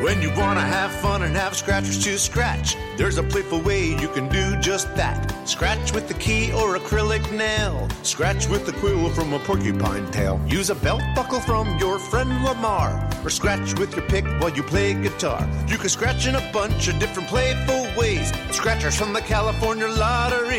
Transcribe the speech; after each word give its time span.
When 0.00 0.22
you 0.22 0.30
wanna 0.34 0.62
have 0.62 0.92
fun 0.92 1.22
and 1.22 1.36
have 1.36 1.54
scratchers 1.54 2.02
to 2.04 2.18
scratch, 2.18 2.74
there's 2.96 3.18
a 3.18 3.22
playful 3.22 3.60
way 3.60 3.84
you 3.84 4.08
can 4.08 4.28
do 4.28 4.56
just 4.56 4.94
that. 4.96 5.46
Scratch 5.46 5.92
with 5.92 6.08
the 6.08 6.14
key 6.14 6.50
or 6.52 6.78
acrylic 6.78 7.30
nail. 7.30 7.86
Scratch 8.02 8.48
with 8.48 8.64
the 8.64 8.72
quill 8.72 9.10
from 9.10 9.34
a 9.34 9.38
porcupine 9.40 10.10
tail. 10.10 10.40
Use 10.46 10.70
a 10.70 10.74
belt 10.74 11.02
buckle 11.14 11.40
from 11.40 11.78
your 11.78 11.98
friend 11.98 12.30
Lamar. 12.44 13.10
Or 13.22 13.28
scratch 13.28 13.78
with 13.78 13.94
your 13.94 14.06
pick 14.06 14.24
while 14.40 14.48
you 14.48 14.62
play 14.62 14.94
guitar. 14.94 15.46
You 15.68 15.76
can 15.76 15.90
scratch 15.90 16.26
in 16.26 16.34
a 16.34 16.50
bunch 16.50 16.88
of 16.88 16.98
different 16.98 17.28
playful 17.28 17.86
ways. 17.94 18.32
Scratchers 18.52 18.96
from 18.96 19.12
the 19.12 19.20
California 19.20 19.86
Lottery. 19.86 20.56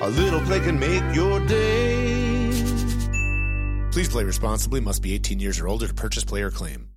A 0.00 0.08
little 0.08 0.40
play 0.40 0.60
can 0.60 0.78
make 0.78 1.04
your 1.14 1.40
day. 1.40 2.50
Please 3.92 4.08
play 4.08 4.24
responsibly. 4.24 4.80
Must 4.80 5.02
be 5.02 5.12
18 5.12 5.40
years 5.40 5.60
or 5.60 5.68
older 5.68 5.86
to 5.86 5.92
purchase 5.92 6.24
player 6.24 6.50
claim. 6.50 6.88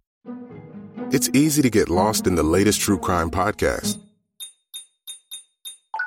It's 1.13 1.29
easy 1.31 1.62
to 1.62 1.69
get 1.69 1.90
lost 1.90 2.25
in 2.25 2.34
the 2.34 2.41
latest 2.41 2.81
true 2.81 2.97
crime 2.97 3.29
podcast 3.29 4.01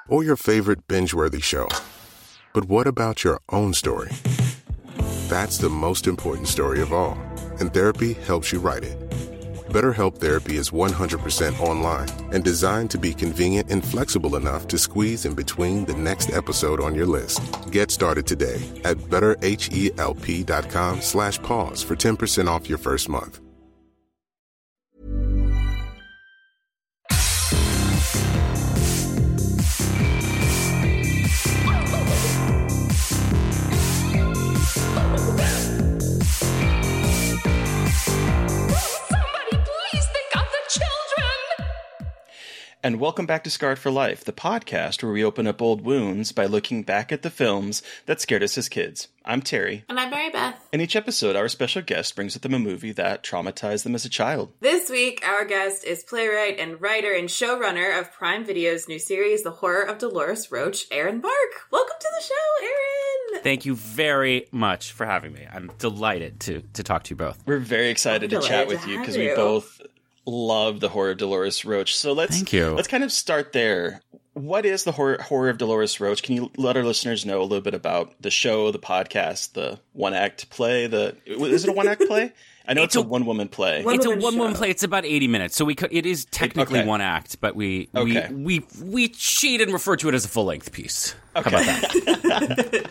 or 0.09 0.25
your 0.25 0.35
favorite 0.35 0.89
binge 0.89 1.15
worthy 1.15 1.41
show. 1.41 1.69
But 2.53 2.65
what 2.65 2.89
about 2.89 3.23
your 3.23 3.41
own 3.51 3.73
story? 3.73 4.11
That's 5.29 5.59
the 5.59 5.69
most 5.69 6.09
important 6.09 6.49
story 6.49 6.83
of 6.83 6.93
all, 6.93 7.17
and 7.61 7.73
therapy 7.73 8.15
helps 8.15 8.53
you 8.53 8.59
write 8.59 8.83
it. 8.83 8.99
BetterHelp 9.69 10.19
Therapy 10.19 10.57
is 10.57 10.71
100% 10.71 11.61
online 11.61 12.09
and 12.33 12.43
designed 12.43 12.91
to 12.91 12.99
be 12.99 13.15
convenient 13.15 13.71
and 13.71 13.85
flexible 13.85 14.35
enough 14.35 14.67
to 14.67 14.77
squeeze 14.77 15.25
in 15.25 15.35
between 15.35 15.85
the 15.85 15.95
next 15.95 16.31
episode 16.31 16.81
on 16.81 16.97
your 16.97 17.07
list. 17.07 17.41
Get 17.71 17.93
started 17.93 18.27
today 18.27 18.61
at 18.85 18.97
betterhelp.com 18.97 21.01
slash 21.01 21.41
pause 21.43 21.81
for 21.81 21.95
10% 21.95 22.49
off 22.49 22.69
your 22.69 22.79
first 22.79 23.09
month. 23.09 23.46
And 42.87 43.01
welcome 43.01 43.27
back 43.27 43.43
to 43.43 43.51
Scarred 43.51 43.81
for 43.81 43.91
Life, 43.91 44.23
the 44.23 44.33
podcast 44.33 45.03
where 45.03 45.11
we 45.11 45.25
open 45.25 45.49
up 45.49 45.61
old 45.61 45.81
wounds 45.81 46.31
by 46.31 46.47
looking 46.47 46.85
back 46.85 47.11
at 47.11 47.23
the 47.23 47.31
films 47.31 47.83
that 48.05 48.21
scared 48.21 48.45
us 48.45 48.57
as 48.57 48.69
kids. 48.69 49.09
I'm 49.25 49.43
Terry. 49.43 49.85
And 49.89 49.99
I'm 49.99 50.09
Mary 50.09 50.31
Beth. 50.31 50.65
In 50.73 50.81
each 50.81 50.95
episode, 50.95 51.35
our 51.35 51.49
special 51.49 51.83
guest 51.83 52.15
brings 52.15 52.35
with 52.35 52.45
them 52.45 52.55
a 52.55 52.61
movie 52.61 52.93
that 52.93 53.25
traumatized 53.25 53.83
them 53.83 53.97
as 53.97 54.05
a 54.05 54.09
child. 54.09 54.53
This 54.61 54.89
week, 54.89 55.21
our 55.27 55.45
guest 55.45 55.83
is 55.85 56.05
playwright 56.05 56.61
and 56.61 56.81
writer 56.81 57.13
and 57.13 57.29
showrunner 57.29 57.99
of 57.99 58.13
Prime 58.13 58.45
Video's 58.45 58.87
new 58.87 59.01
series, 59.01 59.43
The 59.43 59.51
Horror 59.51 59.83
of 59.83 59.99
Dolores 59.99 60.53
Roach, 60.53 60.85
Aaron 60.93 61.21
Mark. 61.21 61.35
Welcome 61.73 61.97
to 61.99 62.09
the 62.17 62.25
show, 62.25 62.67
Aaron! 62.67 63.43
Thank 63.43 63.67
you 63.67 63.75
very 63.75 64.47
much 64.53 64.93
for 64.93 65.07
having 65.07 65.33
me. 65.33 65.45
I'm 65.53 65.73
delighted 65.79 66.39
to 66.43 66.63
to 66.75 66.85
talk 66.85 67.03
to 67.03 67.11
you 67.11 67.17
both. 67.17 67.43
We're 67.47 67.59
very 67.59 67.89
excited 67.89 68.31
to 68.31 68.37
I'm 68.37 68.43
chat 68.43 68.69
with 68.69 68.85
to 68.85 68.91
you 68.91 69.01
because 69.01 69.17
we 69.17 69.31
you. 69.31 69.35
both 69.35 69.83
love 70.27 70.81
the 70.81 70.89
horror 70.89 71.11
of 71.13 71.19
Dolores 71.19 71.65
Roach. 71.65 71.97
So 71.97 72.13
let's 72.13 72.37
Thank 72.37 72.53
you. 72.53 72.71
Let's 72.71 72.89
kind 72.89 73.05
of 73.05 73.13
start 73.13 73.53
there. 73.53 74.01
What 74.35 74.67
is 74.67 74.85
the 74.85 74.93
horror, 74.93 75.17
horror 75.23 75.49
of 75.49 75.57
Dolores 75.57 75.99
Roach? 75.99 76.23
Can 76.23 76.37
you 76.37 76.51
let 76.59 76.77
our 76.77 76.85
listeners 76.85 77.25
know 77.25 77.41
a 77.41 77.45
little 77.45 77.63
bit 77.63 77.73
about 77.75 78.21
the 78.21 78.31
show, 78.31 78.71
the 78.71 78.79
podcast, 78.79 79.55
the 79.55 79.81
one 79.93 80.13
act 80.13 80.51
play? 80.51 80.87
The 80.87 81.17
is 81.27 81.65
it 81.65 81.71
a 81.71 81.73
one 81.73 81.89
act 81.89 82.03
play? 82.07 82.33
I 82.69 82.75
know 82.75 82.83
it's, 82.85 82.95
It's 82.95 83.03
a, 83.03 83.07
a- 83.07 83.09
one 83.09 83.25
woman 83.25 83.49
play. 83.49 83.83
One- 83.83 83.95
it's 83.95 84.05
a 84.05 84.11
woman 84.11 84.23
one 84.25 84.39
woman 84.39 84.55
play. 84.55 84.69
It's 84.69 84.83
about 84.83 85.07
eighty 85.07 85.27
minutes, 85.27 85.57
so 85.57 85.65
we 85.65 85.75
could. 85.75 85.91
It 85.91 86.05
is 86.05 86.27
technically 86.27 86.81
Okay. 86.81 86.89
one 86.89 87.01
act, 87.01 87.41
but 87.41 87.57
we 87.57 87.89
Okay. 87.95 88.29
we 88.31 88.59
we 88.59 88.67
we 88.85 89.09
cheat 89.09 89.63
and 89.63 89.73
refer 89.73 89.97
to 89.97 90.09
it 90.11 90.15
as 90.15 90.27
a 90.27 90.29
full 90.29 90.45
length 90.45 90.71
piece. 90.71 91.15
How 91.35 91.41
about 91.41 91.53
that? 91.65 91.91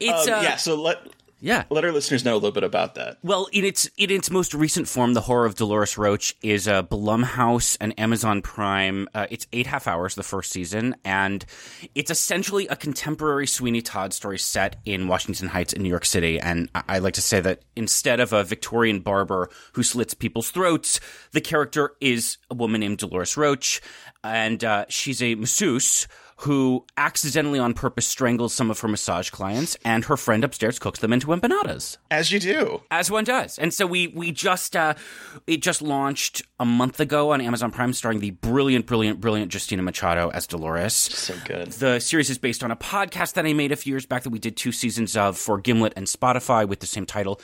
it's 0.00 0.28
Um, 0.28 0.34
uh, 0.34 0.42
yeah. 0.42 0.56
So 0.56 0.76
let 0.80 0.98
yeah. 1.40 1.64
let 1.70 1.84
our 1.84 1.92
listeners 1.92 2.24
know 2.24 2.34
a 2.34 2.36
little 2.36 2.52
bit 2.52 2.64
about 2.64 2.94
that. 2.96 3.18
Well, 3.22 3.48
in 3.52 3.64
its 3.64 3.88
in 3.96 4.10
its 4.10 4.30
most 4.30 4.54
recent 4.54 4.88
form, 4.88 5.14
the 5.14 5.22
horror 5.22 5.46
of 5.46 5.54
Dolores 5.54 5.96
Roach 5.96 6.36
is 6.42 6.66
a 6.66 6.86
Blumhouse 6.88 7.76
and 7.80 7.98
Amazon 7.98 8.42
Prime. 8.42 9.08
Uh, 9.14 9.26
it's 9.30 9.46
eight 9.52 9.66
half 9.66 9.86
hours 9.86 10.14
the 10.14 10.22
first 10.22 10.52
season, 10.52 10.96
and 11.04 11.44
it's 11.94 12.10
essentially 12.10 12.66
a 12.68 12.76
contemporary 12.76 13.46
Sweeney 13.46 13.82
Todd 13.82 14.12
story 14.12 14.38
set 14.38 14.76
in 14.84 15.08
Washington 15.08 15.48
Heights 15.48 15.72
in 15.72 15.82
New 15.82 15.88
York 15.88 16.04
City. 16.04 16.40
And 16.40 16.68
I, 16.74 16.82
I 16.88 16.98
like 16.98 17.14
to 17.14 17.22
say 17.22 17.40
that 17.40 17.62
instead 17.76 18.20
of 18.20 18.32
a 18.32 18.44
Victorian 18.44 19.00
barber 19.00 19.50
who 19.72 19.82
slits 19.82 20.14
people's 20.14 20.50
throats, 20.50 21.00
the 21.32 21.40
character 21.40 21.92
is 22.00 22.38
a 22.50 22.54
woman 22.54 22.80
named 22.80 22.98
Dolores 22.98 23.36
Roach, 23.36 23.80
and 24.24 24.62
uh, 24.64 24.86
she's 24.88 25.22
a 25.22 25.34
masseuse 25.34 26.08
who 26.42 26.84
accidentally 26.96 27.58
on 27.58 27.74
purpose 27.74 28.06
strangles 28.06 28.54
some 28.54 28.70
of 28.70 28.78
her 28.80 28.88
massage 28.88 29.30
clients, 29.30 29.76
and 29.84 30.04
her 30.04 30.16
friend 30.16 30.44
upstairs 30.44 30.78
cooks 30.78 31.00
them 31.00 31.12
into 31.12 31.28
empanadas. 31.28 31.96
As 32.10 32.30
you 32.30 32.38
do. 32.38 32.82
As 32.90 33.10
one 33.10 33.24
does. 33.24 33.58
And 33.58 33.74
so 33.74 33.86
we 33.86 34.08
we 34.08 34.30
just 34.30 34.76
uh 34.76 34.94
it 35.46 35.62
just 35.62 35.82
launched 35.82 36.42
a 36.60 36.64
month 36.64 37.00
ago 37.00 37.32
on 37.32 37.40
Amazon 37.40 37.70
Prime 37.70 37.92
starring 37.92 38.20
the 38.20 38.30
brilliant, 38.30 38.86
brilliant, 38.86 39.20
brilliant 39.20 39.52
Justina 39.52 39.82
Machado 39.82 40.30
as 40.30 40.46
Dolores. 40.46 40.94
So 40.94 41.34
good. 41.44 41.72
The 41.72 41.98
series 41.98 42.30
is 42.30 42.38
based 42.38 42.62
on 42.62 42.70
a 42.70 42.76
podcast 42.76 43.34
that 43.34 43.44
I 43.44 43.52
made 43.52 43.72
a 43.72 43.76
few 43.76 43.92
years 43.92 44.06
back 44.06 44.22
that 44.22 44.30
we 44.30 44.38
did 44.38 44.56
two 44.56 44.72
seasons 44.72 45.16
of 45.16 45.36
for 45.36 45.58
Gimlet 45.58 45.92
and 45.96 46.06
Spotify 46.06 46.68
with 46.68 46.80
the 46.80 46.86
same 46.86 47.06
title. 47.06 47.40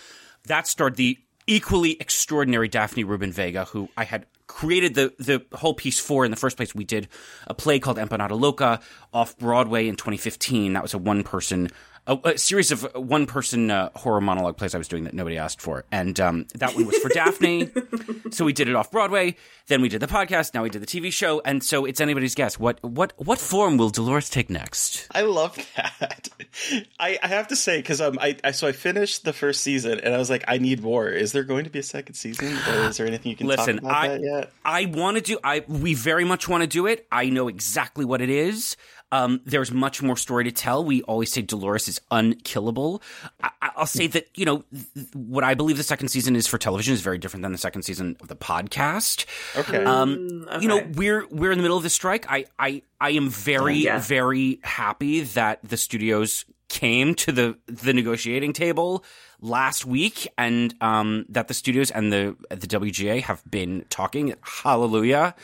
That 0.46 0.66
starred 0.68 0.96
the 0.96 1.18
equally 1.46 1.96
extraordinary 2.00 2.68
Daphne 2.68 3.04
Rubin 3.04 3.32
Vega, 3.32 3.64
who 3.66 3.88
I 3.96 4.04
had 4.04 4.26
created 4.46 4.94
the 4.94 5.12
the 5.18 5.44
whole 5.56 5.74
piece 5.74 5.98
for 5.98 6.24
in 6.24 6.30
the 6.30 6.36
first 6.36 6.56
place. 6.56 6.74
We 6.74 6.84
did 6.84 7.08
a 7.46 7.54
play 7.54 7.78
called 7.78 7.96
Empanada 7.96 8.38
Loca 8.38 8.80
off 9.12 9.36
Broadway 9.38 9.88
in 9.88 9.96
2015. 9.96 10.72
That 10.72 10.82
was 10.82 10.94
a 10.94 10.98
one 10.98 11.22
person. 11.22 11.70
A, 12.06 12.18
a 12.24 12.38
series 12.38 12.70
of 12.70 12.86
one 12.94 13.26
person 13.26 13.70
uh, 13.70 13.88
horror 13.94 14.20
monologue 14.20 14.56
plays 14.56 14.74
I 14.74 14.78
was 14.78 14.88
doing 14.88 15.04
that 15.04 15.14
nobody 15.14 15.38
asked 15.38 15.60
for. 15.60 15.84
And 15.90 16.18
um, 16.20 16.46
that 16.54 16.74
one 16.74 16.86
was 16.86 16.98
for 16.98 17.08
Daphne. 17.14 17.70
So 18.30 18.44
we 18.44 18.52
did 18.52 18.68
it 18.68 18.74
off 18.74 18.90
Broadway. 18.90 19.36
Then 19.68 19.80
we 19.80 19.88
did 19.88 20.00
the 20.00 20.06
podcast. 20.06 20.52
Now 20.52 20.62
we 20.62 20.68
did 20.68 20.82
the 20.82 20.86
TV 20.86 21.10
show. 21.10 21.40
And 21.44 21.64
so 21.64 21.86
it's 21.86 22.00
anybody's 22.00 22.34
guess. 22.34 22.58
What 22.58 22.82
what 22.82 23.14
what 23.16 23.38
form 23.38 23.78
will 23.78 23.88
Dolores 23.88 24.28
take 24.28 24.50
next? 24.50 25.06
I 25.12 25.22
love 25.22 25.56
that. 25.76 26.28
I, 27.00 27.18
I 27.22 27.28
have 27.28 27.48
to 27.48 27.56
say 27.56 27.78
because 27.78 28.00
um 28.02 28.18
I, 28.20 28.36
I 28.44 28.50
so 28.50 28.68
I 28.68 28.72
finished 28.72 29.24
the 29.24 29.32
first 29.32 29.62
season 29.62 30.00
and 30.00 30.14
I 30.14 30.18
was 30.18 30.28
like 30.28 30.44
I 30.46 30.58
need 30.58 30.82
more. 30.82 31.08
Is 31.08 31.32
there 31.32 31.44
going 31.44 31.64
to 31.64 31.70
be 31.70 31.78
a 31.78 31.82
second 31.82 32.14
season 32.14 32.48
or 32.68 32.88
is 32.88 32.98
there 32.98 33.06
anything 33.06 33.30
you 33.30 33.36
can 33.36 33.46
Listen, 33.46 33.76
talk 33.76 33.84
about 33.84 33.96
I 33.96 34.08
that 34.08 34.20
yet? 34.20 34.52
I 34.64 34.84
want 34.86 35.16
to 35.16 35.22
do. 35.22 35.38
I 35.42 35.64
we 35.66 35.94
very 35.94 36.24
much 36.24 36.48
want 36.48 36.62
to 36.62 36.66
do 36.66 36.86
it. 36.86 37.06
I 37.10 37.30
know 37.30 37.48
exactly 37.48 38.04
what 38.04 38.20
it 38.20 38.28
is. 38.30 38.76
Um, 39.14 39.40
there's 39.44 39.70
much 39.70 40.02
more 40.02 40.16
story 40.16 40.42
to 40.42 40.50
tell. 40.50 40.84
We 40.84 41.02
always 41.02 41.32
say 41.32 41.40
Dolores 41.42 41.86
is 41.86 42.00
unkillable. 42.10 43.00
I, 43.40 43.50
I'll 43.76 43.86
say 43.86 44.08
that 44.08 44.26
you 44.34 44.44
know 44.44 44.64
th- 44.72 45.06
what 45.14 45.44
I 45.44 45.54
believe 45.54 45.76
the 45.76 45.84
second 45.84 46.08
season 46.08 46.34
is 46.34 46.48
for 46.48 46.58
television 46.58 46.94
is 46.94 47.00
very 47.00 47.18
different 47.18 47.44
than 47.44 47.52
the 47.52 47.58
second 47.58 47.82
season 47.82 48.16
of 48.20 48.26
the 48.26 48.34
podcast. 48.34 49.26
Okay. 49.56 49.84
Um, 49.84 50.48
you 50.60 50.66
know, 50.66 50.84
we're 50.94 51.28
we're 51.28 51.52
in 51.52 51.58
the 51.58 51.62
middle 51.62 51.76
of 51.76 51.84
the 51.84 51.90
strike. 51.90 52.26
I 52.28 52.46
I 52.58 52.82
I 53.00 53.10
am 53.10 53.28
very 53.28 53.76
yeah. 53.76 54.00
very 54.00 54.58
happy 54.64 55.20
that 55.20 55.60
the 55.62 55.76
studios 55.76 56.44
came 56.68 57.14
to 57.14 57.30
the 57.30 57.56
the 57.66 57.92
negotiating 57.92 58.52
table 58.52 59.04
last 59.40 59.84
week, 59.84 60.26
and 60.36 60.74
um, 60.80 61.24
that 61.28 61.46
the 61.46 61.54
studios 61.54 61.92
and 61.92 62.12
the 62.12 62.36
the 62.48 62.66
WGA 62.66 63.22
have 63.22 63.42
been 63.48 63.84
talking. 63.90 64.34
Hallelujah! 64.42 65.36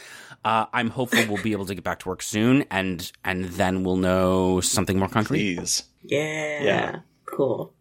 Uh, 0.45 0.67
I'm 0.73 0.91
hopeful 0.91 1.21
we'll 1.29 1.43
be 1.43 1.53
able 1.53 1.67
to 1.67 1.75
get 1.75 1.85
back 1.85 1.99
to 2.01 2.09
work 2.09 2.23
soon, 2.23 2.65
and 2.71 3.11
and 3.25 3.45
then 3.45 3.85
we'll 3.85 3.97
know 3.97 4.61
something 4.61 4.99
more 4.99 5.09
concrete. 5.09 5.57
Please. 5.57 5.85
Yeah. 6.03 6.63
Yeah. 6.63 7.01
Cool. 7.27 7.75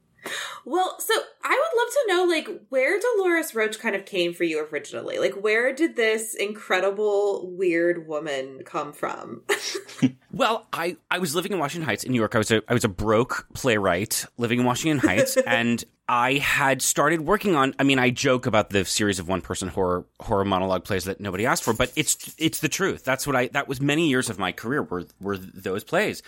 Well, 0.66 1.00
so 1.00 1.14
I 1.44 1.50
would 1.50 1.82
love 1.82 1.90
to 1.94 2.06
know, 2.08 2.26
like, 2.26 2.68
where 2.70 3.00
Dolores 3.00 3.56
Roach 3.56 3.80
kind 3.80 3.96
of 3.96 4.06
came 4.06 4.34
for 4.34 4.44
you 4.44 4.66
originally. 4.72 5.18
Like, 5.18 5.34
where 5.34 5.74
did 5.74 5.96
this 5.96 6.34
incredible, 6.36 7.50
weird 7.52 8.08
woman 8.08 8.64
come 8.66 8.94
from? 8.94 9.44
Well, 10.32 10.68
I, 10.72 10.96
I 11.10 11.18
was 11.18 11.34
living 11.34 11.52
in 11.52 11.60
Washington 11.60 11.88
Heights 11.88 12.04
in 12.04 12.12
New 12.12 12.18
York. 12.18 12.36
I 12.36 12.38
was 12.38 12.52
a 12.52 12.62
I 12.68 12.74
was 12.74 12.84
a 12.84 12.88
broke 12.88 13.48
playwright 13.54 14.26
living 14.38 14.60
in 14.60 14.66
Washington 14.66 15.00
Heights, 15.00 15.38
and 15.48 15.84
I 16.08 16.34
had 16.36 16.82
started 16.82 17.22
working 17.22 17.56
on. 17.56 17.74
I 17.80 17.84
mean, 17.84 17.98
I 17.98 18.12
joke 18.12 18.46
about 18.46 18.70
the 18.70 18.86
series 18.86 19.18
of 19.18 19.28
one 19.28 19.42
person 19.42 19.70
horror 19.70 20.06
horror 20.20 20.46
monologue 20.46 20.84
plays 20.84 21.06
that 21.06 21.20
nobody 21.20 21.46
asked 21.48 21.64
for, 21.64 21.74
but 21.74 21.92
it's 21.96 22.36
it's 22.38 22.60
the 22.60 22.70
truth. 22.70 23.04
That's 23.04 23.26
what 23.26 23.36
I. 23.36 23.48
That 23.48 23.68
was 23.68 23.82
many 23.82 24.08
years 24.08 24.30
of 24.30 24.38
my 24.38 24.52
career 24.52 24.84
were 24.84 25.06
were 25.20 25.38
those 25.38 25.84
plays. 25.84 26.22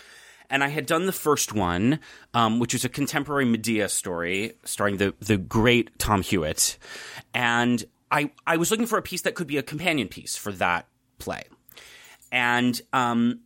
And 0.52 0.62
I 0.62 0.68
had 0.68 0.86
done 0.86 1.06
the 1.06 1.12
first 1.12 1.52
one, 1.52 1.98
um, 2.32 2.60
which 2.60 2.74
was 2.74 2.84
a 2.84 2.88
contemporary 2.88 3.44
Medea 3.44 3.88
story 3.88 4.52
starring 4.64 4.98
the 4.98 5.14
the 5.18 5.36
great 5.36 5.98
Tom 5.98 6.22
Hewitt, 6.22 6.78
and 7.34 7.82
I 8.10 8.30
I 8.46 8.56
was 8.58 8.70
looking 8.70 8.86
for 8.86 8.98
a 8.98 9.02
piece 9.02 9.22
that 9.22 9.34
could 9.34 9.48
be 9.48 9.56
a 9.56 9.62
companion 9.64 10.06
piece 10.08 10.36
for 10.36 10.52
that 10.52 10.86
play, 11.18 11.44
and 12.30 12.80
um, 12.92 13.40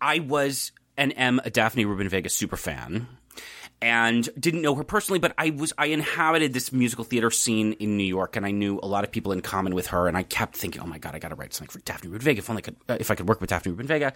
I 0.00 0.20
was 0.20 0.70
and 0.96 1.18
am 1.18 1.40
a 1.44 1.50
Daphne 1.50 1.86
Rubin 1.86 2.08
Vega 2.08 2.28
super 2.28 2.58
fan 2.58 3.08
and 3.82 4.28
didn't 4.38 4.62
know 4.62 4.74
her 4.74 4.84
personally, 4.84 5.18
but 5.18 5.32
I 5.38 5.50
was 5.50 5.72
I 5.78 5.86
inhabited 5.86 6.52
this 6.52 6.72
musical 6.72 7.04
theater 7.04 7.30
scene 7.30 7.72
in 7.74 7.96
New 7.96 8.04
York, 8.04 8.36
and 8.36 8.44
I 8.44 8.50
knew 8.50 8.78
a 8.82 8.86
lot 8.86 9.04
of 9.04 9.10
people 9.10 9.32
in 9.32 9.40
common 9.40 9.74
with 9.74 9.88
her. 9.88 10.06
And 10.06 10.16
I 10.16 10.22
kept 10.22 10.56
thinking, 10.56 10.82
oh 10.82 10.86
my 10.86 10.98
god, 10.98 11.14
I 11.14 11.18
got 11.18 11.28
to 11.28 11.34
write 11.34 11.54
something 11.54 11.72
for 11.72 11.84
Daphne 11.84 12.10
Rubin 12.10 12.24
Vega. 12.24 12.38
If 12.38 12.50
only 12.50 12.60
I 12.60 12.64
could, 12.64 12.76
uh, 12.88 12.96
if 13.00 13.10
I 13.10 13.14
could 13.14 13.28
work 13.28 13.40
with 13.40 13.50
Daphne 13.50 13.72
Rubin 13.72 13.86
Vega. 13.86 14.12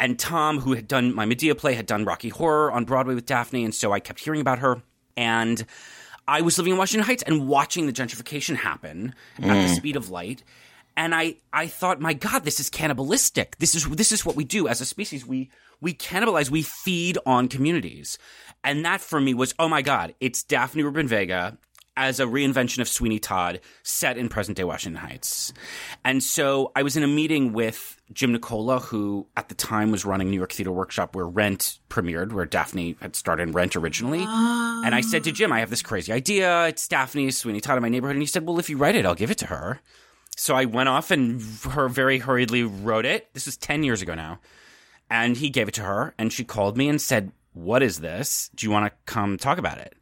And 0.00 0.18
Tom, 0.18 0.60
who 0.60 0.74
had 0.74 0.88
done 0.88 1.14
my 1.14 1.24
Medea 1.24 1.54
play, 1.54 1.74
had 1.74 1.86
done 1.86 2.04
Rocky 2.04 2.28
Horror 2.28 2.72
on 2.72 2.84
Broadway 2.84 3.14
with 3.14 3.26
Daphne, 3.26 3.64
and 3.64 3.74
so 3.74 3.92
I 3.92 4.00
kept 4.00 4.20
hearing 4.20 4.40
about 4.40 4.58
her. 4.58 4.82
And 5.16 5.64
I 6.26 6.40
was 6.40 6.58
living 6.58 6.72
in 6.72 6.78
Washington 6.78 7.06
Heights 7.06 7.22
and 7.22 7.46
watching 7.46 7.86
the 7.86 7.92
gentrification 7.92 8.56
happen 8.56 9.14
at 9.38 9.68
the 9.68 9.74
speed 9.74 9.94
of 9.94 10.10
light. 10.10 10.42
And 10.96 11.14
I, 11.14 11.36
I 11.52 11.66
thought, 11.66 12.00
my 12.00 12.14
God, 12.14 12.44
this 12.44 12.60
is 12.60 12.70
cannibalistic. 12.70 13.56
This 13.58 13.74
is 13.74 13.88
this 13.88 14.12
is 14.12 14.24
what 14.24 14.36
we 14.36 14.44
do 14.44 14.68
as 14.68 14.80
a 14.80 14.86
species. 14.86 15.26
We 15.26 15.50
we 15.80 15.92
cannibalize. 15.92 16.50
We 16.50 16.62
feed 16.62 17.18
on 17.26 17.48
communities. 17.48 18.18
And 18.62 18.84
that 18.84 19.00
for 19.00 19.20
me 19.20 19.34
was, 19.34 19.54
oh 19.58 19.68
my 19.68 19.82
God, 19.82 20.14
it's 20.20 20.42
Daphne 20.42 20.82
Rubin 20.82 21.08
Vega 21.08 21.58
as 21.96 22.18
a 22.18 22.24
reinvention 22.24 22.80
of 22.80 22.88
Sweeney 22.88 23.18
Todd 23.18 23.60
set 23.82 24.18
in 24.18 24.28
present 24.28 24.56
day 24.56 24.64
Washington 24.64 25.00
Heights. 25.00 25.52
And 26.04 26.22
so 26.22 26.72
I 26.74 26.82
was 26.82 26.96
in 26.96 27.02
a 27.02 27.08
meeting 27.08 27.52
with 27.52 28.00
Jim 28.12 28.32
Nicola, 28.32 28.80
who 28.80 29.26
at 29.36 29.48
the 29.48 29.54
time 29.54 29.90
was 29.90 30.04
running 30.04 30.30
New 30.30 30.36
York 30.36 30.52
Theater 30.52 30.72
Workshop 30.72 31.14
where 31.14 31.26
Rent 31.26 31.78
premiered, 31.88 32.32
where 32.32 32.46
Daphne 32.46 32.96
had 33.00 33.14
started 33.14 33.44
in 33.44 33.52
Rent 33.52 33.76
originally. 33.76 34.22
And 34.22 34.94
I 34.94 35.02
said 35.02 35.24
to 35.24 35.32
Jim, 35.32 35.52
I 35.52 35.60
have 35.60 35.70
this 35.70 35.82
crazy 35.82 36.12
idea. 36.12 36.66
It's 36.66 36.88
Daphne, 36.88 37.30
Sweeney 37.30 37.60
Todd 37.60 37.76
in 37.76 37.82
my 37.82 37.88
neighborhood. 37.88 38.16
And 38.16 38.22
he 38.22 38.26
said, 38.26 38.46
well, 38.46 38.58
if 38.58 38.68
you 38.68 38.76
write 38.76 38.96
it, 38.96 39.06
I'll 39.06 39.14
give 39.14 39.30
it 39.30 39.38
to 39.38 39.46
her. 39.46 39.80
So 40.36 40.54
I 40.54 40.64
went 40.64 40.88
off 40.88 41.10
and 41.10 41.40
her 41.70 41.88
very 41.88 42.18
hurriedly 42.18 42.62
wrote 42.62 43.06
it. 43.06 43.32
This 43.34 43.46
was 43.46 43.56
10 43.56 43.82
years 43.82 44.02
ago 44.02 44.14
now. 44.14 44.40
And 45.10 45.36
he 45.36 45.50
gave 45.50 45.68
it 45.68 45.74
to 45.74 45.82
her 45.82 46.14
and 46.18 46.32
she 46.32 46.44
called 46.44 46.76
me 46.76 46.88
and 46.88 47.00
said, 47.00 47.32
what 47.52 47.82
is 47.82 48.00
this? 48.00 48.50
Do 48.54 48.66
you 48.66 48.70
want 48.70 48.86
to 48.86 48.92
come 49.06 49.36
talk 49.36 49.58
about 49.58 49.78
it? 49.78 49.94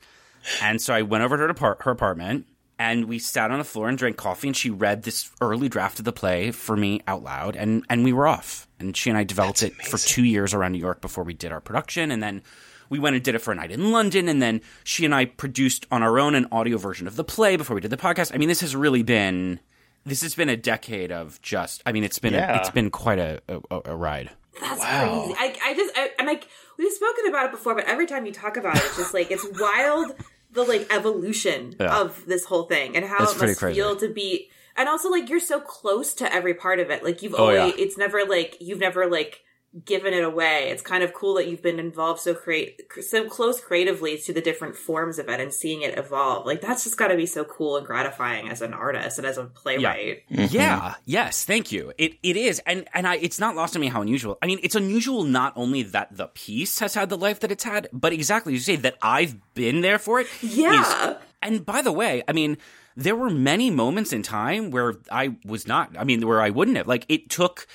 And 0.63 0.81
so 0.81 0.95
I 0.95 1.03
went 1.03 1.23
over 1.23 1.37
to 1.37 1.43
her, 1.43 1.49
apart- 1.49 1.83
her 1.83 1.91
apartment 1.91 2.47
and 2.79 3.05
we 3.05 3.19
sat 3.19 3.51
on 3.51 3.59
the 3.59 3.65
floor 3.65 3.89
and 3.89 3.99
drank 3.99 4.17
coffee 4.17 4.49
and 4.49 4.57
she 4.57 4.71
read 4.71 5.03
this 5.03 5.31
early 5.41 5.69
draft 5.69 5.99
of 5.99 6.05
the 6.05 6.13
play 6.13 6.51
for 6.51 6.77
me 6.77 7.01
out 7.07 7.23
loud 7.23 7.55
and, 7.55 7.85
and 7.89 8.05
we 8.05 8.13
were 8.13 8.27
off. 8.27 8.67
And 8.79 8.97
she 8.97 9.11
and 9.11 9.19
I 9.19 9.25
developed 9.25 9.63
it 9.63 9.75
for 9.75 9.99
two 9.99 10.25
years 10.25 10.55
around 10.55 10.73
New 10.73 10.79
York 10.79 11.01
before 11.01 11.25
we 11.25 11.35
did 11.35 11.53
our 11.53 11.61
production. 11.61 12.11
And 12.11 12.23
then 12.23 12.43
we 12.89 12.99
went 12.99 13.15
and 13.15 13.25
did 13.25 13.35
it 13.35 13.39
for 13.39 13.53
a 13.53 13.55
night 13.55 13.71
in 13.71 13.93
London. 13.93 14.29
And 14.29 14.43
then 14.43 14.61
she 14.83 15.05
and 15.05 15.15
I 15.15 15.27
produced 15.27 15.87
on 15.91 16.03
our 16.03 16.19
own 16.19 16.35
an 16.35 16.49
audio 16.51 16.77
version 16.77 17.07
of 17.07 17.17
the 17.17 17.25
play 17.25 17.57
before 17.57 17.75
we 17.75 17.81
did 17.81 17.91
the 17.91 17.97
podcast. 17.97 18.35
I 18.35 18.39
mean, 18.39 18.49
this 18.49 18.61
has 18.61 18.75
really 18.75 19.03
been, 19.03 19.61
this 20.05 20.23
has 20.23 20.35
been 20.35 20.49
a 20.49 20.57
decade 20.57 21.13
of 21.13 21.41
just, 21.43 21.83
I 21.87 21.93
mean, 21.93 22.05
it's 22.05 22.19
been, 22.19 22.33
Yeah. 22.35 22.57
a, 22.57 22.61
it's 22.61 22.71
been 22.71 22.91
quite 22.91 23.19
a, 23.19 23.41
a, 23.49 23.81
a 23.87 23.97
ride. 23.97 24.31
That's 24.61 24.81
Wow. 24.81 25.25
crazy. 25.25 25.35
I, 25.39 25.71
I 25.71 25.75
just, 25.75 25.97
I, 25.97 26.11
am 26.19 26.27
like, 26.27 26.47
we've 26.79 26.93
spoken 26.93 27.27
about 27.29 27.47
it 27.47 27.51
before, 27.53 27.75
but 27.75 27.85
every 27.87 28.07
time 28.07 28.27
you 28.27 28.33
talk 28.33 28.57
about 28.57 28.77
it, 28.77 28.83
it's 28.85 28.97
just 28.97 29.15
like, 29.15 29.31
it's 29.31 29.47
wild 29.61 30.13
the 30.53 30.63
like 30.65 30.87
evolution 30.93 31.75
Yeah. 31.81 32.01
of 32.01 32.27
this 32.27 32.45
whole 32.45 32.65
thing 32.65 32.97
and 32.97 33.05
how 33.07 33.23
It's 33.23 33.35
it 33.37 33.41
must 33.47 33.59
crazy. 33.59 33.77
feel 33.81 33.97
to 33.97 34.09
be, 34.09 34.51
and 34.77 34.89
also 34.89 35.09
like, 35.11 35.29
you're 35.31 35.41
so 35.41 35.61
close 35.61 36.13
to 36.15 36.33
every 36.33 36.55
part 36.55 36.79
of 36.81 36.91
it. 36.91 37.03
Like, 37.05 37.23
you've 37.23 37.35
Oh, 37.35 37.45
always, 37.51 37.75
yeah. 37.77 37.85
it's 37.85 37.97
never 37.97 38.25
like, 38.27 38.57
you've 38.61 38.81
never 38.81 39.07
like, 39.09 39.41
given 39.85 40.13
it 40.13 40.23
away. 40.23 40.69
It's 40.71 40.83
kind 40.83 41.03
of 41.03 41.15
cool 41.15 41.35
that 41.35 41.49
you've 41.49 41.63
been 41.63 41.79
involved 41.79 42.21
so 42.21 42.35
create 42.35 42.83
so 43.03 43.27
close 43.29 43.61
creatively 43.61 44.19
to 44.19 44.33
the 44.33 44.41
different 44.43 44.77
forms 44.77 45.19
of 45.19 45.29
it 45.29 45.41
and 45.41 45.53
seeing 45.53 45.83
it 45.83 45.97
evolve. 45.99 46.45
Like 46.45 46.61
that's 46.61 46.85
just 46.85 46.99
got 46.99 47.09
to 47.09 47.17
be 47.17 47.25
so 47.27 47.45
cool 47.45 47.79
and 47.79 47.87
gratifying 47.87 48.49
as 48.51 48.61
an 48.61 48.75
artist 48.75 49.19
and 49.19 49.27
as 49.27 49.39
a 49.39 49.45
playwright. 49.45 50.29
Mm-hmm. 50.31 50.55
Yeah. 50.55 50.95
Yes. 51.07 51.45
Thank 51.45 51.73
you. 51.73 51.93
It 51.97 52.19
it 52.23 52.37
is, 52.37 52.61
and 52.67 52.87
and 52.93 53.07
I, 53.07 53.17
it's 53.17 53.39
not 53.39 53.57
lost 53.57 53.75
on 53.75 53.81
me 53.81 53.89
how 53.89 54.03
unusual. 54.03 54.39
I 54.43 54.47
mean, 54.47 54.61
it's 54.63 54.75
unusual 54.75 55.25
not 55.25 55.55
only 55.57 55.83
that 55.85 56.15
the 56.17 56.27
piece 56.27 56.79
has 56.81 56.95
had 56.95 57.09
the 57.09 57.17
life 57.19 57.41
that 57.41 57.51
it's 57.51 57.65
had, 57.65 57.89
but 57.93 58.13
exactly 58.13 58.53
as 58.55 58.67
you 58.69 58.77
say 58.77 58.81
that 58.83 58.97
I've 59.01 59.37
been 59.55 59.81
there 59.81 59.99
for 59.99 60.21
it. 60.21 60.27
Yeah. 60.43 61.13
is- 61.13 61.17
and 61.43 61.67
by 61.67 61.83
the 61.83 61.91
way, 61.93 62.23
I 62.29 62.33
mean, 62.33 62.57
there 62.97 63.17
were 63.17 63.31
many 63.31 63.71
moments 63.71 64.13
in 64.13 64.23
time 64.23 64.71
where 64.71 64.95
I 65.11 65.37
was 65.45 65.67
not. 65.67 65.97
I 65.99 66.05
mean, 66.05 66.25
where 66.27 66.41
I 66.41 66.51
wouldn't 66.51 66.77
have. 66.77 66.87
Like 66.87 67.07
it 67.09 67.31
took 67.31 67.67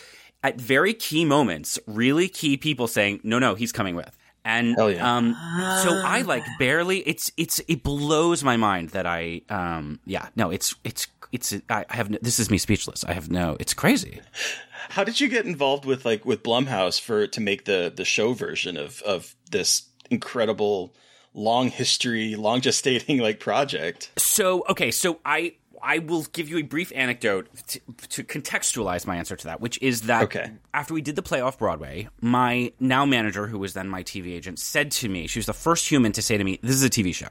at 0.44 0.60
very 0.60 0.94
key 0.94 1.26
moments, 1.26 1.80
really 1.88 2.28
key 2.28 2.58
people 2.58 2.88
saying, 2.88 3.22
"No, 3.24 3.40
no, 3.40 3.56
he's 3.56 3.72
coming 3.72 3.96
with." 3.96 4.18
And 4.48 4.78
yeah. 4.78 5.18
um, 5.18 5.34
so 5.84 6.02
I 6.06 6.22
like 6.22 6.46
barely. 6.58 7.00
It's 7.00 7.32
it's 7.36 7.60
it 7.68 7.84
blows 7.84 8.46
my 8.46 8.56
mind 8.56 8.92
that 8.92 9.06
I 9.06 9.42
um 9.50 10.00
yeah 10.06 10.30
no 10.38 10.52
it's 10.52 10.74
it's 10.86 11.08
it's 11.34 11.54
I 11.70 11.86
I 11.90 11.96
have 11.98 12.10
no, 12.10 12.18
this 12.22 12.40
is 12.40 12.50
me 12.50 12.58
speechless. 12.58 13.04
I 13.04 13.12
have 13.12 13.30
no. 13.30 13.58
It's 13.60 13.74
crazy. 13.74 14.22
How 14.90 15.04
did 15.04 15.20
you 15.20 15.28
get 15.28 15.46
involved 15.46 15.84
with 15.84 16.06
like 16.06 16.26
with 16.26 16.44
Blumhouse 16.44 17.00
for 17.00 17.28
to 17.28 17.42
make 17.42 17.66
the 17.66 17.92
the 17.94 18.06
show 18.06 18.32
version 18.32 18.78
of 18.78 19.02
of 19.02 19.36
this 19.52 19.90
incredible 20.10 20.96
long 21.34 21.70
history, 21.70 22.36
long 22.36 22.62
gestating 22.62 23.20
like 23.28 23.42
project? 23.42 24.12
So 24.18 24.64
okay, 24.70 24.92
so 24.92 25.20
I 25.26 25.56
I 25.82 26.00
will 26.00 26.24
give 26.34 26.50
you 26.50 26.58
a 26.58 26.62
brief 26.64 26.92
anecdote 26.96 27.48
to, 27.68 27.80
to 28.10 28.24
contextualize 28.24 29.06
my 29.08 29.16
answer 29.18 29.36
to 29.36 29.46
that, 29.46 29.62
which 29.62 29.82
is 29.82 30.02
that 30.04 30.24
Okay. 30.24 30.52
after 30.74 30.94
we 30.94 31.02
did 31.02 31.16
the 31.16 31.22
play 31.22 31.42
off 31.42 31.58
Broadway, 31.60 32.08
my 32.22 32.72
now 32.80 33.06
manager, 33.06 33.48
who 33.48 33.60
was 33.60 33.74
then 33.74 33.88
my 33.88 34.04
TV 34.04 34.34
agent, 34.36 34.60
said 34.60 34.92
to 34.92 35.10
me, 35.10 35.28
she 35.28 35.40
was 35.40 35.46
the 35.46 35.54
first 35.54 35.88
human 35.90 36.12
to 36.14 36.22
say 36.22 36.38
to 36.38 36.44
me, 36.44 36.60
"This 36.62 36.76
is 36.76 36.84
a 36.84 36.90
TV 36.90 37.14
show," 37.14 37.30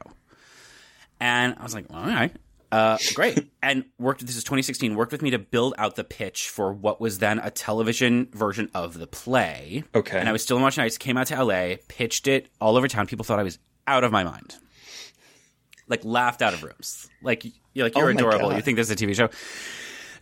and 1.19 1.55
I 1.59 1.63
was 1.63 1.73
like, 1.73 1.85
"All 1.93 2.05
right." 2.05 2.35
Uh, 2.69 2.97
great. 3.13 3.49
and 3.63 3.85
worked. 3.97 4.25
This 4.25 4.35
is 4.35 4.43
2016. 4.43 4.93
Worked 4.95 5.13
with 5.13 5.21
me 5.21 5.29
to 5.31 5.39
build 5.39 5.73
out 5.77 5.95
the 5.95 6.03
pitch 6.03 6.49
for 6.49 6.73
what 6.73 6.99
was 6.99 7.19
then 7.19 7.39
a 7.39 7.49
television 7.49 8.27
version 8.33 8.69
of 8.73 8.99
the 8.99 9.07
play. 9.07 9.85
Okay. 9.95 10.19
And 10.19 10.27
I 10.27 10.33
was 10.33 10.43
still 10.43 10.57
in 10.57 10.63
Washington 10.63 10.83
Heights. 10.83 10.97
Came 10.97 11.15
out 11.17 11.27
to 11.27 11.41
LA, 11.43 11.75
pitched 11.87 12.27
it 12.27 12.49
all 12.59 12.75
over 12.75 12.89
town. 12.89 13.07
People 13.07 13.23
thought 13.23 13.39
I 13.39 13.43
was 13.43 13.57
out 13.87 14.03
of 14.03 14.11
my 14.11 14.25
mind. 14.25 14.57
Like 15.87 16.03
laughed 16.03 16.41
out 16.41 16.53
of 16.53 16.63
rooms. 16.63 17.09
Like 17.21 17.45
you're 17.73 17.85
like 17.85 17.95
you're 17.95 18.07
Oh 18.07 18.09
adorable. 18.09 18.49
God. 18.49 18.55
You 18.57 18.61
think 18.61 18.77
this 18.77 18.89
is 18.89 19.01
a 19.01 19.05
TV 19.05 19.15
show? 19.15 19.29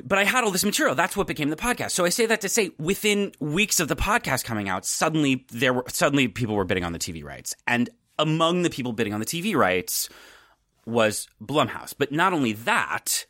But 0.04 0.20
I 0.20 0.26
had 0.26 0.44
all 0.44 0.52
this 0.52 0.66
material. 0.66 0.96
That's 0.96 1.16
what 1.16 1.28
became 1.28 1.50
the 1.50 1.56
podcast. 1.56 1.92
So 1.92 2.06
I 2.06 2.10
say 2.10 2.26
that 2.26 2.42
to 2.42 2.50
say, 2.50 2.72
within 2.78 3.32
weeks 3.40 3.80
of 3.80 3.88
the 3.88 3.96
podcast 3.96 4.44
coming 4.44 4.68
out, 4.68 4.86
suddenly 4.86 5.46
there 5.52 5.74
were 5.74 5.86
suddenly 5.88 6.28
people 6.28 6.56
were 6.56 6.66
bidding 6.66 6.84
on 6.84 6.92
the 6.92 7.00
TV 7.00 7.24
rights, 7.24 7.56
and 7.66 7.90
among 8.20 8.64
the 8.64 8.70
people 8.70 8.94
bidding 8.94 9.14
on 9.14 9.20
the 9.20 9.26
TV 9.26 9.56
rights 9.56 10.10
was 10.86 11.28
Blumhouse. 11.42 11.94
But 11.98 12.12
not 12.12 12.34
only 12.34 12.54
that, 12.54 13.26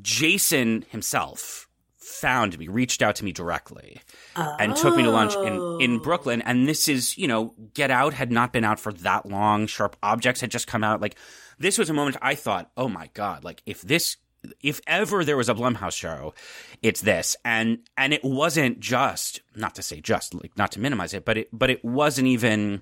Jason 0.00 0.84
himself 0.88 1.68
found 1.96 2.58
me, 2.58 2.68
reached 2.68 3.02
out 3.02 3.14
to 3.16 3.24
me 3.24 3.32
directly, 3.32 4.00
and 4.36 4.74
took 4.76 4.96
me 4.96 5.02
to 5.02 5.10
lunch 5.10 5.34
in, 5.34 5.80
in 5.80 5.96
oh. 5.96 6.02
Brooklyn. 6.02 6.42
And 6.42 6.66
this 6.68 6.88
is, 6.88 7.16
you 7.16 7.28
know, 7.28 7.54
Get 7.74 7.90
Out 7.90 8.14
had 8.14 8.32
not 8.32 8.52
been 8.52 8.64
out 8.64 8.80
for 8.80 8.92
that 8.92 9.26
long. 9.26 9.66
Sharp 9.66 9.96
Objects 10.02 10.40
had 10.40 10.50
just 10.50 10.66
come 10.66 10.82
out. 10.82 11.00
Like, 11.00 11.16
this 11.60 11.78
was 11.78 11.88
a 11.88 11.94
moment 11.94 12.16
I 12.20 12.34
thought, 12.34 12.70
oh 12.76 12.88
my 12.88 13.08
God, 13.14 13.44
like, 13.44 13.62
if 13.66 13.82
this. 13.82 14.16
If 14.62 14.80
ever 14.86 15.22
there 15.22 15.36
was 15.36 15.50
a 15.50 15.54
Blumhouse 15.54 15.92
show, 15.92 16.32
it's 16.80 17.02
this, 17.02 17.36
and 17.44 17.80
and 17.98 18.14
it 18.14 18.24
wasn't 18.24 18.80
just 18.80 19.42
not 19.54 19.74
to 19.74 19.82
say 19.82 20.00
just 20.00 20.32
like 20.32 20.56
not 20.56 20.72
to 20.72 20.80
minimize 20.80 21.12
it, 21.12 21.26
but 21.26 21.36
it 21.36 21.48
but 21.52 21.68
it 21.68 21.84
wasn't 21.84 22.26
even 22.26 22.80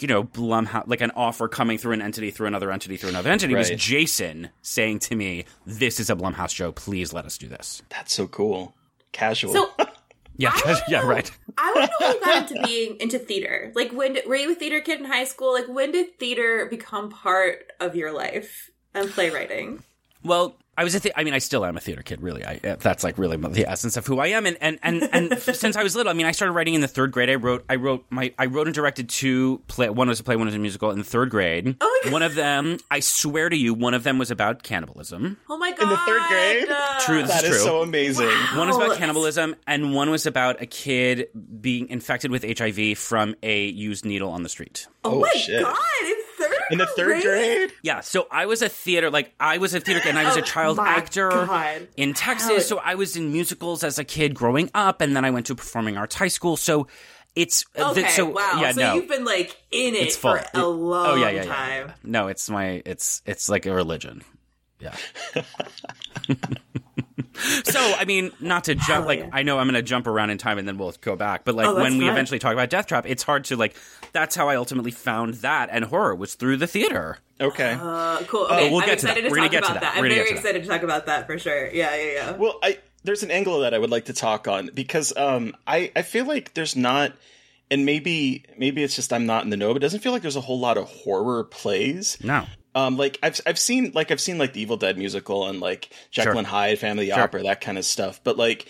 you 0.00 0.08
know, 0.08 0.24
Blumhouse, 0.24 0.88
like 0.88 1.00
an 1.00 1.12
offer 1.14 1.46
coming 1.46 1.78
through 1.78 1.92
an 1.92 2.02
entity, 2.02 2.32
through 2.32 2.48
another 2.48 2.72
entity, 2.72 2.96
through 2.96 3.10
another 3.10 3.30
entity. 3.30 3.54
It 3.54 3.58
was 3.58 3.70
Jason 3.70 4.50
saying 4.62 4.98
to 5.00 5.14
me, 5.14 5.44
"This 5.64 6.00
is 6.00 6.10
a 6.10 6.16
Blumhouse 6.16 6.50
show. 6.50 6.72
Please 6.72 7.12
let 7.12 7.24
us 7.24 7.38
do 7.38 7.46
this." 7.46 7.82
That's 7.88 8.12
so 8.12 8.26
cool. 8.26 8.74
Casual. 9.12 9.52
So 9.52 9.70
Yeah, 10.36 10.52
yeah, 10.88 11.00
know- 11.02 11.08
right. 11.08 11.30
I 11.58 11.72
to 11.74 11.90
know 11.90 12.06
how 12.06 12.14
you 12.14 12.20
got 12.20 12.50
into 12.50 12.66
being 12.66 12.96
into 13.00 13.18
theater. 13.18 13.72
Like, 13.74 13.92
when 13.92 14.18
were 14.26 14.36
you 14.36 14.52
a 14.52 14.54
theater 14.54 14.80
kid 14.80 15.00
in 15.00 15.04
high 15.06 15.24
school? 15.24 15.52
Like, 15.52 15.68
when 15.68 15.92
did 15.92 16.18
theater 16.18 16.66
become 16.70 17.10
part 17.10 17.70
of 17.80 17.94
your 17.94 18.12
life 18.12 18.70
and 18.94 19.10
playwriting? 19.10 19.82
Well, 20.24 20.56
I 20.74 20.84
was 20.84 20.94
a 20.94 21.00
the- 21.00 21.12
I 21.18 21.22
mean, 21.22 21.34
I 21.34 21.38
still 21.38 21.66
am 21.66 21.76
a 21.76 21.80
theater 21.80 22.00
kid. 22.02 22.22
Really, 22.22 22.42
I 22.46 22.58
uh, 22.64 22.76
that's 22.76 23.04
like 23.04 23.18
really 23.18 23.36
the 23.36 23.68
essence 23.68 23.98
of 23.98 24.06
who 24.06 24.20
I 24.20 24.28
am. 24.28 24.46
And 24.46 24.56
and 24.62 24.78
and 24.82 25.02
and 25.12 25.38
since 25.42 25.76
I 25.76 25.82
was 25.82 25.94
little, 25.94 26.08
I 26.08 26.14
mean, 26.14 26.24
I 26.24 26.32
started 26.32 26.52
writing 26.52 26.72
in 26.72 26.80
the 26.80 26.88
third 26.88 27.12
grade. 27.12 27.28
I 27.28 27.34
wrote 27.34 27.64
I 27.68 27.74
wrote 27.74 28.06
my 28.08 28.32
I 28.38 28.46
wrote 28.46 28.66
and 28.68 28.74
directed 28.74 29.10
two 29.10 29.60
play. 29.68 29.90
One 29.90 30.08
was 30.08 30.18
a 30.20 30.24
play, 30.24 30.34
one 30.36 30.46
was 30.46 30.54
a 30.54 30.58
musical 30.58 30.90
in 30.90 30.96
the 30.98 31.04
third 31.04 31.28
grade. 31.28 31.76
Oh 31.78 32.00
my 32.04 32.04
God. 32.04 32.12
One 32.14 32.22
of 32.22 32.34
them, 32.36 32.78
I 32.90 33.00
swear 33.00 33.50
to 33.50 33.56
you, 33.56 33.74
one 33.74 33.92
of 33.92 34.02
them 34.02 34.16
was 34.16 34.30
about 34.30 34.62
cannibalism. 34.62 35.36
Oh 35.50 35.58
my 35.58 35.72
god! 35.72 35.82
In 35.82 35.88
the 35.90 35.96
third 35.98 36.22
grade? 36.28 36.66
True, 37.00 37.20
this 37.22 37.30
that 37.32 37.44
is 37.44 37.50
is 37.50 37.56
true. 37.56 37.64
so 37.66 37.82
amazing. 37.82 38.28
One 38.56 38.66
was 38.68 38.76
about 38.76 38.96
cannibalism, 38.96 39.56
and 39.66 39.94
one 39.94 40.10
was 40.10 40.24
about 40.24 40.62
a 40.62 40.66
kid 40.66 41.28
being 41.60 41.90
infected 41.90 42.30
with 42.30 42.44
HIV 42.58 42.96
from 42.96 43.34
a 43.42 43.66
used 43.66 44.06
needle 44.06 44.30
on 44.30 44.42
the 44.42 44.48
street. 44.48 44.86
Oh, 45.04 45.16
Oh, 45.16 45.20
my 45.20 45.28
shit. 45.32 45.62
god! 45.62 45.76
In 46.02 46.14
third 46.14 46.21
In 46.70 46.78
the 46.78 46.86
third 46.86 47.22
grade? 47.22 47.72
Yeah, 47.82 48.00
so 48.00 48.26
I 48.30 48.46
was 48.46 48.62
a 48.62 48.68
theater, 48.68 49.10
like 49.10 49.32
I 49.40 49.58
was 49.58 49.74
a 49.74 49.80
theater 49.80 50.00
kid, 50.00 50.10
and 50.10 50.18
I 50.18 50.24
was 50.24 50.36
a 50.36 50.40
Oh, 50.42 50.44
child 50.44 50.76
my 50.78 50.88
actor 50.88 51.28
God. 51.30 51.88
in 51.96 52.14
Texas. 52.14 52.66
So 52.68 52.78
I 52.78 52.94
was 52.94 53.16
in 53.16 53.32
musicals 53.32 53.82
as 53.84 53.98
a 53.98 54.04
kid 54.04 54.34
growing 54.34 54.70
up, 54.74 55.00
and 55.00 55.14
then 55.16 55.24
I 55.24 55.30
went 55.30 55.46
to 55.46 55.54
performing 55.54 55.96
arts 55.96 56.14
high 56.14 56.28
school. 56.28 56.56
So 56.56 56.86
it's 57.34 57.64
uh, 57.78 57.90
Okay, 57.92 58.02
th- 58.02 58.12
so 58.14 58.26
wow. 58.26 58.58
yeah, 58.60 58.72
so 58.72 58.80
no, 58.80 58.94
you've 58.94 59.08
been 59.08 59.24
like 59.24 59.56
in 59.70 59.94
it 59.94 60.02
it's 60.02 60.16
full. 60.16 60.36
for 60.36 60.44
a 60.54 60.66
long 60.66 61.06
oh 61.06 61.14
yeah, 61.14 61.30
yeah, 61.30 61.42
yeah, 61.44 61.54
time. 61.54 61.86
yeah. 61.88 61.92
No, 62.04 62.28
it's 62.28 62.48
my 62.50 62.82
it's 62.84 63.22
it's 63.26 63.48
like 63.48 63.64
a 63.66 63.72
religion. 63.74 64.22
Yeah. 64.80 64.96
so 67.34 67.80
I 67.98 68.04
mean, 68.04 68.32
not 68.40 68.64
to 68.64 68.74
jump. 68.74 69.06
Like 69.06 69.20
yeah. 69.20 69.30
I 69.32 69.42
know 69.42 69.58
I'm 69.58 69.66
going 69.66 69.74
to 69.74 69.82
jump 69.82 70.06
around 70.06 70.30
in 70.30 70.38
time 70.38 70.58
and 70.58 70.66
then 70.68 70.78
we'll 70.78 70.92
go 71.00 71.16
back. 71.16 71.44
But 71.44 71.54
like 71.54 71.66
Oh, 71.66 71.74
when 71.76 71.94
we 71.98 72.00
fine. 72.04 72.10
eventually 72.10 72.38
talk 72.38 72.52
about 72.52 72.70
Death 72.70 72.86
Trap, 72.86 73.04
it's 73.06 73.22
hard 73.22 73.44
to 73.46 73.56
like. 73.56 73.74
That's 74.12 74.34
how 74.36 74.48
I 74.48 74.56
ultimately 74.56 74.90
found 74.90 75.34
that 75.36 75.70
and 75.72 75.84
horror 75.86 76.14
was 76.14 76.34
through 76.34 76.58
the 76.58 76.66
theater. 76.66 77.18
Okay. 77.40 77.76
Uh, 77.80 78.18
cool. 78.28 78.44
Okay, 78.44 78.70
we'll 78.70 78.80
I'm 78.80 78.86
get 78.86 78.98
to 79.00 79.06
that. 79.06 79.14
to, 79.16 79.22
We're 79.28 79.36
gonna 79.36 79.42
talk 79.42 79.50
get 79.52 79.64
to 79.64 79.70
about 79.70 79.74
that. 79.74 79.80
that. 79.80 79.96
I'm 79.96 80.02
gonna 80.02 80.14
very 80.14 80.28
get 80.28 80.28
to 80.28 80.34
that. 80.34 80.38
excited 80.56 80.62
to 80.64 80.68
talk 80.68 80.82
about 80.82 81.06
that 81.06 81.26
for 81.26 81.38
sure. 81.38 81.70
Yeah, 81.72 81.94
yeah, 81.96 82.12
yeah. 82.12 82.30
Well, 82.32 82.58
I 82.62 82.78
there's 83.04 83.22
an 83.22 83.30
angle 83.30 83.60
that 83.60 83.74
I 83.74 83.78
would 83.78 83.90
like 83.90 84.04
to 84.04 84.12
talk 84.12 84.46
on 84.46 84.70
because 84.74 85.16
um 85.16 85.56
I 85.66 85.90
I 85.96 86.02
feel 86.02 86.24
like 86.26 86.54
there's 86.54 86.76
not 86.76 87.12
and 87.70 87.86
maybe 87.86 88.44
maybe 88.58 88.82
it's 88.84 88.94
just 88.94 89.12
I'm 89.12 89.24
not 89.26 89.42
in 89.44 89.50
the 89.50 89.56
know, 89.56 89.68
but 89.72 89.78
it 89.78 89.80
doesn't 89.80 90.00
feel 90.00 90.12
like 90.12 90.22
there's 90.22 90.36
a 90.36 90.40
whole 90.42 90.60
lot 90.60 90.76
of 90.76 90.84
horror 90.84 91.42
plays. 91.44 92.18
No. 92.22 92.44
Um, 92.74 92.96
like 92.96 93.18
I've 93.22 93.40
I've 93.46 93.58
seen 93.58 93.92
like 93.94 94.10
I've 94.10 94.20
seen 94.20 94.38
like 94.38 94.52
the 94.54 94.60
Evil 94.62 94.76
Dead 94.76 94.96
musical 94.96 95.46
and 95.46 95.60
like 95.60 95.90
Jekyll 96.10 96.32
Sure. 96.32 96.38
and 96.38 96.46
Hyde, 96.46 96.78
Family 96.78 97.08
Sure. 97.08 97.20
Opera, 97.20 97.42
that 97.42 97.60
kind 97.60 97.76
of 97.78 97.84
stuff. 97.84 98.20
But 98.24 98.36
like 98.38 98.66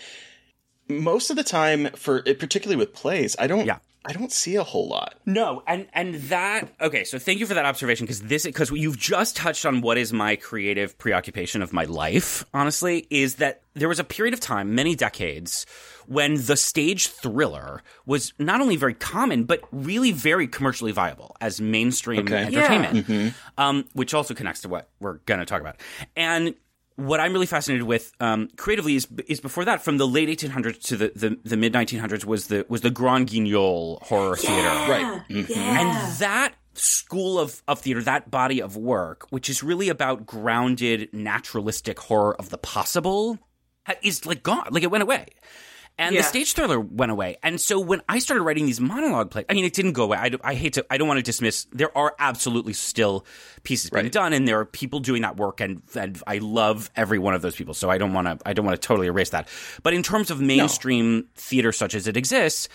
most 0.89 1.29
of 1.29 1.35
the 1.37 1.43
time, 1.43 1.87
for 1.95 2.21
it 2.25 2.39
particularly 2.39 2.75
with 2.77 2.93
plays, 2.93 3.35
I 3.39 3.47
don't 3.47 3.65
Yeah. 3.65 3.77
I 4.05 4.11
don't 4.13 4.31
see 4.31 4.55
a 4.55 4.63
whole 4.63 4.87
lot. 4.89 5.15
No, 5.25 5.63
and 5.65 5.87
and 5.93 6.15
that 6.15 6.69
okay. 6.81 7.03
So 7.05 7.17
thank 7.19 7.39
you 7.39 7.45
for 7.45 7.53
that 7.53 7.65
observation 7.65 8.05
because 8.05 8.21
this 8.21 8.43
because 8.43 8.69
you've 8.71 8.97
just 8.97 9.35
touched 9.37 9.65
on 9.65 9.81
what 9.81 9.97
is 9.97 10.11
my 10.11 10.35
creative 10.35 10.97
preoccupation 10.97 11.61
of 11.61 11.71
my 11.71 11.85
life. 11.85 12.43
Honestly, 12.53 13.07
is 13.09 13.35
that 13.35 13.61
there 13.75 13.87
was 13.87 13.99
a 13.99 14.03
period 14.03 14.33
of 14.33 14.39
time, 14.39 14.75
many 14.75 14.93
decades, 14.95 15.65
when 16.05 16.35
the 16.45 16.55
stage 16.57 17.07
thriller 17.07 17.81
was 18.05 18.33
not 18.37 18.61
only 18.61 18.75
very 18.75 18.93
common 18.93 19.45
but 19.45 19.61
really 19.71 20.11
very 20.11 20.47
commercially 20.47 20.91
viable 20.91 21.35
as 21.41 21.59
mainstream 21.61 22.19
Okay. 22.21 22.43
entertainment, 22.43 23.33
um, 23.57 23.85
which 23.93 24.13
also 24.13 24.33
connects 24.33 24.61
to 24.61 24.69
what 24.69 24.89
we're 24.99 25.19
going 25.25 25.39
to 25.39 25.45
talk 25.45 25.61
about. 25.61 25.77
And 26.15 26.55
what 26.95 27.19
I'm 27.19 27.33
really 27.33 27.45
fascinated 27.45 27.83
with 27.87 28.11
um, 28.19 28.49
creatively 28.57 28.95
is 28.95 29.07
is 29.27 29.39
before 29.39 29.65
that, 29.65 29.81
from 29.83 29.97
the 29.97 30.07
late 30.07 30.29
1800s 30.29 30.81
to 30.83 30.97
the, 30.97 31.11
the, 31.15 31.37
the 31.43 31.57
mid 31.57 31.73
1900s, 31.73 32.25
was 32.25 32.47
the 32.47 32.65
was 32.69 32.81
the 32.81 32.89
Grand 32.91 33.27
Guignol 33.27 33.99
horror 34.03 34.35
theater, 34.35 34.67
Right. 34.91 35.21
Yeah. 35.29 35.81
and 35.81 36.17
that 36.19 36.53
school 36.75 37.39
of, 37.39 37.61
of 37.67 37.79
theater, 37.79 38.01
that 38.01 38.31
body 38.31 38.61
of 38.61 38.75
work, 38.75 39.27
which 39.29 39.49
is 39.49 39.61
really 39.63 39.89
about 39.89 40.25
grounded, 40.25 41.09
naturalistic 41.13 41.99
horror 41.99 42.35
of 42.39 42.49
the 42.49 42.57
possible, 42.57 43.37
is 44.01 44.25
like 44.25 44.41
gone. 44.43 44.67
Like 44.71 44.83
it 44.83 44.89
went 44.91 45.03
away. 45.03 45.27
And 45.97 46.15
Yeah. 46.15 46.21
the 46.21 46.27
stage 46.27 46.53
thriller 46.53 46.79
went 46.79 47.11
away. 47.11 47.37
And 47.43 47.61
so 47.61 47.79
when 47.79 48.01
I 48.09 48.17
started 48.17 48.41
writing 48.41 48.65
these 48.65 48.81
monologue 48.81 49.29
plays, 49.29 49.45
I 49.47 49.53
mean, 49.53 49.63
it 49.63 49.73
didn't 49.73 49.93
go 49.93 50.03
away. 50.05 50.17
I, 50.17 50.31
I 50.43 50.55
hate 50.55 50.73
to, 50.73 50.85
I 50.89 50.97
don't 50.97 51.07
want 51.07 51.19
to 51.19 51.23
dismiss, 51.23 51.65
there 51.71 51.95
are 51.95 52.15
absolutely 52.17 52.73
still 52.73 53.25
pieces 53.61 53.91
being 53.91 54.09
done 54.09 54.33
and 54.33 54.47
there 54.47 54.59
are 54.59 54.65
people 54.65 54.99
doing 54.99 55.21
that 55.21 55.37
work 55.37 55.61
and, 55.61 55.83
and 55.95 56.19
I 56.25 56.39
love 56.39 56.89
every 56.95 57.19
one 57.19 57.35
of 57.35 57.43
those 57.43 57.55
people. 57.55 57.75
So 57.75 57.91
I 57.91 57.99
don't 57.99 58.13
want 58.13 58.27
to, 58.27 58.39
I 58.47 58.53
don't 58.53 58.65
want 58.65 58.81
to 58.81 58.87
totally 58.87 59.05
erase 59.07 59.29
that. 59.29 59.47
But 59.83 59.93
in 59.93 60.01
terms 60.01 60.31
of 60.31 60.41
mainstream 60.41 61.27
theater 61.35 61.71
such 61.71 61.93
as 61.93 62.07
it 62.07 62.17
exists, 62.17 62.69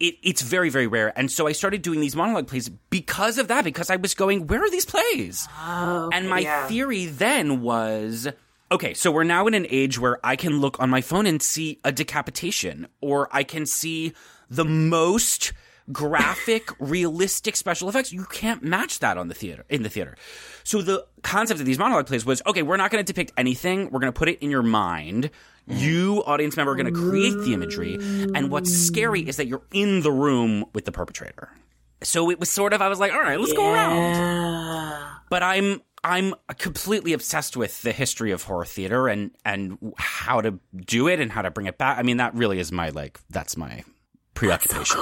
it, 0.00 0.16
it's 0.22 0.42
very, 0.42 0.70
very 0.70 0.86
rare. 0.88 1.12
And 1.16 1.30
so 1.30 1.46
I 1.46 1.52
started 1.52 1.82
doing 1.82 2.00
these 2.00 2.16
monologue 2.16 2.48
plays 2.48 2.68
because 2.68 3.38
of 3.38 3.48
that, 3.48 3.64
because 3.64 3.90
I 3.90 3.96
was 3.96 4.14
going, 4.14 4.46
where 4.48 4.62
are 4.64 4.70
these 4.70 4.86
plays? 4.86 5.46
Oh, 5.60 6.10
and 6.12 6.28
my 6.28 6.40
yeah. 6.40 6.66
theory 6.66 7.06
then 7.06 7.60
was 7.60 8.26
okay, 8.72 8.94
so 8.94 9.10
we're 9.10 9.24
now 9.24 9.46
in 9.46 9.54
an 9.54 9.66
age 9.68 9.98
where 9.98 10.18
I 10.24 10.36
can 10.36 10.60
look 10.60 10.78
on 10.80 10.90
my 10.90 11.00
phone 11.00 11.26
and 11.26 11.42
see 11.42 11.80
a 11.84 11.92
decapitation, 11.92 12.86
or 13.00 13.28
I 13.32 13.42
can 13.42 13.66
see 13.66 14.12
the 14.48 14.64
most 14.64 15.52
graphic, 15.92 16.70
realistic 16.78 17.56
special 17.56 17.88
effects. 17.88 18.12
You 18.12 18.24
can't 18.24 18.62
match 18.62 19.00
that 19.00 19.18
on 19.18 19.28
the 19.28 19.34
theater 19.34 19.64
in 19.68 19.82
the 19.82 19.88
theater. 19.88 20.16
So 20.62 20.82
the 20.82 21.06
concept 21.22 21.60
of 21.60 21.66
these 21.66 21.78
monologue 21.78 22.06
plays 22.06 22.24
was 22.24 22.42
okay, 22.46 22.62
we're 22.62 22.76
not 22.76 22.90
going 22.90 23.04
to 23.04 23.12
depict 23.12 23.32
anything. 23.36 23.90
We're 23.90 24.00
going 24.00 24.12
to 24.12 24.18
put 24.18 24.28
it 24.28 24.38
in 24.40 24.50
your 24.50 24.62
mind. 24.62 25.30
You, 25.66 26.22
audience 26.24 26.56
member, 26.56 26.72
are 26.72 26.76
going 26.76 26.92
to 26.92 27.00
create 27.00 27.34
the 27.44 27.54
imagery. 27.54 27.94
And 28.34 28.50
what's 28.50 28.72
scary 28.72 29.20
is 29.20 29.36
that 29.36 29.46
you're 29.46 29.62
in 29.72 30.00
the 30.00 30.10
room 30.10 30.64
with 30.72 30.84
the 30.84 30.90
perpetrator. 30.90 31.50
So 32.02 32.30
it 32.30 32.40
was 32.40 32.50
sort 32.50 32.72
of, 32.72 32.82
I 32.82 32.88
was 32.88 32.98
like, 32.98 33.12
all 33.12 33.20
right, 33.20 33.38
let's 33.38 33.52
go 33.52 33.72
around 33.72 35.20
but 35.30 35.44
I'm 35.44 35.80
I'm 36.02 36.34
completely 36.58 37.12
obsessed 37.12 37.56
with 37.56 37.82
the 37.82 37.92
history 37.92 38.30
of 38.30 38.44
horror 38.44 38.64
theater 38.64 39.08
and 39.08 39.30
and 39.44 39.78
how 39.98 40.40
to 40.40 40.58
do 40.74 41.08
it 41.08 41.20
and 41.20 41.30
how 41.30 41.42
to 41.42 41.50
bring 41.50 41.66
it 41.66 41.76
back. 41.78 41.98
I 41.98 42.02
mean, 42.02 42.16
that 42.18 42.34
really 42.34 42.58
is 42.58 42.72
my 42.72 42.88
like 42.90 43.20
that's 43.28 43.56
my 43.56 43.84
preoccupation. 44.34 44.98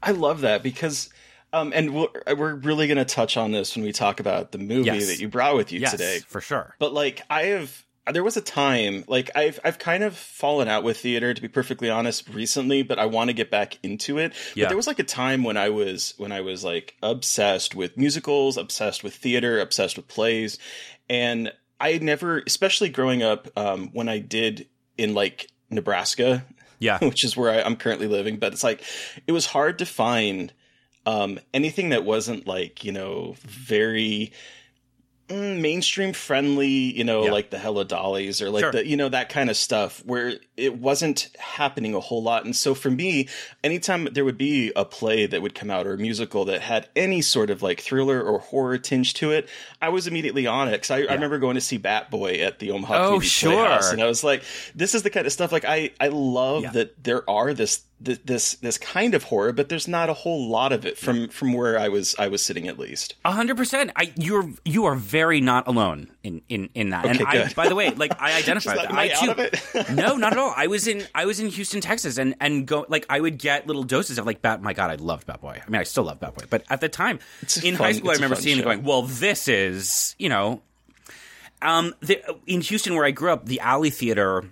I 0.00 0.12
love 0.12 0.42
that 0.42 0.62
because, 0.62 1.08
um, 1.52 1.72
and 1.74 1.94
we're, 1.94 2.08
we're 2.36 2.54
really 2.54 2.86
going 2.86 2.98
to 2.98 3.04
touch 3.04 3.36
on 3.36 3.50
this 3.50 3.74
when 3.74 3.84
we 3.84 3.92
talk 3.92 4.20
about 4.20 4.52
the 4.52 4.58
movie 4.58 4.86
Yes. 4.86 5.06
that 5.08 5.18
you 5.18 5.28
brought 5.28 5.56
with 5.56 5.72
you 5.72 5.80
yes, 5.80 5.90
today. 5.92 6.20
for 6.26 6.40
sure. 6.40 6.74
But 6.78 6.92
like, 6.92 7.22
I 7.28 7.44
have, 7.46 7.84
there 8.12 8.24
was 8.24 8.36
a 8.36 8.40
time, 8.40 9.04
like 9.08 9.30
I've, 9.34 9.58
I've 9.64 9.78
kind 9.78 10.02
of 10.04 10.16
fallen 10.16 10.68
out 10.68 10.82
with 10.84 10.98
theater 10.98 11.34
to 11.34 11.42
be 11.42 11.48
perfectly 11.48 11.90
honest 11.90 12.28
recently, 12.28 12.82
but 12.82 12.98
I 12.98 13.06
want 13.06 13.28
to 13.30 13.34
get 13.34 13.50
back 13.50 13.78
into 13.82 14.18
it. 14.18 14.32
Yeah. 14.54 14.64
But 14.64 14.68
there 14.68 14.76
was 14.76 14.86
like 14.86 14.98
a 14.98 15.04
time 15.04 15.44
when 15.44 15.56
I 15.56 15.68
was, 15.68 16.14
when 16.18 16.32
I 16.32 16.40
was 16.40 16.64
like 16.64 16.96
obsessed 17.02 17.74
with 17.74 17.96
musicals, 17.96 18.56
obsessed 18.56 19.02
with 19.04 19.14
theater, 19.14 19.60
obsessed 19.60 19.96
with 19.96 20.08
plays, 20.08 20.58
and 21.08 21.52
I 21.80 21.98
never, 21.98 22.42
especially 22.46 22.88
growing 22.88 23.22
up, 23.22 23.48
um, 23.56 23.90
when 23.92 24.08
I 24.08 24.18
did 24.18 24.66
in 24.96 25.14
like 25.14 25.48
Nebraska, 25.70 26.44
Yeah. 26.78 26.98
which 27.02 27.24
is 27.24 27.36
where 27.36 27.50
I, 27.50 27.62
I'm 27.62 27.76
currently 27.76 28.06
living, 28.08 28.38
but 28.38 28.52
it's 28.52 28.64
like 28.64 28.82
it 29.26 29.32
was 29.32 29.46
hard 29.46 29.78
to 29.78 29.86
find 29.86 30.52
um, 31.06 31.38
anything 31.54 31.90
that 31.90 32.04
wasn't 32.04 32.46
like 32.46 32.84
you 32.84 32.92
know 32.92 33.36
very 33.38 34.32
Mm, 35.28 35.60
mainstream 35.60 36.12
friendly, 36.14 36.68
you 36.68 37.04
know, 37.04 37.24
Yeah. 37.24 37.32
like 37.32 37.50
the 37.50 37.58
Hello 37.58 37.84
Dollies 37.84 38.40
or 38.40 38.48
like 38.50 38.62
Sure. 38.62 38.72
the 38.72 38.86
you 38.86 38.96
know 38.96 39.10
that 39.10 39.28
kind 39.28 39.50
of 39.50 39.56
stuff 39.58 40.02
where 40.06 40.34
it 40.56 40.76
wasn't 40.78 41.28
happening 41.38 41.94
a 41.94 42.00
whole 42.00 42.22
lot. 42.22 42.46
And 42.46 42.56
so 42.56 42.74
for 42.74 42.90
me, 42.90 43.28
anytime 43.62 44.08
there 44.12 44.24
would 44.24 44.38
be 44.38 44.72
a 44.74 44.86
play 44.86 45.26
that 45.26 45.42
would 45.42 45.54
come 45.54 45.70
out 45.70 45.86
or 45.86 45.92
a 45.92 45.98
musical 45.98 46.46
that 46.46 46.62
had 46.62 46.88
any 46.96 47.20
sort 47.20 47.50
of 47.50 47.62
like 47.62 47.80
thriller 47.80 48.22
or 48.22 48.38
horror 48.38 48.78
tinge 48.78 49.12
to 49.14 49.30
it, 49.30 49.48
I 49.82 49.90
was 49.90 50.06
immediately 50.06 50.46
on 50.46 50.68
it. 50.68 50.72
Because 50.72 50.90
I, 50.92 50.98
I 51.00 51.12
remember 51.14 51.38
going 51.38 51.56
to 51.56 51.60
see 51.60 51.76
Bat 51.76 52.10
Boy 52.10 52.36
at 52.40 52.58
the 52.58 52.70
Omaha 52.70 52.94
Oh, 52.94 53.06
Community 53.20 53.40
Playhouse, 53.42 53.92
and 53.92 54.02
I 54.02 54.06
was 54.06 54.24
like, 54.24 54.42
this 54.74 54.94
is 54.94 55.02
the 55.02 55.10
kind 55.10 55.26
of 55.26 55.32
stuff 55.32 55.52
like 55.52 55.66
I 55.66 55.90
I 56.00 56.08
love 56.08 56.62
Yeah. 56.62 56.70
that 56.72 57.04
there 57.04 57.28
are 57.28 57.52
this. 57.52 57.80
Th- 58.04 58.20
This 58.24 58.54
this 58.54 58.78
kind 58.78 59.14
of 59.14 59.24
horror, 59.24 59.52
but 59.52 59.68
there's 59.68 59.88
not 59.88 60.08
a 60.08 60.14
whole 60.14 60.48
lot 60.48 60.72
of 60.72 60.84
it 60.86 60.96
from 60.98 61.28
from 61.28 61.52
where 61.52 61.78
I 61.78 61.88
was 61.88 62.14
I 62.18 62.28
was 62.28 62.42
sitting 62.42 62.68
at 62.68 62.78
least. 62.78 63.14
A 63.24 63.32
hundred 63.32 63.56
percent. 63.56 63.90
I 63.96 64.12
you're 64.16 64.50
you 64.64 64.84
are 64.86 64.94
very 64.94 65.40
not 65.40 65.66
alone 65.68 66.08
in 66.22 66.42
in 66.48 66.70
in 66.74 66.90
that. 66.90 67.06
and 67.06 67.20
Okay, 67.20 67.24
I 67.26 67.44
good. 67.46 67.54
by 67.54 67.68
the 67.68 67.74
way, 67.74 67.90
like 67.90 68.12
I 68.20 68.32
identify 68.38 68.74
with 68.74 68.82
that. 68.82 68.92
I 68.92 69.04
I 69.04 69.84
too. 69.86 69.94
no, 69.94 70.16
not 70.16 70.32
at 70.32 70.38
all. 70.38 70.52
I 70.56 70.66
was 70.66 70.86
in 70.86 71.06
I 71.14 71.26
was 71.26 71.40
in 71.40 71.48
Houston, 71.48 71.80
Texas, 71.80 72.18
and 72.18 72.34
and 72.40 72.66
go 72.66 72.86
like 72.88 73.06
I 73.08 73.20
would 73.20 73.38
get 73.38 73.66
little 73.66 73.82
doses 73.84 74.18
of 74.18 74.26
like 74.26 74.42
Bat. 74.42 74.62
My 74.62 74.72
God, 74.72 74.90
I 74.90 74.94
loved 74.96 75.26
Bat 75.26 75.40
Boy. 75.40 75.60
I 75.66 75.70
mean, 75.70 75.80
I 75.80 75.84
still 75.84 76.04
love 76.04 76.20
Bat 76.20 76.34
Boy, 76.34 76.44
but 76.50 76.64
at 76.70 76.80
the 76.80 76.88
time 76.88 77.18
in 77.64 77.76
fun- 77.76 77.86
high 77.86 77.92
school, 77.92 78.10
I 78.10 78.14
remember 78.14 78.36
seeing 78.36 78.56
it 78.58 78.60
show. 78.60 78.64
going. 78.68 78.82
Well, 78.84 79.02
this 79.02 79.48
is 79.48 80.14
you 80.18 80.28
know, 80.28 80.62
um, 81.62 81.94
the, 82.00 82.22
in 82.46 82.60
Houston 82.60 82.94
where 82.94 83.04
I 83.04 83.10
grew 83.10 83.32
up, 83.32 83.46
the 83.46 83.60
Alley 83.60 83.90
Theater 83.90 84.44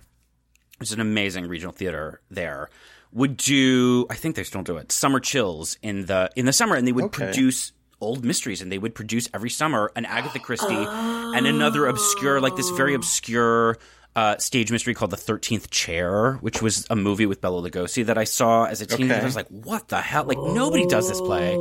is 0.81 0.91
an 0.91 0.99
amazing 0.99 1.47
regional 1.47 1.71
theater 1.73 2.21
there 2.29 2.69
would 3.11 3.37
do 3.37 4.05
i 4.09 4.15
think 4.15 4.35
they 4.35 4.43
still 4.43 4.63
do 4.63 4.77
it 4.77 4.91
summer 4.91 5.19
chills 5.19 5.77
in 5.81 6.05
the 6.07 6.29
in 6.35 6.45
the 6.45 6.53
summer 6.53 6.75
and 6.75 6.87
they 6.87 6.91
would 6.91 7.05
Okay. 7.05 7.25
produce 7.25 7.71
old 8.01 8.23
mysteries 8.23 8.61
and 8.61 8.71
they 8.71 8.77
would 8.77 8.93
produce 8.93 9.27
every 9.33 9.49
summer 9.49 9.91
an 9.95 10.05
agatha 10.05 10.39
christie 10.47 10.75
and 10.75 11.47
another 11.47 11.85
obscure 11.87 12.39
like 12.41 12.55
this 12.55 12.69
very 12.71 12.93
obscure 12.93 13.77
uh, 14.15 14.35
stage 14.39 14.71
mystery 14.71 14.95
called 14.95 15.11
the 15.11 15.17
13th 15.17 15.69
chair 15.69 16.33
which 16.41 16.59
was 16.59 16.87
a 16.89 16.95
movie 16.95 17.27
with 17.27 17.39
Bela 17.39 17.61
Lugosi 17.69 18.03
that 18.05 18.17
i 18.17 18.23
saw 18.23 18.65
as 18.65 18.81
a 18.81 18.85
teenager 18.87 19.13
Okay. 19.13 19.21
i 19.21 19.25
was 19.25 19.35
like 19.35 19.47
what 19.49 19.87
the 19.89 20.01
hell 20.01 20.23
like 20.23 20.39
nobody 20.39 20.85
does 20.87 21.07
this 21.07 21.21
play 21.21 21.53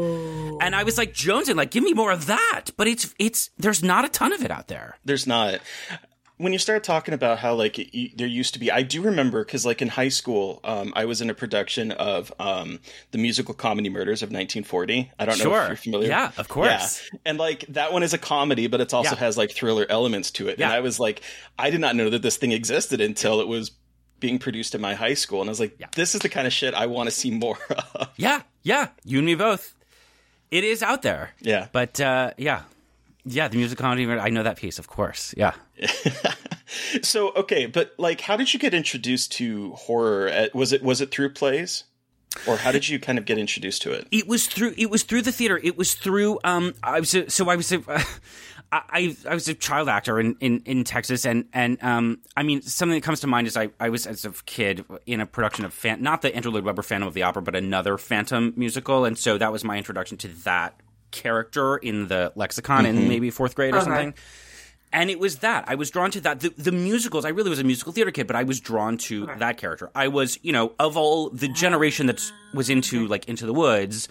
and 0.62 0.74
i 0.74 0.82
was 0.82 0.96
like 0.96 1.12
jonesing 1.12 1.56
like 1.56 1.70
give 1.70 1.84
me 1.84 1.92
more 1.92 2.10
of 2.12 2.24
that 2.26 2.64
but 2.78 2.86
it's 2.88 3.14
it's 3.18 3.50
there's 3.58 3.82
not 3.82 4.06
a 4.06 4.08
ton 4.08 4.32
of 4.32 4.42
it 4.42 4.50
out 4.50 4.68
there 4.68 4.96
There's 5.04 5.26
not. 5.26 5.60
When 6.38 6.52
you 6.52 6.58
start 6.58 6.84
talking 6.84 7.14
about 7.14 7.38
how 7.38 7.54
like 7.54 7.78
it, 7.78 8.18
there 8.18 8.26
used 8.26 8.52
to 8.54 8.60
be, 8.60 8.70
I 8.70 8.82
do 8.82 9.00
remember 9.00 9.42
because 9.42 9.64
like 9.64 9.80
in 9.80 9.88
high 9.88 10.10
school, 10.10 10.60
um, 10.64 10.92
I 10.94 11.06
was 11.06 11.22
in 11.22 11.30
a 11.30 11.34
production 11.34 11.92
of 11.92 12.30
um, 12.38 12.78
the 13.12 13.18
musical 13.18 13.54
comedy 13.54 13.88
Murders 13.88 14.22
of 14.22 14.28
1940. 14.28 15.12
I 15.18 15.24
don't 15.24 15.38
know 15.38 15.54
if 15.54 15.68
you're 15.68 15.76
familiar. 15.76 16.08
Yeah, 16.08 16.32
of 16.36 16.48
course. 16.48 17.08
Yeah. 17.12 17.18
And 17.24 17.38
like 17.38 17.64
that 17.68 17.92
one 17.92 18.02
is 18.02 18.12
a 18.12 18.18
comedy, 18.18 18.66
but 18.66 18.82
it 18.82 18.92
also 18.92 19.12
Yeah. 19.14 19.18
has 19.20 19.38
like 19.38 19.50
thriller 19.52 19.86
elements 19.88 20.30
to 20.32 20.48
it. 20.48 20.58
Yeah. 20.58 20.66
And 20.66 20.74
I 20.74 20.80
was 20.80 21.00
like, 21.00 21.22
I 21.58 21.70
did 21.70 21.80
not 21.80 21.96
know 21.96 22.10
that 22.10 22.20
this 22.20 22.36
thing 22.36 22.52
existed 22.52 23.00
until 23.00 23.40
it 23.40 23.48
was 23.48 23.70
being 24.20 24.38
produced 24.38 24.74
in 24.74 24.80
my 24.80 24.94
high 24.94 25.14
school, 25.14 25.40
and 25.40 25.48
I 25.48 25.52
was 25.52 25.60
like, 25.60 25.76
Yeah. 25.78 25.88
this 25.94 26.14
is 26.14 26.20
the 26.20 26.28
kind 26.28 26.46
of 26.46 26.52
shit 26.52 26.74
I 26.74 26.86
want 26.86 27.06
to 27.06 27.10
see 27.14 27.30
more 27.30 27.58
of. 27.94 28.08
Yeah, 28.16 28.42
yeah, 28.62 28.88
you 29.04 29.18
and 29.18 29.26
me 29.26 29.34
both. 29.36 29.74
It 30.50 30.64
is 30.64 30.82
out 30.82 31.02
there. 31.02 31.30
Yeah. 31.40 31.68
But 31.72 32.00
uh, 32.00 32.32
yeah, 32.36 32.62
yeah, 33.26 33.48
the 33.48 33.58
music 33.58 33.78
comedy. 33.78 34.06
I 34.10 34.30
know 34.30 34.42
that 34.42 34.56
piece, 34.56 34.78
of 34.78 34.88
course. 34.88 35.34
Yeah. 35.36 35.52
So 37.02 37.32
okay, 37.34 37.66
but 37.66 37.94
like, 37.96 38.20
how 38.20 38.36
did 38.36 38.52
you 38.52 38.58
get 38.58 38.74
introduced 38.74 39.32
to 39.32 39.72
horror? 39.72 40.28
Uh, 40.28 40.46
Was 40.52 40.72
it 40.72 40.82
was 40.82 41.00
it 41.00 41.12
through 41.12 41.32
plays, 41.32 41.84
or 42.46 42.56
how 42.56 42.72
did 42.72 42.88
you 42.88 42.98
kind 42.98 43.18
of 43.18 43.24
get 43.24 43.38
introduced 43.38 43.82
to 43.82 43.92
it? 43.92 44.08
It 44.10 44.26
was 44.26 44.46
through. 44.48 44.74
It 44.76 44.90
was 44.90 45.04
through 45.04 45.22
the 45.22 45.32
theater. 45.32 45.60
It 45.62 45.78
was 45.78 45.94
through. 45.94 46.40
Um, 46.42 46.74
I 46.82 46.98
was 47.00 47.14
a, 47.14 47.30
so 47.30 47.48
I 47.48 47.56
was 47.56 47.70
a. 47.72 47.82
I, 48.72 49.16
I 49.28 49.32
was 49.32 49.46
a 49.46 49.54
child 49.54 49.88
actor 49.88 50.18
in, 50.18 50.36
in, 50.40 50.60
in 50.66 50.82
Texas, 50.82 51.24
and 51.24 51.44
and 51.52 51.80
um, 51.84 52.18
I 52.36 52.42
mean 52.42 52.62
something 52.62 52.96
that 52.96 53.04
comes 53.04 53.20
to 53.20 53.28
mind 53.28 53.46
is 53.46 53.56
I, 53.56 53.68
I 53.78 53.90
was 53.90 54.08
as 54.08 54.24
a 54.24 54.32
kid 54.44 54.84
in 55.06 55.20
a 55.20 55.26
production 55.26 55.64
of 55.64 55.72
Fan, 55.72 56.02
not 56.02 56.20
the 56.22 56.34
Andrew 56.34 56.50
Lloyd 56.50 56.64
Webber 56.64 56.82
Phantom 56.82 57.06
of 57.06 57.14
the 57.14 57.22
Opera, 57.22 57.42
but 57.42 57.54
another 57.54 57.96
Phantom 57.96 58.52
musical, 58.56 59.04
and 59.04 59.16
so 59.16 59.38
that 59.38 59.52
was 59.52 59.62
my 59.62 59.78
introduction 59.78 60.18
to 60.18 60.28
that 60.42 60.74
character 61.10 61.76
in 61.76 62.08
the 62.08 62.32
lexicon 62.34 62.86
in 62.86 62.96
mm-hmm. 62.96 63.08
maybe 63.08 63.30
fourth 63.30 63.54
grade 63.54 63.74
or 63.74 63.78
Okay. 63.78 63.84
something. 63.84 64.14
And 64.92 65.10
it 65.10 65.18
was 65.18 65.38
that 65.38 65.64
I 65.66 65.74
was 65.74 65.90
drawn 65.90 66.10
to 66.12 66.20
that. 66.22 66.40
The, 66.40 66.54
the 66.56 66.72
musicals, 66.72 67.24
I 67.24 67.30
really 67.30 67.50
was 67.50 67.58
a 67.58 67.64
musical 67.64 67.92
theater 67.92 68.10
kid, 68.10 68.26
but 68.26 68.36
I 68.36 68.44
was 68.44 68.60
drawn 68.60 68.96
to 68.98 69.26
that 69.38 69.58
character. 69.58 69.90
I 69.94 70.08
was, 70.08 70.38
you 70.42 70.52
know, 70.52 70.72
of 70.78 70.96
all 70.96 71.28
the 71.28 71.48
generation 71.48 72.06
that 72.06 72.22
was 72.54 72.70
into 72.70 73.06
like 73.06 73.28
Into 73.28 73.46
the 73.46 73.52
Woods, 73.52 74.08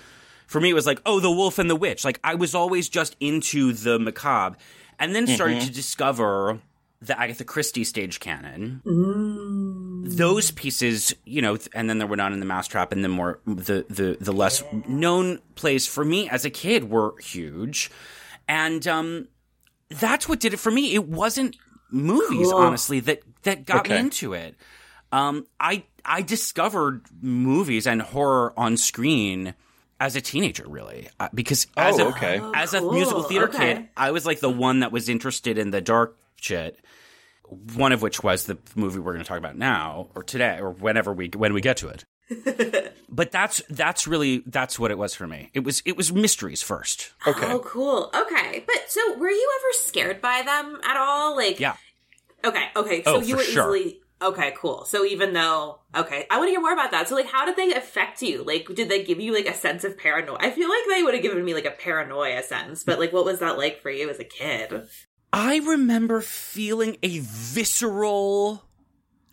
for 0.47 0.61
me 0.61 0.69
it 0.69 0.73
was 0.73 0.85
like, 0.85 1.01
oh, 1.05 1.19
the 1.19 1.31
Wolf 1.31 1.57
and 1.59 1.69
the 1.69 1.75
Witch. 1.75 2.03
Like 2.05 2.19
I 2.23 2.35
was 2.35 2.53
always 2.53 2.89
just 2.89 3.15
into 3.19 3.73
the 3.73 3.97
macabre, 3.97 4.57
and 4.99 5.15
then 5.15 5.27
started 5.27 5.57
mm-hmm. 5.57 5.67
to 5.67 5.73
discover 5.73 6.59
the 7.01 7.19
Agatha 7.19 7.45
Christie 7.45 7.83
stage 7.83 8.19
canon. 8.19 8.81
Mm. 8.85 9.94
Those 10.17 10.51
pieces, 10.51 11.13
you 11.25 11.41
know, 11.41 11.57
th- 11.57 11.69
and 11.73 11.89
then 11.89 11.97
there 11.99 12.07
were 12.07 12.15
none 12.17 12.33
in 12.33 12.39
the 12.39 12.45
Mousetrap, 12.45 12.91
and 12.91 13.03
the 13.03 13.09
more 13.09 13.39
the 13.45 13.85
the 13.89 14.17
the 14.19 14.31
less 14.31 14.63
known 14.87 15.39
plays 15.55 15.87
for 15.87 16.03
me 16.05 16.29
as 16.29 16.45
a 16.45 16.49
kid 16.49 16.89
were 16.89 17.15
huge, 17.19 17.91
and 18.47 18.85
um 18.87 19.27
that's 19.89 20.27
what 20.27 20.39
did 20.39 20.53
it 20.53 20.57
for 20.57 20.71
me. 20.71 20.93
It 20.95 21.07
wasn't 21.07 21.57
movies, 21.91 22.51
Cool. 22.51 22.55
honestly, 22.61 22.99
that 23.01 23.21
that 23.43 23.65
got 23.65 23.87
me 23.89 23.97
into 23.97 24.33
it. 24.33 24.55
Um, 25.11 25.45
I 25.59 25.83
I 26.03 26.21
discovered 26.21 27.05
movies 27.21 27.85
and 27.87 28.01
horror 28.01 28.53
on 28.57 28.77
screen 28.77 29.53
as 29.99 30.15
a 30.15 30.21
teenager, 30.21 30.65
really, 30.67 31.07
uh, 31.19 31.29
because 31.33 31.67
as 31.77 31.99
Oh, 31.99 32.07
a 32.07 32.09
okay. 32.09 32.41
as 32.53 32.73
a 32.73 32.79
cool. 32.79 32.93
musical 32.93 33.23
theater 33.23 33.47
Okay. 33.47 33.75
kid, 33.75 33.89
I 33.95 34.11
was 34.11 34.25
like 34.25 34.39
the 34.39 34.49
one 34.49 34.81
that 34.81 34.91
was 34.91 35.07
interested 35.07 35.57
in 35.57 35.71
the 35.71 35.81
dark 35.81 36.17
shit. 36.41 36.79
One 37.75 37.91
of 37.91 38.01
which 38.01 38.23
was 38.23 38.45
the 38.45 38.57
movie 38.75 38.99
we're 38.99 39.13
going 39.13 39.23
to 39.23 39.27
talk 39.27 39.37
about 39.37 39.57
now, 39.57 40.09
or 40.15 40.23
today, 40.23 40.57
or 40.59 40.71
whenever 40.71 41.13
we 41.13 41.29
when 41.35 41.53
we 41.53 41.61
get 41.61 41.77
to 41.77 41.89
it. 41.89 42.05
but 43.09 43.31
that's 43.31 43.61
that's 43.69 44.07
really 44.07 44.43
that's 44.47 44.79
what 44.79 44.89
it 44.91 44.97
was 44.97 45.13
for 45.13 45.27
me. 45.27 45.51
It 45.53 45.63
was 45.63 45.81
it 45.85 45.95
was 45.95 46.11
mysteries 46.11 46.63
first. 46.63 47.13
Okay. 47.27 47.51
Oh, 47.51 47.59
cool. 47.59 48.09
Okay, 48.15 48.63
but 48.65 48.85
so 48.87 49.17
were 49.17 49.29
you 49.29 49.51
ever 49.59 49.73
scared 49.73 50.21
by 50.21 50.41
them 50.43 50.79
at 50.83 50.97
all? 50.97 51.35
Like, 51.35 51.59
Yeah. 51.59 51.75
Okay, 52.43 52.65
okay. 52.75 53.03
So 53.03 53.17
Oh, 53.17 53.21
you 53.21 53.35
were 53.37 53.43
sure. 53.43 53.75
easily 53.75 54.01
okay, 54.21 54.53
cool. 54.57 54.85
So 54.85 55.05
even 55.05 55.33
though 55.33 55.81
okay, 55.95 56.25
I 56.31 56.37
want 56.37 56.47
to 56.47 56.51
hear 56.51 56.61
more 56.61 56.73
about 56.73 56.91
that. 56.91 57.07
So 57.07 57.15
like, 57.15 57.27
how 57.27 57.45
did 57.45 57.57
they 57.57 57.73
affect 57.75 58.21
you? 58.23 58.43
Like, 58.43 58.67
did 58.73 58.89
they 58.89 59.03
give 59.03 59.19
you 59.19 59.31
like 59.33 59.47
a 59.47 59.53
sense 59.53 59.83
of 59.83 59.97
paranoia? 59.97 60.37
I 60.39 60.49
feel 60.49 60.67
like 60.69 60.83
they 60.89 61.03
would 61.03 61.13
have 61.13 61.23
given 61.23 61.45
me 61.45 61.53
like 61.53 61.65
a 61.65 61.71
paranoia 61.71 62.41
sense, 62.41 62.83
but 62.83 62.99
like, 62.99 63.13
what 63.13 63.25
was 63.25 63.39
that 63.39 63.57
like 63.59 63.81
for 63.81 63.91
you 63.91 64.09
as 64.09 64.19
a 64.19 64.23
kid? 64.23 64.87
I 65.37 65.57
remember 65.57 66.21
feeling 66.21 66.95
a 67.03 67.19
visceral, 67.19 68.63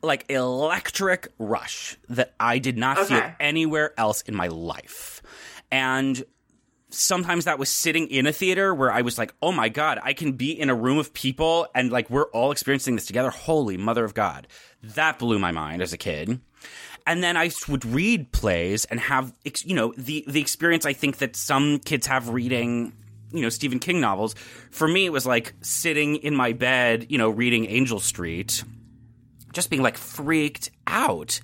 like 0.02 0.28
electric 0.28 1.28
rush 1.38 1.96
that 2.08 2.34
I 2.40 2.58
did 2.58 2.76
not 2.76 3.06
feel 3.06 3.22
anywhere 3.38 3.94
else 3.96 4.22
in 4.22 4.34
my 4.34 4.48
life. 4.48 5.22
And 5.70 6.20
sometimes 6.90 7.44
that 7.44 7.60
was 7.60 7.68
sitting 7.68 8.08
in 8.08 8.26
a 8.26 8.32
theater 8.32 8.74
where 8.74 8.90
I 8.90 9.02
was 9.02 9.16
like, 9.16 9.32
oh 9.40 9.52
my 9.52 9.68
God, 9.68 10.00
I 10.02 10.12
can 10.12 10.32
be 10.32 10.50
in 10.50 10.70
a 10.70 10.74
room 10.74 10.98
of 10.98 11.14
people 11.14 11.68
and 11.72 11.92
like 11.92 12.10
we're 12.10 12.28
all 12.30 12.50
experiencing 12.50 12.96
this 12.96 13.06
together. 13.06 13.30
Holy 13.30 13.76
mother 13.76 14.04
of 14.04 14.12
God. 14.12 14.48
That 14.82 15.20
blew 15.20 15.38
my 15.38 15.52
mind 15.52 15.82
as 15.82 15.92
a 15.92 15.98
kid. 15.98 16.40
And 17.06 17.22
then 17.22 17.36
I 17.36 17.52
would 17.68 17.84
read 17.84 18.32
plays 18.32 18.86
and 18.86 18.98
have, 18.98 19.32
you 19.64 19.76
know, 19.76 19.94
the, 19.96 20.24
the 20.26 20.40
experience 20.40 20.84
I 20.84 20.94
think 20.94 21.18
that 21.18 21.36
some 21.36 21.78
kids 21.78 22.08
have 22.08 22.28
reading, 22.28 22.92
you 23.32 23.42
know, 23.42 23.48
Stephen 23.48 23.78
King 23.78 24.00
novels. 24.00 24.34
For 24.70 24.86
me, 24.86 25.06
it 25.06 25.12
was 25.12 25.26
like 25.26 25.54
sitting 25.62 26.16
in 26.16 26.34
my 26.34 26.52
bed, 26.52 27.06
you 27.08 27.18
know, 27.18 27.30
reading 27.30 27.66
Angel 27.66 28.00
Street, 28.00 28.64
just 29.52 29.70
being 29.70 29.82
like 29.82 29.96
freaked 29.96 30.70
out. 30.86 31.40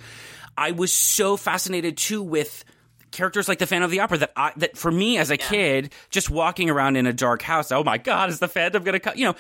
I 0.57 0.73
was 0.73 0.93
so 0.93 1.37
fascinated 1.37 1.97
too 1.97 2.23
with 2.23 2.65
characters 3.11 3.49
like 3.49 3.59
the 3.59 3.67
Phantom 3.67 3.85
of 3.85 3.91
the 3.91 4.01
Opera 4.01 4.19
that 4.19 4.33
I, 4.37 4.53
that 4.57 4.77
for 4.77 4.91
me 4.91 5.19
as 5.19 5.31
a 5.31 5.37
kid, 5.37 5.93
just 6.11 6.31
walking 6.31 6.71
around 6.71 6.97
in 6.97 7.07
a 7.07 7.13
dark 7.13 7.43
house, 7.43 7.73
oh 7.73 7.85
my 7.85 7.99
God, 7.99 8.31
is 8.31 8.39
the 8.39 8.49
Phantom 8.49 8.83
gonna 8.83 9.01
come? 9.01 9.17
You 9.17 9.27
know, 9.27 9.35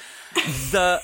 the. 0.70 1.00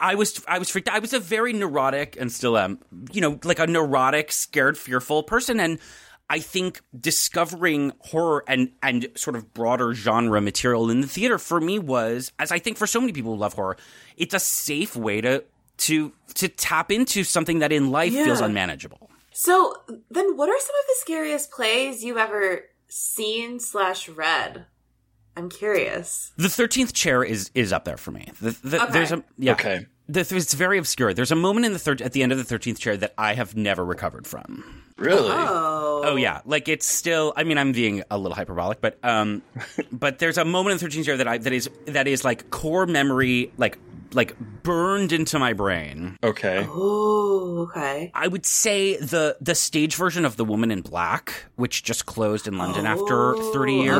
I 0.00 0.14
was 0.14 0.44
I 0.46 0.60
was 0.60 0.70
freaked. 0.70 0.86
out. 0.86 0.94
I 0.94 1.00
was 1.00 1.12
a 1.12 1.18
very 1.18 1.52
neurotic 1.52 2.16
and 2.20 2.30
still 2.30 2.56
am, 2.56 2.78
you 3.12 3.20
know, 3.20 3.40
like 3.42 3.58
a 3.58 3.66
neurotic, 3.66 4.30
scared, 4.30 4.78
fearful 4.78 5.24
person. 5.24 5.58
And 5.58 5.80
I 6.30 6.40
think 6.40 6.80
discovering 6.98 7.92
horror 8.00 8.44
and 8.46 8.70
and 8.82 9.08
sort 9.14 9.36
of 9.36 9.54
broader 9.54 9.94
genre 9.94 10.40
material 10.40 10.90
in 10.90 11.00
the 11.00 11.06
theater 11.06 11.38
for 11.38 11.60
me 11.60 11.78
was, 11.78 12.32
as 12.38 12.52
I 12.52 12.58
think 12.58 12.76
for 12.76 12.86
so 12.86 13.00
many 13.00 13.12
people 13.12 13.34
who 13.34 13.38
love 13.38 13.54
horror, 13.54 13.76
it's 14.16 14.34
a 14.34 14.40
safe 14.40 14.94
way 14.96 15.20
to 15.20 15.44
to 15.78 16.12
to 16.34 16.48
tap 16.48 16.90
into 16.90 17.24
something 17.24 17.60
that 17.60 17.72
in 17.72 17.90
life 17.90 18.12
feels 18.12 18.40
unmanageable. 18.40 19.10
So 19.32 19.74
then, 20.10 20.36
what 20.36 20.48
are 20.48 20.58
some 20.58 20.74
of 20.74 20.86
the 20.88 20.96
scariest 21.00 21.50
plays 21.50 22.02
you've 22.04 22.16
ever 22.16 22.64
seen 22.88 23.60
slash 23.60 24.08
read 24.08 24.66
I'm 25.38 25.48
curious. 25.48 26.32
The 26.36 26.48
thirteenth 26.48 26.92
chair 26.92 27.22
is 27.22 27.52
is 27.54 27.72
up 27.72 27.84
there 27.84 27.96
for 27.96 28.10
me. 28.10 28.32
The, 28.40 28.50
the, 28.64 28.82
Okay. 28.82 28.92
There's 28.92 29.12
a 29.12 29.22
yeah. 29.38 29.52
Okay. 29.52 29.86
The, 30.08 30.20
it's 30.20 30.54
very 30.54 30.78
obscure. 30.78 31.12
There's 31.12 31.32
a 31.32 31.36
moment 31.36 31.66
in 31.66 31.72
the 31.72 31.78
third 31.78 32.00
at 32.00 32.12
the 32.12 32.22
end 32.22 32.32
of 32.32 32.38
the 32.38 32.44
thirteenth 32.44 32.80
chair 32.80 32.96
that 32.96 33.14
I 33.18 33.34
have 33.34 33.56
never 33.56 33.84
recovered 33.84 34.26
from. 34.26 34.82
Really? 34.96 35.28
Oh. 35.30 36.02
Oh 36.04 36.16
yeah, 36.16 36.40
like 36.44 36.68
it's 36.68 36.86
still. 36.86 37.32
I 37.36 37.44
mean, 37.44 37.58
I'm 37.58 37.72
being 37.72 38.02
a 38.10 38.16
little 38.16 38.34
hyperbolic, 38.34 38.80
but 38.80 38.98
um, 39.02 39.42
but 39.92 40.18
there's 40.18 40.38
a 40.38 40.44
moment 40.44 40.72
in 40.72 40.76
the 40.78 40.80
thirteenth 40.80 41.06
chair 41.06 41.16
that 41.18 41.28
I 41.28 41.38
that 41.38 41.52
is 41.52 41.68
that 41.86 42.08
is 42.08 42.24
like 42.24 42.50
core 42.50 42.86
memory, 42.86 43.52
like 43.58 43.78
like 44.14 44.38
burned 44.62 45.12
into 45.12 45.38
my 45.38 45.52
brain. 45.52 46.18
Okay. 46.22 46.66
Oh, 46.68 47.68
okay. 47.70 48.10
I 48.14 48.28
would 48.28 48.46
say 48.46 48.96
the 48.96 49.36
the 49.40 49.54
stage 49.54 49.94
version 49.96 50.24
of 50.24 50.36
The 50.36 50.44
Woman 50.44 50.70
in 50.70 50.82
Black, 50.82 51.44
which 51.56 51.82
just 51.82 52.06
closed 52.06 52.48
in 52.48 52.58
London 52.58 52.86
after 52.86 53.36
30 53.52 53.74
years, 53.74 53.98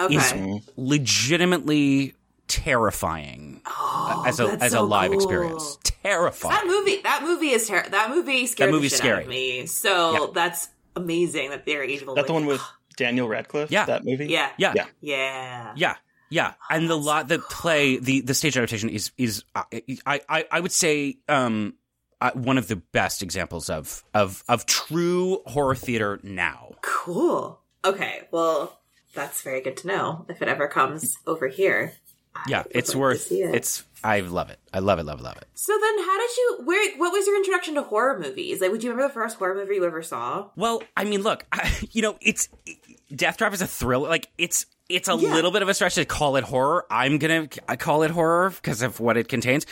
okay. 0.00 0.16
Okay. 0.16 0.16
is 0.16 0.70
legitimately 0.76 2.14
terrifying 2.48 3.60
uh, 3.66 4.24
as 4.26 4.40
a 4.40 4.44
Oh, 4.44 4.46
that's 4.48 4.62
as 4.62 4.74
a 4.74 4.82
live 4.82 5.10
cool. 5.10 5.18
experience. 5.20 5.78
Terrifying. 5.84 6.54
That 6.54 6.66
movie, 6.66 7.00
that 7.02 7.22
movie 7.22 7.50
is 7.50 7.66
ter- 7.68 7.88
that 7.88 8.10
movie 8.10 8.46
scared 8.46 8.68
That 8.68 8.72
the 8.72 8.76
movie's 8.76 8.90
shit 8.92 8.98
scary. 8.98 9.16
out 9.18 9.22
of 9.22 9.28
me. 9.28 9.66
So 9.66 10.12
Yeah. 10.12 10.26
that's 10.34 10.68
amazing 10.96 11.50
that 11.50 11.64
they're 11.66 11.82
able. 11.82 12.14
That 12.14 12.26
the 12.26 12.32
one 12.32 12.46
with 12.46 12.60
Daniel 12.96 13.28
Radcliffe? 13.28 13.70
Yeah. 13.70 13.86
That 13.86 14.04
movie? 14.04 14.26
yeah, 14.26 14.50
yeah. 14.58 14.72
Yeah. 14.74 14.86
yeah, 15.00 15.72
Yeah, 15.76 15.94
yeah, 16.30 16.54
and 16.70 16.88
the 16.88 16.96
lot 16.96 17.28
that 17.28 17.40
play 17.48 17.96
the 17.98 18.20
the 18.20 18.34
stage 18.34 18.56
adaptation 18.56 18.88
is 18.88 19.10
is 19.18 19.44
uh, 19.54 19.62
I 20.06 20.20
I 20.28 20.44
I 20.50 20.60
would 20.60 20.72
say 20.72 21.16
um 21.28 21.74
uh, 22.20 22.30
one 22.34 22.58
of 22.58 22.68
the 22.68 22.76
best 22.76 23.22
examples 23.22 23.68
of 23.70 24.04
of 24.14 24.44
of 24.48 24.66
true 24.66 25.40
horror 25.46 25.74
theater 25.74 26.20
now. 26.22 26.72
Cool. 26.82 27.60
Okay, 27.84 28.22
well, 28.30 28.80
that's 29.14 29.42
very 29.42 29.60
good 29.60 29.76
to 29.78 29.86
know. 29.86 30.24
If 30.28 30.40
it 30.40 30.48
ever 30.48 30.66
comes 30.68 31.18
over 31.26 31.48
here, 31.48 31.92
Yeah, 32.48 32.64
it's 32.70 32.94
worth 32.94 33.30
it. 33.32 33.54
it's 33.54 33.84
I 34.02 34.20
love 34.20 34.50
it. 34.50 34.58
I 34.72 34.80
love 34.80 34.98
it, 34.98 35.04
love 35.04 35.20
it, 35.20 35.22
love 35.22 35.36
it. 35.38 35.46
So 35.54 35.72
then, 35.80 35.98
how 35.98 36.18
did 36.18 36.36
you? 36.36 36.58
Where? 36.64 36.98
What 36.98 37.12
was 37.12 37.26
your 37.26 37.36
introduction 37.36 37.74
to 37.76 37.82
horror 37.82 38.18
movies? 38.18 38.60
Like, 38.60 38.70
would 38.70 38.82
you 38.84 38.90
remember 38.90 39.08
the 39.08 39.14
first 39.14 39.38
horror 39.38 39.54
movie 39.54 39.76
you 39.76 39.84
ever 39.86 40.02
saw? 40.02 40.50
Well, 40.56 40.82
I 40.96 41.04
mean, 41.04 41.22
look, 41.22 41.46
I, 41.52 41.70
you 41.92 42.02
know, 42.02 42.16
it's 42.20 42.48
Death 43.14 43.38
Trap 43.38 43.52
is 43.54 43.62
a 43.62 43.66
thriller. 43.66 44.08
Like 44.08 44.28
it's 44.36 44.66
it's 44.90 45.08
a 45.08 45.14
Yeah. 45.16 45.32
little 45.32 45.50
bit 45.50 45.62
of 45.62 45.68
a 45.70 45.74
stretch 45.74 45.94
to 45.94 46.04
call 46.04 46.36
it 46.36 46.44
horror. 46.44 46.84
I'm 46.90 47.16
gonna 47.18 47.48
I 47.66 47.76
call 47.76 48.02
it 48.02 48.10
horror 48.10 48.50
because 48.50 48.82
of 48.82 49.00
what 49.00 49.16
it 49.16 49.28
contains. 49.28 49.64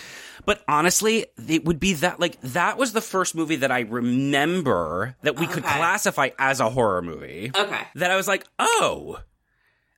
But 0.46 0.62
honestly, 0.66 1.26
it 1.48 1.66
would 1.66 1.78
be 1.78 1.92
that 1.94 2.18
like 2.18 2.40
that 2.40 2.78
was 2.78 2.94
the 2.94 3.02
first 3.02 3.34
movie 3.34 3.56
that 3.56 3.70
I 3.70 3.80
remember 3.80 5.14
that 5.22 5.38
we 5.38 5.46
could 5.46 5.62
classify 5.64 6.30
as 6.38 6.60
a 6.60 6.70
horror 6.70 7.02
movie. 7.02 7.50
Okay. 7.54 7.80
That 7.96 8.10
I 8.10 8.16
was 8.16 8.26
like, 8.28 8.46
oh, 8.58 9.18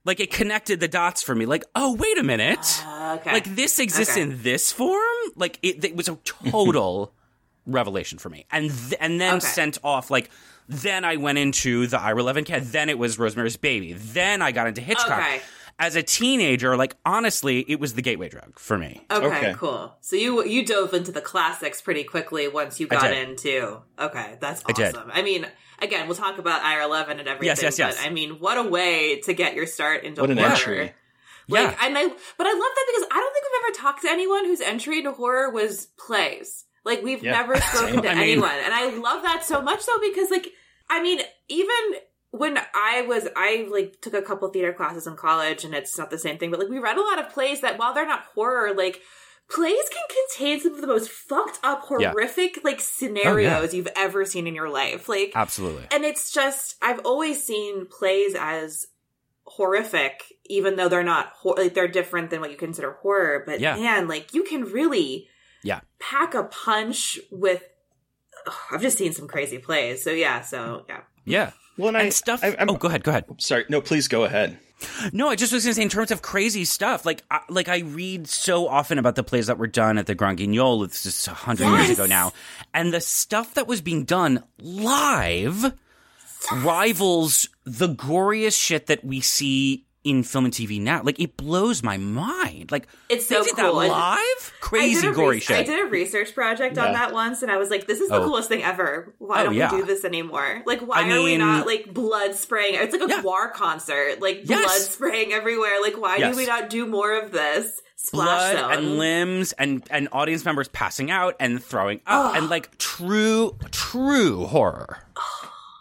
like 0.04 0.20
it 0.20 0.30
connected 0.32 0.80
the 0.80 0.88
dots 0.88 1.22
for 1.22 1.34
me. 1.34 1.46
Like, 1.46 1.64
oh, 1.74 1.94
wait 1.94 2.18
a 2.18 2.22
minute. 2.22 2.82
Uh, 2.86 3.16
okay. 3.20 3.32
Like 3.32 3.54
this 3.56 3.78
exists 3.78 4.12
Okay. 4.14 4.22
in 4.22 4.42
this 4.42 4.72
form. 4.72 5.00
Like 5.36 5.58
it, 5.62 5.84
it 5.84 5.96
was 5.96 6.08
a 6.08 6.16
total 6.24 7.12
revelation 7.66 8.18
for 8.18 8.28
me, 8.28 8.46
and 8.50 8.70
th- 8.70 8.94
and 9.00 9.20
then 9.20 9.36
Okay. 9.36 9.46
sent 9.46 9.78
off 9.84 10.10
like. 10.10 10.30
Then 10.66 11.04
I 11.04 11.16
went 11.16 11.36
into 11.36 11.86
the 11.88 12.00
Ira 12.00 12.22
Levin 12.22 12.44
cat. 12.46 12.62
Then 12.72 12.88
it 12.88 12.98
was 12.98 13.18
Rosemary's 13.18 13.58
Baby. 13.58 13.92
Then 13.92 14.40
I 14.40 14.50
got 14.50 14.66
into 14.66 14.80
Hitchcock. 14.80 15.18
Okay. 15.20 15.42
As 15.78 15.94
a 15.94 16.02
teenager, 16.02 16.74
like 16.74 16.96
honestly, 17.04 17.66
it 17.68 17.78
was 17.80 17.92
the 17.92 18.00
gateway 18.00 18.30
drug 18.30 18.58
for 18.58 18.78
me. 18.78 19.02
Okay, 19.10 19.26
Okay. 19.26 19.54
cool. 19.58 19.94
So 20.00 20.16
you 20.16 20.42
you 20.42 20.64
dove 20.64 20.94
into 20.94 21.12
the 21.12 21.20
classics 21.20 21.82
pretty 21.82 22.02
quickly 22.04 22.48
once 22.48 22.80
you 22.80 22.86
got 22.86 23.12
into. 23.12 23.82
Okay, 23.98 24.38
that's 24.40 24.62
I 24.64 24.72
did. 24.72 24.94
awesome. 24.96 25.10
I, 25.12 25.20
mean, 25.20 25.46
again, 25.84 26.06
we'll 26.08 26.16
talk 26.16 26.38
about 26.38 26.62
Ira 26.62 26.86
Levin 26.88 27.18
and 27.20 27.28
everything. 27.28 27.46
Yes, 27.46 27.62
yes, 27.62 27.78
yes. 27.78 27.96
But 27.98 28.06
I 28.06 28.10
mean, 28.10 28.40
what 28.40 28.58
a 28.58 28.62
way 28.68 29.20
to 29.20 29.32
get 29.34 29.54
your 29.54 29.66
start 29.66 30.02
into 30.04 30.20
What 30.20 30.30
an 30.30 30.38
horror. 30.38 30.50
entry. 30.50 30.92
Like, 31.48 31.62
Yeah. 31.70 31.86
and 31.86 31.96
I, 31.98 32.02
but 32.08 32.46
I 32.46 32.52
love 32.52 32.72
that 32.74 32.86
because 32.96 33.08
I 33.12 33.20
don't 33.20 33.32
think 33.32 33.44
we've 33.44 33.64
ever 33.68 33.76
talked 33.82 34.02
to 34.02 34.10
anyone 34.10 34.44
whose 34.46 34.60
entry 34.60 34.98
into 34.98 35.12
horror 35.12 35.50
was 35.50 35.86
plays. 35.98 36.64
Like, 36.84 37.02
we've 37.02 37.22
Yeah, 37.22 37.32
never 37.32 37.56
spoken 37.60 38.02
to 38.02 38.08
I 38.10 38.14
mean- 38.14 38.22
anyone. 38.22 38.50
And 38.50 38.72
I 38.74 38.90
love 38.96 39.22
that 39.22 39.44
so 39.44 39.60
much 39.62 39.84
though, 39.86 39.98
because 40.00 40.30
like, 40.30 40.48
I 40.90 41.02
mean, 41.02 41.20
even 41.48 41.76
when 42.30 42.58
I 42.74 43.02
was, 43.02 43.28
I 43.36 43.68
like 43.70 44.00
took 44.00 44.14
a 44.14 44.22
couple 44.22 44.48
theater 44.48 44.72
classes 44.72 45.06
in 45.06 45.16
college 45.16 45.64
and 45.64 45.74
it's 45.74 45.96
not 45.98 46.10
the 46.10 46.18
same 46.18 46.36
thing, 46.38 46.50
but 46.50 46.58
like 46.60 46.68
we 46.68 46.78
read 46.78 46.96
a 46.96 47.02
lot 47.02 47.18
of 47.20 47.30
plays 47.30 47.60
that 47.60 47.78
while 47.78 47.94
they're 47.94 48.06
not 48.06 48.24
horror, 48.34 48.74
like, 48.74 49.00
plays 49.50 49.88
can 49.90 50.02
contain 50.28 50.60
some 50.60 50.74
of 50.74 50.80
the 50.80 50.86
most 50.86 51.10
fucked 51.10 51.58
up, 51.62 51.84
Yeah. 51.98 52.10
horrific, 52.10 52.60
like 52.64 52.76
oh, 52.76 52.82
scenarios 52.82 53.74
you've 53.74 53.88
ever 53.96 54.24
seen 54.24 54.46
in 54.46 54.54
your 54.54 54.68
life. 54.68 55.08
Like, 55.08 55.32
Absolutely. 55.34 55.86
and 55.92 56.04
it's 56.04 56.30
just 56.32 56.76
I've 56.82 57.00
always 57.00 57.42
seen 57.44 57.86
plays 57.86 58.34
as 58.38 58.86
horrific, 59.46 60.24
even 60.46 60.76
though 60.76 60.88
they're 60.88 61.02
not 61.04 61.28
hor- 61.36 61.56
like 61.56 61.74
they're 61.74 61.88
different 61.88 62.30
than 62.30 62.40
what 62.40 62.50
you 62.50 62.56
consider 62.56 62.92
horror. 63.02 63.42
But 63.46 63.60
Yeah. 63.60 63.76
man, 63.76 64.08
like 64.08 64.32
you 64.34 64.42
can 64.42 64.64
really 64.64 65.28
Yeah. 65.62 65.80
pack 65.98 66.34
a 66.34 66.44
punch 66.44 67.18
with. 67.30 67.62
Ugh, 68.46 68.54
I've 68.72 68.82
just 68.82 68.98
seen 68.98 69.12
some 69.12 69.28
crazy 69.28 69.58
plays, 69.58 70.02
so 70.02 70.10
yeah, 70.10 70.40
so 70.40 70.84
yeah. 70.88 71.00
Yeah. 71.24 71.50
Well, 71.76 71.88
and, 71.88 71.96
I, 71.96 72.08
stuff. 72.10 72.40
I, 72.44 72.54
I'm, 72.58 72.70
oh, 72.70 72.74
go 72.76 72.88
ahead. 72.88 73.02
Go 73.02 73.10
ahead. 73.10 73.24
sorry. 73.38 73.64
No, 73.68 73.80
please 73.80 74.06
go 74.06 74.24
ahead. 74.24 74.58
No, 75.12 75.28
I 75.28 75.36
just 75.36 75.52
was 75.52 75.64
gonna 75.64 75.74
say 75.74 75.82
in 75.82 75.88
terms 75.88 76.10
of 76.10 76.22
crazy 76.22 76.64
stuff. 76.64 77.06
Like, 77.06 77.22
I, 77.30 77.40
like 77.48 77.68
I 77.68 77.78
read 77.78 78.28
so 78.28 78.68
often 78.68 78.98
about 78.98 79.14
the 79.14 79.22
plays 79.22 79.46
that 79.46 79.58
were 79.58 79.66
done 79.66 79.98
at 79.98 80.06
the 80.06 80.14
Grand 80.14 80.38
Guignol. 80.38 80.84
It's 80.84 81.02
just 81.02 81.26
a 81.28 81.32
hundred 81.32 81.68
years 81.68 81.90
ago 81.90 82.06
now, 82.06 82.32
and 82.72 82.92
the 82.92 83.00
stuff 83.00 83.54
that 83.54 83.66
was 83.66 83.80
being 83.80 84.04
done 84.04 84.44
live 84.58 85.74
rivals 86.52 87.48
the 87.64 87.88
goriest 87.88 88.60
shit 88.60 88.86
that 88.86 89.04
we 89.04 89.20
see 89.20 89.83
in 90.04 90.22
film 90.22 90.44
and 90.44 90.54
TV 90.54 90.80
now. 90.80 91.02
Like, 91.02 91.18
it 91.18 91.36
blows 91.36 91.82
my 91.82 91.96
mind. 91.96 92.70
Like, 92.70 92.86
It's 93.08 93.26
so 93.26 93.42
cool. 93.42 93.54
that 93.56 93.74
live, 93.74 94.52
crazy 94.60 95.10
gory 95.12 95.36
re- 95.36 95.40
shit. 95.40 95.56
I 95.56 95.62
did 95.62 95.80
a 95.80 95.86
research 95.86 96.34
project 96.34 96.78
on 96.78 96.92
that 96.92 97.12
once, 97.12 97.42
and 97.42 97.50
I 97.50 97.56
was 97.56 97.70
like, 97.70 97.86
"This 97.86 98.00
is 98.00 98.08
the 98.10 98.16
Oh. 98.16 98.24
coolest 98.24 98.48
thing 98.48 98.62
ever. 98.62 99.14
Why 99.18 99.40
Oh, 99.40 99.44
don't 99.44 99.54
yeah. 99.54 99.72
we 99.72 99.80
do 99.80 99.86
this 99.86 100.04
anymore? 100.04 100.62
Like, 100.66 100.80
why 100.80 100.98
I 101.02 101.10
are 101.10 101.22
we 101.22 101.36
not 101.38 101.66
like 101.66 101.92
blood 101.92 102.34
spraying? 102.34 102.74
It's 102.74 102.92
like 102.92 103.02
a 103.02 103.08
Yeah. 103.08 103.22
war 103.22 103.48
concert, 103.50 104.20
like 104.20 104.42
Yes. 104.44 104.60
blood 104.62 104.80
spraying 104.92 105.32
everywhere. 105.32 105.80
Like, 105.82 105.94
why 106.00 106.16
Yes. 106.16 106.32
do 106.34 106.36
we 106.36 106.46
not 106.46 106.68
do 106.70 106.86
more 106.86 107.12
of 107.16 107.32
this? 107.32 107.80
Splash 107.96 108.52
blood 108.52 108.56
zone. 108.58 108.72
and 108.72 108.98
limbs 108.98 109.52
and 109.52 109.82
and 109.90 110.08
audience 110.12 110.44
members 110.44 110.68
passing 110.68 111.10
out 111.10 111.36
and 111.40 111.64
throwing 111.64 112.00
up 112.06 112.36
and 112.36 112.50
like 112.50 112.76
true 112.76 113.56
true 113.70 114.44
horror. 114.44 114.98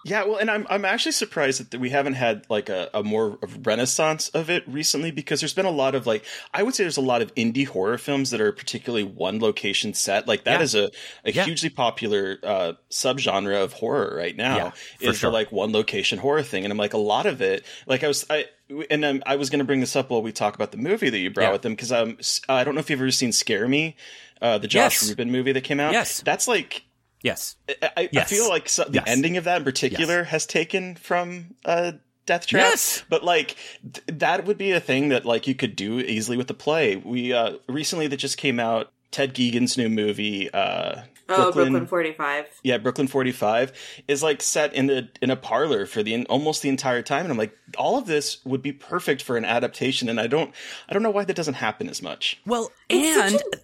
Yeah, 0.06 0.26
well, 0.26 0.38
and 0.38 0.52
I'm 0.52 0.68
I'm 0.70 0.84
actually 0.86 1.14
surprised 1.14 1.72
that 1.72 1.80
we 1.80 1.90
haven't 1.90 2.16
had 2.16 2.46
like 2.50 2.68
a, 2.70 2.90
a 2.94 3.04
more 3.04 3.38
of 3.42 3.66
renaissance 3.66 4.28
of 4.30 4.50
it 4.50 4.64
recently 4.68 5.12
because 5.12 5.40
there's 5.40 5.54
been 5.54 5.66
a 5.66 5.72
lot 5.72 5.96
of 5.96 6.06
like 6.06 6.26
I 6.54 6.62
would 6.64 6.76
say 6.76 6.84
there's 6.84 6.98
a 6.98 7.02
lot 7.02 7.22
of 7.22 7.34
indie 7.36 7.66
horror 7.68 7.98
films 7.98 8.32
that 8.32 8.42
are 8.42 8.52
particularly 8.52 9.04
one 9.06 9.40
location 9.40 9.94
set. 9.94 10.28
Like 10.28 10.44
that 10.44 10.60
Yeah. 10.60 10.64
is 10.64 10.76
a, 10.76 10.92
a 11.24 11.32
Yeah. 11.32 11.46
hugely 11.46 11.70
popular 11.70 12.38
uh, 12.44 12.74
subgenre 12.92 13.64
of 13.64 13.74
horror 13.74 14.14
right 14.18 14.36
now. 14.36 14.56
Yeah, 14.58 14.70
for 15.00 15.10
is 15.12 15.18
sure. 15.18 15.30
the 15.32 15.34
like 15.34 15.52
one 15.52 15.72
location 15.72 16.20
horror 16.20 16.44
thing, 16.44 16.64
and 16.66 16.72
I'm 16.72 16.78
like 16.78 16.94
a 16.94 16.98
lot 16.98 17.26
of 17.26 17.42
it. 17.42 17.66
Like 17.88 18.04
I 18.04 18.08
was 18.08 18.26
I. 18.30 18.46
And 18.90 19.06
um, 19.06 19.22
I 19.26 19.36
was 19.36 19.50
going 19.52 19.60
to 19.60 19.66
bring 19.66 19.82
this 19.82 19.96
up 19.96 20.10
while 20.10 20.24
we 20.24 20.32
talk 20.32 20.56
about 20.56 20.72
the 20.72 20.78
movie 20.78 21.10
that 21.10 21.18
you 21.20 21.30
brought 21.30 21.48
Yeah. 21.48 21.52
with 21.52 21.62
them 21.62 21.74
because 21.74 21.92
um, 21.92 22.18
I 22.50 22.64
don't 22.64 22.74
know 22.74 22.80
if 22.80 22.90
you've 22.90 23.00
ever 23.00 23.12
seen 23.12 23.32
Scare 23.32 23.68
Me, 23.68 23.96
uh, 24.42 24.58
the 24.58 24.68
Josh 24.68 25.02
Yes. 25.02 25.10
Ruben 25.10 25.32
movie 25.32 25.52
that 25.52 25.64
came 25.66 25.80
out. 25.80 25.92
Yes. 25.94 26.22
that's 26.22 26.48
like 26.48 26.84
Yes. 27.24 27.56
I, 27.82 27.90
I 27.98 28.10
Yes. 28.12 28.30
feel 28.30 28.48
like 28.50 28.70
so, 28.70 28.84
the 28.84 28.96
Yes. 28.96 29.04
ending 29.08 29.38
of 29.38 29.46
that 29.46 29.58
in 29.58 29.64
particular 29.64 30.24
has 30.26 30.46
taken 30.46 30.96
from 30.96 31.56
uh, 31.66 31.94
Death 32.26 32.46
Trap. 32.48 32.62
Yes. 32.72 33.04
but 33.10 33.24
like 33.24 33.56
th- 33.82 34.20
that 34.20 34.46
would 34.46 34.58
be 34.58 34.72
a 34.72 34.80
thing 34.80 35.10
that 35.10 35.26
like 35.26 35.48
you 35.48 35.56
could 35.56 35.76
do 35.76 36.00
easily 36.00 36.38
with 36.38 36.48
the 36.48 36.54
play. 36.54 36.98
We 36.98 37.34
uh, 37.34 37.54
recently 37.68 38.08
that 38.08 38.18
just 38.18 38.38
came 38.38 38.60
out. 38.60 38.92
Ted 39.12 39.36
Geoghegan's 39.36 39.78
new 39.78 39.90
movie, 39.90 40.52
uh, 40.52 41.04
oh, 41.30 41.52
Brooklyn 41.52 41.86
Forty 41.86 42.14
Five. 42.14 42.46
yeah, 42.64 42.80
Brooklyn 42.80 43.06
Forty 43.08 43.32
Five, 43.32 43.72
is 44.08 44.24
like 44.24 44.42
set 44.42 44.74
in 44.74 44.88
the 44.88 45.08
in 45.22 45.30
a 45.30 45.36
parlor 45.36 45.86
for 45.86 46.02
the 46.02 46.26
almost 46.26 46.64
the 46.64 46.70
entire 46.70 47.04
time, 47.04 47.26
and 47.26 47.32
I'm 47.32 47.38
like, 47.38 47.56
all 47.78 48.00
of 48.00 48.08
this 48.08 48.44
would 48.44 48.64
be 48.64 48.72
perfect 48.72 49.22
for 49.22 49.38
an 49.38 49.46
adaptation, 49.46 50.10
and 50.10 50.20
I 50.20 50.26
don't, 50.26 50.52
I 50.90 50.94
don't 50.94 51.04
know 51.04 51.12
why 51.12 51.26
that 51.26 51.36
doesn't 51.36 51.54
happen 51.54 51.90
as 51.90 52.02
much. 52.02 52.42
Well, 52.48 52.72
It's 52.90 53.22
and 53.22 53.40
such 53.40 53.62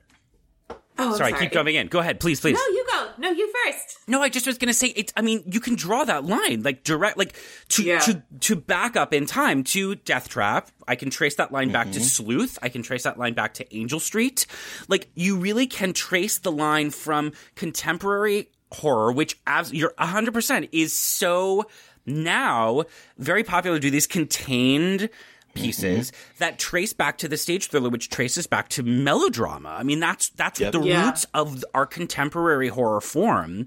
Oh, 0.99 1.11
I'm 1.11 1.17
sorry, 1.17 1.33
keep 1.33 1.51
jumping 1.51 1.75
in. 1.75 1.87
Go 1.87 1.99
ahead, 1.99 2.19
please, 2.19 2.39
please. 2.41 2.53
No, 2.53 2.73
you 2.73 2.85
go. 2.91 3.09
No, 3.17 3.31
you 3.31 3.51
first. 3.65 3.97
No, 4.07 4.21
I 4.21 4.29
just 4.29 4.45
was 4.45 4.57
gonna 4.57 4.73
say 4.73 4.87
it's. 4.87 5.13
I 5.15 5.21
mean, 5.21 5.43
you 5.45 5.59
can 5.59 5.75
draw 5.75 6.03
that 6.03 6.25
line 6.25 6.63
like 6.63 6.83
direct, 6.83 7.17
like 7.17 7.35
to 7.69 7.83
Yeah. 7.83 7.99
to 7.99 8.23
to 8.41 8.55
back 8.55 8.95
up 8.95 9.13
in 9.13 9.25
time 9.25 9.63
to 9.65 9.95
Death 9.95 10.29
Trap. 10.29 10.69
I 10.87 10.95
can 10.95 11.09
trace 11.09 11.35
that 11.35 11.51
line 11.51 11.71
back 11.71 11.91
to 11.91 11.99
mm-hmm. 11.99 12.03
Sleuth. 12.03 12.59
I 12.61 12.69
can 12.69 12.81
trace 12.83 13.03
that 13.03 13.17
line 13.17 13.33
back 13.33 13.55
to 13.55 13.75
Angel 13.75 13.99
Street. 13.99 14.45
Like 14.87 15.09
you 15.15 15.37
really 15.37 15.67
can 15.67 15.93
trace 15.93 16.37
the 16.37 16.51
line 16.51 16.89
from 16.91 17.33
contemporary 17.55 18.49
horror, 18.71 19.11
which 19.11 19.39
abs- 19.47 19.73
you're 19.73 19.93
hundred 19.97 20.33
percent 20.33 20.69
is 20.71 20.93
so 20.93 21.65
now 22.05 22.83
very 23.17 23.43
popular. 23.43 23.77
to 23.77 23.81
Do 23.81 23.89
these 23.89 24.07
contained 24.07 25.09
pieces 25.53 26.11
mm-hmm. 26.11 26.35
that 26.39 26.59
trace 26.59 26.93
back 26.93 27.17
to 27.19 27.27
the 27.27 27.37
stage 27.37 27.67
thriller, 27.67 27.89
which 27.89 28.09
traces 28.09 28.47
back 28.47 28.69
to 28.69 28.83
melodrama. 28.83 29.69
I 29.69 29.83
mean, 29.83 29.99
that's 29.99 30.29
that's 30.29 30.59
Yep. 30.59 30.73
the 30.73 30.81
Yeah. 30.81 31.05
roots 31.05 31.25
of 31.33 31.63
our 31.73 31.85
contemporary 31.85 32.69
horror 32.69 33.01
form 33.01 33.65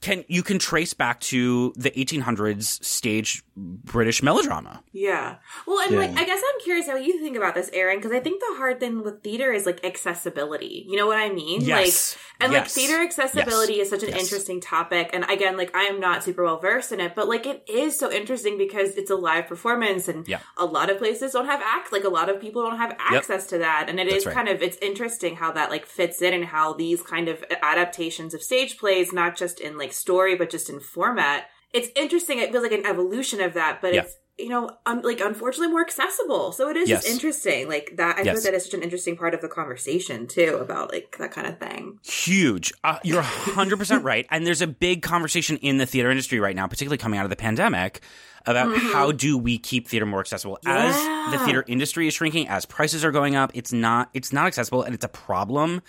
can 0.00 0.24
you 0.28 0.42
can 0.42 0.58
trace 0.58 0.94
back 0.94 1.20
to 1.20 1.72
the 1.76 1.90
1800s 1.90 2.82
stage 2.84 3.42
British 3.60 4.22
melodrama. 4.22 4.82
Yeah. 4.92 5.36
Well, 5.66 5.80
and 5.80 5.96
like, 5.96 6.10
I 6.10 6.24
guess 6.24 6.40
I'm 6.42 6.60
curious 6.62 6.86
how 6.86 6.96
you 6.96 7.20
think 7.20 7.36
about 7.36 7.54
this, 7.54 7.68
Aaron, 7.72 7.98
because 7.98 8.12
I 8.12 8.20
think 8.20 8.40
the 8.40 8.56
hard 8.56 8.80
thing 8.80 9.02
with 9.04 9.22
theater 9.22 9.52
is 9.52 9.66
like 9.66 9.84
accessibility. 9.84 10.86
You 10.88 10.96
know 10.96 11.06
what 11.06 11.18
I 11.18 11.28
mean? 11.28 11.60
Yes. 11.60 12.16
Like, 12.16 12.42
and 12.42 12.52
like 12.54 12.68
theater 12.68 13.02
accessibility 13.02 13.74
Yes. 13.74 13.84
is 13.86 13.90
such 13.90 14.02
an 14.02 14.08
Yes. 14.10 14.20
interesting 14.22 14.60
topic. 14.60 15.10
And 15.12 15.24
again, 15.28 15.56
like, 15.58 15.76
I 15.76 15.82
am 15.84 16.00
not 16.00 16.24
super 16.24 16.42
well 16.44 16.58
versed 16.58 16.90
in 16.92 17.00
it, 17.00 17.14
but 17.14 17.28
like, 17.28 17.44
it 17.46 17.62
is 17.68 17.98
so 17.98 18.10
interesting 18.10 18.56
because 18.56 18.96
it's 18.96 19.10
a 19.10 19.16
live 19.16 19.46
performance 19.46 20.08
and 20.08 20.26
Yeah. 20.26 20.38
a 20.56 20.64
lot 20.64 20.88
of 20.88 20.96
places 20.98 21.32
don't 21.32 21.46
have 21.46 21.60
act, 21.62 21.92
like, 21.92 22.04
a 22.04 22.08
lot 22.08 22.30
of 22.30 22.40
people 22.40 22.62
don't 22.62 22.78
have 22.78 22.96
access 22.98 23.46
to 23.48 23.58
that. 23.58 23.86
And 23.88 24.00
it 24.00 24.06
is 24.06 24.24
That's 24.24 24.26
right. 24.26 24.34
kind 24.36 24.48
of, 24.48 24.62
it's 24.62 24.78
interesting 24.78 25.36
how 25.36 25.52
that 25.52 25.70
like 25.70 25.84
fits 25.84 26.22
in 26.22 26.32
and 26.32 26.46
how 26.46 26.72
these 26.72 27.02
kind 27.02 27.28
of 27.28 27.44
adaptations 27.62 28.32
of 28.32 28.42
stage 28.42 28.78
plays, 28.78 29.12
not 29.12 29.36
just 29.36 29.60
in 29.60 29.76
like 29.76 29.92
story, 29.92 30.34
but 30.34 30.48
just 30.50 30.70
in 30.70 30.80
format. 30.80 31.48
It's 31.72 31.88
interesting. 31.96 32.38
It 32.38 32.50
feels 32.52 32.62
like 32.62 32.72
an 32.72 32.86
evolution 32.86 33.40
of 33.40 33.54
that, 33.54 33.80
but 33.80 33.94
Yeah. 33.94 34.02
it's 34.02 34.16
you 34.38 34.48
know, 34.48 34.70
um, 34.86 35.02
like 35.02 35.20
unfortunately 35.20 35.68
more 35.70 35.82
accessible. 35.82 36.50
So 36.52 36.70
it 36.70 36.76
is 36.78 36.88
just 36.88 37.04
Yes. 37.04 37.12
interesting. 37.12 37.68
Like 37.68 37.96
that, 37.98 38.16
I 38.16 38.22
Yes. 38.22 38.36
think 38.36 38.44
that 38.44 38.54
is 38.54 38.64
such 38.64 38.72
an 38.72 38.82
interesting 38.82 39.14
part 39.14 39.34
of 39.34 39.42
the 39.42 39.48
conversation 39.48 40.26
too 40.26 40.56
about 40.62 40.90
like 40.90 41.18
that 41.18 41.30
kind 41.30 41.46
of 41.46 41.58
thing. 41.58 41.98
huge. 42.02 42.72
Uh, 42.82 42.96
you're 43.04 43.20
100% 43.20 44.02
right. 44.02 44.26
And 44.30 44.46
there's 44.46 44.62
a 44.62 44.66
big 44.66 45.02
conversation 45.02 45.58
in 45.58 45.76
the 45.76 45.84
theater 45.84 46.10
industry 46.10 46.40
right 46.40 46.56
now, 46.56 46.66
particularly 46.66 46.96
coming 46.96 47.18
out 47.18 47.24
of 47.24 47.30
the 47.30 47.36
pandemic, 47.36 48.00
about 48.46 48.74
how 48.78 49.12
do 49.12 49.36
we 49.36 49.58
keep 49.58 49.86
theater 49.86 50.06
more 50.06 50.20
accessible 50.20 50.58
as 50.64 50.94
the 50.96 51.00
Mm-hmm. 51.02 51.44
Theater 51.44 51.64
industry 51.68 52.08
is 52.08 52.14
shrinking 52.14 52.48
as 52.48 52.64
prices 52.64 53.04
are 53.04 53.12
going 53.12 53.36
up 53.36 53.50
it's 53.52 53.74
not 53.74 54.08
it's 54.14 54.32
not 54.32 54.46
accessible 54.46 54.82
and 54.82 54.94
it's 54.94 55.04
a 55.04 55.08
problem 55.08 55.82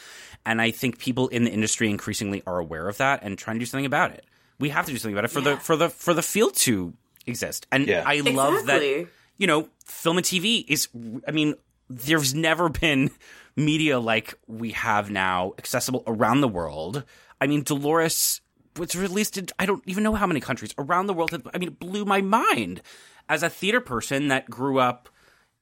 and 0.45 0.61
i 0.61 0.69
think 0.71 0.97
people 0.99 1.29
in 1.29 1.45
the 1.45 1.51
industry 1.51 1.89
increasingly 1.89 2.43
are 2.45 2.59
aware 2.59 2.89
of 2.89 2.97
that 2.97 3.23
and 3.23 3.37
trying 3.37 3.55
to 3.55 3.59
do 3.59 3.65
something 3.65 3.85
about 3.85 4.11
it 4.11 4.25
we 4.61 4.69
have 4.69 4.85
to 4.85 4.91
do 4.91 4.97
something 4.97 5.15
about 5.15 5.25
it 5.25 5.31
for 5.31 5.39
Yeah. 5.41 5.55
the 5.55 5.57
for 5.61 5.75
the 5.75 5.89
for 5.89 6.13
the 6.13 6.21
field 6.21 6.55
to 6.67 6.93
exist 7.27 7.67
and 7.71 7.85
Yeah. 7.87 8.03
i 8.07 8.19
love 8.21 8.65
that 8.67 9.07
you 9.37 9.47
know, 9.47 9.67
film 9.85 10.17
and 10.17 10.25
TV 10.25 10.63
is, 10.67 10.87
I 11.27 11.31
mean, 11.31 11.55
there's 11.89 12.35
never 12.35 12.69
been 12.69 13.09
media 13.55 13.99
like 13.99 14.35
we 14.45 14.71
have 14.73 15.09
now 15.09 15.53
accessible 15.57 16.03
around 16.05 16.41
the 16.41 16.47
world. 16.47 17.03
I 17.39 17.47
mean, 17.47 17.63
Dolores 17.63 18.41
was 18.77 18.95
released 18.95 19.39
in, 19.39 19.47
I 19.57 19.65
don't 19.65 19.81
even 19.87 20.03
know 20.03 20.13
how 20.13 20.27
many 20.27 20.41
countries 20.41 20.75
around 20.77 21.07
the 21.07 21.15
world. 21.15 21.33
I 21.53 21.57
mean, 21.57 21.69
it 21.69 21.79
blew 21.79 22.05
my 22.05 22.21
mind 22.21 22.83
as 23.29 23.41
a 23.41 23.49
theater 23.49 23.81
person 23.81 24.27
that 24.27 24.47
grew 24.47 24.77
up, 24.77 25.09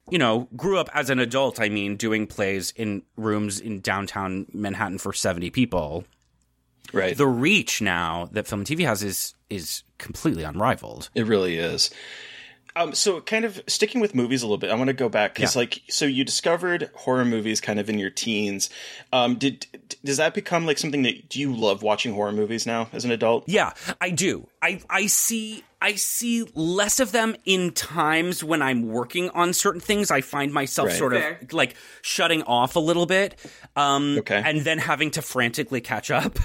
you 0.10 0.18
know, 0.18 0.50
grew 0.58 0.78
up 0.78 0.90
as 0.94 1.10
an 1.10 1.20
adult. 1.20 1.62
I 1.62 1.70
mean, 1.70 1.96
doing 1.96 2.28
plays 2.28 2.74
in 2.76 3.04
rooms 3.16 3.62
in 3.62 3.80
downtown 3.80 4.46
Manhattan 4.54 4.98
for 4.98 5.14
70 5.14 5.52
people. 5.52 6.04
Right. 6.94 7.16
The 7.18 7.28
reach 7.28 7.82
now 7.82 8.30
that 8.32 8.48
film 8.48 8.62
and 8.62 8.68
TV 8.68 8.86
has 8.86 9.04
is, 9.04 9.34
is 9.50 9.84
completely 9.98 10.44
unrivaled. 10.44 11.10
It 11.16 11.26
really 11.28 11.58
is. 11.58 11.90
Um, 12.76 12.94
so 12.94 13.20
kind 13.20 13.46
of 13.46 13.60
sticking 13.68 14.00
with 14.00 14.14
movies 14.14 14.42
a 14.44 14.46
little 14.46 14.60
bit, 14.60 14.70
I 14.70 14.76
want 14.76 14.88
to 14.90 14.94
go 14.94 15.10
back 15.10 15.34
because 15.34 15.56
Yeah. 15.56 15.62
like, 15.62 15.82
so 15.90 16.06
you 16.06 16.24
discovered 16.24 16.92
horror 16.96 17.26
movies 17.26 17.60
kind 17.60 17.80
of 17.80 17.90
in 17.90 17.98
your 17.98 18.12
teens. 18.12 18.70
Um, 19.12 19.36
did, 19.36 19.66
does 20.06 20.18
that 20.18 20.34
become 20.36 20.66
like 20.68 20.78
something 20.78 21.02
that, 21.02 21.28
do 21.30 21.40
you 21.40 21.54
love 21.54 21.82
watching 21.82 22.14
horror 22.14 22.32
movies 22.32 22.66
now 22.68 22.88
as 22.94 23.06
an 23.06 23.12
adult? 23.12 23.44
Yeah, 23.50 23.74
I 24.00 24.12
do. 24.12 24.48
I 24.62 24.82
I 24.90 25.08
see 25.08 25.64
I 25.82 25.96
see 25.96 26.46
less 26.54 27.00
of 27.00 27.12
them 27.12 27.36
in 27.44 27.72
times 27.72 28.44
when 28.44 28.62
I'm 28.62 28.88
working 28.88 29.30
on 29.32 29.54
certain 29.54 29.82
things. 29.82 30.12
I 30.12 30.22
find 30.22 30.54
myself 30.54 30.90
Right. 30.90 30.98
sort 30.98 31.14
of 31.14 31.22
Fair. 31.22 31.40
like 31.52 31.76
shutting 32.02 32.44
off 32.44 32.76
a 32.76 32.80
little 32.80 33.08
bit, 33.08 33.36
um, 33.76 34.20
Okay. 34.20 34.42
and 34.46 34.62
then 34.62 34.78
having 34.78 35.10
to 35.12 35.22
frantically 35.22 35.82
catch 35.82 36.12
up. 36.12 36.38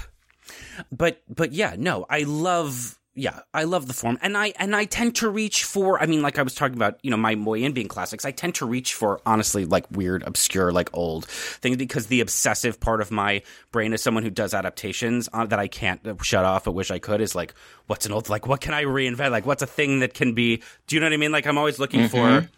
But 0.91 1.21
but 1.29 1.53
yeah, 1.53 1.75
no, 1.77 2.05
I 2.09 2.21
love 2.21 2.97
yeah, 3.17 3.39
I 3.53 3.63
love 3.63 3.87
the 3.87 3.93
form, 3.93 4.19
and 4.21 4.37
I 4.37 4.51
and 4.59 4.75
I 4.75 4.83
tend 4.83 5.15
to 5.17 5.29
reach 5.29 5.63
for. 5.63 6.01
I 6.01 6.05
mean, 6.05 6.21
like 6.21 6.37
I 6.37 6.41
was 6.41 6.53
talking 6.53 6.75
about, 6.75 6.99
you 7.01 7.09
know, 7.09 7.17
my 7.17 7.35
Moyen 7.35 7.71
being 7.71 7.87
classics. 7.87 8.25
I 8.25 8.31
tend 8.31 8.55
to 8.55 8.65
reach 8.65 8.93
for 8.93 9.21
honestly 9.25 9.63
like 9.63 9.89
weird, 9.89 10.23
obscure, 10.23 10.73
like 10.73 10.89
old 10.91 11.25
things 11.25 11.77
because 11.77 12.07
the 12.07 12.19
obsessive 12.19 12.77
part 12.81 12.99
of 12.99 13.11
my 13.11 13.41
brain 13.71 13.93
as 13.93 14.03
someone 14.03 14.23
who 14.23 14.29
does 14.29 14.53
adaptations 14.53 15.29
uh, 15.31 15.45
that 15.45 15.59
I 15.59 15.69
can't 15.69 16.01
shut 16.23 16.43
off, 16.43 16.65
but 16.65 16.73
wish 16.73 16.91
I 16.91 16.99
could, 16.99 17.21
is 17.21 17.35
like, 17.35 17.53
what's 17.87 18.05
an 18.05 18.11
old 18.11 18.27
like 18.27 18.47
what 18.47 18.59
can 18.59 18.73
I 18.73 18.83
reinvent? 18.83 19.31
Like, 19.31 19.45
what's 19.45 19.63
a 19.63 19.67
thing 19.67 19.99
that 20.01 20.13
can 20.13 20.33
be? 20.33 20.61
Do 20.87 20.97
you 20.97 20.99
know 20.99 21.05
what 21.05 21.13
I 21.13 21.17
mean? 21.17 21.31
Like, 21.31 21.47
I'm 21.47 21.57
always 21.57 21.79
looking 21.79 22.09
for 22.09 22.49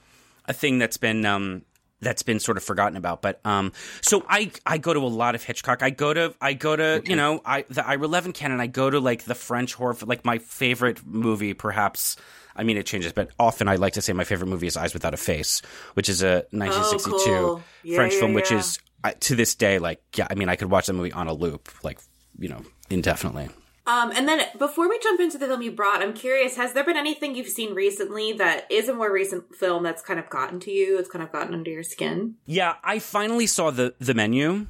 a 0.45 0.53
thing 0.53 0.79
that's 0.79 0.97
been 0.97 1.23
um 1.23 1.61
that's 2.01 2.23
been 2.23 2.39
sort 2.39 2.57
of 2.57 2.63
forgotten 2.63 2.97
about 2.97 3.21
but 3.21 3.39
um 3.45 3.71
so 4.01 4.23
i 4.29 4.51
i 4.65 4.77
go 4.77 4.93
to 4.93 4.99
a 4.99 5.07
lot 5.07 5.35
of 5.35 5.43
hitchcock. 5.43 5.81
I 5.81 5.89
go 5.89 6.13
to 6.13 6.33
i 6.41 6.53
go 6.53 6.75
to 6.75 7.01
you 7.05 7.15
know 7.15 7.41
i 7.45 7.65
the 7.69 7.85
Ira 7.85 8.07
Levin 8.07 8.33
canon 8.33 8.59
i 8.59 8.67
go 8.67 8.89
to 8.89 8.99
like 8.99 9.23
the 9.23 9.35
french 9.35 9.73
horror 9.73 9.95
like 10.05 10.23
my 10.25 10.37
favorite 10.37 11.05
movie 11.05 11.53
perhaps 11.53 12.15
i 12.55 12.63
mean 12.63 12.77
it 12.77 12.85
changes 12.85 13.13
but 13.13 13.29
often 13.39 13.67
i 13.67 13.75
like 13.75 13.93
to 13.93 14.01
say 14.01 14.13
my 14.13 14.23
favorite 14.23 14.47
movie 14.47 14.67
is 14.67 14.77
eyes 14.77 14.93
without 14.93 15.13
a 15.13 15.17
face 15.17 15.61
which 15.95 16.09
is 16.09 16.21
a 16.21 16.45
1962 16.51 17.17
cool. 17.25 17.63
Yeah, 17.83 17.95
french 17.95 18.13
yeah, 18.13 18.19
film 18.19 18.33
which 18.33 18.51
is 18.51 18.79
to 19.19 19.35
this 19.35 19.55
day 19.55 19.79
like 19.79 20.01
yeah 20.15 20.27
i 20.29 20.35
mean 20.35 20.49
i 20.49 20.55
could 20.55 20.69
watch 20.69 20.87
that 20.87 20.93
movie 20.93 21.11
on 21.13 21.27
a 21.27 21.33
loop 21.33 21.69
like 21.83 21.99
you 22.37 22.49
know 22.49 22.61
indefinitely 22.89 23.49
Um, 23.87 24.11
and 24.13 24.27
then 24.27 24.45
before 24.59 24.89
we 24.89 24.99
jump 24.99 25.19
into 25.21 25.37
the 25.37 25.47
film 25.47 25.61
you 25.61 25.71
brought, 25.71 26.01
I'm 26.01 26.13
curious: 26.13 26.55
has 26.57 26.73
there 26.73 26.83
been 26.83 26.97
anything 26.97 27.35
you've 27.35 27.47
seen 27.47 27.73
recently 27.73 28.33
that 28.33 28.69
is 28.69 28.89
a 28.89 28.93
more 28.93 29.11
recent 29.11 29.55
film 29.55 29.83
that's 29.83 30.01
kind 30.01 30.19
of 30.19 30.29
gotten 30.29 30.59
to 30.61 30.71
you? 30.71 30.99
It's 30.99 31.09
kind 31.09 31.23
of 31.23 31.31
gotten 31.31 31.53
under 31.53 31.71
your 31.71 31.83
skin. 31.83 32.35
yeah 32.45 32.75
i 32.83 32.99
finally 32.99 33.47
saw 33.47 33.71
the 33.71 33.93
the 33.99 34.13
menu 34.13 34.67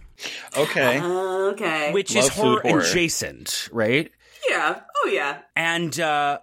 Okay. 0.55 1.01
Okay. 1.01 1.91
which 1.91 2.13
Love 2.15 2.23
is 2.23 2.29
horror, 2.29 2.61
horror. 2.61 2.79
adjacent 2.81 3.69
right 3.71 4.11
yeah. 4.49 4.81
Oh 5.03 5.09
yeah. 5.09 5.39
and 5.55 5.99
uh, 5.99 6.39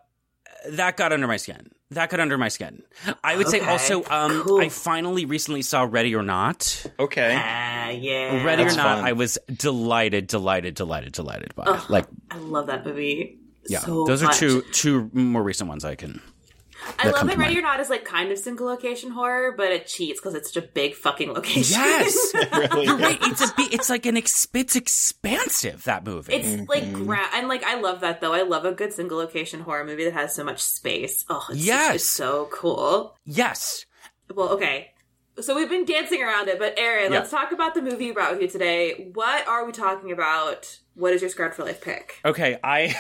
that 0.69 0.97
got 0.97 1.13
under 1.13 1.27
my 1.27 1.37
skin. 1.39 1.71
That 1.95 2.11
got 2.11 2.21
under 2.21 2.37
my 2.39 2.49
skin. 2.49 2.83
I 3.23 3.37
would 3.37 3.49
say 3.49 3.61
also, 3.61 4.05
um, 4.11 4.43
cool. 4.43 4.61
I 4.61 4.69
finally 4.69 5.25
recently 5.25 5.63
saw 5.63 5.83
Ready 5.89 6.15
or 6.15 6.23
Not. 6.23 6.85
okay. 6.99 7.35
Ah, 7.39 7.89
yeah. 7.91 8.45
Ready 8.45 8.65
That's 8.65 8.75
or 8.75 8.79
Not, 8.79 8.97
fun. 8.99 9.05
I 9.07 9.13
was 9.13 9.39
delighted, 9.55 10.27
delighted, 10.27 10.75
delighted, 10.75 11.13
delighted 11.13 11.55
by. 11.55 11.65
Ugh, 11.65 11.91
like, 11.91 12.07
I 12.31 12.39
love 12.39 12.67
that 12.69 12.85
movie. 12.85 13.39
yeah, 13.69 13.81
so 13.81 14.05
those 14.05 14.23
are 14.23 14.33
two 14.33 14.63
two 14.73 15.11
more 15.13 15.43
recent 15.43 15.69
ones 15.69 15.85
I 15.85 15.95
can. 15.95 16.21
I 16.99 17.07
love 17.07 17.15
come 17.17 17.27
that 17.29 17.39
Ready 17.39 17.59
or 17.59 17.63
Not 17.63 17.81
is 17.81 17.91
like 17.91 18.05
kind 18.05 18.31
of 18.33 18.39
single 18.39 18.67
location 18.67 19.11
horror, 19.11 19.53
but 19.57 19.73
it 19.73 19.87
cheats 19.87 20.21
because 20.21 20.35
it's 20.35 20.53
such 20.53 20.63
a 20.63 20.67
big 20.67 20.95
fucking 20.95 21.33
location. 21.33 21.81
Yes, 21.81 22.33
Really 22.53 22.85
you're 22.87 22.97
right. 22.97 23.19
It's 23.23 23.43
a, 23.43 23.53
bi- 23.55 23.69
it's 23.73 23.91
like 23.91 24.07
an 24.07 24.17
ex- 24.17 24.47
it's 24.55 24.77
expansive 24.77 25.85
that 25.85 26.05
movie. 26.05 26.35
It's 26.35 26.49
mm-hmm. 26.49 26.65
like 26.69 26.93
gra- 26.93 27.29
and 27.35 27.49
like 27.49 27.63
I 27.65 27.81
love 27.81 28.01
that 28.01 28.21
though. 28.21 28.33
I 28.33 28.43
love 28.43 28.65
a 28.65 28.73
good 28.73 28.93
single 28.93 29.19
location 29.19 29.61
horror 29.61 29.85
movie 29.85 30.05
that 30.05 30.13
has 30.15 30.35
so 30.35 30.45
much 30.45 30.61
space. 30.61 31.25
Oh, 31.29 31.45
it's 31.51 31.59
just- 31.59 31.67
Yes. 31.67 31.95
it's 31.97 32.05
so 32.05 32.49
cool. 32.53 33.17
yes, 33.25 33.87
Well, 34.35 34.51
okay. 34.51 34.91
So 35.41 35.57
we've 35.57 35.69
been 35.69 35.85
dancing 35.85 36.23
around 36.23 36.49
it, 36.49 36.61
but 36.61 36.79
Aaron, 36.79 37.13
Yeah. 37.13 37.19
let's 37.19 37.31
talk 37.31 37.51
about 37.51 37.75
the 37.75 37.83
movie 37.83 38.07
you 38.07 38.15
brought 38.15 38.31
with 38.33 38.41
you 38.43 38.49
today. 38.49 39.11
What 39.15 39.49
are 39.49 39.67
we 39.67 39.73
talking 39.73 40.13
about? 40.13 40.79
What 40.95 41.13
is 41.13 41.23
your 41.23 41.31
Scarred 41.31 41.55
for 41.57 41.65
Life 41.65 41.81
pick? 41.81 42.21
Okay, 42.25 42.57
I 42.63 42.95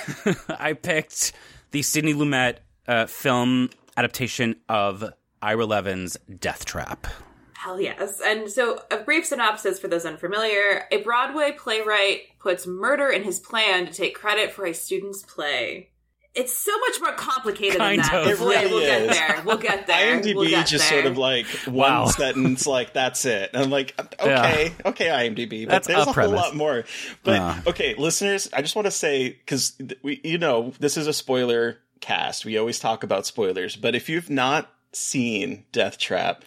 I 0.48 0.72
picked 0.72 1.32
the 1.70 1.82
Sidney 1.82 2.12
Lumet 2.12 2.56
uh, 2.88 3.06
film 3.06 3.70
adaptation 3.96 4.56
of 4.68 5.04
Ira 5.42 5.66
Levin's 5.66 6.16
Death 6.38 6.64
Trap. 6.64 7.06
Hell 7.54 7.80
yes. 7.80 8.20
And 8.24 8.50
so, 8.50 8.80
a 8.90 8.98
brief 8.98 9.24
synopsis 9.26 9.78
for 9.78 9.88
those 9.88 10.04
unfamiliar 10.04 10.84
a 10.92 10.98
Broadway 11.02 11.52
playwright 11.52 12.20
puts 12.38 12.66
murder 12.66 13.08
in 13.08 13.22
his 13.24 13.40
plan 13.40 13.86
to 13.86 13.92
take 13.92 14.14
credit 14.14 14.52
for 14.52 14.66
a 14.66 14.74
student's 14.74 15.22
play. 15.22 15.90
It's 16.34 16.54
so 16.54 16.72
much 16.80 17.00
more 17.00 17.12
complicated 17.12 17.78
Kind 17.78 18.02
than 18.02 18.10
that. 18.10 18.22
of. 18.22 18.26
It 18.26 18.40
We'll- 18.40 18.48
really 18.50 18.66
we'll 18.70 18.80
get 18.80 19.08
there. 19.08 19.42
We'll 19.46 19.56
get 19.56 19.86
there. 19.86 20.20
IMDb 20.20 20.34
We'll 20.34 20.50
get 20.50 20.66
just 20.66 20.90
there. 20.90 21.00
sort 21.02 21.10
of 21.12 21.16
like 21.16 21.46
Wow. 21.68 22.02
one 22.04 22.12
sentence, 22.12 22.66
like 22.66 22.92
that's 22.92 23.24
it. 23.24 23.50
And 23.54 23.62
I'm 23.62 23.70
like, 23.70 23.94
okay, 24.20 24.72
okay, 24.84 25.06
IMDb, 25.06 25.64
but 25.64 25.70
That's 25.70 25.86
there's 25.86 26.06
a 26.06 26.10
a, 26.10 26.12
premise. 26.12 26.32
whole 26.32 26.40
lot 26.48 26.56
more. 26.56 26.84
But 27.22 27.40
Uh. 27.40 27.54
okay, 27.68 27.94
listeners, 27.96 28.50
I 28.52 28.62
just 28.62 28.74
want 28.74 28.86
to 28.86 28.90
say 28.90 29.30
because 29.30 29.78
we, 30.02 30.20
you 30.24 30.38
know, 30.38 30.72
this 30.80 30.96
is 30.96 31.06
a 31.06 31.12
spoiler 31.12 31.78
cast. 32.00 32.44
We 32.44 32.58
always 32.58 32.78
talk 32.78 33.02
about 33.02 33.26
spoilers, 33.26 33.76
but 33.76 33.94
if 33.94 34.08
you've 34.08 34.30
not 34.30 34.70
seen 34.92 35.64
Death 35.72 35.98
Trap, 35.98 36.44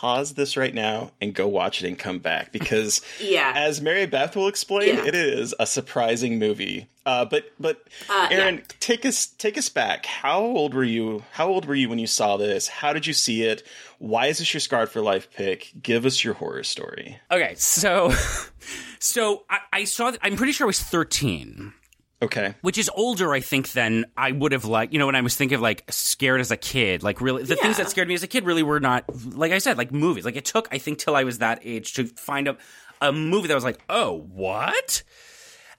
pause 0.00 0.34
this 0.34 0.56
right 0.56 0.74
now 0.74 1.12
and 1.20 1.34
go 1.34 1.46
watch 1.48 1.82
it 1.82 1.88
and 1.88 1.98
come 1.98 2.18
back 2.18 2.52
because 2.52 3.00
Yeah. 3.20 3.52
as 3.54 3.80
Mary 3.80 4.06
Beth 4.06 4.36
will 4.36 4.48
explain, 4.48 4.96
Yeah. 4.96 5.04
it 5.06 5.14
is 5.14 5.54
a 5.58 5.66
surprising 5.66 6.38
movie. 6.38 6.86
Uh, 7.06 7.24
but 7.24 7.50
but 7.58 7.82
Uh, 8.10 8.28
Aaron, 8.30 8.56
yeah. 8.56 8.62
take 8.80 9.06
us 9.06 9.26
take 9.26 9.56
us 9.56 9.68
back. 9.70 10.04
How 10.04 10.40
old 10.40 10.74
were 10.74 10.84
you? 10.84 11.24
How 11.32 11.48
old 11.48 11.64
were 11.64 11.74
you 11.74 11.88
when 11.88 11.98
you 11.98 12.06
saw 12.06 12.36
this? 12.36 12.68
How 12.68 12.92
did 12.92 13.06
you 13.06 13.14
see 13.14 13.44
it? 13.44 13.62
Why 13.98 14.26
is 14.26 14.38
this 14.38 14.52
your 14.52 14.60
scarred 14.60 14.90
for 14.90 15.00
life 15.00 15.28
pick? 15.34 15.72
Give 15.82 16.04
us 16.04 16.22
your 16.22 16.34
horror 16.34 16.64
story. 16.64 17.18
Okay, 17.30 17.54
so 17.56 18.12
so 18.98 19.44
I, 19.48 19.58
I 19.72 19.84
saw 19.84 20.10
that. 20.10 20.20
I'm 20.22 20.36
pretty 20.36 20.52
sure 20.52 20.66
I 20.66 20.68
was 20.68 20.80
13. 20.82 21.72
Okay. 22.20 22.54
which 22.62 22.78
is 22.78 22.90
older, 22.94 23.32
I 23.32 23.40
think, 23.40 23.72
than 23.72 24.06
I 24.16 24.32
would 24.32 24.52
have 24.52 24.64
liked. 24.64 24.92
You 24.92 24.98
know, 24.98 25.06
when 25.06 25.14
I 25.14 25.20
was 25.20 25.36
thinking 25.36 25.54
of 25.56 25.60
like 25.60 25.84
scared 25.90 26.40
as 26.40 26.50
a 26.50 26.56
kid, 26.56 27.02
like 27.02 27.20
really, 27.20 27.44
the 27.44 27.54
things 27.56 27.76
that 27.76 27.90
scared 27.90 28.08
me 28.08 28.14
as 28.14 28.22
a 28.22 28.26
kid 28.26 28.44
really 28.44 28.62
were 28.64 28.80
not, 28.80 29.04
like 29.36 29.52
I 29.52 29.58
said, 29.58 29.78
like 29.78 29.92
movies. 29.92 30.24
Like 30.24 30.36
it 30.36 30.44
took, 30.44 30.68
I 30.72 30.78
think, 30.78 30.98
till 30.98 31.14
I 31.14 31.24
was 31.24 31.38
that 31.38 31.60
age 31.62 31.94
to 31.94 32.06
find 32.06 32.48
a, 32.48 32.56
a 33.00 33.12
movie 33.12 33.46
that 33.48 33.54
was 33.54 33.64
like, 33.64 33.78
oh, 33.88 34.26
what? 34.32 35.04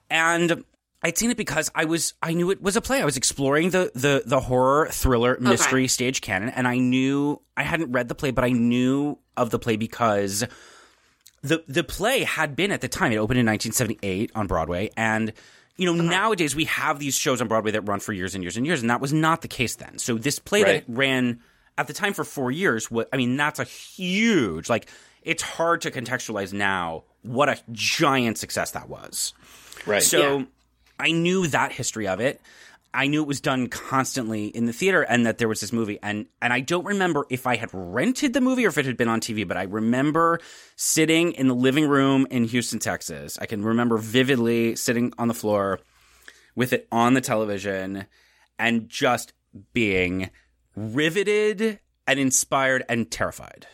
And 0.08 0.64
I'd 1.02 1.16
seen 1.16 1.30
it 1.30 1.36
because 1.36 1.70
I 1.74 1.84
was 1.84 2.14
I 2.22 2.34
knew 2.34 2.50
it 2.50 2.60
was 2.60 2.76
a 2.76 2.80
play. 2.80 3.00
I 3.00 3.04
was 3.04 3.16
exploring 3.16 3.70
the 3.70 3.90
the 3.94 4.22
the 4.26 4.40
horror 4.40 4.88
thriller 4.90 5.38
mystery 5.40 5.88
stage 5.88 6.20
canon, 6.20 6.50
and 6.50 6.68
I 6.68 6.78
knew 6.78 7.40
I 7.56 7.62
hadn't 7.62 7.92
read 7.92 8.08
the 8.08 8.14
play, 8.14 8.30
but 8.30 8.44
I 8.44 8.50
knew 8.50 9.18
of 9.36 9.50
the 9.50 9.58
play 9.58 9.76
because 9.76 10.44
the 11.42 11.64
the 11.68 11.84
play 11.84 12.24
had 12.24 12.54
been 12.54 12.70
at 12.70 12.82
the 12.82 12.88
time. 12.88 13.12
It 13.12 13.16
opened 13.16 13.38
in 13.40 13.46
1978 13.46 14.32
on 14.34 14.46
Broadway, 14.46 14.90
and 14.96 15.32
you 15.80 15.86
know 15.86 15.94
uh-huh. 15.98 16.10
nowadays 16.10 16.54
we 16.54 16.66
have 16.66 16.98
these 16.98 17.16
shows 17.16 17.40
on 17.40 17.48
Broadway 17.48 17.70
that 17.70 17.80
run 17.88 18.00
for 18.00 18.12
years 18.12 18.34
and 18.34 18.44
years 18.44 18.56
and 18.58 18.66
years, 18.66 18.82
and 18.82 18.90
that 18.90 19.00
was 19.00 19.14
not 19.14 19.40
the 19.40 19.48
case 19.48 19.76
then. 19.76 19.98
So 19.98 20.18
this 20.18 20.38
play 20.38 20.62
Right. 20.62 20.86
that 20.86 20.92
ran 20.92 21.40
at 21.78 21.86
the 21.86 21.94
time 21.94 22.12
for 22.12 22.22
four 22.22 22.50
years, 22.50 22.90
what 22.90 23.08
I 23.12 23.16
mean, 23.16 23.36
that's 23.36 23.58
a 23.58 23.64
huge 23.64 24.68
like. 24.68 24.88
It's 25.22 25.42
hard 25.42 25.82
to 25.82 25.90
contextualize 25.90 26.52
now 26.52 27.04
what 27.22 27.48
a 27.48 27.58
giant 27.72 28.38
success 28.38 28.70
that 28.70 28.88
was. 28.88 29.34
Right. 29.86 30.02
So 30.02 30.38
Yeah. 30.38 30.44
I 30.98 31.12
knew 31.12 31.46
that 31.48 31.72
history 31.72 32.06
of 32.08 32.20
it. 32.20 32.40
I 32.92 33.06
knew 33.06 33.22
it 33.22 33.28
was 33.28 33.40
done 33.40 33.68
constantly 33.68 34.46
in 34.46 34.66
the 34.66 34.72
theater 34.72 35.02
and 35.02 35.24
that 35.24 35.38
there 35.38 35.48
was 35.48 35.60
this 35.60 35.72
movie 35.72 35.98
and 36.02 36.26
and 36.42 36.52
I 36.52 36.60
don't 36.60 36.84
remember 36.84 37.24
if 37.30 37.46
I 37.46 37.56
had 37.56 37.70
rented 37.72 38.32
the 38.32 38.40
movie 38.40 38.64
or 38.64 38.68
if 38.68 38.78
it 38.78 38.86
had 38.86 38.96
been 38.96 39.08
on 39.08 39.20
TV, 39.20 39.46
but 39.46 39.56
I 39.56 39.62
remember 39.64 40.40
sitting 40.76 41.32
in 41.32 41.46
the 41.46 41.54
living 41.54 41.86
room 41.86 42.26
in 42.30 42.44
Houston, 42.44 42.78
Texas. 42.78 43.38
I 43.40 43.46
can 43.46 43.64
remember 43.64 43.96
vividly 43.96 44.74
sitting 44.76 45.12
on 45.18 45.28
the 45.28 45.34
floor 45.34 45.80
with 46.56 46.72
it 46.72 46.88
on 46.90 47.14
the 47.14 47.20
television 47.20 48.06
and 48.58 48.88
just 48.88 49.32
being 49.72 50.30
riveted 50.74 51.78
and 52.06 52.18
inspired 52.18 52.84
and 52.88 53.08
terrified. 53.10 53.68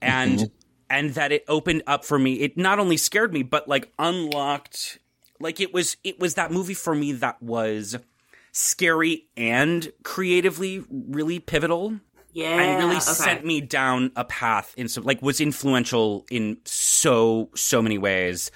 And 0.00 0.38
mm-hmm. 0.38 0.54
and 0.88 1.10
that 1.14 1.32
it 1.32 1.44
opened 1.48 1.82
up 1.86 2.04
for 2.04 2.18
me. 2.18 2.34
It 2.34 2.56
not 2.56 2.78
only 2.78 2.96
scared 2.96 3.32
me 3.32 3.42
but 3.42 3.68
like 3.68 3.92
unlocked 3.98 4.98
like 5.40 5.60
it 5.60 5.74
was 5.74 5.96
it 6.02 6.18
was 6.18 6.34
that 6.34 6.50
movie 6.50 6.74
for 6.74 6.94
me 6.94 7.12
that 7.12 7.42
was 7.42 7.96
scary 8.58 9.28
and 9.36 9.92
creatively 10.02 10.84
really 10.90 11.38
pivotal 11.38 11.94
Yeah. 12.32 12.60
and 12.60 12.78
really 12.78 12.96
okay. 12.96 13.00
sent 13.00 13.44
me 13.44 13.60
down 13.60 14.10
a 14.16 14.24
path 14.24 14.74
in 14.76 14.88
some 14.88 15.04
like 15.04 15.22
was 15.22 15.40
influential 15.40 16.26
in 16.28 16.58
so 16.64 17.50
so 17.54 17.80
many 17.80 17.98
ways 17.98 18.50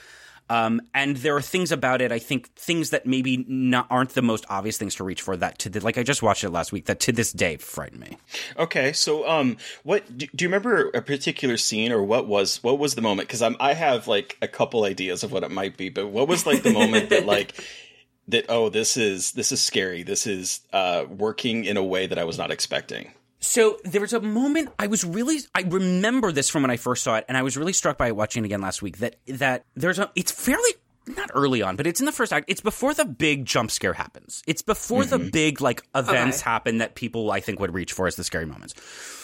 um, 0.51 0.83
and 0.93 1.17
there 1.19 1.35
are 1.37 1.41
things 1.41 1.71
about 1.71 2.03
it 2.03 2.11
i 2.11 2.19
think 2.19 2.53
things 2.57 2.91
that 2.91 3.07
maybe 3.07 3.45
not 3.49 3.87
aren't 3.91 4.11
the 4.11 4.23
most 4.23 4.45
obvious 4.51 4.77
things 4.77 4.97
to 4.97 5.05
reach 5.05 5.23
for 5.23 5.37
that 5.37 5.59
to 5.61 5.71
the, 5.71 5.81
like 5.81 5.97
i 5.97 6.03
just 6.03 6.21
watched 6.21 6.43
it 6.43 6.51
last 6.51 6.73
week 6.73 6.87
that 6.87 6.99
to 6.99 7.13
this 7.13 7.33
day 7.33 7.57
frighten 7.57 8.01
me 8.01 8.19
Okay, 8.59 8.93
so 8.93 9.27
um, 9.29 9.57
what 9.85 10.03
do, 10.19 10.27
do 10.35 10.45
you 10.45 10.49
remember 10.49 10.91
a 10.95 11.01
particular 11.01 11.57
scene 11.57 11.93
or 11.93 12.03
what 12.03 12.27
was 12.27 12.63
what 12.63 12.79
was 12.79 12.95
the 12.97 13.03
moment? 13.03 13.29
Because 13.29 13.41
I'm 13.43 13.57
I 13.61 13.73
have 13.75 14.09
like 14.09 14.37
a 14.43 14.49
couple 14.49 14.85
ideas 14.85 15.23
of 15.23 15.33
what 15.33 15.43
it 15.43 15.51
might 15.51 15.77
be, 15.77 15.89
but 15.89 16.09
what 16.09 16.29
was 16.29 16.45
like 16.47 16.63
the 16.63 16.73
moment 16.73 17.09
that 17.11 17.25
like 17.27 17.55
that? 18.29 18.47
Oh, 18.49 18.69
this 18.69 18.97
is 18.97 19.33
this 19.33 19.53
is 19.53 19.61
scary. 19.61 20.03
This 20.03 20.27
is 20.27 20.61
uh 20.73 21.05
working 21.09 21.65
in 21.65 21.77
a 21.77 21.83
way 21.85 22.07
that 22.07 22.19
I 22.19 22.25
was 22.25 22.39
not 22.39 22.51
expecting. 22.51 23.13
So 23.41 23.79
there 23.85 24.01
was 24.01 24.13
a 24.13 24.21
moment 24.21 24.71
I 24.79 24.87
was 24.87 25.05
really 25.05 25.39
I 25.55 25.63
remember 25.63 26.31
this 26.33 26.49
from 26.49 26.63
when 26.63 26.71
I 26.71 26.77
first 26.77 27.03
saw 27.03 27.17
it, 27.17 27.25
and 27.29 27.37
I 27.37 27.43
was 27.43 27.57
really 27.57 27.73
struck 27.73 27.99
by 27.99 28.07
it 28.09 28.17
watching 28.17 28.45
it 28.45 28.47
again 28.47 28.61
last 28.61 28.83
week. 28.83 28.99
That 28.99 29.17
that 29.27 29.65
there's 29.75 29.99
a 29.99 30.11
it's 30.15 30.31
fairly 30.31 30.71
not 31.09 31.33
early 31.35 31.63
on, 31.63 31.75
but 31.75 31.85
it's 31.89 31.99
in 31.99 32.07
the 32.07 32.13
first 32.13 32.33
act. 32.33 32.45
It's 32.49 32.61
before 32.61 32.95
the 32.95 33.05
big 33.05 33.45
jump 33.45 33.73
scare 33.73 33.93
happens. 33.95 34.41
It's 34.47 34.63
before 34.63 35.05
the 35.05 35.19
big 35.19 35.61
like 35.61 35.83
events 35.97 36.41
Okay. 36.41 36.49
happen 36.51 36.79
that 36.79 36.95
people 36.95 37.33
I 37.33 37.41
think 37.41 37.59
would 37.59 37.75
reach 37.75 37.93
for 37.93 38.07
as 38.07 38.15
the 38.15 38.23
scary 38.23 38.47
moments. 38.47 38.75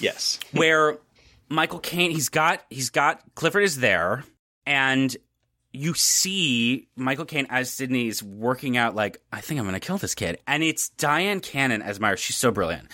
Yes. 0.01 0.41
Where 0.51 0.99
Michael 1.49 1.79
Caine 1.79 2.11
he's 2.11 2.29
got 2.29 2.65
he's 2.69 2.91
got 2.91 3.23
Clifford 3.37 3.63
is 3.63 3.77
there, 3.77 4.25
and 4.67 5.17
you 5.73 5.95
see 5.95 6.89
Michael 6.97 7.25
Caine 7.25 7.47
as 7.51 7.71
Sidney's 7.73 8.23
working 8.23 8.77
out 8.77 8.95
like 8.95 9.21
I 9.33 9.41
think 9.41 9.61
I'm 9.61 9.67
gonna 9.67 9.81
kill 9.81 9.99
this 9.99 10.15
kid, 10.15 10.39
and 10.47 10.63
it's 10.63 10.91
Dyan 10.99 11.43
Cannon 11.43 11.83
as 11.83 12.01
Myra. 12.01 12.17
She's 12.17 12.37
so 12.37 12.51
brilliant 12.51 12.89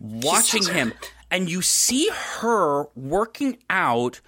watching 0.00 0.66
him 0.66 0.92
and 1.30 1.48
you 1.48 1.62
see 1.62 2.10
her 2.38 2.86
working 2.96 3.58
out 3.68 4.20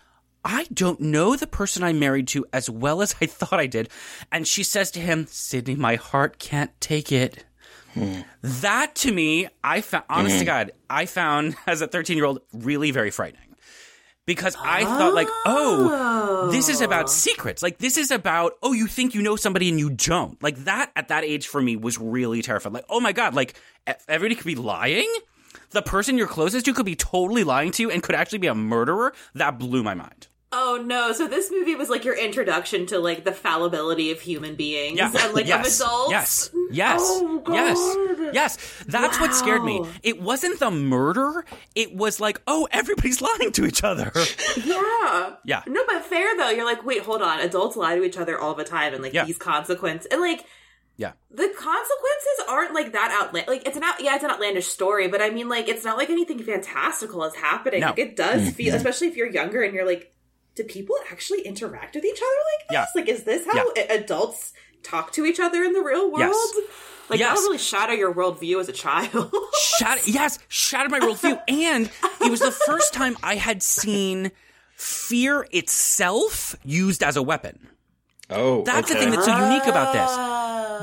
I 0.45 0.67
don't 0.73 1.01
know 1.01 1.37
the 1.37 1.47
person 1.47 1.85
I 1.85 1.93
married 1.93 2.27
to 2.29 2.45
as 2.53 2.69
well 2.69 3.01
as 3.01 3.15
I 3.21 3.27
thought 3.27 3.61
I 3.61 3.69
did. 3.69 3.89
And 4.33 4.47
she 4.47 4.65
says 4.65 4.91
to 4.91 5.01
him, 5.01 5.29
Sidney, 5.29 5.77
my 5.77 5.95
heart 5.95 6.41
can't 6.41 6.73
take 6.81 7.13
it. 7.13 7.45
Hmm. 7.95 8.23
That 8.43 8.97
to 8.97 9.13
me, 9.13 9.47
I 9.63 9.83
found, 9.83 10.05
honest 10.11 10.39
to 10.39 10.45
mm-hmm. 10.45 10.47
God, 10.47 10.73
I 10.91 11.07
found 11.07 11.55
as 11.69 11.81
a 11.81 11.87
13 11.87 12.17
year 12.17 12.27
old 12.27 12.41
really 12.53 12.91
very 12.91 13.13
frightening. 13.13 13.52
Because 14.25 14.57
I 14.61 14.85
thought, 14.85 15.15
like, 15.15 15.29
oh, 15.47 16.49
this 16.53 16.69
is 16.69 16.81
about 16.81 17.05
oh. 17.05 17.09
secrets. 17.09 17.63
Like, 17.63 17.79
this 17.79 17.97
is 17.97 18.13
about, 18.13 18.53
oh, 18.63 18.73
you 18.73 18.87
think 18.87 19.15
you 19.15 19.23
know 19.23 19.35
somebody 19.35 19.69
and 19.69 19.81
you 19.81 19.91
don't. 19.91 20.41
Like, 20.43 20.59
that 20.65 20.93
at 20.95 21.09
that 21.09 21.25
age 21.25 21.49
for 21.49 21.61
me 21.61 21.75
was 21.75 21.99
really 21.99 22.41
terrifying. 22.41 22.73
Like, 22.73 22.85
oh 22.89 23.01
my 23.01 23.13
God, 23.13 23.35
like, 23.35 23.55
everybody 24.09 24.37
could 24.37 24.47
be 24.47 24.55
lying? 24.55 25.13
The 25.71 25.83
person 25.83 26.19
you're 26.19 26.29
closest 26.29 26.67
to 26.67 26.75
could 26.75 26.87
be 26.87 26.95
totally 26.95 27.45
lying 27.45 27.73
to 27.73 27.83
you 27.83 27.91
and 27.91 28.03
could 28.03 28.15
actually 28.15 28.39
be 28.39 28.47
a 28.47 28.55
murderer? 28.55 29.13
That 29.35 29.59
blew 29.59 29.83
my 29.83 29.95
mind. 29.95 30.29
Oh 30.55 30.83
no! 30.85 31.13
So 31.13 31.27
this 31.27 31.51
movie 31.51 31.75
was 31.75 31.89
like 31.89 32.05
your 32.05 32.17
introduction 32.17 32.85
to 32.87 32.99
like 32.99 33.25
the 33.25 33.33
fallibility 33.33 34.11
of 34.11 34.21
human 34.21 34.55
beings 34.55 34.99
Yeah. 34.99 35.11
and 35.19 35.35
like 35.35 35.47
yes. 35.47 35.81
of 35.81 35.87
adults. 35.87 36.11
Yes. 36.11 36.51
Yes. 36.71 37.01
Oh, 37.03 37.39
God. 37.39 37.55
yes. 37.55 38.35
Yes. 38.35 38.85
That's 38.87 39.19
what 39.19 39.35
scared 39.35 39.65
me. 39.65 39.83
It 40.03 40.21
wasn't 40.21 40.61
the 40.61 40.71
murder. 40.71 41.45
It 41.75 41.95
was 41.95 42.21
like, 42.21 42.41
oh, 42.47 42.69
everybody's 42.71 43.23
lying 43.39 43.53
to 43.53 43.65
each 43.65 43.83
other. 43.83 44.13
Yeah. 44.57 45.37
Yeah. 45.45 45.63
No, 45.67 45.83
but 45.87 46.05
fair 46.05 46.37
though. 46.37 46.51
You're 46.51 46.67
like, 46.67 46.85
wait, 46.85 47.03
hold 47.03 47.23
on. 47.23 47.41
Adults 47.41 47.77
lie 47.77 47.97
to 47.97 48.03
each 48.03 48.19
other 48.19 48.39
all 48.39 48.55
the 48.55 48.65
time, 48.65 48.93
and 48.93 49.03
like 49.03 49.15
Yeah. 49.15 49.25
these 49.25 49.39
consequences, 49.39 50.07
and 50.11 50.21
like 50.21 50.45
yeah. 50.97 51.13
the 51.31 51.49
consequences 51.49 52.45
aren't 52.49 52.75
like 52.75 52.93
that 52.93 53.17
outland. 53.21 53.49
Like 53.49 53.67
it's 53.67 53.77
an 53.77 53.83
out. 53.83 54.01
Yeah, 54.01 54.15
it's 54.15 54.25
an 54.25 54.31
outlandish 54.31 54.67
story, 54.67 55.09
but 55.09 55.23
I 55.23 55.31
mean, 55.31 55.49
like 55.49 55.69
it's 55.69 55.85
not 55.85 55.97
like 55.97 56.11
anything 56.11 56.43
fantastical 56.43 57.25
is 57.25 57.35
happening. 57.35 57.81
No. 57.81 57.89
Like 57.89 57.99
it 57.99 58.17
does 58.17 58.43
mm-hmm. 58.43 58.51
feel, 58.51 58.75
especially 58.75 59.09
if 59.09 59.17
you're 59.17 59.31
younger 59.31 59.63
and 59.63 59.75
you're 59.75 59.87
like, 59.87 60.13
do 60.55 60.65
people 60.65 60.95
actually 61.11 61.41
interact 61.43 61.95
with 61.95 62.05
each 62.05 62.19
other 62.21 62.41
like 62.59 62.69
this? 62.69 62.75
Yeah. 62.75 62.87
Like, 63.01 63.09
is 63.09 63.25
this 63.25 63.47
how 63.51 63.71
a- 63.77 63.95
adults 64.03 64.53
talk 64.83 65.13
to 65.13 65.25
each 65.25 65.41
other 65.41 65.63
in 65.63 65.73
the 65.73 65.81
real 65.81 66.11
world? 66.11 66.19
Yes. 66.21 66.55
Like 67.09 67.19
Yes. 67.21 67.29
that'll 67.31 67.43
really 67.45 67.59
shatter 67.59 67.95
your 67.95 68.15
worldview 68.15 68.61
as 68.61 68.69
a 68.69 68.73
child. 68.73 69.35
Shat- 69.79 70.07
yes, 70.09 70.39
shattered 70.49 70.91
my 70.91 71.01
worldview. 71.01 71.41
And 71.49 71.91
it 72.21 72.31
was 72.31 72.41
the 72.41 72.51
first 72.53 72.93
time 72.95 73.17
I 73.23 73.37
had 73.37 73.63
seen 73.63 74.31
fear 74.77 75.47
itself 75.51 76.57
used 76.65 77.03
as 77.03 77.17
a 77.17 77.23
weapon. 77.23 77.69
Oh, 78.31 78.63
That's 78.63 78.89
the 78.89 78.95
thing 78.95 79.11
that's 79.11 79.27
so 79.27 79.37
unique 79.47 79.67
about 79.67 79.93
this. 79.93 80.11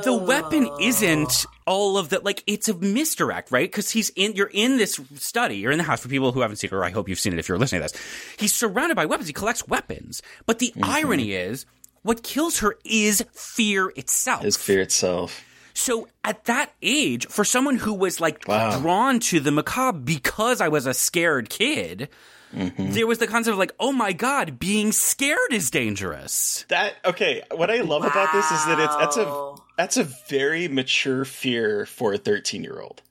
The 0.04 0.14
weapon 0.16 0.70
isn't 0.80 1.46
all 1.66 1.98
of 1.98 2.10
the 2.10 2.20
like 2.20 2.44
it's 2.48 2.68
a 2.68 2.74
misdirect, 2.74 3.52
right? 3.52 3.70
Because 3.70 3.90
he's 3.92 4.10
in 4.16 4.34
you're 4.34 4.52
in 4.54 4.78
this 4.78 5.00
study, 5.16 5.58
you're 5.58 5.72
in 5.72 5.78
the 5.78 5.84
house 5.84 6.02
for 6.02 6.08
people 6.08 6.32
who 6.32 6.42
haven't 6.42 6.58
seen 6.58 6.70
it, 6.70 6.74
or 6.74 6.84
I 6.84 6.90
hope 6.90 7.10
you've 7.10 7.20
seen 7.20 7.34
it 7.34 7.40
if 7.40 7.48
you're 7.48 7.58
listening 7.58 7.82
to 7.82 7.90
this. 7.90 8.02
He's 8.38 8.54
surrounded 8.54 8.96
by 8.96 9.06
weapons, 9.06 9.28
he 9.28 9.34
collects 9.34 9.68
weapons. 9.68 10.22
But 10.46 10.60
the 10.60 10.72
mm-hmm. 10.76 10.84
irony 10.84 11.34
is 11.34 11.66
what 12.04 12.24
kills 12.24 12.60
her 12.60 12.78
is 12.84 13.24
fear 13.34 13.92
itself. 13.96 14.46
Is 14.46 14.58
fear 14.58 14.82
itself. 14.82 15.44
So 15.74 16.08
at 16.24 16.46
that 16.46 16.74
age, 16.82 17.28
for 17.28 17.46
someone 17.46 17.78
who 17.78 17.94
was 17.94 18.20
like 18.20 18.48
Wow. 18.48 18.80
drawn 18.80 19.20
to 19.22 19.40
the 19.40 19.52
macabre 19.52 20.00
because 20.00 20.60
I 20.62 20.68
was 20.68 20.86
a 20.86 20.94
scared 20.94 21.50
kid, 21.50 22.10
Mm-hmm. 22.54 22.94
there 22.94 23.06
was 23.06 23.20
the 23.20 23.28
concept 23.28 23.54
of 23.54 23.60
like, 23.60 23.74
oh 23.80 23.92
my 23.92 24.12
god, 24.12 24.60
being 24.60 24.92
scared 24.92 25.52
is 25.52 25.70
dangerous. 25.70 26.66
That 26.70 26.96
okay. 27.06 27.44
What 27.52 27.70
I 27.70 27.82
love 27.82 28.04
about 28.04 28.34
this 28.34 28.46
is 28.52 28.66
that 28.66 28.80
it's 28.80 28.96
that's 28.96 29.18
a 29.18 29.56
that's 29.78 29.98
a 29.98 30.04
very 30.30 30.68
mature 30.68 31.26
fear 31.26 31.86
for 31.86 32.14
a 32.14 32.18
thirteen 32.18 32.64
year 32.64 32.82
old. 32.82 33.02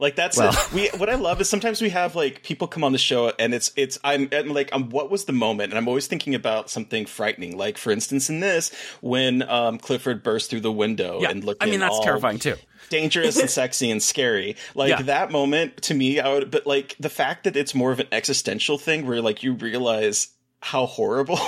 Like 0.00 0.16
that's 0.16 0.36
Well. 0.36 0.52
we. 0.74 0.88
What 0.96 1.08
I 1.08 1.14
love 1.14 1.40
is 1.40 1.48
sometimes 1.48 1.80
we 1.80 1.88
have 1.90 2.14
like 2.16 2.42
people 2.42 2.66
come 2.68 2.84
on 2.84 2.92
the 2.92 2.98
show 2.98 3.32
and 3.38 3.54
it's 3.54 3.72
it's 3.76 3.98
I'm, 4.04 4.28
I'm 4.32 4.48
like 4.48 4.72
um, 4.74 4.90
what 4.90 5.10
was 5.10 5.24
the 5.24 5.32
moment 5.32 5.72
and 5.72 5.78
I'm 5.78 5.88
always 5.88 6.06
thinking 6.06 6.34
about 6.34 6.68
something 6.70 7.06
frightening. 7.06 7.56
Like 7.56 7.78
for 7.78 7.90
instance 7.90 8.28
in 8.28 8.40
this 8.40 8.72
when 9.00 9.42
um, 9.48 9.78
Clifford 9.78 10.22
burst 10.22 10.50
through 10.50 10.60
the 10.60 10.72
window 10.72 11.20
Yeah, 11.22 11.30
and 11.30 11.44
looked. 11.44 11.62
I 11.62 11.66
mean 11.66 11.80
that's 11.80 12.00
terrifying 12.00 12.38
too. 12.38 12.56
dangerous 12.90 13.38
and 13.38 13.48
sexy 13.60 13.90
and 13.90 14.02
scary. 14.02 14.56
Like 14.74 14.90
Yeah. 14.90 15.02
that 15.02 15.30
moment 15.32 15.82
to 15.82 15.94
me, 15.94 16.20
I 16.20 16.32
would, 16.32 16.50
but 16.50 16.66
like 16.66 16.96
the 17.00 17.08
fact 17.10 17.44
that 17.44 17.56
it's 17.56 17.74
more 17.74 17.92
of 17.92 18.00
an 18.00 18.08
existential 18.12 18.78
thing 18.78 19.06
where 19.06 19.20
like 19.22 19.42
you 19.42 19.52
realize 19.54 20.28
how 20.60 20.86
horrible 20.86 21.38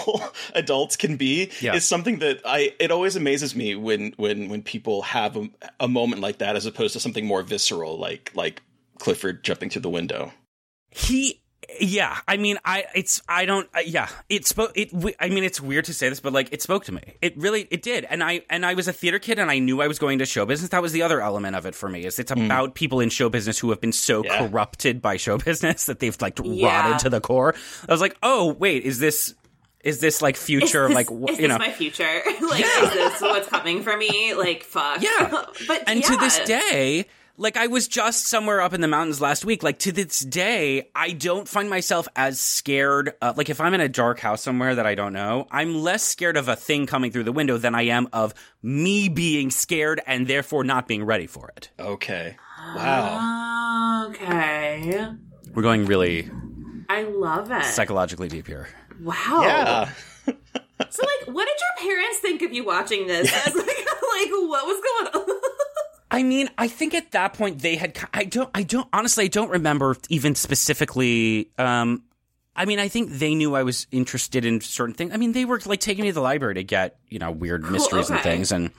adults 0.55 0.97
can 0.97 1.17
be 1.17 1.51
Yeah. 1.61 1.75
is 1.75 1.85
something 1.85 2.19
that 2.21 2.41
I, 2.45 2.75
it 2.79 2.91
always 2.91 3.17
amazes 3.17 3.55
me 3.57 3.75
when, 3.75 4.13
when, 4.17 4.49
when 4.49 4.63
people 4.63 5.03
have 5.03 5.37
a, 5.37 5.49
a 5.81 5.89
moment 5.89 6.23
like 6.23 6.39
that 6.39 6.57
as 6.57 6.67
opposed 6.67 6.93
to 6.93 7.01
something 7.01 7.27
more 7.27 7.43
visceral, 7.43 7.99
like, 7.99 8.31
like 8.35 8.63
Clifford 8.99 9.43
jumping 9.45 9.71
through 9.71 9.83
the 9.83 9.91
window. 9.91 10.33
He 10.91 11.41
yeah, 11.81 12.17
I 12.27 12.39
mean, 12.39 12.59
I 12.65 12.85
it's 12.95 13.21
I 13.29 13.45
don't 13.45 13.69
uh, 13.75 13.81
yeah, 13.85 14.09
it 14.29 14.47
spoke 14.47 14.73
it. 14.75 14.91
w- 14.93 15.15
I 15.21 15.29
mean, 15.29 15.45
it's 15.45 15.61
weird 15.61 15.85
to 15.87 15.93
say 15.95 16.09
this, 16.09 16.19
but 16.19 16.33
like 16.33 16.49
it 16.53 16.63
spoke 16.63 16.85
to 16.87 16.93
me. 16.93 17.03
It 17.21 17.37
really 17.37 17.69
it 17.71 17.83
did, 17.83 18.05
and 18.07 18.25
I 18.25 18.43
and 18.49 18.65
I 18.65 18.75
was 18.75 18.89
a 18.89 18.93
theater 18.93 19.19
kid, 19.19 19.39
and 19.39 19.51
I 19.51 19.59
knew 19.59 19.83
I 19.83 19.87
was 19.87 19.99
going 19.99 20.19
to 20.21 20.27
show 20.27 20.47
business. 20.47 20.71
That 20.71 20.81
was 20.83 20.93
the 20.93 21.03
other 21.03 21.21
element 21.21 21.57
of 21.57 21.67
it 21.67 21.75
for 21.75 21.89
me. 21.89 22.05
Is 22.07 22.19
it's 22.19 22.31
about 22.31 22.75
people 22.75 23.01
in 23.01 23.11
show 23.11 23.29
business 23.29 23.59
who 23.59 23.69
have 23.71 23.81
been 23.81 23.93
so 23.93 24.25
Yeah. 24.25 24.49
corrupted 24.49 25.03
by 25.03 25.19
show 25.19 25.37
business 25.51 25.85
that 25.87 25.99
they've 26.01 26.17
like 26.21 26.39
Yeah. 26.43 26.67
rotted 26.85 26.99
to 27.01 27.11
the 27.11 27.21
core. 27.21 27.55
I 27.89 27.93
was 27.93 28.01
like, 28.01 28.17
oh 28.23 28.55
wait, 28.59 28.85
is 28.85 28.99
this 28.99 29.35
Is 29.85 30.01
this 30.01 30.23
like 30.23 30.37
future? 30.37 30.85
is 30.87 30.89
this, 30.89 30.95
like 30.95 31.09
wh- 31.09 31.31
is 31.31 31.39
you 31.39 31.49
this 31.49 31.49
know? 31.49 31.59
my 31.59 31.71
future? 31.71 32.21
like, 32.43 32.65
is 32.65 32.93
this 32.95 33.21
what's 33.21 33.49
coming 33.49 33.83
for 33.83 33.97
me? 33.97 34.35
Like, 34.35 34.65
fuck. 34.65 35.03
Yeah. 35.03 35.29
but 35.69 35.85
and 35.87 36.03
to 36.03 36.17
this 36.17 36.39
day, 36.41 37.07
like 37.39 37.57
I 37.57 37.69
was 37.69 37.89
just 37.89 38.27
somewhere 38.27 38.61
up 38.61 38.75
in 38.75 38.81
the 38.81 38.89
mountains 38.89 39.21
last 39.21 39.45
week. 39.45 39.63
Like 39.63 39.79
to 39.81 39.93
this 39.93 40.21
day, 40.21 40.91
I 40.95 41.13
don't 41.13 41.49
find 41.49 41.71
myself 41.71 42.09
as 42.17 42.41
scared. 42.41 43.15
Of, 43.23 43.39
like 43.39 43.49
if 43.49 43.61
I'm 43.61 43.75
in 43.75 43.81
a 43.81 43.89
dark 43.89 44.19
house 44.19 44.43
somewhere 44.43 44.75
that 44.75 44.87
I 44.87 44.95
don't 44.95 45.13
know, 45.13 45.47
I'm 45.51 45.77
less 45.83 46.03
scared 46.03 46.37
of 46.37 46.49
a 46.49 46.57
thing 46.57 46.87
coming 46.87 47.11
through 47.13 47.25
the 47.25 47.33
window 47.33 47.57
than 47.57 47.75
I 47.75 47.83
am 47.83 48.09
of 48.13 48.35
me 48.63 49.09
being 49.09 49.51
scared 49.51 50.01
and 50.07 50.27
therefore 50.27 50.65
not 50.65 50.89
being 50.89 51.05
ready 51.05 51.27
for 51.27 51.51
it. 51.57 51.71
Okay. 51.79 52.37
Wow. 52.75 54.09
Okay. 54.11 55.07
We're 55.55 55.63
going 55.63 55.87
really 55.87 56.31
I 56.89 57.03
love 57.05 57.51
it. 57.53 57.65
psychologically 57.65 58.29
deep 58.29 58.47
here. 58.47 58.69
wow. 59.01 59.43
Yeah. 59.43 59.91
So, 60.91 61.03
like, 61.03 61.35
what 61.35 61.47
did 61.47 61.57
your 61.61 61.91
parents 61.93 62.19
think 62.21 62.43
of 62.43 62.53
you 62.53 62.65
watching 62.65 63.09
this? 63.09 63.29
I 63.35 63.51
like, 63.51 63.67
like, 63.67 64.31
what 64.31 64.65
was 64.65 65.13
going 65.13 65.25
on? 65.25 65.37
I 66.11 66.23
mean, 66.23 66.49
I 66.57 66.69
think 66.69 66.95
at 66.95 67.11
that 67.13 67.35
point 67.35 67.61
they 67.61 67.77
had. 67.77 67.99
I 68.15 68.25
don't. 68.25 68.49
I 68.55 68.63
don't. 68.63 68.89
Honestly, 68.93 69.25
I 69.25 69.29
don't 69.29 69.51
remember 69.51 69.97
even 70.09 70.35
specifically. 70.35 71.51
Um, 71.59 72.03
I 72.57 72.65
mean, 72.65 72.79
I 72.79 72.89
think 72.89 73.11
they 73.13 73.35
knew 73.35 73.55
I 73.55 73.63
was 73.63 73.87
interested 73.93 74.45
in 74.45 74.61
certain 74.61 74.95
things. 74.95 75.13
I 75.13 75.17
mean, 75.17 75.33
they 75.33 75.45
were 75.45 75.61
like 75.67 75.81
taking 75.81 76.03
me 76.03 76.09
to 76.09 76.15
the 76.15 76.21
library 76.21 76.55
to 76.55 76.65
get 76.65 76.99
you 77.09 77.19
know 77.19 77.31
weird 77.31 77.71
mysteries 77.71 78.11
and 78.11 78.21
things, 78.21 78.53
and 78.53 78.71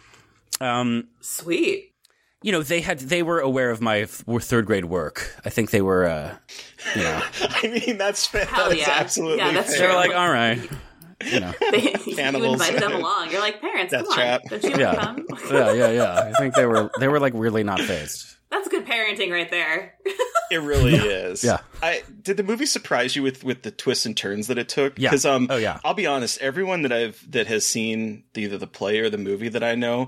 um, 0.60 1.08
Sweet. 1.22 1.94
you 2.42 2.52
know 2.52 2.64
they 2.64 2.82
had 2.82 3.00
they 3.00 3.24
were 3.24 3.40
aware 3.40 3.70
of 3.70 3.80
my 3.80 4.00
f- 4.02 4.24
third 4.42 4.66
grade 4.66 4.86
work. 4.86 5.34
I 5.46 5.50
think 5.50 5.70
they 5.72 5.82
were. 5.82 6.06
Uh, 6.08 6.36
you 6.96 7.04
know, 7.04 7.22
I 7.42 7.68
mean, 7.86 7.98
that's 7.98 8.26
fa- 8.26 8.46
Hell 8.46 8.70
that's 8.70 8.82
yeah. 8.82 8.90
absolutely 8.90 9.38
Yeah, 9.38 9.52
that's 9.54 9.78
fair. 9.78 9.88
They're 9.90 9.96
like, 9.96 10.16
all 10.16 10.32
right, 10.32 10.60
you 11.26 11.40
know, 11.40 11.54
They, 11.72 11.94
you 12.06 12.16
Cannibals. 12.16 12.54
invited 12.54 12.82
them 12.82 12.94
along. 12.94 13.32
You're 13.32 13.42
like, 13.42 13.62
parents, 13.62 13.92
Death 13.92 14.06
come 14.06 14.14
trap. 14.14 14.42
on. 14.44 14.60
Don't 14.60 14.64
you 14.64 14.80
yeah, 14.80 14.96
come? 14.96 15.26
yeah, 15.52 15.74
yeah, 15.74 15.90
yeah. 15.92 16.20
I 16.20 16.32
think 16.40 16.56
they 16.56 16.66
were 16.66 16.90
they 17.00 17.08
were 17.08 17.20
like 17.20 17.34
weirdly 17.34 17.64
not 17.64 17.80
phased. 17.82 18.36
That's 18.50 18.68
good 18.68 18.86
parenting 18.86 19.32
right 19.32 19.50
there. 19.50 19.96
It 20.52 20.64
really 20.64 20.96
is. 20.96 21.44
Yeah. 21.44 21.60
I 21.84 22.02
did 22.24 22.36
the 22.36 22.42
movie 22.42 22.66
surprise 22.66 23.16
you 23.16 23.22
with 23.22 23.44
with 23.44 23.62
the 23.62 23.70
twists 23.70 24.08
and 24.08 24.18
turns 24.18 24.48
that 24.48 24.58
it 24.58 24.68
took? 24.68 24.98
Yeah. 24.98 25.12
Because 25.12 25.24
um, 25.24 25.46
Oh, 25.48 25.58
yeah. 25.58 25.80
I'll 25.86 25.94
be 25.94 26.08
honest. 26.08 26.42
Everyone 26.42 26.82
that 26.82 26.92
I've 26.92 27.24
that 27.32 27.46
has 27.46 27.68
seen 27.68 28.24
either 28.36 28.58
the 28.58 28.66
play 28.66 28.98
or 28.98 29.12
the 29.12 29.20
movie 29.20 29.50
that 29.50 29.62
I 29.62 29.76
know 29.76 30.08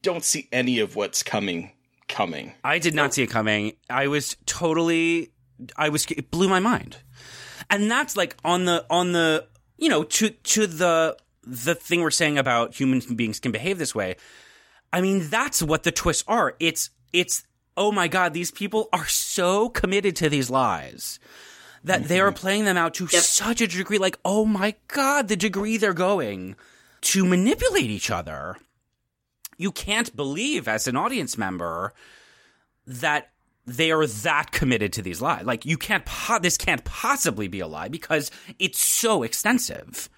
don't 0.00 0.24
see 0.24 0.48
any 0.50 0.78
of 0.78 0.96
what's 0.96 1.22
coming 1.22 1.72
coming. 2.08 2.54
I 2.64 2.78
did 2.78 2.94
not 2.94 3.12
see 3.12 3.22
it 3.22 3.26
coming. 3.28 3.74
I 3.90 4.06
was 4.06 4.34
totally, 4.46 5.30
I 5.76 5.90
was, 5.90 6.06
it 6.06 6.30
blew 6.30 6.48
my 6.48 6.60
mind. 6.60 6.96
And 7.68 7.90
that's 7.90 8.16
like 8.16 8.36
on 8.46 8.64
the, 8.64 8.86
on 8.88 9.12
the, 9.12 9.46
you 9.84 9.90
know, 9.90 10.02
to, 10.02 10.30
to 10.30 10.66
the, 10.66 11.14
the 11.42 11.74
thing 11.74 12.00
we're 12.00 12.10
saying 12.10 12.38
about 12.38 12.74
human 12.74 13.00
beings 13.14 13.38
can 13.38 13.52
behave 13.52 13.76
this 13.76 13.94
way. 13.94 14.16
I 14.94 15.02
mean, 15.02 15.28
that's 15.28 15.62
what 15.62 15.82
the 15.82 15.92
twists 15.92 16.24
are. 16.26 16.56
It's, 16.58 16.88
it's, 17.12 17.44
oh 17.76 17.92
my 17.92 18.08
God, 18.08 18.32
these 18.32 18.50
people 18.50 18.88
are 18.94 19.06
so 19.06 19.68
committed 19.68 20.16
to 20.16 20.30
these 20.30 20.48
lies 20.48 21.18
that 21.84 22.04
they 22.04 22.18
are 22.18 22.30
mm-hmm. 22.30 22.40
playing 22.40 22.64
them 22.64 22.78
out 22.78 22.94
to 22.94 23.06
such 23.08 23.60
a 23.60 23.66
degree. 23.66 23.98
Like, 23.98 24.18
oh 24.24 24.46
my 24.46 24.74
God, 24.88 25.28
the 25.28 25.36
degree 25.36 25.76
they're 25.76 25.92
going 25.92 26.56
to 27.02 27.26
manipulate 27.26 27.90
each 27.90 28.10
other. 28.10 28.56
You 29.58 29.70
can't 29.70 30.16
believe 30.16 30.66
as 30.66 30.88
an 30.88 30.96
audience 30.96 31.36
member 31.36 31.92
that 32.86 33.33
they 33.66 33.90
are 33.90 34.06
that 34.06 34.50
committed 34.52 34.92
to 34.94 35.02
these 35.02 35.22
lies. 35.22 35.44
Like 35.44 35.64
you 35.64 35.76
can't 35.78 36.04
po- 36.04 36.38
this 36.38 36.56
can't 36.56 36.84
possibly 36.84 37.48
be 37.48 37.60
a 37.60 37.66
lie 37.66 37.88
because 37.88 38.30
it's 38.58 38.78
so 38.80 39.22
extensive. 39.22 40.08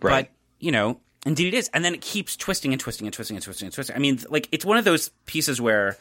Right. 0.00 0.28
But, 0.28 0.32
you 0.58 0.72
know, 0.72 1.00
indeed 1.24 1.52
it 1.52 1.56
is. 1.56 1.68
And 1.74 1.84
then 1.84 1.94
it 1.94 2.00
keeps 2.00 2.36
twisting 2.36 2.72
and 2.72 2.80
twisting 2.80 3.06
and 3.06 3.12
twisting 3.14 3.36
and 3.36 3.44
twisting 3.44 3.66
and 3.66 3.74
twisting. 3.74 3.96
I 3.96 3.98
mean, 3.98 4.20
like 4.28 4.48
it's 4.52 4.64
one 4.64 4.78
of 4.78 4.84
those 4.84 5.10
pieces 5.26 5.60
where 5.60 5.96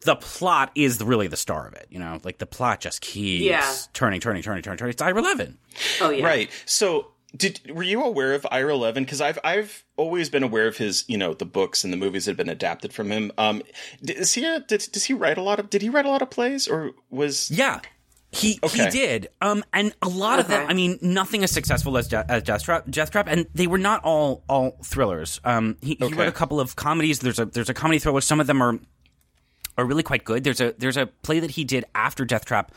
the 0.00 0.16
plot 0.16 0.70
is 0.74 1.02
really 1.02 1.26
the 1.26 1.36
star 1.36 1.66
of 1.66 1.72
it, 1.74 1.86
you 1.90 1.98
know? 1.98 2.20
Like 2.22 2.36
the 2.38 2.46
plot 2.46 2.80
just 2.80 3.00
keeps 3.00 3.44
Yeah. 3.44 3.74
turning, 3.94 4.20
turning, 4.20 4.42
turning, 4.42 4.62
turning, 4.62 4.76
turning. 4.78 4.90
It's 4.92 5.00
Ira 5.02 5.22
Levin. 5.22 5.56
Oh, 6.02 6.10
yeah. 6.10 6.24
Right. 6.26 6.50
So, 6.66 7.12
did 7.34 7.60
were 7.74 7.82
you 7.82 8.02
aware 8.02 8.34
of 8.34 8.46
Ira 8.50 8.76
Levin? 8.76 9.04
Because 9.04 9.20
I've 9.20 9.38
I've 9.42 9.84
always 9.96 10.28
been 10.28 10.42
aware 10.42 10.66
of 10.66 10.76
his, 10.76 11.04
you 11.08 11.16
know, 11.18 11.34
the 11.34 11.46
books 11.46 11.84
and 11.84 11.92
the 11.92 11.96
movies 11.96 12.24
that 12.26 12.32
have 12.32 12.36
been 12.36 12.48
adapted 12.48 12.92
from 12.92 13.10
him. 13.10 13.32
Um, 13.38 13.62
d- 14.02 14.14
is 14.14 14.34
he 14.34 14.44
a, 14.44 14.60
did, 14.60 14.86
does 14.92 15.04
he 15.04 15.14
write 15.14 15.38
a 15.38 15.42
lot 15.42 15.58
of? 15.58 15.70
Did 15.70 15.82
he 15.82 15.88
write 15.88 16.06
a 16.06 16.10
lot 16.10 16.22
of 16.22 16.30
plays, 16.30 16.68
or 16.68 16.92
was? 17.10 17.50
Yeah. 17.50 17.80
He 18.32 18.58
he 18.70 18.86
did. 18.90 19.28
Um 19.40 19.64
and 19.72 19.94
a 20.02 20.08
lot 20.08 20.40
of 20.40 20.48
them 20.48 20.66
I 20.68 20.74
mean 20.74 20.98
nothing 21.00 21.42
as 21.44 21.50
successful 21.52 21.96
as, 21.96 22.08
De- 22.08 22.26
as 22.28 22.42
Deathtrap 22.42 22.90
Death 22.90 23.10
Trap 23.10 23.28
and 23.28 23.46
they 23.54 23.66
were 23.66 23.78
not 23.78 24.02
all 24.04 24.42
all 24.48 24.78
thrillers. 24.84 25.40
Um 25.44 25.78
he, 25.80 25.94
he 25.94 26.12
wrote 26.12 26.28
a 26.28 26.32
couple 26.32 26.60
of 26.60 26.76
comedies. 26.76 27.20
There's 27.20 27.38
a 27.38 27.46
there's 27.46 27.70
a 27.70 27.74
comedy 27.74 27.98
thriller. 27.98 28.20
Some 28.20 28.40
of 28.40 28.46
them 28.46 28.60
are 28.60 28.78
are 29.76 29.84
really 29.84 30.02
quite 30.02 30.24
good. 30.24 30.44
There's 30.44 30.60
a 30.60 30.74
there's 30.78 30.96
a 30.96 31.06
play 31.06 31.40
that 31.40 31.50
he 31.52 31.64
did 31.64 31.84
after 31.94 32.24
Deathtrap 32.24 32.68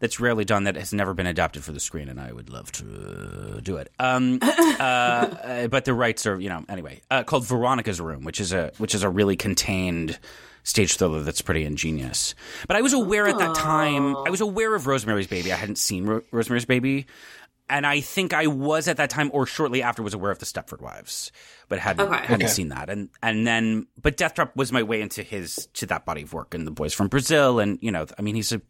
that's 0.00 0.20
rarely 0.20 0.44
done 0.44 0.64
that 0.64 0.76
has 0.76 0.92
never 0.92 1.14
been 1.14 1.26
adapted 1.26 1.64
for 1.64 1.72
the 1.72 1.80
screen, 1.80 2.08
and 2.08 2.20
I 2.20 2.32
would 2.32 2.50
love 2.50 2.70
to 2.72 3.56
uh, 3.56 3.60
do 3.60 3.76
it. 3.76 3.90
Um, 3.98 4.38
uh, 4.42 5.68
but 5.68 5.84
the 5.84 5.94
rights 5.94 6.26
are 6.26 6.40
you 6.40 6.48
know 6.48 6.64
anyway 6.68 7.00
uh, 7.10 7.24
called 7.24 7.46
Veronica's 7.46 8.00
Room, 8.00 8.24
which 8.24 8.40
is 8.40 8.52
a 8.52 8.72
which 8.78 8.94
is 8.94 9.02
a 9.02 9.08
really 9.08 9.36
contained 9.36 10.18
stage 10.64 10.96
thriller 10.96 11.22
that's 11.22 11.40
pretty 11.40 11.64
ingenious. 11.64 12.34
But 12.66 12.76
I 12.76 12.82
was 12.82 12.92
aware 12.92 13.26
at 13.26 13.38
that 13.38 13.54
time. 13.54 14.14
I 14.16 14.30
was 14.30 14.42
aware 14.42 14.74
of 14.74 14.86
Rosemary's 14.86 15.26
Baby. 15.26 15.52
I 15.52 15.56
hadn't 15.56 15.78
seen 15.78 16.04
Ro- 16.04 16.22
Rosemary's 16.30 16.66
Baby. 16.66 17.06
And 17.70 17.86
I 17.86 18.00
think 18.00 18.32
I 18.32 18.46
was 18.46 18.88
at 18.88 18.96
that 18.96 19.10
time, 19.10 19.30
or 19.32 19.46
shortly 19.46 19.82
after, 19.82 20.02
was 20.02 20.14
aware 20.14 20.30
of 20.30 20.38
the 20.38 20.46
Stepford 20.46 20.80
Wives, 20.80 21.32
but 21.68 21.78
hadn't 21.78 22.08
Okay. 22.08 22.26
hadn't 22.26 22.46
Okay. 22.46 22.52
seen 22.54 22.68
that. 22.68 22.88
And 22.88 23.10
and 23.22 23.46
then, 23.46 23.86
but 24.00 24.16
Deathtrap 24.16 24.56
was 24.56 24.72
my 24.72 24.82
way 24.82 25.00
into 25.00 25.22
his 25.22 25.68
to 25.74 25.86
that 25.86 26.04
body 26.04 26.22
of 26.22 26.32
work, 26.32 26.54
and 26.54 26.66
the 26.66 26.70
Boys 26.70 26.94
from 26.94 27.08
Brazil, 27.08 27.58
and 27.60 27.78
you 27.82 27.90
know, 27.90 28.06
I 28.18 28.22
mean, 28.22 28.34
he's 28.34 28.52
a 28.52 28.60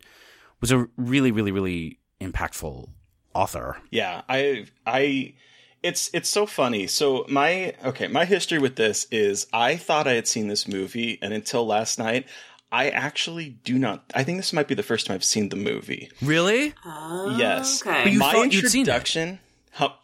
was 0.61 0.73
a 0.73 0.89
really, 0.97 1.31
really, 1.31 1.53
really 1.53 1.99
impactful 2.21 2.89
author. 3.35 3.77
Yeah, 3.91 4.23
I 4.29 4.67
I 4.87 5.35
it's 5.83 6.11
it's 6.13 6.29
so 6.29 6.47
funny. 6.47 6.87
So 6.89 7.25
my 7.29 7.75
okay, 7.85 8.09
my 8.09 8.25
history 8.25 8.59
with 8.59 8.77
this 8.77 9.07
is 9.11 9.47
I 9.53 9.77
thought 9.77 10.09
I 10.09 10.15
had 10.15 10.27
seen 10.27 10.49
this 10.49 10.67
movie 10.67 11.19
and 11.23 11.33
until 11.33 11.67
last 11.67 11.99
night 11.99 12.27
I 12.71 12.91
actually 12.91 13.51
do 13.65 13.79
not 13.79 14.05
I 14.15 14.25
think 14.25 14.39
this 14.39 14.53
might 14.53 14.69
be 14.69 14.75
the 14.75 14.83
first 14.83 15.07
time 15.07 15.15
I've 15.15 15.25
seen 15.25 15.49
the 15.49 15.57
movie. 15.57 16.11
Really? 16.23 16.75
yes. 17.37 17.83
okay. 17.87 18.05
But 18.05 18.13
you 18.13 18.19
my 18.19 18.33
thought 18.33 18.53
you'd 18.53 18.69
seen 18.69 18.83
it? 18.83 18.89
introduction 18.89 19.39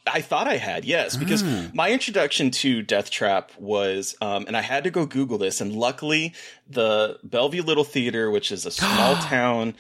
I 0.07 0.21
thought 0.21 0.47
I 0.47 0.57
had, 0.57 0.85
yes, 0.85 1.17
because 1.17 1.43
Ah. 1.43 1.69
my 1.75 1.91
introduction 1.91 2.51
to 2.53 2.85
Deathtrap 2.85 3.59
was, 3.59 4.15
um, 4.21 4.45
and 4.47 4.57
I 4.57 4.61
had 4.61 4.85
to 4.85 4.91
go 4.91 5.05
Google 5.07 5.39
this, 5.39 5.61
and 5.61 5.75
luckily 5.75 6.33
the 6.69 7.19
Bellevue 7.25 7.63
Little 7.63 7.83
Theater, 7.85 8.31
which 8.31 8.53
is 8.53 8.67
a 8.67 8.71
small 8.71 9.17
town 9.23 9.75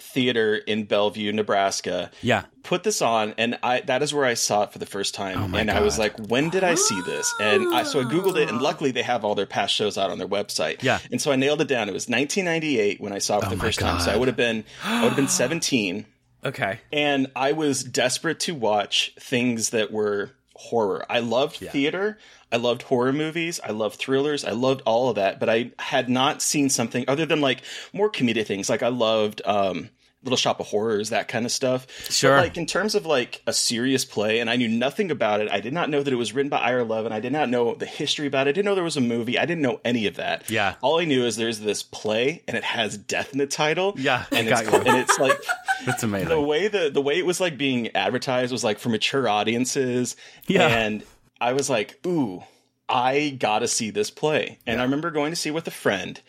theater 0.00 0.56
in 0.56 0.84
Bellevue, 0.84 1.32
Nebraska, 1.32 2.10
Yeah. 2.22 2.44
put 2.62 2.82
this 2.82 3.00
on, 3.02 3.34
and 3.38 3.58
I 3.62 3.80
that 3.82 4.02
is 4.02 4.12
where 4.14 4.24
I 4.24 4.34
saw 4.34 4.62
it 4.64 4.72
for 4.72 4.78
the 4.78 4.86
first 4.86 5.14
time, 5.14 5.52
Oh 5.54 5.56
and 5.56 5.70
I 5.70 5.80
was 5.80 5.98
like, 5.98 6.18
when 6.28 6.50
did 6.50 6.64
I 6.64 6.74
see 6.74 7.00
this? 7.02 7.32
And 7.40 7.74
I, 7.74 7.82
so 7.84 8.00
I 8.00 8.04
Googled 8.04 8.36
it, 8.36 8.48
and 8.48 8.60
luckily 8.60 8.90
they 8.90 9.02
have 9.02 9.24
all 9.24 9.34
their 9.34 9.46
past 9.46 9.74
shows 9.74 9.96
out 9.98 10.10
on 10.10 10.18
their 10.18 10.28
website. 10.28 10.82
Yeah. 10.82 10.98
and 11.10 11.20
so 11.20 11.30
I 11.32 11.36
nailed 11.36 11.60
it 11.60 11.68
down. 11.68 11.88
It 11.88 11.92
was 11.92 12.08
1998 12.08 13.00
when 13.00 13.12
I 13.12 13.18
saw 13.18 13.38
it 13.38 13.40
for 13.42 13.46
Oh 13.46 13.50
the 13.50 13.56
first 13.58 13.78
time, 13.78 14.00
so 14.00 14.10
I 14.10 14.16
would 14.16 14.28
have 14.28 14.36
been 14.36 14.64
I 14.84 15.02
would 15.02 15.08
have 15.10 15.16
been 15.16 15.28
17 15.50 16.06
Okay. 16.44 16.80
and 16.92 17.26
I 17.36 17.52
was 17.52 17.84
desperate 17.84 18.40
to 18.40 18.54
watch 18.54 19.12
things 19.20 19.70
that 19.70 19.92
were 19.92 20.30
horror. 20.60 21.06
I 21.08 21.20
loved 21.20 21.56
theater. 21.56 22.18
I 22.52 22.56
loved 22.56 22.82
horror 22.82 23.14
movies. 23.14 23.60
I 23.64 23.70
loved 23.70 23.96
thrillers. 23.96 24.44
I 24.44 24.50
loved 24.50 24.82
all 24.84 25.08
of 25.08 25.16
that, 25.16 25.40
but 25.40 25.48
I 25.48 25.70
had 25.78 26.10
not 26.10 26.42
seen 26.42 26.68
something 26.68 27.04
other 27.08 27.24
than 27.24 27.40
like 27.40 27.62
more 27.94 28.10
comedic 28.10 28.46
things. 28.46 28.68
Like 28.68 28.82
I 28.82 28.88
loved 28.88 29.40
um 29.46 29.88
Little 30.22 30.36
Shop 30.36 30.60
of 30.60 30.66
Horrors, 30.66 31.08
that 31.10 31.28
kind 31.28 31.46
of 31.46 31.52
stuff. 31.52 31.86
Sure. 32.10 32.36
But 32.36 32.42
like 32.42 32.56
in 32.58 32.66
terms 32.66 32.94
of 32.94 33.06
like 33.06 33.40
a 33.46 33.52
serious 33.54 34.04
play, 34.04 34.40
and 34.40 34.50
I 34.50 34.56
knew 34.56 34.68
nothing 34.68 35.10
about 35.10 35.40
it. 35.40 35.50
I 35.50 35.60
did 35.60 35.72
not 35.72 35.88
know 35.88 36.02
that 36.02 36.12
it 36.12 36.16
was 36.16 36.34
written 36.34 36.50
by 36.50 36.58
Ira 36.58 36.84
Levin. 36.84 37.10
I 37.12 37.20
did 37.20 37.32
not 37.32 37.48
know 37.48 37.74
the 37.74 37.86
history 37.86 38.26
about 38.26 38.46
it. 38.46 38.50
I 38.50 38.52
didn't 38.52 38.66
know 38.66 38.74
there 38.74 38.84
was 38.84 38.98
a 38.98 39.00
movie. 39.00 39.38
I 39.38 39.46
didn't 39.46 39.62
know 39.62 39.80
any 39.84 40.06
of 40.06 40.16
that. 40.16 40.50
Yeah. 40.50 40.74
All 40.82 40.98
I 41.00 41.06
knew 41.06 41.24
is 41.24 41.36
there's 41.36 41.60
this 41.60 41.82
play 41.82 42.42
and 42.46 42.56
it 42.56 42.64
has 42.64 42.98
death 42.98 43.32
in 43.32 43.38
the 43.38 43.46
title. 43.46 43.94
Yeah, 43.96 44.24
And 44.30 44.46
got 44.48 44.64
it's 44.64 44.72
you. 44.72 44.78
and 44.80 44.96
it's 44.98 45.18
like 45.18 45.38
That's 45.86 46.02
amazing. 46.02 46.28
the 46.28 46.40
way 46.40 46.68
the 46.68 46.90
the 46.90 47.00
way 47.00 47.18
it 47.18 47.24
was 47.24 47.40
like 47.40 47.56
being 47.56 47.88
advertised 47.96 48.52
was 48.52 48.62
like 48.62 48.78
for 48.78 48.90
mature 48.90 49.26
audiences. 49.26 50.16
Yeah. 50.46 50.66
And 50.66 51.02
I 51.40 51.54
was 51.54 51.70
like, 51.70 51.98
ooh, 52.06 52.42
I 52.90 53.36
gotta 53.38 53.68
see 53.68 53.88
this 53.90 54.10
play. 54.10 54.58
And 54.66 54.80
I 54.80 54.84
remember 54.84 55.10
going 55.10 55.32
to 55.32 55.36
see 55.36 55.48
it 55.48 55.52
with 55.52 55.66
a 55.66 55.70
friend, 55.70 56.20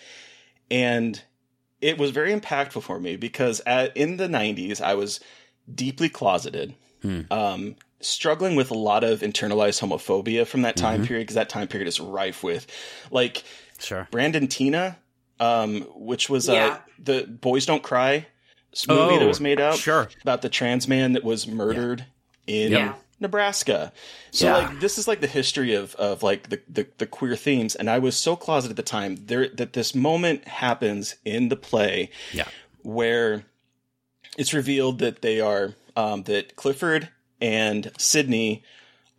and 0.70 1.22
it 1.82 1.98
was 1.98 2.12
very 2.12 2.34
impactful 2.34 2.84
for 2.84 3.00
me 3.00 3.16
because 3.16 3.62
at, 3.66 3.96
in 3.98 4.18
the 4.18 4.28
'90s 4.28 4.82
I 4.82 4.94
was 4.96 5.20
deeply 5.74 6.10
closeted. 6.10 6.76
Hmm. 7.02 7.22
Um, 7.32 7.76
struggling 8.00 8.56
with 8.56 8.72
a 8.72 8.78
lot 8.78 9.04
of 9.04 9.20
internalized 9.22 9.80
homophobia 9.82 10.46
from 10.48 10.64
that 10.64 10.76
Mm-hmm. 10.76 10.86
time 10.86 11.06
period 11.06 11.24
because 11.24 11.36
that 11.36 11.50
time 11.50 11.68
period 11.68 11.88
is 11.88 12.00
rife 12.00 12.44
with 12.44 12.68
like 13.12 13.44
Sure. 13.80 14.08
Brandon 14.12 14.48
Teena, 14.48 14.96
um, 15.40 15.82
which 15.96 16.30
was 16.30 16.48
uh, 16.50 16.78
the 17.00 17.24
Boys 17.26 17.66
Don't 17.66 17.82
Cry 17.84 18.26
movie 18.88 19.18
that 19.18 19.24
Oh, 19.24 19.28
was 19.28 19.40
made 19.42 19.60
out 19.60 19.78
sure. 19.78 20.10
about 20.22 20.42
the 20.44 20.50
trans 20.50 20.88
man 20.88 21.14
that 21.14 21.24
was 21.24 21.48
murdered 21.48 22.06
in 22.48 22.72
Yeah. 22.72 22.96
Nebraska. 23.22 23.94
So 24.32 24.46
Yeah. 24.48 24.58
like 24.58 24.80
this 24.80 24.98
is 24.98 25.08
like 25.08 25.22
the 25.22 25.28
history 25.28 25.74
of 25.74 25.96
of 25.96 26.24
like 26.24 26.50
the, 26.50 26.60
the 26.68 26.88
the 26.98 27.06
queer 27.06 27.36
themes 27.36 27.76
and 27.76 27.90
I 27.90 28.00
was 28.00 28.18
so 28.18 28.36
closeted 28.36 28.72
at 28.72 28.84
the 28.84 28.90
time 28.90 29.16
there 29.28 29.48
that 29.50 29.74
this 29.74 29.94
moment 29.96 30.48
happens 30.48 31.16
in 31.24 31.50
the 31.50 31.56
play 31.56 32.10
Yeah. 32.34 32.48
where 32.82 33.44
it's 34.38 34.54
revealed 34.54 35.00
that 35.00 35.22
they 35.22 35.40
are 35.40 35.76
um, 35.96 36.24
that 36.24 36.56
Clifford 36.56 37.10
and 37.42 37.92
Sidney 37.98 38.64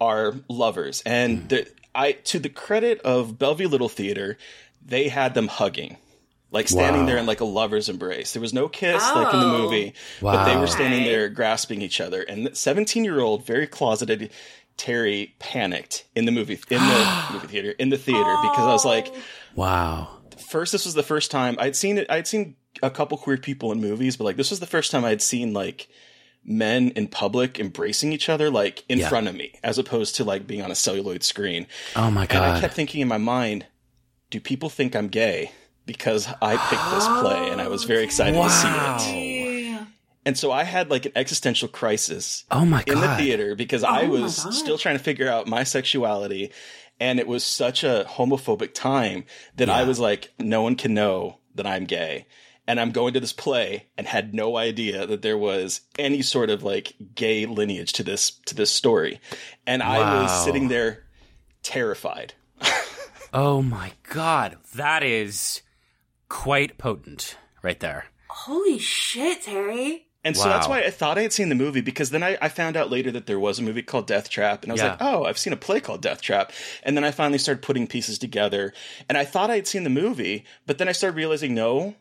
are 0.01 0.35
lovers, 0.49 1.03
and 1.05 1.49
the, 1.49 1.69
I 1.95 2.13
to 2.13 2.39
the 2.39 2.49
credit 2.49 3.01
of 3.03 3.39
Bellevue 3.39 3.69
Little 3.69 3.89
Theater, 3.91 4.39
they 4.85 5.09
had 5.09 5.35
them 5.35 5.49
hugging. 5.49 5.99
Like 6.53 6.69
standing 6.69 7.03
Wow. 7.03 7.07
there 7.09 7.17
in 7.19 7.27
like 7.27 7.41
a 7.41 7.45
lover's 7.47 7.89
embrace. 7.89 8.33
There 8.33 8.41
was 8.43 8.53
no 8.53 8.69
kiss 8.69 9.03
like 9.15 9.33
in 9.35 9.41
the 9.41 9.47
Oh. 9.47 9.59
movie, 9.63 9.95
but 10.21 10.45
they 10.45 10.57
were 10.57 10.67
standing 10.69 11.05
there 11.05 11.29
grasping 11.31 11.81
each 11.83 12.01
other. 12.01 12.23
And 12.23 12.55
17 12.57 13.05
year 13.05 13.21
old, 13.21 13.45
very 13.47 13.67
closeted 13.67 14.31
Terry 14.77 15.35
panicked 15.39 16.05
in 16.15 16.25
the 16.27 16.33
movie 16.33 16.59
in 16.71 16.79
the 16.79 17.25
movie 17.33 17.47
theater 17.47 17.71
in 17.79 17.89
the 17.91 17.99
theater 17.99 18.37
because 18.43 18.67
I 18.67 18.73
was 18.73 18.85
like, 18.85 19.13
Wow. 19.55 20.09
first 20.51 20.73
this 20.73 20.85
was 20.85 20.95
the 20.95 21.03
first 21.03 21.31
time 21.31 21.57
I'd 21.59 21.75
seen 21.77 21.99
it 21.99 22.07
I'd 22.11 22.27
seen 22.27 22.57
a 22.83 22.91
couple 22.91 23.17
queer 23.19 23.37
people 23.39 23.71
in 23.73 23.81
movies, 23.81 24.17
but 24.17 24.25
like 24.25 24.37
this 24.37 24.51
was 24.51 24.61
the 24.61 24.67
first 24.67 24.91
time 24.91 25.05
I'd 25.05 25.23
seen 25.23 25.53
like 25.53 25.89
men 26.45 26.89
in 26.97 27.07
public 27.07 27.61
embracing 27.61 28.13
each 28.13 28.29
other 28.29 28.51
like 28.51 28.85
in 28.89 28.99
Yeah. 28.99 29.09
front 29.09 29.29
of 29.29 29.35
me 29.35 29.53
as 29.63 29.79
opposed 29.79 30.17
to 30.17 30.25
like 30.25 30.47
being 30.47 30.63
on 30.63 30.71
a 30.71 30.75
celluloid 30.75 31.23
screen. 31.23 31.67
Oh 31.97 32.11
my 32.11 32.27
god. 32.27 32.37
And 32.37 32.45
I 32.57 32.61
kept 32.61 32.75
thinking 32.75 33.01
in 33.01 33.09
my 33.09 33.19
mind, 33.19 33.67
do 34.31 34.41
people 34.41 34.69
think 34.69 34.97
I'm 34.97 35.09
gay? 35.09 35.53
Because 35.87 36.27
I 36.41 36.57
picked 36.57 36.91
this 36.93 37.07
play 37.21 37.51
and 37.51 37.61
I 37.61 37.69
was 37.69 37.85
very 37.85 38.05
excited 38.05 38.41
to 38.41 38.51
see 38.51 39.39
it. 39.79 39.87
And 40.25 40.39
so 40.39 40.53
I 40.53 40.63
had 40.63 40.89
like 40.91 41.07
an 41.07 41.13
existential 41.17 41.67
crisis 41.69 42.45
Oh 42.51 42.65
my 42.65 42.85
God. 42.85 42.93
in 42.95 43.01
the 43.01 43.17
theater 43.17 43.57
because 43.57 43.83
I 43.83 44.05
was 44.05 44.37
still 44.57 44.79
trying 44.79 44.97
to 44.97 45.03
figure 45.03 45.29
out 45.29 45.49
my 45.49 45.65
sexuality. 45.65 46.53
And 47.01 47.19
it 47.19 47.27
was 47.27 47.43
such 47.43 47.83
a 47.83 48.07
homophobic 48.09 48.73
time 48.75 49.25
that 49.57 49.69
I 49.69 49.83
was 49.83 49.99
like, 49.99 50.31
no 50.39 50.63
one 50.63 50.77
can 50.77 50.95
know 50.95 51.39
that 51.57 51.67
I'm 51.67 51.85
gay. 51.87 52.27
And 52.69 52.79
I'm 52.79 52.93
going 52.93 53.15
to 53.15 53.21
this 53.21 53.33
play 53.33 53.89
and 53.99 54.07
had 54.07 54.33
no 54.33 54.57
idea 54.57 55.05
that 55.09 55.23
there 55.23 55.37
was 55.37 55.81
any 55.99 56.23
sort 56.23 56.49
of 56.49 56.63
like 56.63 56.95
gay 57.17 57.45
lineage 57.45 57.93
to 57.95 58.05
this 58.05 58.31
to 58.47 58.55
this 58.55 58.71
story. 58.71 59.21
And 59.67 59.83
I 59.83 60.23
was 60.23 60.45
sitting 60.45 60.69
there 60.69 61.03
terrified. 61.65 62.35
Oh 63.35 63.63
my 63.63 63.93
god. 64.11 64.59
That 64.75 65.03
is 65.03 65.63
quite 66.33 66.79
potent 66.79 67.37
right 67.63 67.79
there. 67.81 68.07
Holy 68.29 68.79
shit, 68.79 69.43
Terry. 69.43 70.07
And 70.25 70.37
so 70.37 70.45
that's 70.45 70.69
why 70.69 70.81
I 70.85 70.91
thought 70.91 71.19
I 71.19 71.23
had 71.23 71.33
seen 71.33 71.49
the 71.49 71.55
movie 71.57 71.81
because 71.81 72.11
then 72.11 72.23
I, 72.23 72.39
I 72.41 72.49
found 72.49 72.77
out 72.77 72.91
later 72.91 73.11
that 73.11 73.27
there 73.27 73.39
was 73.41 73.59
a 73.59 73.63
movie 73.63 73.83
called 73.83 74.09
Deathtrap. 74.09 74.63
And 74.63 74.71
I 74.71 74.75
was 74.75 74.81
Yeah. 74.81 74.91
like, 74.91 74.99
oh, 75.03 75.25
I've 75.25 75.37
seen 75.37 75.53
a 75.53 75.57
play 75.57 75.81
called 75.81 76.01
Deathtrap. 76.03 76.51
And 76.85 76.97
then 76.97 77.03
I 77.05 77.11
finally 77.11 77.39
started 77.39 77.61
putting 77.61 77.87
pieces 77.89 78.19
together. 78.19 78.73
And 79.09 79.19
I 79.19 79.25
thought 79.25 79.51
I 79.51 79.57
had 79.57 79.67
seen 79.67 79.83
the 79.85 79.91
movie, 79.91 80.45
but 80.65 80.79
then 80.79 80.89
I 80.89 80.93
started 80.93 81.17
realizing, 81.17 81.55
no, 81.55 81.97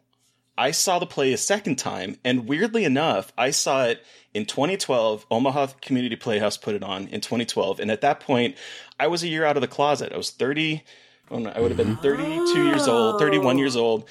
I 0.57 0.69
saw 0.71 0.99
the 0.99 1.07
play 1.07 1.33
a 1.33 1.37
second 1.37 1.77
time. 1.77 2.17
And 2.23 2.47
weirdly 2.47 2.85
enough, 2.85 3.33
I 3.37 3.49
saw 3.51 3.85
it 3.85 4.05
in 4.35 4.45
2012. 4.45 5.25
Omaha 5.31 5.67
Community 5.81 6.15
Playhouse 6.15 6.57
put 6.57 6.75
it 6.75 6.83
on 6.83 7.07
in 7.07 7.21
2012. 7.21 7.79
And 7.79 7.89
at 7.89 8.01
that 8.01 8.19
point, 8.19 8.55
I 8.99 9.07
was 9.07 9.23
a 9.23 9.27
year 9.27 9.43
out 9.45 9.57
of 9.57 9.61
the 9.61 9.67
closet. 9.67 10.13
I 10.13 10.17
was 10.17 10.29
30. 10.29 10.83
Oh 11.31 11.39
no, 11.39 11.49
I 11.49 11.59
would 11.59 11.71
have 11.71 11.77
been 11.77 11.95
mm-hmm. 11.95 12.01
32 12.01 12.65
years 12.65 12.87
old, 12.87 13.19
31 13.19 13.57
years 13.57 13.75
old. 13.75 14.07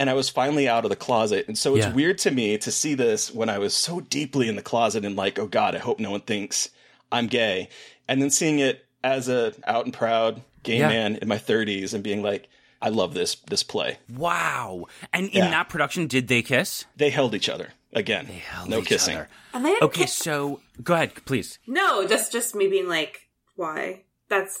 And 0.00 0.08
I 0.08 0.14
was 0.14 0.28
finally 0.28 0.68
out 0.68 0.84
of 0.84 0.90
the 0.90 0.96
closet. 0.96 1.46
And 1.48 1.58
so 1.58 1.74
it's 1.74 1.86
Yeah. 1.86 1.92
weird 1.92 2.18
to 2.18 2.30
me 2.30 2.56
to 2.58 2.70
see 2.70 2.94
this 2.94 3.34
when 3.34 3.48
I 3.48 3.58
was 3.58 3.74
so 3.74 3.98
deeply 4.00 4.48
in 4.48 4.54
the 4.54 4.62
closet 4.62 5.04
and 5.04 5.16
like, 5.16 5.38
oh 5.40 5.48
God, 5.48 5.74
I 5.74 5.78
hope 5.78 5.98
no 5.98 6.12
one 6.12 6.20
thinks 6.20 6.68
I'm 7.10 7.26
gay. 7.26 7.68
And 8.06 8.22
then 8.22 8.30
seeing 8.30 8.60
it 8.60 8.84
as 9.02 9.28
a 9.28 9.54
out 9.66 9.86
and 9.86 9.92
proud 9.94 10.42
gay 10.62 10.78
Yeah. 10.78 10.88
man 10.88 11.16
in 11.16 11.26
my 11.26 11.38
30s 11.38 11.94
and 11.94 12.04
being 12.04 12.22
like, 12.22 12.48
I 12.80 12.90
love 12.90 13.12
this 13.14 13.34
this 13.50 13.64
play. 13.64 13.98
Wow. 14.14 14.86
And 15.12 15.26
in 15.30 15.32
Yeah. 15.44 15.50
that 15.50 15.68
production, 15.68 16.06
did 16.06 16.28
they 16.28 16.42
kiss? 16.42 16.84
They 16.96 17.10
held 17.10 17.34
each 17.34 17.48
other 17.48 17.72
again. 17.92 18.26
Held 18.26 18.68
no 18.68 18.78
each 18.78 18.86
kissing. 18.86 19.16
other. 19.16 19.28
And 19.52 19.64
they 19.64 19.76
Okay, 19.82 20.06
so 20.06 20.60
go 20.84 20.94
ahead, 20.94 21.12
please. 21.24 21.58
No, 21.66 22.06
just 22.06 22.30
just 22.30 22.54
me 22.54 22.68
being 22.68 22.86
like, 22.88 23.28
why? 23.56 24.04
That's 24.28 24.60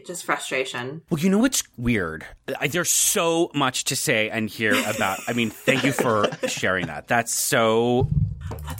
just 0.00 0.24
frustration. 0.24 1.02
Well, 1.10 1.20
you 1.20 1.28
know 1.30 1.38
what's 1.38 1.62
weird? 1.76 2.24
I, 2.58 2.68
there's 2.68 2.90
so 2.90 3.50
much 3.54 3.84
to 3.84 3.96
say 3.96 4.30
and 4.30 4.48
hear 4.48 4.72
about. 4.88 5.20
I 5.28 5.32
mean, 5.34 5.50
thank 5.50 5.84
you 5.84 5.92
for 5.92 6.26
sharing 6.48 6.86
that. 6.86 7.08
That's 7.08 7.32
so 7.34 8.08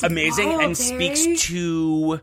amazing 0.02 0.48
wild, 0.48 0.62
and 0.62 0.76
Terry. 0.76 1.14
speaks 1.14 1.42
to 1.48 2.20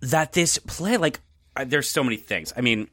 that 0.00 0.32
this 0.32 0.58
play. 0.58 0.96
Like, 0.96 1.20
uh, 1.56 1.64
there's 1.66 1.88
so 1.88 2.04
many 2.04 2.16
things. 2.16 2.52
I 2.56 2.60
mean, 2.60 2.88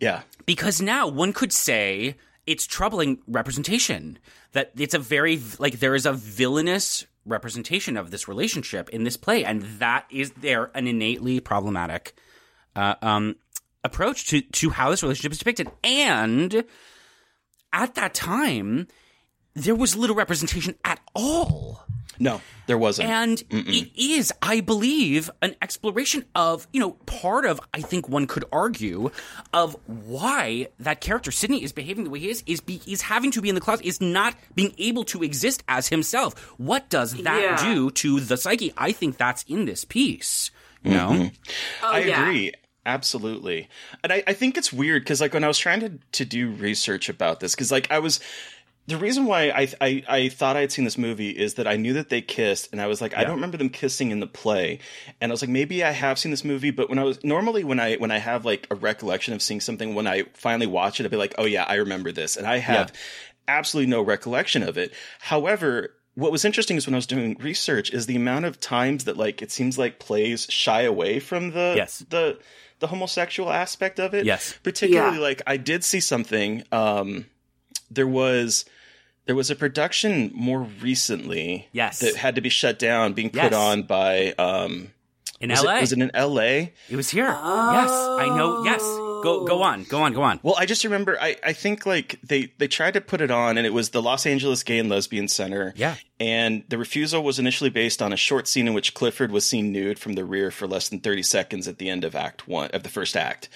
Yeah. 0.00 0.22
because 0.46 0.80
now 0.82 1.08
one 1.08 1.32
could 1.32 1.52
say 1.52 2.16
it's 2.46 2.66
troubling 2.66 3.18
representation 3.26 4.18
that 4.52 4.72
it's 4.76 4.94
a 4.94 4.98
very 4.98 5.40
like 5.58 5.78
there 5.80 5.94
is 5.94 6.04
a 6.06 6.12
villainous 6.12 7.06
representation 7.24 7.96
of 7.96 8.10
this 8.10 8.26
relationship 8.26 8.88
in 8.90 9.04
this 9.04 9.16
play 9.16 9.44
and 9.44 9.62
that 9.78 10.04
is 10.10 10.32
there 10.32 10.72
an 10.74 10.88
innately 10.88 11.38
problematic 11.38 12.14
uh, 12.74 12.96
um, 13.00 13.36
approach 13.84 14.26
to 14.28 14.40
to 14.42 14.70
how 14.70 14.90
this 14.90 15.02
relationship 15.02 15.32
is 15.32 15.38
depicted 15.38 15.68
and 15.82 16.64
at 17.72 17.94
that 17.94 18.14
time 18.14 18.86
there 19.54 19.74
was 19.74 19.96
little 19.96 20.16
representation 20.16 20.74
at 20.84 20.98
all 21.14 21.84
No, 22.18 22.40
there 22.66 22.78
wasn't. 22.78 23.08
and 23.08 23.42
it 23.50 23.90
is, 23.96 24.32
I 24.40 24.60
believe, 24.60 25.30
an 25.42 25.56
exploration 25.60 26.24
of, 26.34 26.66
you 26.72 26.78
know, 26.80 26.92
part 27.06 27.44
of, 27.44 27.60
I 27.74 27.80
think 27.80 28.08
one 28.08 28.26
could 28.26 28.44
argue, 28.52 29.10
of 29.52 29.76
why 29.86 30.68
that 30.78 31.00
character, 31.00 31.30
Sidney, 31.32 31.62
is 31.64 31.72
behaving 31.72 32.04
the 32.04 32.10
way 32.10 32.20
he 32.20 32.30
is, 32.30 32.42
is, 32.46 32.60
be, 32.60 32.80
is 32.86 33.02
having 33.02 33.30
to 33.32 33.40
be 33.42 33.48
in 33.48 33.54
the 33.54 33.60
closet, 33.60 33.84
is 33.84 34.00
not 34.00 34.36
being 34.54 34.72
able 34.78 35.04
to 35.04 35.22
exist 35.22 35.62
as 35.68 35.88
himself. 35.88 36.38
What 36.58 36.88
does 36.88 37.14
that 37.22 37.42
Yeah. 37.42 37.74
do 37.74 37.90
to 37.90 38.20
the 38.20 38.36
psyche? 38.36 38.72
I 38.76 38.92
think 38.92 39.16
that's 39.18 39.42
in 39.48 39.64
this 39.64 39.84
piece. 39.84 40.50
You 40.84 40.92
know? 40.92 41.08
Mm-hmm. 41.10 41.34
Oh, 41.84 41.90
I 41.92 41.98
yeah. 42.00 42.22
agree. 42.22 42.52
Absolutely. 42.84 43.68
And 44.02 44.12
I, 44.12 44.22
I 44.26 44.32
think 44.32 44.56
it's 44.56 44.72
weird 44.72 45.02
because 45.02 45.20
like 45.20 45.34
when 45.34 45.44
I 45.44 45.48
was 45.48 45.58
trying 45.58 45.80
to, 45.80 45.92
to 46.12 46.24
do 46.24 46.50
research 46.50 47.08
about 47.08 47.40
this, 47.40 47.54
because 47.54 47.70
like 47.70 47.90
I 47.90 47.98
was 48.00 48.20
the 48.88 48.96
reason 48.96 49.26
why 49.26 49.50
I, 49.50 49.68
I 49.80 50.04
I 50.08 50.28
thought 50.28 50.56
I 50.56 50.60
had 50.62 50.72
seen 50.72 50.84
this 50.84 50.98
movie 50.98 51.30
is 51.30 51.54
that 51.54 51.68
I 51.68 51.76
knew 51.76 51.92
that 51.92 52.08
they 52.08 52.20
kissed 52.20 52.72
and 52.72 52.80
I 52.80 52.88
was 52.88 53.00
like, 53.00 53.16
I 53.16 53.22
don't 53.22 53.36
remember 53.36 53.56
them 53.56 53.68
kissing 53.68 54.10
in 54.10 54.18
the 54.18 54.26
play. 54.26 54.80
And 55.20 55.30
I 55.30 55.32
was 55.32 55.40
like, 55.40 55.50
maybe 55.50 55.84
I 55.84 55.92
have 55.92 56.18
seen 56.18 56.32
this 56.32 56.44
movie, 56.44 56.72
but 56.72 56.88
when 56.88 56.98
I 56.98 57.04
was 57.04 57.22
normally 57.22 57.62
when 57.62 57.78
I 57.78 57.94
when 57.94 58.10
I 58.10 58.18
have 58.18 58.44
like 58.44 58.66
a 58.70 58.74
recollection 58.74 59.34
of 59.34 59.42
seeing 59.42 59.60
something, 59.60 59.94
when 59.94 60.08
I 60.08 60.24
finally 60.34 60.66
watch 60.66 60.98
it, 60.98 61.04
I'd 61.04 61.12
be 61.12 61.16
like, 61.16 61.34
Oh 61.38 61.44
yeah, 61.44 61.64
I 61.68 61.76
remember 61.76 62.10
this. 62.10 62.36
And 62.36 62.44
I 62.44 62.58
have 62.58 62.92
absolutely 63.46 63.90
no 63.90 64.02
recollection 64.02 64.64
of 64.64 64.76
it. 64.76 64.92
However, 65.20 65.94
what 66.14 66.32
was 66.32 66.44
interesting 66.44 66.76
is 66.76 66.86
when 66.86 66.94
I 66.94 66.98
was 66.98 67.06
doing 67.06 67.36
research 67.40 67.92
is 67.92 68.06
the 68.06 68.16
amount 68.16 68.44
of 68.46 68.60
times 68.60 69.04
that 69.04 69.16
like 69.16 69.42
it 69.42 69.52
seems 69.52 69.78
like 69.78 70.00
plays 70.00 70.46
shy 70.50 70.82
away 70.82 71.20
from 71.20 71.52
the 71.52 71.74
Yes. 71.76 72.04
the 72.10 72.38
the 72.82 72.88
homosexual 72.88 73.50
aspect 73.50 73.98
of 73.98 74.12
it. 74.12 74.26
Yes. 74.26 74.54
Particularly 74.62 75.16
Yeah. 75.16 75.22
like 75.22 75.40
I 75.46 75.56
did 75.56 75.82
see 75.84 76.00
something 76.00 76.64
um 76.70 77.24
there 77.90 78.06
was 78.06 78.64
there 79.26 79.36
was 79.36 79.50
a 79.50 79.56
production 79.56 80.30
more 80.34 80.60
recently 80.82 81.68
Yes. 81.72 82.00
that 82.00 82.16
had 82.16 82.34
to 82.34 82.40
be 82.42 82.48
shut 82.50 82.78
down 82.78 83.12
being 83.14 83.30
put 83.30 83.52
Yes. 83.52 83.54
on 83.54 83.84
by 83.84 84.32
um 84.38 84.90
In 85.40 85.50
was 85.50 85.62
LA. 85.64 85.76
It, 85.76 85.80
was 85.80 85.92
it 85.92 85.98
in 86.00 86.10
LA? 86.14 86.42
It 86.90 86.96
was 86.96 87.10
here. 87.10 87.26
Yes. 87.26 87.90
I 88.24 88.26
know. 88.36 88.64
Yes. 88.64 88.82
Go, 89.22 89.44
go 89.44 89.62
on. 89.62 89.84
Go 89.84 90.02
on. 90.02 90.12
Go 90.12 90.22
on. 90.22 90.40
Well, 90.42 90.56
I 90.58 90.66
just 90.66 90.84
remember 90.84 91.18
I, 91.20 91.36
I 91.42 91.52
think 91.52 91.86
like 91.86 92.18
they 92.22 92.52
they 92.58 92.68
tried 92.68 92.94
to 92.94 93.00
put 93.00 93.20
it 93.20 93.30
on 93.30 93.56
and 93.58 93.66
it 93.66 93.72
was 93.72 93.90
the 93.90 94.02
Los 94.02 94.26
Angeles 94.26 94.62
Gay 94.62 94.78
and 94.78 94.88
Lesbian 94.88 95.28
Center. 95.28 95.72
Yeah. 95.76 95.96
And 96.20 96.64
the 96.68 96.78
refusal 96.78 97.22
was 97.22 97.38
initially 97.38 97.70
based 97.70 98.02
on 98.02 98.12
a 98.12 98.16
short 98.16 98.46
scene 98.46 98.68
in 98.68 98.74
which 98.74 98.94
Clifford 98.94 99.32
was 99.32 99.46
seen 99.46 99.72
nude 99.72 99.98
from 99.98 100.14
the 100.14 100.24
rear 100.24 100.50
for 100.50 100.66
less 100.66 100.88
than 100.88 101.00
30 101.00 101.22
seconds 101.22 101.68
at 101.68 101.78
the 101.78 101.88
end 101.88 102.04
of 102.04 102.14
act 102.14 102.46
1 102.46 102.70
of 102.72 102.82
the 102.82 102.88
first 102.88 103.16
act. 103.16 103.48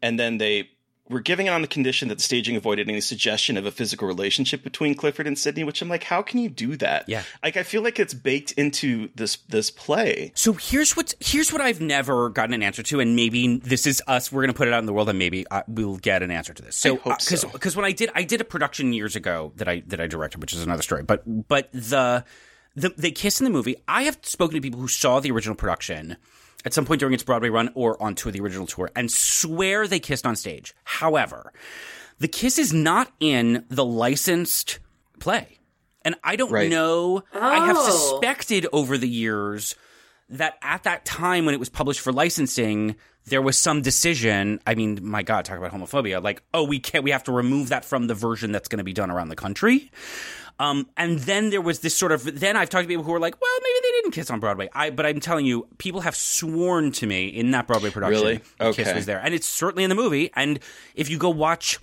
And 0.00 0.18
then 0.18 0.38
they 0.38 0.70
were 1.08 1.20
giving 1.20 1.46
it 1.46 1.50
on 1.50 1.62
the 1.62 1.68
condition 1.68 2.08
that 2.08 2.16
the 2.16 2.22
staging 2.22 2.56
avoided 2.56 2.88
any 2.88 3.00
suggestion 3.00 3.56
of 3.56 3.66
a 3.66 3.70
physical 3.70 4.06
relationship 4.06 4.62
between 4.62 4.94
Clifford 4.94 5.26
and 5.26 5.38
Sidney, 5.38 5.64
which 5.64 5.82
I'm 5.82 5.88
like, 5.88 6.04
how 6.04 6.22
can 6.22 6.38
you 6.40 6.48
do 6.48 6.76
that? 6.76 7.08
Yeah. 7.08 7.22
Like 7.42 7.56
I 7.56 7.62
feel 7.62 7.82
like 7.82 7.98
it's 7.98 8.14
baked 8.14 8.52
into 8.52 9.08
this 9.14 9.36
this 9.48 9.70
play. 9.70 10.32
So 10.34 10.52
here's 10.52 10.96
what 10.96 11.14
here's 11.20 11.52
what 11.52 11.60
I've 11.60 11.80
never 11.80 12.28
gotten 12.30 12.54
an 12.54 12.62
answer 12.62 12.82
to, 12.82 13.00
and 13.00 13.16
maybe 13.16 13.58
this 13.58 13.86
is 13.86 14.02
us. 14.06 14.30
We're 14.30 14.42
going 14.42 14.52
to 14.52 14.56
put 14.56 14.68
it 14.68 14.74
out 14.74 14.80
in 14.80 14.86
the 14.86 14.92
world, 14.92 15.08
and 15.08 15.18
maybe 15.18 15.46
uh, 15.50 15.62
we'll 15.66 15.96
get 15.96 16.22
an 16.22 16.30
answer 16.30 16.54
to 16.54 16.62
this. 16.62 16.76
So 16.76 16.96
because 16.96 17.40
so. 17.40 17.48
because 17.48 17.76
when 17.76 17.84
I 17.84 17.92
did 17.92 18.10
I 18.14 18.22
did 18.24 18.40
a 18.40 18.44
production 18.44 18.92
years 18.92 19.16
ago 19.16 19.52
that 19.56 19.68
I 19.68 19.82
that 19.86 20.00
I 20.00 20.06
directed, 20.06 20.40
which 20.40 20.52
is 20.52 20.62
another 20.62 20.82
story. 20.82 21.02
But 21.02 21.22
but 21.48 21.70
the 21.72 22.24
the 22.74 22.92
they 22.96 23.10
kiss 23.10 23.40
in 23.40 23.44
the 23.44 23.50
movie. 23.50 23.76
I 23.86 24.04
have 24.04 24.18
spoken 24.22 24.54
to 24.54 24.60
people 24.60 24.80
who 24.80 24.88
saw 24.88 25.20
the 25.20 25.30
original 25.30 25.56
production 25.56 26.16
at 26.64 26.74
some 26.74 26.84
point 26.84 27.00
during 27.00 27.14
its 27.14 27.22
Broadway 27.22 27.48
run 27.50 27.70
or 27.74 28.00
on 28.02 28.14
tour, 28.14 28.32
the 28.32 28.40
original 28.40 28.66
tour, 28.66 28.90
and 28.96 29.10
swear 29.10 29.86
they 29.86 30.00
kissed 30.00 30.26
on 30.26 30.36
stage. 30.36 30.74
However, 30.84 31.52
the 32.18 32.28
kiss 32.28 32.58
is 32.58 32.72
not 32.72 33.12
in 33.20 33.64
the 33.68 33.84
licensed 33.84 34.78
play. 35.20 35.58
And 36.02 36.14
I 36.24 36.36
don't 36.36 36.50
Right. 36.50 36.70
know. 36.70 37.22
I 37.32 37.66
have 37.66 37.76
Oh. 37.78 37.90
suspected 37.90 38.66
over 38.72 38.96
the 38.98 39.08
years 39.08 39.74
that 40.30 40.58
at 40.62 40.82
that 40.84 41.04
time 41.04 41.44
when 41.44 41.54
it 41.54 41.58
was 41.60 41.68
published 41.68 42.00
for 42.00 42.12
licensing, 42.12 42.96
there 43.26 43.42
was 43.42 43.58
some 43.58 43.82
decision. 43.82 44.60
I 44.66 44.74
mean, 44.74 44.98
my 45.02 45.22
God, 45.22 45.44
talk 45.44 45.58
about 45.58 45.72
homophobia. 45.72 46.22
Like, 46.22 46.42
oh, 46.54 46.64
we 46.64 46.78
can't, 46.80 47.04
we 47.04 47.10
have 47.10 47.24
to 47.24 47.32
remove 47.32 47.68
that 47.70 47.84
from 47.84 48.06
the 48.06 48.14
version 48.14 48.52
that's 48.52 48.68
going 48.68 48.78
to 48.78 48.84
be 48.84 48.92
done 48.92 49.10
around 49.10 49.28
the 49.28 49.36
country. 49.36 49.90
Um, 50.60 50.88
and 50.96 51.20
then 51.20 51.50
there 51.50 51.60
was 51.60 51.80
this 51.80 51.96
sort 51.96 52.10
of, 52.10 52.40
then 52.40 52.56
I've 52.56 52.68
talked 52.68 52.82
to 52.84 52.88
people 52.88 53.04
who 53.04 53.12
were 53.12 53.20
like, 53.20 53.40
well, 53.40 53.50
maybe 53.62 53.78
they 53.82 53.90
didn't 54.00 54.10
kiss 54.12 54.28
on 54.30 54.40
Broadway. 54.40 54.68
I, 54.72 54.90
but 54.90 55.06
I'm 55.06 55.20
telling 55.20 55.46
you, 55.46 55.68
people 55.78 56.00
have 56.00 56.16
sworn 56.16 56.90
to 56.92 57.06
me 57.06 57.28
in 57.28 57.52
that 57.52 57.66
Broadway 57.68 57.90
production, 57.90 58.22
Really? 58.24 58.40
the 58.58 58.72
kiss 58.72 58.92
was 58.92 59.06
there. 59.06 59.20
And 59.22 59.34
it's 59.34 59.46
certainly 59.46 59.84
in 59.84 59.88
the 59.90 59.94
movie. 59.96 60.30
And 60.34 60.58
if 60.96 61.08
you 61.08 61.16
go 61.18 61.30
watch 61.30 61.78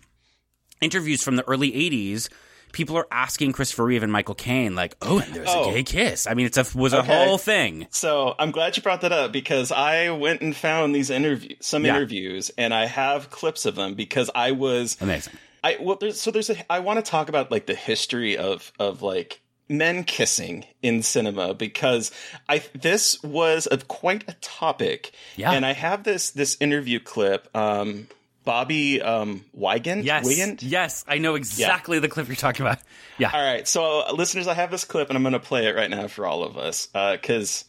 interviews 0.82 1.23
from 1.23 1.36
the 1.38 1.47
early 1.47 1.71
80s, 1.71 2.28
people 2.73 2.97
are 2.97 3.07
asking 3.11 3.53
Christopher 3.53 3.86
Reeve 3.86 4.03
and 4.03 4.11
Michael 4.11 4.36
Caine, 4.36 4.76
like, 4.76 4.97
oh, 5.01 5.19
and 5.19 5.34
there's 5.34 5.47
Oh. 5.49 5.69
a 5.69 5.73
gay 5.76 5.84
kiss. 5.84 6.28
I 6.28 6.34
mean, 6.34 6.45
it's 6.45 6.57
a, 6.57 6.65
was 6.78 6.91
a 6.91 6.99
Okay. 6.99 7.07
whole 7.28 7.38
thing. 7.38 7.88
So 7.91 8.36
I'm 8.38 8.51
glad 8.51 8.76
you 8.76 8.84
brought 8.84 8.99
that 9.01 9.13
up 9.13 9.32
because 9.32 9.71
I 9.71 10.09
went 10.09 10.41
and 10.41 10.53
found 10.53 10.93
these 10.93 11.09
interviews, 11.09 11.55
some 11.61 11.86
Yeah. 11.86 11.95
interviews, 11.95 12.51
and 12.57 12.73
I 12.73 12.88
have 12.88 13.30
clips 13.30 13.65
of 13.65 13.76
them 13.76 13.93
because 13.93 14.30
I 14.36 14.51
was 14.51 14.97
Amazing. 14.99 15.36
I 15.66 15.78
well, 15.82 15.97
there's 15.99 16.22
so 16.22 16.30
there's 16.30 16.51
a 16.51 16.72
I 16.72 16.80
want 16.80 17.03
to 17.03 17.11
talk 17.11 17.28
about 17.28 17.49
like 17.49 17.66
the 17.66 17.74
history 17.74 18.38
of 18.38 18.72
of 18.78 19.01
like 19.01 19.41
men 19.68 20.03
kissing 20.03 20.63
in 20.84 21.01
cinema 21.01 21.55
because 21.55 22.11
I 22.47 22.63
this 22.76 23.22
was 23.24 23.68
a 23.72 23.78
quite 23.80 24.26
a 24.28 24.34
topic. 24.41 25.11
Yeah. 25.36 25.53
and 25.53 25.66
I 25.66 25.74
have 25.74 26.03
this 26.03 26.30
this 26.32 26.55
interview 26.59 26.99
clip. 26.99 27.49
Um, 27.55 28.07
Bobby 28.43 29.01
um, 29.01 29.43
Wygant. 29.53 30.03
Yes. 30.03 30.24
Wygant? 30.24 30.61
Yes. 30.61 31.03
I 31.07 31.18
know 31.18 31.34
exactly 31.34 31.97
the 31.97 32.07
clip 32.07 32.28
you're 32.28 32.36
talking 32.36 32.63
about. 32.63 32.78
Yeah. 33.18 33.32
All 33.34 33.41
right, 33.41 33.68
so 33.68 34.01
uh, 34.01 34.13
listeners, 34.13 34.47
I 34.47 34.53
have 34.53 34.70
this 34.70 34.86
clip 34.86 35.09
and 35.09 35.18
I'm 35.18 35.24
going 35.24 35.34
to 35.34 35.39
play 35.39 35.66
it 35.66 35.76
right 35.76 35.89
now 35.89 36.07
for 36.07 36.28
all 36.28 36.43
of 36.43 36.55
us 36.55 36.86
because, 36.86 37.66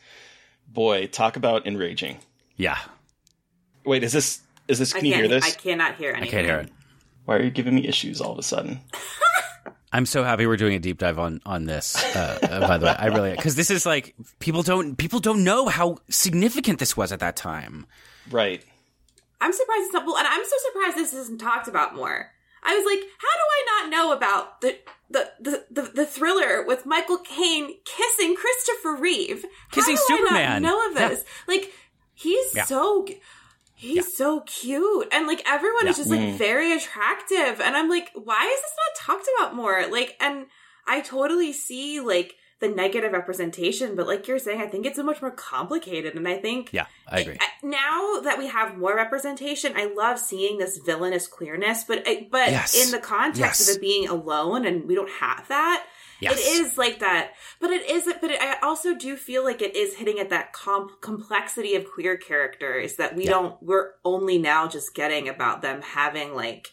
boy, 0.68 1.06
talk 1.06 1.36
about 1.36 1.66
enraging. 1.66 2.18
Yeah. 2.56 2.76
Wait, 3.86 4.04
is 4.04 4.12
this 4.12 4.42
is 4.68 4.78
this? 4.78 4.92
Can 4.92 5.06
you 5.06 5.14
hear 5.14 5.28
this? 5.28 5.46
I 5.46 5.56
cannot 5.58 5.94
hear 5.94 6.10
anything. 6.10 6.28
I 6.28 6.30
can't 6.30 6.46
hear 6.46 6.58
it. 6.58 6.70
Why 7.26 7.36
are 7.36 7.42
you 7.42 7.50
giving 7.50 7.74
me 7.74 7.86
issues 7.86 8.20
all 8.20 8.32
of 8.32 8.38
a 8.38 8.42
sudden? 8.42 8.80
I'm 9.92 10.06
so 10.06 10.24
happy 10.24 10.46
we're 10.46 10.56
doing 10.56 10.74
a 10.74 10.78
deep 10.78 10.98
dive 10.98 11.18
on 11.18 11.40
on 11.46 11.64
this. 11.64 11.96
Uh, 12.14 12.38
uh, 12.42 12.66
by 12.68 12.78
the 12.78 12.86
way, 12.86 12.94
I 12.98 13.06
really 13.06 13.30
because 13.36 13.54
this 13.54 13.70
is 13.70 13.84
like 13.86 14.14
people 14.40 14.62
don't 14.62 14.96
people 14.96 15.20
don't 15.20 15.44
know 15.44 15.66
how 15.68 15.98
significant 16.08 16.78
this 16.78 16.96
was 16.96 17.12
at 17.12 17.20
that 17.20 17.36
time. 17.36 17.86
Right. 18.30 18.64
I'm 19.40 19.52
surprised 19.52 19.82
it's 19.84 19.92
not. 19.94 20.06
Well, 20.06 20.16
and 20.16 20.26
I'm 20.26 20.44
so 20.44 20.56
surprised 20.72 20.96
this 20.96 21.14
isn't 21.14 21.38
talked 21.38 21.68
about 21.68 21.94
more. 21.94 22.30
I 22.62 22.74
was 22.76 22.84
like, 22.84 22.98
how 23.18 23.34
do 23.36 23.44
I 23.52 23.82
not 23.82 23.90
know 23.90 24.12
about 24.12 24.60
the 24.60 24.76
the 25.08 25.30
the, 25.40 25.64
the, 25.70 25.82
the 25.94 26.06
thriller 26.06 26.64
with 26.66 26.84
Michael 26.84 27.18
Caine 27.18 27.76
kissing 27.84 28.34
Christopher 28.36 28.96
Reeve? 28.96 29.44
Kissing 29.70 29.96
how 29.96 30.06
do 30.08 30.14
I 30.14 30.18
Superman. 30.18 30.62
not 30.62 30.68
know 30.68 30.90
of 30.90 30.96
Yeah. 30.98 31.08
this? 31.08 31.24
Like, 31.46 31.72
he's 32.14 32.54
Yeah. 32.54 32.64
so. 32.64 33.06
He's 33.78 34.16
so 34.16 34.40
cute, 34.40 35.08
and 35.12 35.26
like 35.26 35.42
everyone 35.46 35.86
is 35.86 35.98
just 35.98 36.08
like 36.10 36.18
mm. 36.20 36.38
very 36.38 36.72
attractive, 36.72 37.60
and 37.60 37.76
I'm 37.76 37.90
like, 37.90 38.10
why 38.14 38.50
is 38.52 38.60
this 38.62 38.72
not 38.78 39.06
talked 39.16 39.28
about 39.38 39.54
more? 39.54 39.86
Like, 39.90 40.16
and 40.18 40.46
I 40.86 41.02
totally 41.02 41.52
see 41.52 42.00
like 42.00 42.34
the 42.58 42.68
negative 42.68 43.12
representation, 43.12 43.94
but 43.94 44.06
like 44.06 44.26
you're 44.26 44.38
saying, 44.38 44.62
I 44.62 44.66
think 44.66 44.86
it's 44.86 44.96
so 44.96 45.02
much 45.02 45.20
more 45.20 45.30
complicated, 45.30 46.14
and 46.14 46.26
I 46.26 46.38
think 46.38 46.72
Yeah, 46.72 46.86
I 47.06 47.20
agree. 47.20 47.36
Now 47.62 48.20
that 48.22 48.38
we 48.38 48.46
have 48.48 48.78
more 48.78 48.96
representation, 48.96 49.74
I 49.76 49.92
love 49.94 50.18
seeing 50.18 50.56
this 50.56 50.78
villainous 50.78 51.26
queerness, 51.26 51.84
but 51.84 52.06
it- 52.08 52.30
but 52.30 52.50
Yes. 52.50 52.74
in 52.74 52.92
the 52.92 52.98
context 52.98 53.60
Yes. 53.60 53.68
of 53.68 53.76
it 53.76 53.80
being 53.82 54.08
alone, 54.08 54.64
and 54.64 54.86
we 54.86 54.94
don't 54.94 55.10
have 55.10 55.46
that. 55.48 55.86
Yes. 56.20 56.38
It 56.38 56.40
is 56.62 56.78
like 56.78 57.00
that, 57.00 57.32
but 57.60 57.70
it 57.70 57.88
isn't. 57.90 58.20
But 58.20 58.30
it, 58.30 58.40
I 58.40 58.56
also 58.62 58.94
do 58.94 59.16
feel 59.16 59.44
like 59.44 59.60
it 59.60 59.76
is 59.76 59.96
hitting 59.96 60.18
at 60.18 60.30
that 60.30 60.52
com- 60.52 60.96
complexity 61.00 61.74
of 61.74 61.84
queer 61.90 62.16
characters 62.16 62.96
that 62.96 63.14
we 63.16 63.24
Yeah. 63.24 63.30
don't. 63.30 63.62
We're 63.62 63.90
only 64.04 64.38
now 64.38 64.66
just 64.66 64.94
getting 64.94 65.28
about 65.28 65.60
them 65.62 65.82
having 65.82 66.34
like, 66.34 66.72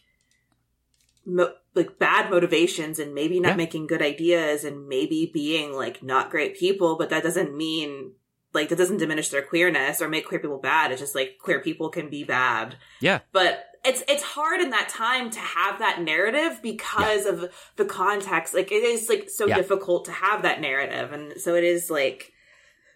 mo- 1.26 1.54
like 1.76 1.98
bad 2.00 2.30
motivations 2.30 3.00
and 3.00 3.14
maybe 3.14 3.40
not 3.40 3.50
Yeah. 3.50 3.56
making 3.58 3.88
good 3.88 4.02
ideas 4.02 4.64
and 4.64 4.88
maybe 4.88 5.30
being 5.34 5.74
like 5.74 6.04
not 6.04 6.30
great 6.30 6.58
people. 6.58 6.96
But 6.98 7.10
that 7.10 7.24
doesn't 7.24 7.56
mean 7.56 8.14
like 8.54 8.70
that 8.70 8.78
doesn't 8.78 8.98
diminish 8.98 9.30
their 9.30 9.42
queerness 9.42 10.02
or 10.02 10.08
make 10.08 10.28
queer 10.28 10.40
people 10.40 10.60
bad. 10.60 10.92
It's 10.92 11.02
just 11.02 11.16
like 11.16 11.38
queer 11.42 11.60
people 11.60 11.90
can 11.90 12.10
be 12.10 12.24
bad 12.24 12.78
Yeah. 13.02 13.20
but 13.32 13.66
it's 13.86 14.04
it's 14.08 14.24
hard 14.24 14.62
in 14.62 14.70
that 14.72 14.90
time 14.90 15.30
to 15.30 15.40
have 15.40 15.80
that 15.80 16.02
narrative 16.02 16.60
because 16.62 17.26
of 17.26 17.52
the 17.76 17.86
context 17.86 18.54
like 18.54 18.72
it 18.72 18.84
is 18.84 19.10
like 19.10 19.30
so 19.30 19.46
Yeah. 19.48 19.56
difficult 19.58 20.06
to 20.06 20.12
have 20.12 20.42
that 20.44 20.62
narrative 20.62 21.12
and 21.12 21.40
so 21.40 21.56
it 21.56 21.64
is 21.64 21.90
like 21.90 22.32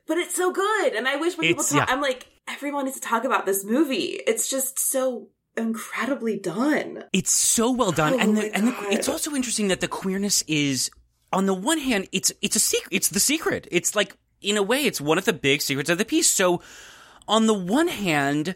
but 0.08 0.18
it's 0.18 0.36
so 0.36 0.52
good 0.52 0.94
and 0.94 1.08
i 1.08 1.16
wish 1.18 1.38
when 1.38 1.48
people 1.48 1.64
talk 1.64 1.88
yeah. 1.88 1.94
i'm 1.94 2.02
like 2.02 2.28
everyone 2.48 2.86
needs 2.86 3.00
to 3.00 3.08
talk 3.08 3.24
about 3.26 3.46
this 3.46 3.66
movie 3.66 4.20
it's 4.26 4.50
just 4.50 4.80
so 4.80 5.30
incredibly 5.58 6.38
done 6.40 7.04
It's 7.12 7.32
so 7.32 7.72
well 7.72 7.92
done, 7.92 8.14
Oh 8.14 8.20
and 8.20 8.38
the, 8.38 8.54
and 8.56 8.68
the, 8.68 8.76
it's 8.92 9.10
also 9.10 9.34
interesting 9.34 9.68
that 9.70 9.82
the 9.82 9.88
queerness 9.88 10.44
is 10.48 10.92
on 11.34 11.46
the 11.46 11.54
one 11.54 11.80
hand, 11.80 12.08
it's 12.12 12.32
it's 12.42 12.56
a 12.56 12.60
secret. 12.60 12.90
It's 12.92 13.10
the 13.10 13.20
secret. 13.20 13.68
It's 13.72 13.96
like 13.96 14.16
in 14.42 14.56
a 14.56 14.64
way, 14.64 14.86
it's 14.86 15.02
one 15.02 15.18
of 15.18 15.26
the 15.26 15.34
big 15.34 15.62
secrets 15.62 15.90
of 15.90 15.98
the 15.98 16.06
piece. 16.06 16.30
So 16.30 16.62
on 17.28 17.48
the 17.48 17.54
one 17.54 17.88
hand, 17.88 18.56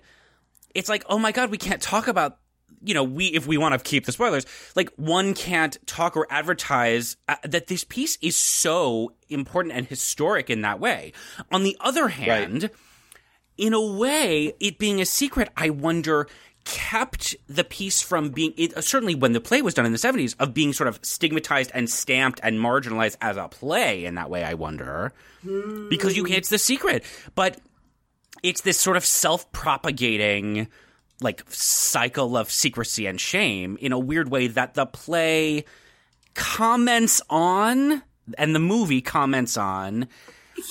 it's 0.75 0.89
like, 0.89 1.03
oh 1.09 1.17
my 1.17 1.31
god, 1.31 1.49
we 1.49 1.57
can't 1.57 1.81
talk 1.81 2.07
about. 2.07 2.37
You 2.83 2.95
know, 2.95 3.03
we 3.03 3.27
if 3.27 3.45
we 3.45 3.57
want 3.57 3.77
to 3.77 3.79
keep 3.79 4.05
the 4.05 4.11
spoilers, 4.11 4.45
like 4.75 4.89
one 4.95 5.35
can't 5.35 5.77
talk 5.85 6.17
or 6.17 6.25
advertise 6.31 7.15
uh, 7.27 7.35
that 7.43 7.67
this 7.67 7.83
piece 7.83 8.17
is 8.23 8.35
so 8.35 9.13
important 9.29 9.75
and 9.75 9.85
historic 9.85 10.49
in 10.49 10.61
that 10.61 10.79
way. 10.79 11.13
On 11.51 11.61
the 11.61 11.77
other 11.79 12.07
hand, 12.07 12.71
in 13.57 13.73
a 13.73 13.81
way, 13.81 14.53
it 14.59 14.79
being 14.79 14.99
a 14.99 15.05
secret, 15.05 15.49
I 15.55 15.69
wonder, 15.69 16.27
kept 16.63 17.35
the 17.47 17.63
piece 17.63 18.01
from 18.01 18.29
being, 18.29 18.53
it, 18.57 18.83
certainly 18.83 19.15
when 19.15 19.33
the 19.33 19.41
play 19.41 19.61
was 19.61 19.73
done 19.73 19.85
in 19.85 19.91
the 19.91 19.97
70s, 19.97 20.35
of 20.39 20.53
being 20.53 20.73
sort 20.73 20.87
of 20.87 20.99
stigmatized 21.03 21.71
and 21.73 21.89
stamped 21.89 22.39
and 22.43 22.57
marginalized 22.57 23.17
as 23.21 23.37
a 23.37 23.47
play 23.47 24.05
in 24.05 24.15
that 24.15 24.29
way, 24.29 24.43
I 24.43 24.53
wonder. 24.55 25.13
Because 25.89 26.15
you 26.17 26.25
it's 26.27 26.49
the 26.49 26.57
secret. 26.57 27.03
But 27.35 27.59
it's 28.43 28.61
this 28.61 28.79
sort 28.79 28.97
of 28.97 29.05
self 29.05 29.51
propagating, 29.51 30.67
like, 31.21 31.43
cycle 31.49 32.35
of 32.37 32.49
secrecy 32.51 33.05
and 33.05 33.19
shame 33.19 33.77
in 33.81 33.91
a 33.91 33.99
weird 33.99 34.29
way 34.29 34.47
that 34.47 34.73
the 34.73 34.85
play 34.85 35.65
comments 36.33 37.21
on 37.29 38.01
and 38.37 38.55
the 38.55 38.59
movie 38.59 39.01
comments 39.01 39.57
on 39.57 40.07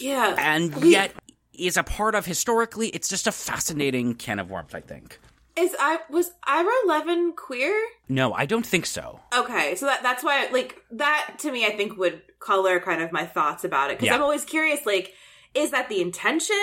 yeah 0.00 0.34
and 0.38 0.74
yet 0.84 1.12
is 1.52 1.76
a 1.76 1.82
part 1.82 2.14
of 2.14 2.24
historically. 2.24 2.88
It's 2.88 3.06
just 3.08 3.26
a 3.26 3.32
fascinating 3.32 4.14
can 4.14 4.38
of 4.38 4.50
worms, 4.50 4.74
I 4.74 4.80
think. 4.80 5.18
is 5.56 5.76
i 5.78 5.98
was 6.08 6.30
Ira 6.46 6.72
Levin 6.86 7.34
queer 7.36 7.74
No, 8.08 8.32
I 8.32 8.46
don't 8.46 8.64
think 8.64 8.86
so. 8.86 9.20
Okay, 9.36 9.74
so 9.74 9.84
that 9.86 10.02
that's 10.02 10.24
why 10.24 10.48
like 10.50 10.80
that 10.92 11.34
to 11.40 11.52
me 11.52 11.66
I 11.66 11.76
think 11.76 11.98
would 11.98 12.22
color 12.38 12.80
kind 12.80 13.02
of 13.02 13.12
my 13.12 13.26
thoughts 13.26 13.62
about 13.64 13.90
it 13.90 13.98
because 13.98 14.06
Yeah. 14.06 14.14
I'm 14.14 14.22
always 14.22 14.44
curious 14.46 14.86
like 14.86 15.12
is 15.54 15.70
that 15.72 15.88
the 15.88 16.00
intention 16.00 16.56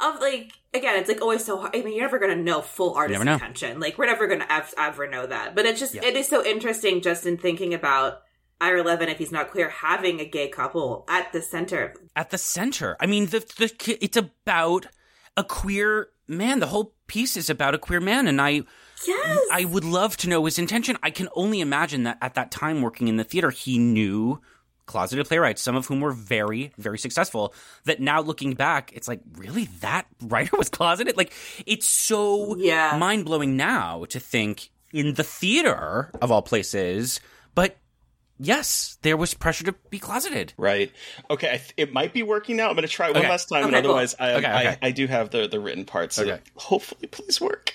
of 0.00 0.20
like 0.20 0.52
again 0.74 0.96
it's 0.98 1.08
like 1.08 1.20
always 1.20 1.44
so 1.44 1.58
hard. 1.58 1.74
I 1.74 1.82
mean 1.82 1.94
you're 1.94 2.02
never 2.04 2.18
gonna 2.18 2.36
know 2.36 2.60
full 2.62 2.94
artist 2.94 3.24
know. 3.24 3.32
intention 3.34 3.80
like 3.80 3.98
we're 3.98 4.06
never 4.06 4.26
gonna 4.26 4.46
ev- 4.48 4.74
ever 4.78 5.08
know 5.08 5.26
that 5.26 5.54
but 5.54 5.66
it's 5.66 5.80
just 5.80 5.94
Yeah. 5.94 6.04
it 6.04 6.16
is 6.16 6.28
so 6.28 6.44
interesting 6.44 7.00
just 7.00 7.26
in 7.26 7.36
thinking 7.36 7.74
about 7.74 8.20
Ira 8.60 8.82
Levin 8.82 9.08
if 9.08 9.18
he's 9.18 9.32
not 9.32 9.50
queer 9.50 9.68
having 9.68 10.20
a 10.20 10.24
gay 10.24 10.48
couple 10.48 11.04
at 11.08 11.32
the 11.32 11.40
center 11.42 11.94
At 12.16 12.30
the 12.30 12.38
center, 12.38 12.96
I 13.00 13.06
mean, 13.06 13.26
the 13.26 13.40
the 13.58 13.98
it's 14.04 14.16
about 14.16 14.86
a 15.36 15.44
queer 15.44 16.08
man. 16.26 16.58
The 16.58 16.66
whole 16.66 16.94
piece 17.06 17.36
is 17.36 17.48
about 17.48 17.74
a 17.74 17.78
queer 17.78 18.00
man, 18.00 18.26
and 18.26 18.40
I 18.40 18.62
yes 19.06 19.38
I 19.52 19.64
would 19.64 19.84
love 19.84 20.16
to 20.18 20.28
know 20.28 20.44
his 20.44 20.58
intention. 20.58 20.96
I 21.04 21.10
can 21.10 21.28
only 21.34 21.60
imagine 21.60 22.02
that 22.02 22.18
at 22.20 22.34
that 22.34 22.50
time 22.50 22.82
working 22.82 23.06
in 23.06 23.16
the 23.16 23.22
theater, 23.24 23.50
he 23.50 23.78
knew 23.78 24.40
closeted 24.88 25.26
playwrights, 25.26 25.62
some 25.62 25.76
of 25.76 25.86
whom 25.86 26.00
were 26.00 26.10
very, 26.10 26.72
very 26.78 26.98
successful. 26.98 27.54
That 27.84 28.00
now 28.00 28.20
looking 28.20 28.54
back, 28.54 28.90
it's 28.94 29.06
like, 29.06 29.20
really, 29.36 29.66
that 29.80 30.06
writer 30.22 30.56
was 30.58 30.68
closeted? 30.68 31.16
Like, 31.16 31.32
it's 31.66 31.86
so 31.86 32.56
Yeah. 32.56 32.96
mind 32.98 33.24
blowing 33.26 33.56
now 33.56 34.04
to 34.06 34.18
think 34.18 34.70
in 34.92 35.14
the 35.14 35.22
theater 35.22 36.10
of 36.20 36.32
all 36.32 36.42
places, 36.42 37.20
but 37.54 37.76
yes, 38.40 38.98
there 39.02 39.16
was 39.16 39.34
pressure 39.34 39.64
to 39.64 39.74
be 39.90 39.98
closeted. 39.98 40.54
Right. 40.56 40.90
Okay. 41.30 41.48
I 41.48 41.56
th- 41.58 41.74
it 41.76 41.92
might 41.92 42.12
be 42.12 42.22
working 42.22 42.56
now. 42.56 42.68
I'm 42.68 42.74
going 42.74 42.82
to 42.86 42.92
try 42.92 43.08
one 43.10 43.18
Okay. 43.18 43.28
last 43.28 43.46
time, 43.50 43.64
and 43.66 43.74
Okay, 43.74 43.82
cool. 43.82 43.90
otherwise, 43.90 44.14
I, 44.18 44.30
Okay, 44.34 44.38
okay. 44.48 44.68
I 44.82 44.86
I 44.88 44.90
do 44.92 45.06
have 45.06 45.30
the 45.30 45.46
the 45.46 45.60
written 45.60 45.84
parts. 45.84 46.16
so 46.16 46.22
Okay. 46.22 46.40
hopefully, 46.56 47.06
please 47.08 47.40
work. 47.40 47.74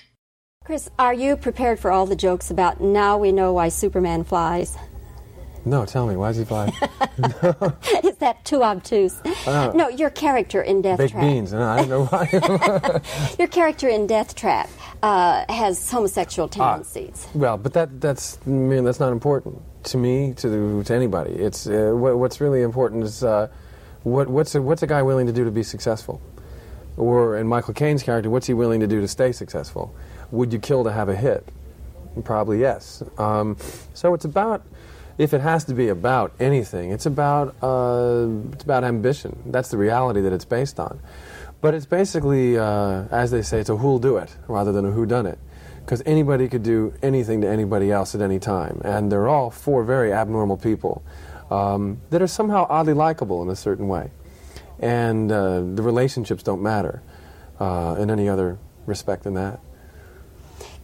Chris, 0.64 0.88
are 0.98 1.12
you 1.12 1.36
prepared 1.36 1.78
for 1.78 1.90
all 1.92 2.06
the 2.06 2.16
jokes 2.16 2.50
about 2.50 2.80
now 2.80 3.18
we 3.18 3.30
know 3.32 3.52
why 3.52 3.68
Superman 3.68 4.24
flies? 4.24 4.76
No, 5.66 5.86
tell 5.86 6.06
me, 6.06 6.14
why 6.16 6.30
is 6.30 6.36
he 6.36 6.44
fly? 6.44 6.66
Is 8.04 8.16
that 8.18 8.44
too 8.44 8.62
obtuse? 8.62 9.18
no, 9.46 9.88
your 9.88 10.10
character 10.10 10.60
in 10.60 10.82
Death 10.82 10.98
Baked 10.98 11.12
Trap. 11.12 11.22
beans. 11.24 11.52
No, 11.52 11.62
I 11.62 11.76
don't 11.78 11.88
know 11.88 12.04
why. 12.06 13.00
Your 13.38 13.48
character 13.48 13.88
in 13.88 14.06
Deathtrap 14.06 14.68
uh, 15.02 15.44
has 15.52 15.90
homosexual 15.90 16.48
Ah. 16.60 16.72
tendencies. 16.74 17.26
well, 17.34 17.56
but 17.56 17.72
that 17.72 18.00
that's 18.00 18.38
I 18.46 18.50
mean, 18.50 18.84
that's 18.84 19.00
not 19.00 19.10
important 19.12 19.62
to 19.84 19.96
me, 19.98 20.34
to 20.34 20.82
to 20.82 20.94
anybody. 20.94 21.32
It's 21.32 21.66
uh, 21.66 21.92
what, 21.94 22.18
what's 22.18 22.40
really 22.40 22.60
important 22.62 23.04
is 23.04 23.24
uh, 23.24 23.48
what 24.02 24.28
what's 24.28 24.54
a, 24.54 24.60
what's 24.60 24.82
a 24.82 24.86
guy 24.86 25.02
willing 25.02 25.26
to 25.26 25.32
do 25.32 25.44
to 25.44 25.50
be 25.50 25.62
successful. 25.62 26.20
Or 26.96 27.38
in 27.38 27.48
Michael 27.48 27.74
Caine's 27.74 28.02
character, 28.02 28.28
what's 28.30 28.46
he 28.46 28.54
willing 28.54 28.80
to 28.80 28.86
do 28.86 29.00
to 29.00 29.08
stay 29.08 29.32
successful? 29.32 29.94
Would 30.30 30.52
you 30.52 30.58
kill 30.58 30.84
to 30.84 30.92
have 30.92 31.08
a 31.08 31.16
hit? 31.16 31.48
Probably 32.22 32.60
yes. 32.60 33.02
Um, 33.18 33.56
so 33.94 34.14
it's 34.14 34.24
about, 34.24 34.62
if 35.18 35.32
it 35.32 35.40
has 35.40 35.64
to 35.64 35.74
be 35.74 35.88
about 35.88 36.32
anything, 36.40 36.90
it's 36.90 37.06
about 37.06 37.54
uh, 37.62 38.26
it's 38.52 38.64
about 38.64 38.84
ambition. 38.84 39.42
That's 39.46 39.70
the 39.70 39.78
reality 39.78 40.20
that 40.22 40.32
it's 40.32 40.44
based 40.44 40.80
on. 40.80 41.00
But 41.60 41.72
it's 41.72 41.86
basically, 41.86 42.58
uh, 42.58 43.04
as 43.10 43.30
they 43.30 43.40
say, 43.42 43.58
it's 43.58 43.70
a 43.70 43.76
who'll 43.76 43.98
do 43.98 44.18
it 44.18 44.36
rather 44.48 44.70
than 44.70 44.84
a 44.84 44.90
who 44.90 45.06
done 45.06 45.26
it. 45.26 45.38
Because 45.80 46.02
anybody 46.04 46.48
could 46.48 46.62
do 46.62 46.92
anything 47.02 47.40
to 47.42 47.48
anybody 47.48 47.90
else 47.90 48.14
at 48.14 48.20
any 48.20 48.38
time. 48.38 48.80
And 48.84 49.10
they're 49.10 49.28
all 49.28 49.50
four 49.50 49.84
very 49.84 50.12
abnormal 50.12 50.56
people 50.56 51.02
um, 51.50 52.00
that 52.10 52.20
are 52.20 52.26
somehow 52.26 52.66
oddly 52.68 52.94
likable 52.94 53.42
in 53.42 53.48
a 53.48 53.56
certain 53.56 53.88
way. 53.88 54.10
And 54.78 55.30
uh, 55.30 55.60
the 55.60 55.82
relationships 55.82 56.42
don't 56.42 56.62
matter 56.62 57.02
uh, 57.60 57.96
in 57.98 58.10
any 58.10 58.28
other 58.28 58.58
respect 58.86 59.24
than 59.24 59.34
that. 59.34 59.60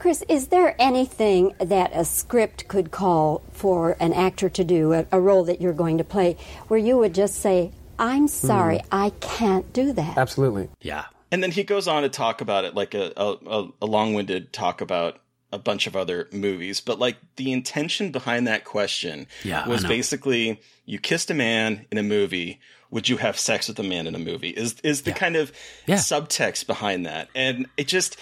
Chris, 0.01 0.25
is 0.29 0.49
there 0.49 0.75
anything 0.81 1.55
that 1.61 1.91
a 1.95 2.05
script 2.05 2.67
could 2.69 2.91
call 2.91 3.43
for 3.53 3.97
an 4.01 4.13
actor 4.15 4.49
to 4.49 4.65
do, 4.65 4.93
a, 4.95 5.07
a 5.13 5.21
role 5.21 5.45
that 5.45 5.61
you're 5.61 5.73
going 5.75 5.99
to 5.99 6.05
play, 6.05 6.37
where 6.69 6.81
you 6.81 6.97
would 6.97 7.15
just 7.15 7.37
say, 7.37 7.71
I'm 7.99 8.27
sorry, 8.27 8.79
Hmm. 8.79 8.87
I 8.91 9.11
can't 9.21 9.73
do 9.73 9.93
that? 9.93 10.17
Absolutely. 10.17 10.71
Yeah. 10.81 11.05
And 11.31 11.43
then 11.43 11.51
he 11.51 11.63
goes 11.65 11.87
on 11.87 12.03
to 12.03 12.09
talk 12.09 12.41
about 12.41 12.65
it, 12.65 12.75
like 12.75 12.95
a, 12.95 13.13
a, 13.17 13.69
a 13.83 13.87
long 13.87 14.15
winded 14.15 14.53
talk 14.55 14.81
about 14.81 15.21
a 15.53 15.59
bunch 15.59 15.87
of 15.87 15.95
other 15.95 16.29
movies. 16.33 16.81
But 16.81 16.99
like 16.99 17.17
the 17.37 17.53
intention 17.53 18.11
behind 18.11 18.47
that 18.47 18.65
question 18.65 19.27
Yeah, 19.45 19.69
was 19.69 19.85
basically 19.85 20.61
you 20.87 20.99
kissed 20.99 21.31
a 21.31 21.35
man 21.35 21.85
in 21.93 21.99
a 21.99 22.03
movie. 22.03 22.59
Would 22.91 23.09
you 23.09 23.19
have 23.19 23.39
sex 23.39 23.69
with 23.69 23.79
a 23.79 23.83
man 23.85 24.07
in 24.07 24.15
a 24.15 24.19
movie? 24.19 24.49
Is 24.51 24.77
is 24.83 25.03
the 25.03 25.13
kind 25.13 25.37
of 25.37 25.53
Yeah. 25.87 25.97
subtext 25.97 26.67
behind 26.67 27.05
that? 27.07 27.29
And 27.35 27.67
it 27.77 27.87
just 27.87 28.17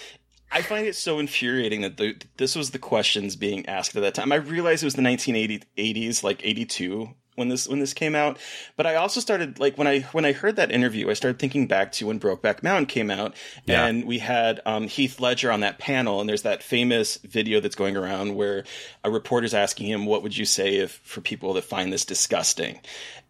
I 0.51 0.61
find 0.61 0.87
it 0.87 0.95
so 0.95 1.19
infuriating 1.19 1.81
that 1.81 1.97
the, 1.97 2.15
this 2.37 2.55
was 2.55 2.71
the 2.71 2.79
questions 2.79 3.35
being 3.35 3.65
asked 3.67 3.95
at 3.95 4.01
that 4.01 4.15
time. 4.15 4.31
I 4.31 4.35
realized 4.37 4.83
it 4.83 4.87
was 4.87 4.95
the 4.95 5.01
1980s, 5.03 6.23
like 6.23 6.41
82 6.43 7.09
when 7.35 7.47
this 7.49 7.67
when 7.69 7.79
this 7.79 7.93
came 7.93 8.15
out. 8.15 8.37
But 8.75 8.85
I 8.85 8.95
also 8.95 9.19
started 9.21 9.59
like 9.59 9.77
when 9.77 9.87
I 9.87 10.01
when 10.11 10.25
I 10.25 10.33
heard 10.33 10.57
that 10.57 10.71
interview, 10.71 11.09
I 11.09 11.13
started 11.13 11.39
thinking 11.39 11.67
back 11.67 11.91
to 11.93 12.07
when 12.07 12.19
Brokeback 12.19 12.63
Mountain 12.63 12.87
came 12.87 13.09
out, 13.09 13.35
Yeah. 13.65 13.85
and 13.85 14.05
we 14.05 14.19
had 14.19 14.59
um, 14.65 14.87
Heath 14.87 15.19
Ledger 15.21 15.51
on 15.51 15.61
that 15.61 15.77
panel, 15.79 16.19
and 16.19 16.27
there's 16.27 16.41
that 16.41 16.63
famous 16.63 17.15
video 17.17 17.59
that's 17.61 17.75
going 17.75 17.95
around 17.95 18.35
where 18.35 18.65
a 19.03 19.09
reporter's 19.11 19.53
asking 19.53 19.87
him, 19.87 20.05
"What 20.05 20.21
would 20.23 20.35
you 20.35 20.45
say 20.45 20.77
if 20.77 20.91
for 21.03 21.21
people 21.21 21.53
that 21.53 21.63
find 21.63 21.93
this 21.93 22.03
disgusting?" 22.05 22.79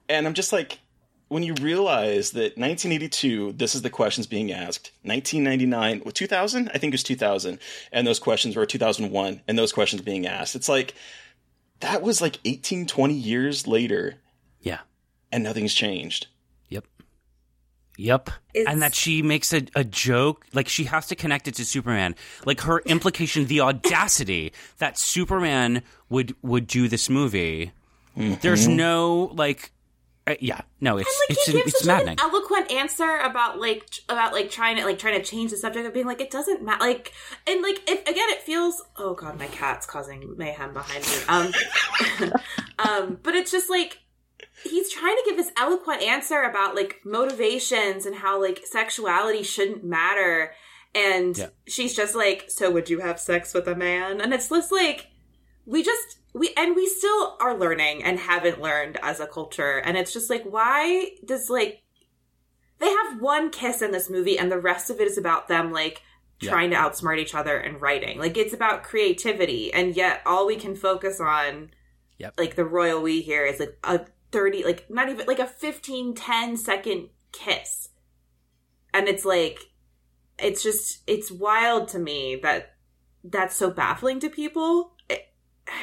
And 0.08 0.26
I'm 0.26 0.34
just 0.34 0.52
like. 0.54 0.80
When 1.30 1.44
you 1.44 1.54
realize 1.62 2.32
that 2.32 2.58
1982, 2.58 3.54
this 3.54 3.76
is 3.76 3.82
the 3.84 3.90
questions 3.90 4.28
being 4.28 4.52
asked. 4.52 4.92
1999, 5.04 6.02
well, 6.04 6.12
2000, 6.12 6.70
I 6.70 6.78
think 6.80 6.92
it 6.92 6.96
was 6.96 7.04
2000, 7.04 7.60
and 7.92 8.06
those 8.06 8.20
questions 8.20 8.56
were 8.56 8.66
2001, 8.66 9.42
and 9.48 9.58
those 9.58 9.72
questions 9.72 10.02
being 10.02 10.26
asked. 10.28 10.56
It's 10.56 10.68
like 10.68 10.96
that 11.80 12.02
was 12.02 12.20
like 12.22 12.40
18, 12.46 12.88
20 12.88 13.14
years 13.14 13.68
later, 13.68 14.16
Yeah. 14.62 14.80
and 15.32 15.44
nothing's 15.44 15.74
changed. 15.74 16.28
Yep. 16.70 16.86
Yep. 17.98 18.30
It's- 18.54 18.72
and 18.72 18.82
that 18.82 18.96
she 18.96 19.22
makes 19.22 19.54
a, 19.54 19.62
a 19.76 19.84
joke, 19.84 20.46
like 20.54 20.68
she 20.68 20.86
has 20.86 21.08
to 21.08 21.16
connect 21.16 21.48
it 21.48 21.56
to 21.56 21.66
Superman. 21.66 22.16
Like 22.46 22.62
her 22.62 22.80
implication, 22.80 23.46
the 23.46 23.62
audacity 23.62 24.52
that 24.80 24.98
Superman 24.98 25.84
would 26.10 26.36
would 26.42 26.66
do 26.66 26.88
this 26.88 27.10
movie. 27.10 27.72
There's 28.16 28.68
mm-hmm. 28.68 28.76
no 28.76 29.32
like, 29.36 29.72
uh, 30.30 30.36
yeah, 30.40 30.62
no, 30.80 30.98
it's 30.98 31.10
like 31.30 31.38
it's 31.38 31.46
he 31.46 31.52
gives 31.54 31.68
it's 31.68 31.80
such 31.80 31.88
like, 31.88 32.06
maddening. 32.06 32.20
an 32.20 32.32
eloquent 32.32 32.72
answer 32.72 33.18
about 33.18 33.60
like 33.60 33.90
about 34.08 34.34
like 34.34 34.50
trying 34.52 34.78
to 34.78 34.86
like 34.86 35.00
trying 35.00 35.16
to 35.20 35.24
change 35.24 35.52
the 35.52 35.58
subject 35.58 35.86
of 35.88 35.94
being 35.94 36.06
like 36.06 36.22
it 36.22 36.30
doesn't 36.32 36.64
matter 36.64 36.80
like 36.84 37.12
and 37.48 37.62
like 37.62 37.82
if, 37.90 38.02
again 38.02 38.30
it 38.30 38.42
feels 38.42 38.84
oh 38.98 39.14
god 39.14 39.38
my 39.40 39.48
cat's 39.48 39.86
causing 39.86 40.36
mayhem 40.38 40.74
behind 40.74 41.04
me 41.04 41.18
um 41.28 42.32
um 42.80 43.20
but 43.24 43.36
it's 43.36 43.52
just 43.52 43.70
like 43.70 44.00
he's 44.64 44.92
trying 44.92 45.16
to 45.16 45.24
give 45.26 45.38
this 45.38 45.52
eloquent 45.58 46.02
answer 46.02 46.42
about 46.44 46.76
like 46.76 46.98
motivations 47.06 48.06
and 48.06 48.16
how 48.16 48.42
like 48.42 48.62
sexuality 48.66 49.44
shouldn't 49.44 49.84
matter 49.84 50.54
and 50.94 51.38
Yeah. 51.38 51.48
she's 51.68 51.96
just 51.96 52.16
like 52.16 52.46
so 52.50 52.70
would 52.72 52.90
you 52.90 53.00
have 53.00 53.20
sex 53.20 53.54
with 53.54 53.68
a 53.68 53.76
man 53.76 54.22
and 54.22 54.34
it's 54.34 54.50
just 54.50 54.72
like 54.72 55.08
we 55.66 55.84
just 55.84 56.19
we 56.34 56.54
and 56.56 56.76
we 56.76 56.88
still 56.88 57.38
are 57.40 57.58
learning 57.58 58.04
and 58.04 58.20
haven't 58.20 58.62
learned 58.62 58.98
as 59.02 59.20
a 59.20 59.28
culture. 59.28 59.78
And 59.78 59.98
it's 59.98 60.14
just 60.14 60.30
like 60.30 60.44
why 60.44 61.12
does 61.26 61.50
like 61.50 61.82
they 62.80 62.90
have 62.90 63.22
one 63.22 63.50
kiss 63.50 63.82
in 63.82 63.92
this 63.92 64.10
movie 64.10 64.38
and 64.38 64.52
the 64.52 64.60
rest 64.60 64.90
of 64.90 65.00
it 65.00 65.08
is 65.08 65.18
about 65.18 65.48
them 65.48 65.72
like 65.72 66.02
Yeah. 66.40 66.52
trying 66.52 66.70
to 66.70 66.76
outsmart 66.78 67.18
each 67.20 67.36
other 67.36 67.58
and 67.58 67.82
writing. 67.82 68.20
Like 68.20 68.38
it's 68.38 68.54
about 68.54 68.84
creativity. 68.84 69.74
And 69.74 69.96
yet 69.96 70.22
all 70.26 70.46
we 70.48 70.56
can 70.56 70.76
focus 70.76 71.20
on 71.20 71.72
Yep. 72.18 72.34
like 72.38 72.56
the 72.56 72.66
royal 72.66 73.02
we 73.02 73.22
here 73.22 73.46
is 73.46 73.60
like 73.60 73.78
a 73.84 74.02
30 74.32 74.64
like 74.64 74.90
not 74.90 75.10
even 75.10 75.26
like 75.26 75.40
a 75.40 75.48
15 75.48 76.14
10 76.14 76.58
second 76.58 77.10
kiss. 77.32 77.90
And 78.94 79.08
it's 79.08 79.26
like 79.26 79.60
it's 80.38 80.64
just 80.64 81.00
it's 81.08 81.32
wild 81.32 81.88
to 81.90 82.00
me 82.00 82.36
that 82.44 82.76
that's 83.24 83.56
so 83.56 83.70
baffling 83.72 84.20
to 84.22 84.30
people 84.30 84.94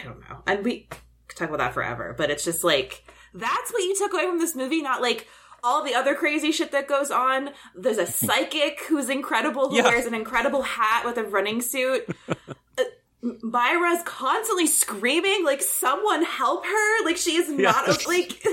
i 0.01 0.05
don't 0.05 0.21
know 0.29 0.43
and 0.47 0.65
we 0.65 0.89
could 1.29 1.37
talk 1.39 1.49
about 1.49 1.59
that 1.59 1.75
forever 1.75 2.15
but 2.17 2.31
it's 2.31 2.45
just 2.45 2.63
like 2.65 3.05
that's 3.35 3.73
what 3.73 3.83
you 3.83 3.95
took 3.97 4.13
away 4.13 4.27
from 4.27 4.39
this 4.39 4.55
movie 4.57 4.83
not 4.83 5.01
like 5.03 5.27
all 5.65 5.83
the 5.83 5.95
other 5.95 6.15
crazy 6.15 6.53
shit 6.53 6.71
that 6.73 6.87
goes 6.87 7.11
on 7.11 7.51
there's 7.75 7.99
a 7.99 8.07
psychic 8.21 8.81
who's 8.89 9.09
incredible 9.11 9.71
who 9.71 9.77
Yeah. 9.77 9.85
wears 9.85 10.07
an 10.07 10.15
incredible 10.15 10.63
hat 10.63 11.05
with 11.05 11.17
a 11.19 11.25
running 11.25 11.61
suit 11.63 12.09
Uh, 12.79 12.85
Myra's 13.43 14.03
constantly 14.05 14.67
screaming, 14.67 15.45
like 15.45 15.61
someone 15.63 16.23
help 16.23 16.65
her. 16.67 17.05
Like 17.05 17.17
she 17.17 17.35
is 17.37 17.49
not 17.49 17.87
Yeah. 17.89 17.97
like 18.07 18.45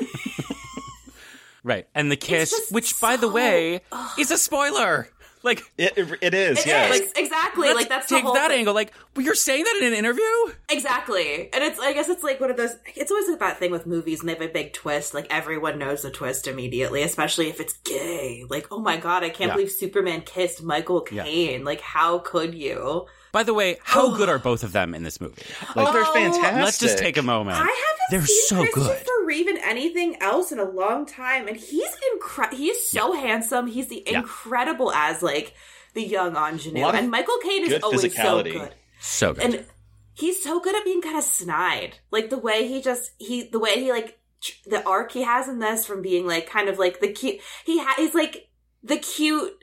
right. 1.64 1.88
And 1.94 2.12
the 2.12 2.16
kiss, 2.16 2.54
which 2.72 3.00
by 3.00 3.16
the 3.18 3.28
so- 3.28 3.34
way, 3.34 3.82
is 4.18 4.32
a 4.32 4.38
spoiler. 4.38 5.10
Like 5.44 5.62
It, 5.78 5.98
it, 5.98 6.18
it 6.22 6.34
is, 6.34 6.60
It 6.60 6.68
yes. 6.68 7.00
is, 7.00 7.12
exactly. 7.16 7.68
let's 7.68 7.76
like 7.76 7.90
that's 7.90 8.08
the 8.08 8.16
take 8.16 8.24
whole 8.24 8.34
that 8.34 8.50
thing. 8.50 8.60
angle. 8.60 8.74
Like, 8.74 8.94
well, 9.16 9.26
you're 9.26 9.36
saying 9.36 9.64
that 9.64 9.80
in 9.82 9.88
an 9.90 9.94
interview? 9.94 10.24
Exactly. 10.70 11.50
And 11.54 11.64
it's 11.64 11.80
I 11.80 11.94
guess 11.94 12.10
it's 12.10 12.24
like 12.24 12.40
one 12.40 12.50
of 12.50 12.58
those 12.58 12.76
it's 12.96 13.12
always 13.12 13.28
like 13.30 13.40
that 13.40 13.60
thing 13.60 13.72
with 13.72 13.86
movies 13.86 14.22
and 14.22 14.30
they 14.30 14.34
have 14.34 14.42
a 14.42 14.48
big 14.48 14.74
twist, 14.74 15.14
like 15.14 15.28
everyone 15.30 15.78
knows 15.80 16.02
the 16.02 16.12
twist 16.12 16.48
immediately, 16.48 17.04
especially 17.04 17.50
if 17.50 17.60
it's 17.60 17.74
gay. 17.84 18.46
Like, 18.50 18.68
oh 18.72 18.80
my 18.80 18.98
god, 18.98 19.24
I 19.24 19.30
can't 19.30 19.50
Yeah. 19.50 19.56
believe 19.56 19.72
Superman 19.72 20.22
kissed 20.22 20.64
Michael 20.64 21.06
Yeah. 21.12 21.24
Caine. 21.24 21.64
Like, 21.64 21.82
how 21.82 22.20
could 22.20 22.56
you? 22.56 23.06
By 23.34 23.44
the 23.44 23.54
way, 23.54 23.78
how 23.84 24.16
good 24.16 24.30
are 24.30 24.40
both 24.50 24.64
of 24.64 24.72
them 24.72 24.96
in 24.96 25.04
this 25.04 25.20
movie? 25.20 25.42
oh, 25.76 25.92
they're 25.92 26.04
Oh, 26.06 26.14
fantastic. 26.14 26.64
Let's 26.64 26.80
just 26.80 26.98
take 26.98 27.18
a 27.18 27.22
moment. 27.22 27.58
I 27.58 27.64
haven't 27.64 27.78
They're 28.12 28.26
seen 28.26 28.42
so 28.48 28.64
good. 28.64 28.72
Christopher 28.74 29.12
Reeve 29.26 29.48
in 29.50 29.58
anything 29.58 30.16
else 30.22 30.52
in 30.54 30.60
a 30.60 30.70
long 30.70 31.06
time, 31.06 31.48
and 31.50 31.58
he's 31.58 31.90
incredible. 32.14 32.58
He 32.58 32.70
is 32.70 32.88
so 32.90 33.12
handsome. 33.14 33.68
He's 33.68 33.88
the 33.90 34.04
Yeah. 34.08 34.20
incredible 34.20 34.94
as 34.94 35.22
like 35.22 35.54
the 35.94 36.04
young 36.04 36.36
ingenue, 36.38 36.82
A 36.82 36.86
lot 36.86 36.94
of 36.96 37.02
and 37.02 37.12
Michael 37.12 37.38
Caine 37.44 37.66
is 37.70 37.84
always 37.84 38.16
so 38.16 38.42
good. 38.44 38.74
So 39.00 39.34
good. 39.34 39.44
and 39.44 39.66
he's 40.14 40.42
so 40.44 40.60
good 40.60 40.76
at 40.76 40.84
being 40.86 41.02
kind 41.02 41.18
of 41.18 41.24
snide 41.24 41.98
like 42.12 42.30
the 42.30 42.38
way 42.38 42.68
he 42.68 42.82
just 42.82 43.12
he 43.18 43.44
the 43.44 43.60
way 43.60 43.80
he 43.80 43.92
like 43.92 44.18
tr- 44.42 44.70
the 44.70 44.84
arc 44.88 45.12
he 45.12 45.24
has 45.24 45.48
in 45.50 45.60
this 45.60 45.86
from 45.86 46.02
being 46.02 46.26
like 46.28 46.48
kind 46.48 46.70
of 46.70 46.78
like 46.80 47.00
the 47.00 47.08
cute 47.12 47.40
he 47.66 47.80
ha- 47.80 47.96
he's 47.98 48.14
like 48.16 48.48
the 48.84 48.98
cute 48.98 49.63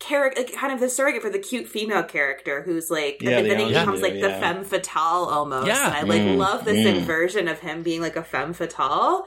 character 0.00 0.42
kind 0.56 0.72
of 0.72 0.80
the 0.80 0.88
surrogate 0.88 1.22
for 1.22 1.30
the 1.30 1.38
cute 1.38 1.68
female 1.68 2.02
character 2.02 2.62
who's 2.62 2.90
like 2.90 3.22
Yeah, 3.22 3.38
and 3.38 3.46
the 3.46 3.50
then 3.50 3.58
he 3.60 3.68
becomes 3.72 4.02
like 4.02 4.14
the 4.14 4.28
yeah. 4.28 4.40
femme 4.40 4.64
fatale 4.64 5.24
almost 5.26 5.66
Yeah. 5.68 5.86
and 5.86 5.94
i 5.94 6.02
like 6.02 6.20
Mm, 6.22 6.36
love 6.36 6.64
this 6.64 6.84
mm. 6.86 6.96
inversion 6.96 7.48
of 7.48 7.60
him 7.60 7.82
being 7.82 8.00
like 8.00 8.16
a 8.16 8.24
femme 8.24 8.52
fatale 8.52 9.26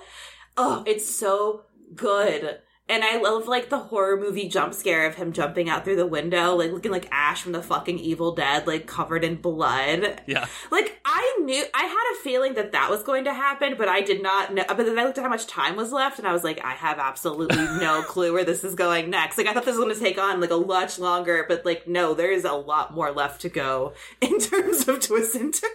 oh 0.58 0.84
it's 0.86 1.10
so 1.10 1.64
good 1.96 2.60
and 2.90 3.04
I 3.04 3.18
love 3.22 3.48
like 3.48 3.70
the 3.70 3.80
horror 3.80 4.18
movie 4.18 4.48
jump 4.48 4.74
scare 4.74 5.06
of 5.06 5.16
him 5.16 5.34
jumping 5.34 5.70
out 5.70 5.84
through 5.84 5.98
the 5.98 6.08
window, 6.08 6.56
like 6.56 6.72
looking 6.72 6.92
like 6.92 7.08
Ash 7.12 7.42
from 7.42 7.52
the 7.52 7.62
fucking 7.62 8.00
Evil 8.00 8.34
Dead, 8.34 8.66
like 8.66 8.88
covered 8.88 9.24
in 9.24 9.36
blood. 9.36 10.22
yeah. 10.26 10.46
Like 10.72 11.00
I 11.04 11.40
knew, 11.44 11.66
I 11.74 11.84
had 11.84 12.14
a 12.14 12.24
feeling 12.24 12.54
that 12.54 12.72
that 12.72 12.90
was 12.90 13.04
going 13.04 13.26
to 13.26 13.34
happen, 13.34 13.76
but 13.78 13.88
I 13.90 14.02
did 14.02 14.24
not 14.24 14.54
know. 14.54 14.64
But 14.68 14.78
then 14.78 14.98
I 14.98 15.04
looked 15.04 15.18
at 15.18 15.24
how 15.24 15.30
much 15.30 15.48
time 15.48 15.76
was 15.76 15.92
left, 15.92 16.20
and 16.20 16.28
I 16.28 16.34
was 16.34 16.44
like, 16.44 16.64
I 16.64 16.72
have 16.72 17.00
absolutely 17.00 17.58
no 17.80 18.04
clue 18.04 18.34
where 18.34 18.46
this 18.46 18.64
is 18.64 18.76
going 18.76 19.10
next. 19.10 19.38
Like 19.38 19.48
I 19.48 19.54
thought 19.54 19.66
this 19.66 19.76
was 19.76 19.84
going 19.84 19.96
to 19.96 20.02
take 20.02 20.18
on 20.18 20.40
like 20.40 20.52
a 20.52 20.58
much 20.58 21.00
longer, 21.00 21.46
but 21.48 21.66
like 21.66 21.88
no, 21.88 22.14
there 22.14 22.32
is 22.32 22.46
a 22.46 22.54
lot 22.54 22.94
more 22.94 23.12
left 23.12 23.42
to 23.42 23.50
go 23.50 23.94
in 24.22 24.40
terms 24.40 24.88
of 24.88 25.02
twists 25.02 25.36
and 25.36 25.54
turns. 25.54 25.74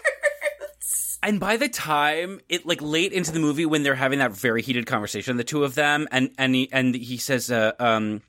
And 1.23 1.39
by 1.39 1.57
the 1.57 1.69
time 1.69 2.41
it 2.49 2.67
like 2.67 2.83
late 2.83 3.13
into 3.13 3.31
the 3.31 3.39
movie 3.39 3.65
when 3.67 3.83
they're 3.85 3.95
having 3.95 4.19
that 4.19 4.33
very 4.33 4.61
heated 4.63 4.87
conversation, 4.87 5.37
the 5.37 5.45
two 5.45 5.63
of 5.65 5.75
them, 5.77 6.09
and 6.11 6.31
and 6.37 6.55
he 6.55 6.69
and 6.73 6.95
he 6.95 7.17
says, 7.17 7.51
uh, 7.51 7.73
um, 7.79 8.23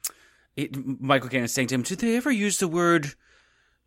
it, 0.56 0.76
Michael 1.02 1.30
Caine 1.30 1.44
is 1.44 1.52
saying 1.54 1.70
to 1.70 1.76
him, 1.76 1.82
"Did 1.82 2.00
they 2.00 2.16
ever 2.16 2.32
use 2.32 2.60
the 2.60 2.68
word 2.68 3.14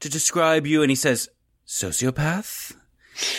to 0.01 0.09
describe 0.09 0.67
you?" 0.67 0.83
And 0.83 0.91
he 0.91 0.97
says, 0.97 1.29
"Sociopath." 1.69 2.75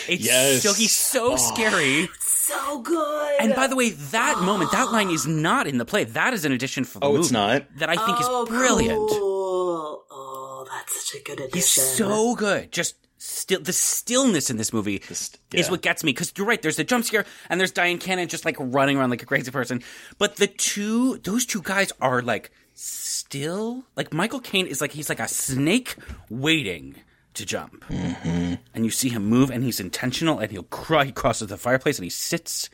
It's 0.08 0.24
Yes. 0.24 0.62
so 0.62 0.72
he's 0.72 0.96
so 0.96 1.36
scary. 1.36 2.08
So 2.20 2.80
good. 2.80 3.36
And 3.38 3.54
by 3.54 3.66
the 3.68 3.76
way, 3.76 3.90
that 3.90 4.38
moment, 4.42 4.72
that 4.72 4.90
line 4.90 5.10
is 5.10 5.26
not 5.26 5.66
in 5.66 5.76
the 5.78 5.84
play. 5.84 6.04
That 6.04 6.32
is 6.34 6.44
an 6.46 6.52
addition 6.52 6.84
for 6.84 6.98
the 6.98 7.06
Oh, 7.06 7.10
movie. 7.12 7.20
it's 7.24 7.30
not? 7.30 7.66
That 7.76 7.90
I 7.90 7.94
think 7.94 8.18
Oh, 8.22 8.42
is 8.44 8.48
brilliant. 8.48 9.10
cool. 9.10 10.66
That's 10.70 11.06
such 11.10 11.20
a 11.20 11.22
good 11.24 11.38
addition. 11.40 11.54
He's 11.58 11.68
so 11.68 12.34
good. 12.34 12.72
Just 12.72 12.96
still 13.18 13.60
the 13.60 13.72
stillness 13.72 14.48
in 14.50 14.56
this 14.56 14.72
movie 14.72 15.02
is 15.10 15.36
yeah. 15.52 15.68
what 15.70 15.82
gets 15.82 16.02
me 16.04 16.12
because 16.12 16.32
you're 16.36 16.46
right. 16.46 16.62
There's 16.62 16.76
the 16.76 16.84
jump 16.84 17.04
scare 17.04 17.24
and 17.50 17.58
there's 17.60 17.72
Dyan 17.72 17.98
Cannon 18.00 18.28
just 18.28 18.44
like 18.44 18.56
running 18.58 18.96
around 18.96 19.10
like 19.10 19.22
a 19.22 19.26
crazy 19.26 19.50
person. 19.50 19.82
But 20.18 20.36
the 20.36 20.46
two, 20.46 21.18
those 21.18 21.44
two 21.44 21.60
guys 21.62 21.92
are 22.00 22.22
like 22.22 22.50
still. 22.74 23.84
Like 23.96 24.12
Michael 24.12 24.40
Caine 24.40 24.66
is 24.66 24.80
like 24.80 24.92
he's 24.92 25.08
like 25.08 25.20
a 25.20 25.28
snake 25.28 25.96
waiting 26.30 26.94
to 27.34 27.44
jump, 27.46 27.84
Mm-hmm. 27.86 28.54
and 28.74 28.84
you 28.84 28.90
see 28.90 29.10
him 29.10 29.24
move 29.26 29.50
and 29.50 29.62
he's 29.62 29.78
intentional 29.78 30.38
and 30.40 30.50
he'll 30.50 30.64
cry. 30.64 31.04
He 31.04 31.12
crosses 31.12 31.48
the 31.48 31.56
fireplace 31.56 31.98
and 31.98 32.04
he 32.04 32.10
sits 32.10 32.68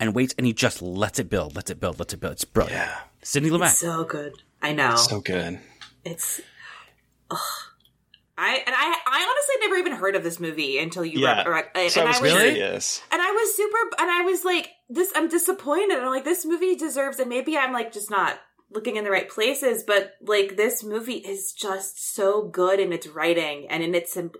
and 0.00 0.14
waits 0.14 0.34
and 0.36 0.46
he 0.46 0.52
just 0.52 0.82
lets 0.82 1.18
it 1.20 1.28
build, 1.30 1.54
lets 1.54 1.70
it 1.70 1.78
build, 1.78 1.98
lets 2.00 2.14
it 2.14 2.20
build. 2.20 2.32
It's 2.32 2.44
brilliant. 2.44 2.78
Yeah. 2.80 2.96
Sidney 3.22 3.50
Lumet. 3.50 3.68
so 3.70 4.04
good. 4.04 4.32
I 4.62 4.72
know. 4.72 4.96
So 4.96 5.20
good. 5.20 5.60
It's. 6.04 6.40
Ugh. 7.30 7.38
I 8.38 8.62
and 8.66 8.74
I 8.74 8.96
I 9.06 9.26
honestly 9.28 9.66
never 9.66 9.76
even 9.76 9.92
heard 9.92 10.14
of 10.16 10.22
this 10.22 10.38
movie 10.40 10.78
until 10.78 11.04
you 11.04 11.20
Yeah. 11.20 11.42
rec- 11.48 11.72
and, 11.74 11.90
So 11.90 12.00
I 12.00 12.04
and 12.04 12.08
was 12.10 12.18
I 12.20 12.22
was 12.22 12.32
curious. 12.32 13.02
and 13.12 13.20
I 13.20 13.30
was 13.32 13.56
super 13.56 13.78
and 14.00 14.10
I 14.10 14.22
was 14.22 14.44
like 14.44 14.70
this 14.88 15.12
I'm 15.16 15.28
disappointed 15.28 15.98
I'm 15.98 16.06
like 16.10 16.24
this 16.24 16.44
movie 16.46 16.76
deserves 16.76 17.18
and 17.18 17.28
maybe 17.28 17.58
I'm 17.58 17.72
like 17.72 17.92
just 17.92 18.10
not 18.10 18.38
looking 18.70 18.96
in 18.96 19.04
the 19.04 19.10
right 19.10 19.28
places 19.28 19.82
but 19.82 20.12
like 20.22 20.56
this 20.56 20.84
movie 20.84 21.14
is 21.14 21.52
just 21.52 22.14
so 22.14 22.42
good 22.48 22.78
in 22.78 22.92
its 22.92 23.08
writing 23.08 23.66
and 23.68 23.82
in 23.82 23.94
its 23.94 24.12
sim- 24.12 24.30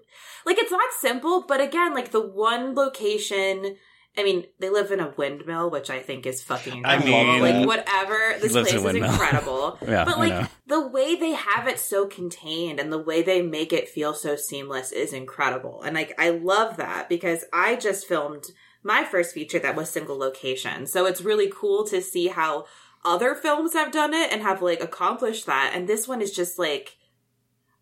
like 0.46 0.58
it's 0.58 0.70
not 0.70 0.92
simple 1.00 1.44
but 1.48 1.60
again 1.60 1.94
like 1.94 2.10
the 2.10 2.20
one 2.26 2.74
location 2.74 3.76
I 4.18 4.24
mean, 4.24 4.46
they 4.58 4.68
live 4.68 4.90
in 4.90 4.98
a 4.98 5.14
windmill, 5.16 5.70
which 5.70 5.90
I 5.90 6.00
think 6.00 6.26
is 6.26 6.42
fucking 6.42 6.84
I 6.84 6.96
incredible. 6.96 7.40
mean, 7.40 7.40
like 7.40 7.66
whatever, 7.66 8.18
this 8.40 8.52
place 8.52 8.74
is 8.74 8.84
incredible. 8.84 9.78
Yeah, 9.88 10.04
but 10.04 10.18
like 10.18 10.50
the 10.66 10.86
way 10.86 11.14
they 11.14 11.32
have 11.32 11.68
it 11.68 11.78
so 11.78 12.06
contained 12.06 12.80
and 12.80 12.92
the 12.92 12.98
way 12.98 13.22
they 13.22 13.40
make 13.42 13.72
it 13.72 13.88
feel 13.88 14.12
so 14.12 14.34
seamless 14.36 14.92
is 14.92 15.12
incredible. 15.12 15.82
And 15.82 15.94
like 15.94 16.14
I 16.18 16.30
love 16.30 16.76
that 16.78 17.08
because 17.08 17.44
I 17.52 17.76
just 17.76 18.06
filmed 18.06 18.44
my 18.82 19.04
first 19.04 19.34
feature 19.34 19.58
that 19.60 19.76
was 19.76 19.88
single 19.88 20.18
location. 20.18 20.86
So 20.86 21.06
it's 21.06 21.20
really 21.20 21.50
cool 21.54 21.84
to 21.86 22.02
see 22.02 22.28
how 22.28 22.66
other 23.04 23.34
films 23.34 23.72
have 23.74 23.92
done 23.92 24.12
it 24.12 24.32
and 24.32 24.42
have 24.42 24.60
like 24.60 24.82
accomplished 24.82 25.46
that. 25.46 25.72
And 25.74 25.88
this 25.88 26.08
one 26.08 26.20
is 26.20 26.32
just 26.32 26.58
like 26.58 26.97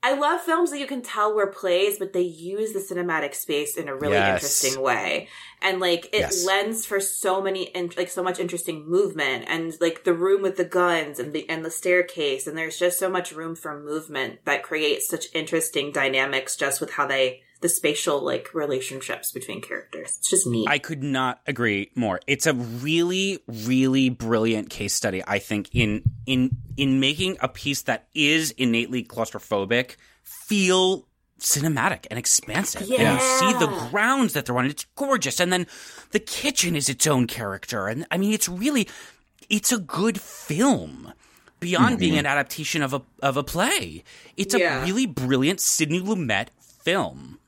I 0.03 0.13
love 0.15 0.41
films 0.41 0.71
that 0.71 0.79
you 0.79 0.87
can 0.87 1.03
tell 1.03 1.35
were 1.35 1.49
plays, 1.49 1.99
but 1.99 2.13
they 2.13 2.21
use 2.21 2.73
the 2.73 2.79
cinematic 2.79 3.35
space 3.35 3.77
in 3.77 3.89
a 3.89 3.97
really 3.97 4.15
Yes. 4.19 4.35
interesting 4.63 4.81
way, 4.83 5.29
and 5.61 5.81
like 5.81 6.07
it 6.13 6.21
Yes. 6.21 6.45
lends 6.45 6.87
for 6.87 7.01
so 7.01 7.41
many, 7.41 7.65
in- 7.65 7.91
like 7.97 8.09
so 8.11 8.23
much 8.23 8.39
interesting 8.39 8.87
movement, 8.89 9.47
and 9.49 9.77
like 9.81 10.05
the 10.05 10.13
room 10.15 10.43
with 10.43 10.57
the 10.57 10.65
guns 10.65 11.19
and 11.19 11.33
the 11.33 11.49
and 11.49 11.65
the 11.65 11.71
staircase, 11.71 12.47
and 12.47 12.57
there's 12.57 12.79
just 12.79 12.99
so 12.99 13.09
much 13.11 13.33
room 13.33 13.57
for 13.57 13.81
movement 13.81 14.45
that 14.45 14.63
creates 14.63 15.09
such 15.09 15.27
interesting 15.35 15.91
dynamics 15.91 16.55
just 16.57 16.81
with 16.81 16.93
how 16.93 17.07
they 17.07 17.43
the 17.61 17.69
spatial 17.69 18.21
like 18.21 18.55
relationships 18.55 19.33
between 19.33 19.61
characters. 19.61 20.17
It's 20.19 20.31
just 20.31 20.47
neat. 20.47 20.69
I 20.69 20.79
could 20.79 21.03
not 21.03 21.41
agree 21.47 21.91
more. 21.95 22.21
It's 22.27 22.47
a 22.47 22.55
really, 22.55 23.39
really 23.47 24.09
brilliant 24.09 24.71
case 24.71 24.95
study, 24.95 25.23
I 25.27 25.39
think, 25.39 25.71
in 25.73 26.03
in 26.27 26.57
in 26.77 27.01
making 27.01 27.39
a 27.41 27.49
piece 27.49 27.83
that 27.83 28.09
is 28.15 28.51
innately 28.53 29.03
claustrophobic 29.05 29.97
feel 30.23 31.07
cinematic 31.39 32.07
and 32.11 32.19
expansive. 32.19 32.83
And 32.83 32.91
Yeah. 32.91 33.15
you 33.15 33.21
see 33.39 33.59
the 33.59 33.89
grounds 33.91 34.33
that 34.35 34.47
they're 34.47 34.57
on. 34.57 34.67
It's 34.67 34.87
gorgeous. 34.97 35.41
And 35.41 35.53
then 35.53 35.67
the 36.11 36.21
kitchen 36.21 36.77
is 36.77 36.89
its 36.89 37.07
own 37.07 37.27
character. 37.27 37.89
And 37.89 38.07
I 38.11 38.19
mean 38.19 38.33
it's 38.33 38.49
really 38.49 38.89
it's 39.49 39.73
a 39.73 39.79
good 39.79 40.21
film. 40.21 41.13
Beyond 41.59 41.93
mm-hmm. 41.93 41.97
being 41.99 42.19
an 42.19 42.27
adaptation 42.27 42.83
of 42.83 42.93
a 42.93 43.03
of 43.23 43.39
a 43.39 43.43
play. 43.43 44.05
It's 44.37 44.55
a 44.55 44.83
really 44.83 45.07
brilliant 45.07 45.61
Sidney 45.61 46.01
Lumet 46.01 46.49
film 46.61 47.39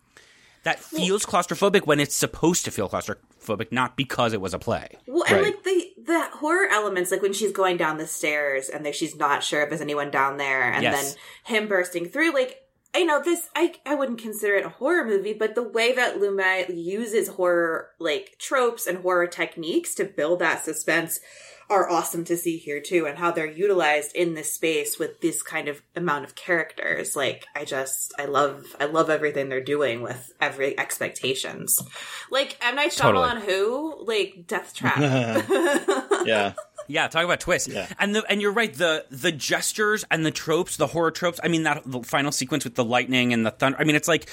that 0.64 0.78
feels 0.80 1.24
claustrophobic 1.24 1.86
when 1.86 2.00
it's 2.00 2.14
supposed 2.14 2.64
to 2.64 2.70
feel 2.70 2.88
claustrophobic, 2.88 3.72
not 3.72 3.96
because 3.96 4.32
it 4.32 4.40
was 4.40 4.54
a 4.54 4.59
play. 4.59 4.88
Well, 5.06 5.24
and 5.24 5.32
Right. 5.36 5.44
like 5.44 5.64
the 5.64 5.84
the 5.98 6.22
horror 6.38 6.68
elements, 6.70 7.11
like 7.11 7.20
when 7.22 7.32
she's 7.34 7.52
going 7.52 7.76
down 7.76 7.98
the 7.98 8.06
stairs 8.06 8.68
and 8.68 8.84
there, 8.84 8.92
she's 8.92 9.14
not 9.16 9.42
sure 9.44 9.62
if 9.62 9.68
there's 9.68 9.80
anyone 9.82 10.11
down 10.11 10.36
there, 10.38 10.62
and 10.62 10.82
Yes. 10.82 11.14
then 11.14 11.56
him 11.56 11.68
bursting 11.68 12.09
through. 12.09 12.32
Like 12.32 12.62
I 12.94 13.04
know 13.04 13.22
this, 13.22 13.48
I 13.54 13.74
I 13.84 13.94
wouldn't 13.94 14.20
consider 14.20 14.56
it 14.56 14.64
a 14.66 14.70
horror 14.70 15.04
movie, 15.04 15.34
but 15.34 15.54
the 15.54 15.62
way 15.62 15.92
that 15.94 16.16
Lumet 16.18 16.74
uses 16.74 17.28
horror 17.28 17.90
like 17.98 18.36
tropes 18.38 18.86
and 18.86 18.98
horror 18.98 19.26
techniques 19.26 19.94
to 19.96 20.04
build 20.04 20.38
that 20.38 20.64
suspense 20.64 21.20
are 21.70 21.90
awesome 21.90 22.24
to 22.24 22.36
see 22.36 22.56
here 22.56 22.80
too, 22.80 23.06
and 23.06 23.18
how 23.18 23.30
they're 23.30 23.46
utilized 23.46 24.14
in 24.14 24.34
this 24.34 24.52
space 24.52 24.98
with 24.98 25.20
this 25.20 25.42
kind 25.42 25.68
of 25.68 25.82
amount 25.94 26.24
of 26.24 26.34
characters. 26.34 27.14
Like 27.14 27.46
I 27.54 27.64
just 27.64 28.14
I 28.18 28.24
love 28.24 28.64
I 28.80 28.86
love 28.86 29.10
everything 29.10 29.48
they're 29.48 29.60
doing 29.60 30.02
with 30.02 30.32
every 30.40 30.78
expectations. 30.78 31.82
Like 32.30 32.56
M 32.62 32.76
Night 32.76 32.92
Totally. 32.92 33.26
Shyamalan, 33.26 33.40
who 33.42 34.04
like 34.06 34.46
Deathtrap. 34.46 36.08
Yeah. 36.26 36.54
Yeah, 36.90 37.06
talk 37.08 37.24
about 37.24 37.40
twists. 37.40 37.68
Yeah. 37.68 37.86
And 37.98 38.14
the 38.14 38.24
and 38.30 38.40
you're 38.40 38.52
right, 38.52 38.72
the 38.72 39.04
the 39.10 39.30
gestures 39.30 40.04
and 40.10 40.24
the 40.24 40.30
tropes, 40.30 40.76
the 40.78 40.86
horror 40.86 41.10
tropes. 41.10 41.38
I 41.42 41.48
mean 41.48 41.64
that 41.64 41.82
the 41.84 42.02
final 42.02 42.32
sequence 42.32 42.64
with 42.64 42.76
the 42.76 42.84
lightning 42.84 43.32
and 43.32 43.44
the 43.44 43.50
thunder. 43.50 43.78
I 43.78 43.84
mean 43.84 43.94
it's 43.94 44.08
like 44.08 44.28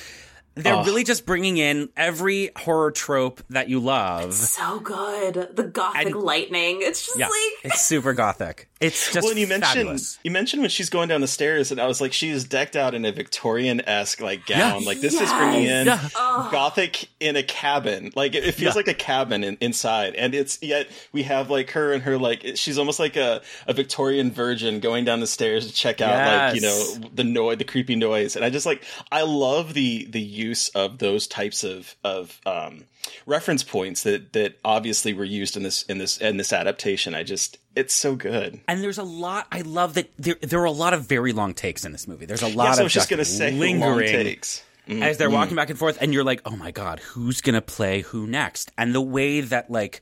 they're 0.56 0.84
really 0.84 1.04
just 1.04 1.26
bringing 1.26 1.58
in 1.58 1.90
every 1.98 2.50
horror 2.58 2.92
trope 2.92 3.44
that 3.50 3.70
you 3.70 3.80
love. 3.80 4.34
so 4.34 4.80
good. 4.80 5.50
The 5.56 5.64
gothic 5.64 6.08
And- 6.08 6.16
lightning. 6.16 6.80
It's 6.82 7.06
just 7.06 7.18
yeah, 7.20 7.28
like 7.28 7.34
it's 7.74 7.82
super 7.82 8.14
gothic. 8.14 8.70
It's 8.82 9.12
just 9.14 9.24
well, 9.24 9.32
and 9.32 9.40
you 9.40 9.48
mentioned 9.48 10.00
you 10.24 10.32
mentioned 10.32 10.62
when 10.62 10.70
she's 10.70 10.90
going 10.90 11.08
down 11.08 11.22
the 11.22 11.28
stairs, 11.28 11.72
and 11.72 11.80
I 11.80 11.88
was 11.88 12.02
like, 12.02 12.12
she 12.14 12.30
is 12.30 12.44
decked 12.44 12.76
out 12.76 12.94
in 12.94 13.06
a 13.06 13.12
Victorian 13.12 13.82
esque 13.88 14.20
like 14.22 14.46
gown. 14.46 14.82
Yeah. 14.82 14.88
Like 14.88 15.00
this 15.00 15.20
is 15.20 15.32
bringing 15.32 15.64
in 15.64 15.88
Yeah. 15.88 16.10
gothic 16.52 17.08
in 17.20 17.36
a 17.36 17.44
cabin. 17.44 18.12
Like 18.16 18.36
it, 18.36 18.44
it 18.46 18.52
feels 18.54 18.76
Yeah. 18.76 18.80
like 18.80 18.88
a 18.88 18.94
cabin 18.94 19.44
in, 19.44 19.58
inside, 19.62 20.16
and 20.16 20.36
it's 20.36 20.60
yet 20.62 20.88
we 21.12 21.24
have 21.24 21.50
like 21.50 21.72
her 21.72 21.94
and 21.94 22.04
her 22.04 22.18
like 22.18 22.46
she's 22.56 22.78
almost 22.78 23.00
like 23.00 23.16
a, 23.16 23.42
a 23.68 23.74
Victorian 23.74 24.32
virgin 24.32 24.80
going 24.80 25.06
down 25.06 25.20
the 25.20 25.28
stairs 25.28 25.68
to 25.68 25.74
check 25.74 26.02
out 26.02 26.52
like 26.52 26.56
you 26.56 26.62
know 26.62 26.96
the 27.14 27.24
noise, 27.24 27.58
the 27.58 27.64
creepy 27.64 27.96
noise, 27.96 28.36
and 28.36 28.44
I 28.46 28.50
just 28.50 28.66
like 28.66 28.84
I 29.12 29.22
love 29.24 29.74
the 29.74 30.06
the 30.06 30.22
use 30.46 30.70
of 30.70 30.98
those 31.00 31.28
types 31.28 31.64
of 31.64 31.96
of 32.04 32.40
um, 32.46 32.86
reference 33.26 33.64
points 33.64 34.04
that 34.04 34.34
that 34.34 34.60
obviously 34.64 35.14
were 35.14 35.24
used 35.24 35.58
in 35.58 35.64
this 35.64 35.84
in 35.84 35.98
this 35.98 36.18
in 36.18 36.38
this 36.38 36.52
adaptation. 36.54 37.14
I 37.16 37.24
just 37.24 37.58
it's 37.76 37.94
so 37.94 38.16
good. 38.16 38.60
And 38.68 38.82
there's 38.84 38.98
a 38.98 39.04
lot. 39.04 39.48
I 39.52 39.62
love 39.62 39.94
that 39.96 40.10
there 40.18 40.36
there 40.42 40.60
are 40.62 40.66
a 40.66 40.72
lot 40.72 40.94
of 40.94 41.06
very 41.08 41.34
long 41.34 41.54
takes 41.54 41.86
in 41.86 41.92
this 41.92 42.08
movie. 42.08 42.26
There's 42.26 42.42
a 42.44 42.48
lot 42.48 42.66
Yeah, 42.66 42.72
so 42.74 42.80
I 42.80 42.82
of 42.82 42.86
was 42.86 42.94
just 42.94 43.10
gonna 43.10 43.26
say 43.26 43.52
lingering 43.52 44.12
takes. 44.12 44.64
Mm, 44.88 45.02
as 45.02 45.18
they're 45.18 45.32
walking 45.32 45.56
back 45.56 45.72
and 45.72 45.80
forth, 45.80 45.98
and 46.00 46.14
you're 46.14 46.24
like, 46.24 46.42
oh 46.46 46.56
my 46.56 46.70
god, 46.72 47.00
who's 47.00 47.42
gonna 47.42 47.62
play 47.62 48.02
who 48.02 48.28
next? 48.28 48.72
And 48.78 48.94
the 48.94 49.02
way 49.02 49.42
that 49.42 49.72
like, 49.72 50.02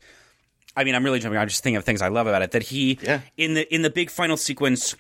I 0.76 0.84
mean, 0.84 0.94
I'm 0.94 1.04
really 1.06 1.20
jumping. 1.22 1.40
I'm 1.40 1.48
just 1.48 1.64
thinking 1.64 1.78
of 1.78 1.86
things 1.86 2.02
I 2.02 2.10
love 2.10 2.28
about 2.28 2.42
it. 2.42 2.52
That 2.52 2.64
he 2.64 3.00
Yeah. 3.02 3.22
in 3.38 3.54
the 3.54 3.74
in 3.74 3.82
the 3.82 3.90
big 3.90 4.10
final 4.10 4.36
sequence. 4.38 4.96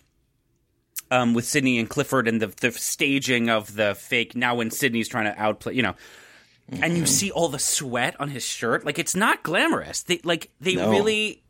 Um, 1.12 1.34
with 1.36 1.45
Sidney 1.45 1.78
and 1.78 1.88
Clifford 1.89 2.28
and 2.28 2.41
the 2.41 2.47
the 2.47 2.72
staging 2.72 3.49
of 3.49 3.76
the 3.76 3.93
fake 3.93 4.36
now 4.36 4.56
when 4.56 4.72
Sidney's 4.72 5.08
trying 5.08 5.26
to 5.26 5.39
outplay, 5.39 5.76
you 5.76 5.84
know, 5.84 5.93
and 6.72 6.82
Mm-hmm. 6.82 6.95
you 6.95 7.06
see 7.06 7.30
all 7.30 7.49
the 7.49 7.60
sweat 7.60 8.16
on 8.20 8.30
his 8.30 8.43
shirt. 8.43 8.84
Like 8.86 8.97
it's 8.97 9.16
not 9.16 9.43
glamorous. 9.43 10.04
They 10.04 10.20
like 10.24 10.49
they 10.60 10.76
No. 10.76 10.89
really. 10.89 11.43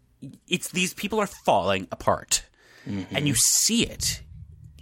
It's 0.47 0.70
these 0.72 0.93
people 0.93 1.20
are 1.20 1.28
falling 1.45 1.88
apart, 1.91 2.43
Mm-hmm. 2.89 3.16
and 3.16 3.28
you 3.28 3.36
see 3.36 3.84
it. 3.86 4.22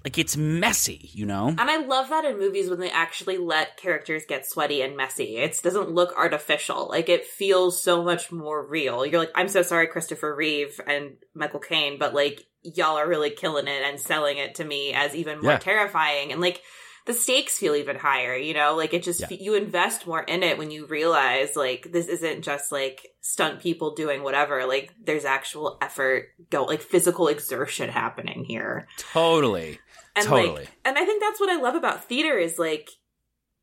Like 0.03 0.17
it's 0.17 0.35
messy, 0.35 1.09
you 1.13 1.25
know. 1.25 1.47
and 1.49 1.61
I 1.61 1.77
love 1.77 2.09
that 2.09 2.25
in 2.25 2.39
movies 2.39 2.69
when 2.69 2.79
they 2.79 2.89
actually 2.89 3.37
let 3.37 3.77
characters 3.77 4.23
get 4.27 4.47
sweaty 4.47 4.81
and 4.81 4.97
messy. 4.97 5.37
It 5.37 5.59
doesn't 5.61 5.91
look 5.91 6.15
artificial. 6.17 6.87
Like 6.89 7.07
it 7.09 7.25
feels 7.25 7.81
so 7.81 8.03
much 8.03 8.31
more 8.31 8.65
real. 8.65 9.05
You're 9.05 9.19
like, 9.19 9.31
I'm 9.35 9.47
so 9.47 9.61
sorry, 9.61 9.87
Christopher 9.87 10.33
Reeve 10.35 10.79
and 10.87 11.17
Michael 11.35 11.59
Caine, 11.59 11.99
but 11.99 12.13
like 12.15 12.45
y'all 12.63 12.97
are 12.97 13.07
really 13.07 13.29
killing 13.31 13.67
it 13.67 13.83
and 13.83 13.99
selling 13.99 14.37
it 14.37 14.55
to 14.55 14.63
me 14.65 14.93
as 14.93 15.15
even 15.15 15.39
more 15.41 15.51
Yeah. 15.53 15.57
terrifying. 15.59 16.31
And 16.31 16.41
like 16.41 16.61
the 17.07 17.13
stakes 17.15 17.57
feel 17.57 17.73
even 17.75 17.95
higher, 17.95 18.35
you 18.35 18.53
know? 18.53 18.75
Like 18.75 18.93
it 18.93 19.01
just, 19.01 19.21
Yeah. 19.21 19.27
you 19.31 19.55
invest 19.55 20.05
more 20.05 20.21
in 20.21 20.43
it 20.43 20.59
when 20.59 20.69
you 20.69 20.85
realize 20.85 21.55
like 21.55 21.87
this 21.91 22.05
isn't 22.07 22.43
just 22.43 22.71
like 22.71 23.07
stunt 23.21 23.59
people 23.59 23.95
doing 23.95 24.21
whatever. 24.21 24.65
Like 24.67 24.93
there's 25.03 25.25
actual 25.25 25.77
effort, 25.81 26.27
go 26.51 26.63
like 26.65 26.81
physical 26.81 27.27
exertion 27.27 27.89
happening 27.89 28.43
here. 28.45 28.87
Totally. 28.97 29.79
And 30.15 30.25
Totally. 30.25 30.61
like, 30.61 30.69
and 30.83 30.97
I 30.97 31.05
think 31.05 31.21
that's 31.21 31.39
what 31.39 31.49
I 31.49 31.61
love 31.61 31.75
about 31.75 32.05
theater 32.05 32.37
is 32.37 32.59
like, 32.59 32.89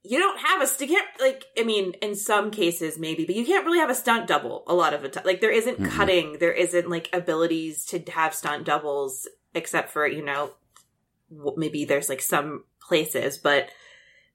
you 0.02 0.18
don't 0.18 0.38
have 0.40 0.62
a, 0.62 0.66
st- 0.66 0.88
you 0.88 0.96
can't, 0.96 1.20
like, 1.20 1.44
I 1.58 1.64
mean, 1.64 1.92
in 2.00 2.14
some 2.14 2.50
cases 2.50 2.98
maybe, 2.98 3.26
but 3.26 3.34
you 3.34 3.44
can't 3.44 3.66
really 3.66 3.80
have 3.80 3.90
a 3.90 3.94
stunt 3.94 4.26
double 4.26 4.64
a 4.66 4.74
lot 4.74 4.94
of 4.94 5.02
the 5.02 5.08
time. 5.08 5.24
Like, 5.26 5.40
there 5.40 5.50
isn't 5.50 5.84
cutting, 5.90 6.38
there 6.38 6.52
isn't 6.52 6.88
like 6.88 7.10
abilities 7.12 7.84
to 7.86 7.98
have 8.12 8.34
stunt 8.34 8.64
doubles, 8.64 9.28
except 9.54 9.90
for, 9.90 10.06
you 10.06 10.24
know, 10.24 10.52
maybe 11.56 11.84
there's 11.84 12.08
like 12.08 12.22
some 12.22 12.64
places, 12.80 13.36
but 13.36 13.68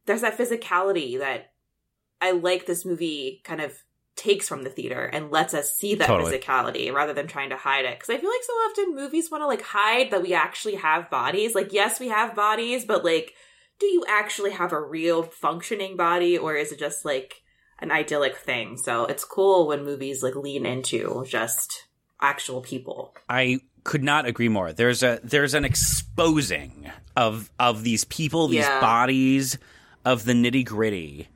there's 0.06 0.22
that 0.22 0.38
physicality 0.38 1.18
that 1.18 1.54
I 2.22 2.32
like 2.32 2.66
this 2.66 2.86
movie 2.86 3.42
kind 3.44 3.62
of 3.62 3.74
takes 4.16 4.48
from 4.48 4.64
the 4.64 4.70
theater 4.70 5.06
and 5.06 5.32
lets 5.32 5.54
us 5.54 5.74
see 5.76 5.96
that 5.96 6.08
Totally. 6.08 6.38
physicality 6.38 6.94
rather 6.94 7.14
than 7.14 7.28
trying 7.28 7.50
to 7.50 7.58
hide 7.58 7.86
it. 7.86 8.00
Because 8.00 8.10
I 8.14 8.20
feel 8.20 8.30
like 8.30 8.44
so 8.44 8.54
often 8.54 8.96
movies 8.96 9.32
want 9.32 9.42
to 9.42 9.48
like 9.48 9.62
hide 9.64 10.12
that 10.12 10.22
we 10.22 10.34
actually 10.34 10.76
have 10.76 11.10
bodies. 11.10 11.56
Like, 11.56 11.74
yes, 11.74 12.00
we 12.00 12.10
have 12.10 12.36
bodies, 12.36 12.86
but 12.86 13.04
like 13.04 13.34
do 13.80 13.88
you 13.88 14.06
actually 14.08 14.52
have 14.52 14.72
a 14.72 14.80
real 14.80 15.24
functioning 15.24 15.98
body 15.98 16.38
or 16.38 16.56
is 16.56 16.72
it 16.72 16.80
just 16.80 17.04
like 17.04 17.42
an 17.80 17.92
idyllic 17.92 18.38
thing? 18.38 18.78
So 18.78 19.06
it's 19.06 19.26
cool 19.26 19.68
when 19.68 19.84
movies 19.84 20.22
like 20.24 20.36
lean 20.36 20.66
into 20.66 21.26
just 21.28 21.86
actual 22.22 22.62
people. 22.62 23.16
I 23.28 23.60
could 23.84 24.04
not 24.04 24.26
agree 24.26 24.48
more. 24.48 24.72
There's 24.72 25.04
a 25.04 25.20
there's 25.24 25.54
an 25.54 25.66
exposing 25.66 26.90
of 27.18 27.50
of 27.60 27.84
these 27.84 28.06
people, 28.06 28.48
these 28.48 28.66
Yeah. 28.66 28.80
bodies, 28.80 29.58
of 30.06 30.24
the 30.26 30.34
nitty 30.34 30.66
gritty 30.66 31.28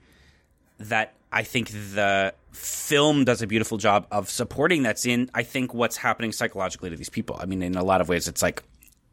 that 0.79 1.15
I 1.31 1.43
think 1.43 1.69
the 1.69 2.33
film 2.57 3.25
does 3.25 3.41
a 3.41 3.47
beautiful 3.47 3.77
job 3.77 4.07
of 4.11 4.29
supporting. 4.29 4.83
That's 4.83 5.05
in 5.05 5.29
I 5.33 5.43
think 5.43 5.73
what's 5.73 5.97
happening 5.97 6.31
psychologically 6.31 6.89
to 6.89 6.95
these 6.95 7.09
people. 7.09 7.37
I 7.39 7.45
mean, 7.45 7.61
in 7.61 7.75
a 7.75 7.83
lot 7.83 8.01
of 8.01 8.09
ways, 8.09 8.27
it's 8.27 8.41
like 8.41 8.63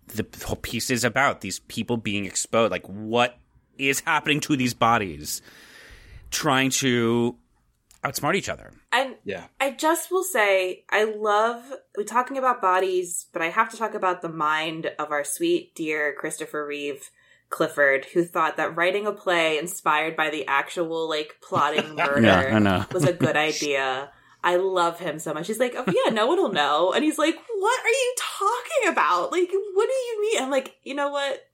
the 0.09 0.26
whole 0.45 0.57
piece 0.57 0.90
is 0.90 1.05
about 1.05 1.40
these 1.40 1.59
people 1.61 1.97
being 1.97 2.24
exposed. 2.24 2.70
Like 2.70 2.86
what 2.86 3.38
is 3.78 4.01
happening 4.01 4.40
to 4.40 4.57
these 4.57 4.74
bodies, 4.74 5.42
trying 6.30 6.70
to 6.70 7.36
outsmart 8.05 8.34
each 8.34 8.49
other. 8.49 8.72
And 8.92 9.16
Yeah. 9.24 9.47
I 9.61 9.70
just 9.70 10.11
will 10.11 10.24
say, 10.24 10.84
I 10.90 11.05
love 11.05 11.72
we're 11.97 12.05
talking 12.05 12.38
about 12.38 12.61
bodies, 12.61 13.26
but 13.32 13.42
I 13.42 13.49
have 13.49 13.70
to 13.70 13.76
talk 13.76 13.95
about 13.95 14.22
the 14.22 14.28
mind 14.28 14.92
of 14.99 15.11
our 15.11 15.24
sweet 15.24 15.74
dear 15.74 16.14
Christopher 16.18 16.66
Reeve 16.66 17.11
Clifford, 17.55 18.07
who 18.07 18.24
thought 18.24 18.57
that 18.57 18.74
writing 18.74 19.07
a 19.07 19.12
play 19.12 19.59
inspired 19.59 20.16
by 20.16 20.28
the 20.28 20.44
actual 20.48 21.09
like 21.09 21.36
plotting 21.40 21.94
murder 21.94 22.20
Yeah, 22.20 22.84
was 22.92 23.05
a 23.05 23.12
good 23.12 23.36
idea. 23.36 24.11
I 24.42 24.57
love 24.57 24.98
him 24.98 25.20
so 25.20 25.32
much. 25.32 25.46
He's 25.46 25.61
like, 25.61 25.74
oh 25.76 25.84
yeah, 25.86 26.11
no 26.11 26.26
one 26.26 26.38
will 26.38 26.52
know, 26.52 26.92
and 26.92 27.05
he's 27.05 27.16
like, 27.16 27.36
what 27.36 27.80
are 27.84 27.88
you 27.88 28.14
talking 28.18 28.92
about? 28.92 29.30
Like, 29.30 29.50
what 29.74 29.86
do 29.86 29.92
you 29.92 30.20
mean? 30.20 30.42
I'm 30.42 30.50
like, 30.50 30.74
you 30.82 30.94
know 30.94 31.11
what? 31.11 31.48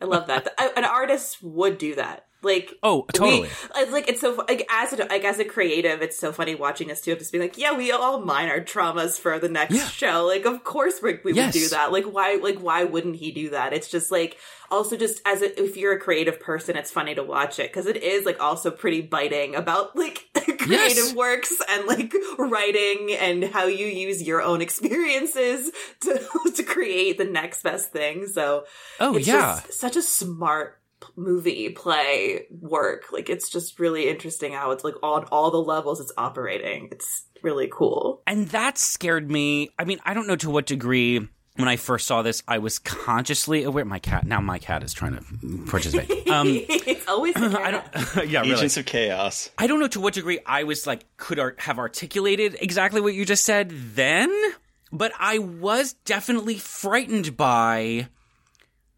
I 0.00 0.06
love 0.06 0.28
that. 0.28 0.48
An 0.76 0.84
artist 0.84 1.42
would 1.42 1.76
do 1.76 1.94
that. 1.96 2.26
Like, 2.42 2.74
Oh, 2.82 3.06
totally. 3.12 3.40
we- 3.42 3.48
it's 3.76 3.92
like 3.92 4.08
it's 4.08 4.20
so 4.20 4.34
like 4.48 4.66
as 4.70 4.92
a 4.92 5.04
like 5.06 5.24
as 5.24 5.38
a 5.38 5.44
creative, 5.44 6.02
it's 6.02 6.18
so 6.18 6.32
funny 6.32 6.54
watching 6.54 6.90
us 6.90 7.00
too. 7.00 7.16
Just 7.16 7.32
being 7.32 7.42
like, 7.42 7.58
yeah, 7.58 7.76
we 7.76 7.90
all 7.92 8.20
mine 8.20 8.48
our 8.48 8.60
traumas 8.60 9.18
for 9.18 9.38
the 9.38 9.48
next 9.48 9.74
Yeah. 9.74 9.88
show. 9.88 10.26
Like, 10.26 10.44
of 10.44 10.62
course 10.62 11.00
we, 11.02 11.18
we 11.24 11.32
Yes. 11.32 11.54
would 11.54 11.60
do 11.60 11.68
that. 11.70 11.92
Like, 11.92 12.04
why 12.04 12.36
like 12.42 12.58
why 12.58 12.84
wouldn't 12.84 13.16
he 13.16 13.32
do 13.32 13.50
that? 13.50 13.72
It's 13.72 13.88
just 13.88 14.10
like 14.12 14.36
also 14.70 14.96
just 14.96 15.20
as 15.24 15.42
a, 15.42 15.62
if 15.62 15.76
you're 15.76 15.92
a 15.94 15.98
creative 16.00 16.38
person, 16.40 16.76
it's 16.76 16.90
funny 16.90 17.14
to 17.14 17.22
watch 17.22 17.58
it 17.58 17.70
because 17.72 17.86
it 17.86 17.96
is 18.02 18.24
like 18.24 18.40
also 18.40 18.70
pretty 18.70 19.00
biting 19.00 19.54
about 19.54 19.96
like 19.96 20.24
creative 20.34 20.68
Yes. 20.68 21.14
works 21.14 21.52
and 21.68 21.86
like 21.86 22.12
writing 22.38 23.12
and 23.18 23.44
how 23.44 23.66
you 23.66 23.86
use 23.86 24.22
your 24.22 24.42
own 24.42 24.60
experiences 24.60 25.70
to 26.00 26.20
to 26.54 26.62
create 26.62 27.18
the 27.18 27.24
next 27.24 27.62
best 27.62 27.90
thing. 27.92 28.26
So 28.26 28.64
Oh 29.00 29.16
it's 29.16 29.26
yeah. 29.26 29.60
just 29.66 29.72
such 29.80 29.96
a 29.96 30.02
smart 30.02 30.78
movie 31.14 31.68
play 31.70 32.46
work 32.60 33.04
like 33.12 33.28
it's 33.30 33.48
just 33.50 33.78
really 33.78 34.08
interesting 34.08 34.52
how 34.52 34.70
it's 34.70 34.84
like 34.84 34.94
on 35.02 35.24
all 35.32 35.50
the 35.50 35.56
levels 35.58 36.00
it's 36.00 36.12
operating 36.18 36.88
it's 36.90 37.26
really 37.42 37.68
cool 37.70 38.22
And 38.26 38.48
that 38.48 38.76
scared 38.78 39.30
me. 39.30 39.70
I 39.78 39.84
mean, 39.84 40.00
I 40.04 40.14
don't 40.14 40.26
know 40.26 40.36
to 40.36 40.50
what 40.50 40.66
degree 40.66 41.28
when 41.56 41.68
I 41.68 41.76
first 41.76 42.06
saw 42.06 42.22
this, 42.22 42.42
I 42.48 42.58
was 42.58 42.78
consciously 42.78 43.62
aware. 43.62 43.84
My 43.84 43.98
cat, 43.98 44.26
now 44.26 44.40
my 44.40 44.58
cat 44.58 44.82
is 44.82 44.92
trying 44.92 45.16
to 45.16 45.70
participate. 45.70 46.26
Um, 46.30 46.48
it's 46.48 47.06
always 47.06 47.36
I 47.36 47.70
don't, 47.70 47.84
yeah, 48.28 48.40
really. 48.40 48.54
Agents 48.54 48.76
of 48.76 48.84
Chaos. 48.84 49.48
I 49.56 49.66
don't 49.68 49.78
know 49.80 49.86
to 49.88 50.00
what 50.00 50.14
degree 50.14 50.40
I 50.44 50.64
was 50.64 50.86
like, 50.86 51.04
could 51.16 51.38
ar- 51.38 51.54
have 51.58 51.78
articulated 51.78 52.56
exactly 52.60 53.00
what 53.00 53.14
you 53.14 53.24
just 53.24 53.44
said 53.44 53.70
then, 53.94 54.30
but 54.92 55.12
I 55.18 55.38
was 55.38 55.92
definitely 56.04 56.58
frightened 56.58 57.36
by 57.36 58.08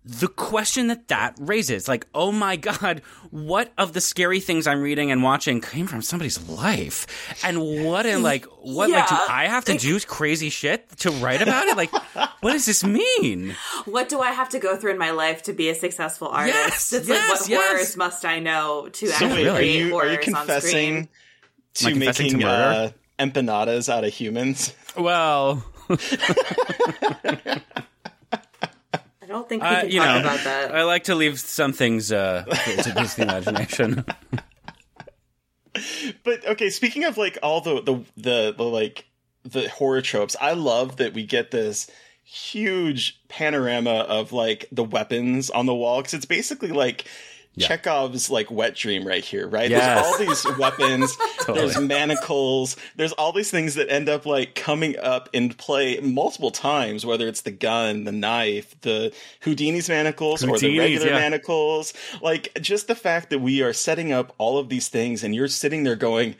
the 0.05 0.29
question 0.29 0.87
that 0.87 1.09
that 1.09 1.35
raises. 1.39 1.87
Like, 1.89 2.07
oh 2.15 2.33
my 2.33 2.57
God, 2.69 3.03
what 3.31 3.73
of 3.77 3.93
the 3.93 4.01
scary 4.01 4.41
things 4.41 4.67
I'm 4.67 4.81
reading 4.81 5.11
and 5.11 5.23
watching 5.23 5.61
came 5.61 5.87
from 5.87 6.01
somebody's 6.03 6.49
life? 6.49 7.07
And 7.45 7.61
what, 7.85 8.07
and 8.07 8.23
like, 8.23 8.47
what, 8.63 8.89
like, 8.91 9.09
do 9.09 9.15
I 9.29 9.47
have 9.47 9.65
to 9.67 9.77
do 9.77 10.01
crazy 10.01 10.49
shit 10.51 10.89
to 11.01 11.11
write 11.11 11.43
about 11.43 11.67
it? 11.67 11.77
Like, 11.77 11.93
what 12.41 12.53
does 12.53 12.65
this 12.67 12.83
mean? 12.85 13.55
what 13.85 14.09
do 14.09 14.21
i 14.21 14.31
have 14.33 14.49
to 14.51 14.59
go 14.59 14.77
through 14.77 14.93
in 14.93 14.99
my 14.99 15.11
life 15.11 15.43
to 15.43 15.53
be 15.53 15.69
a 15.69 15.75
successful 15.75 16.29
artist 16.29 16.57
Yes, 16.57 16.93
it's 16.93 17.09
yes, 17.09 17.31
like 17.31 17.41
what 17.41 17.49
yes. 17.49 17.69
horrors 17.71 17.97
must 17.97 18.25
i 18.25 18.39
know 18.39 18.89
to 18.93 19.07
So 19.09 19.27
actually 19.27 19.45
wait, 19.45 19.49
are 19.49 19.57
create 19.57 19.87
you 19.87 19.97
are 19.97 20.07
you 20.09 20.19
confessing 20.19 21.09
to 21.75 21.87
Am 21.87 21.93
confessing 21.95 22.27
to 22.31 22.37
making 22.37 22.47
murder? 22.47 22.95
uh, 23.19 23.25
empanadas 23.25 23.89
out 23.93 24.05
of 24.05 24.13
humans? 24.13 24.73
Well, 24.97 25.65
i 25.91 25.97
don't 29.39 29.49
think 29.49 29.63
we 29.63 29.69
uh, 29.69 29.81
can 29.81 29.91
you 29.91 30.01
talk 30.01 30.09
know, 30.09 30.21
about 30.21 30.45
that 30.45 30.75
I 30.75 30.83
like 30.85 31.05
to 31.05 31.15
leave 31.15 31.39
some 31.39 31.73
things 31.73 32.13
uh, 32.13 32.45
to 32.45 32.93
please 32.95 33.15
the 33.17 33.23
imagination. 33.23 34.05
But 36.25 36.47
okay, 36.47 36.71
speaking 36.71 37.05
of 37.05 37.17
like 37.17 37.39
all 37.43 37.61
the 37.61 37.81
the 37.81 38.05
the, 38.17 38.55
the 38.57 38.65
like 38.65 39.07
the 39.45 39.69
horror 39.69 40.03
tropes, 40.03 40.37
I 40.41 40.53
love 40.53 40.97
that 40.97 41.15
we 41.15 41.25
get 41.25 41.51
this 41.51 41.91
huge 42.25 43.21
panorama 43.29 44.01
of 44.01 44.33
like 44.33 44.67
the 44.73 44.85
weapons 44.85 45.51
on 45.51 45.67
the 45.67 45.75
wall 45.75 46.01
because 46.01 46.15
it's 46.15 46.27
basically 46.27 46.71
like 46.71 47.07
Chekhov's 47.59 48.31
like 48.31 48.51
wet 48.51 48.75
dream 48.75 49.07
right 49.07 49.25
here, 49.25 49.47
right? 49.47 49.71
Yes. 49.71 49.85
There's 49.85 50.07
all 50.07 50.19
these 50.19 50.59
weapons, 50.59 51.17
Totally. 51.41 51.61
there's 51.61 51.81
manacles, 51.81 52.77
there's 52.97 53.13
all 53.13 53.33
these 53.33 53.51
things 53.51 53.75
that 53.75 53.91
end 53.91 54.09
up 54.09 54.27
like 54.27 54.55
coming 54.55 54.99
up 54.99 55.29
in 55.33 55.51
play 55.51 56.01
multiple 56.01 56.51
times, 56.51 57.05
whether 57.05 57.27
it's 57.27 57.43
the 57.43 57.51
gun, 57.51 58.05
the 58.05 58.13
knife, 58.13 58.81
the 58.83 59.13
Houdini's 59.41 59.89
manacles, 59.89 60.45
or 60.45 60.59
the 60.59 60.79
regular 60.79 61.09
yeah. 61.09 61.19
manacles. 61.19 61.93
Like 62.21 62.57
just 62.61 62.87
the 62.87 62.95
fact 62.95 63.31
that 63.31 63.41
we 63.41 63.63
are 63.63 63.73
setting 63.73 64.13
up 64.13 64.35
all 64.39 64.59
of 64.59 64.69
these 64.69 64.89
things 64.89 65.25
and 65.25 65.35
you're 65.35 65.49
sitting 65.49 65.83
there 65.85 65.97
going, 65.97 66.37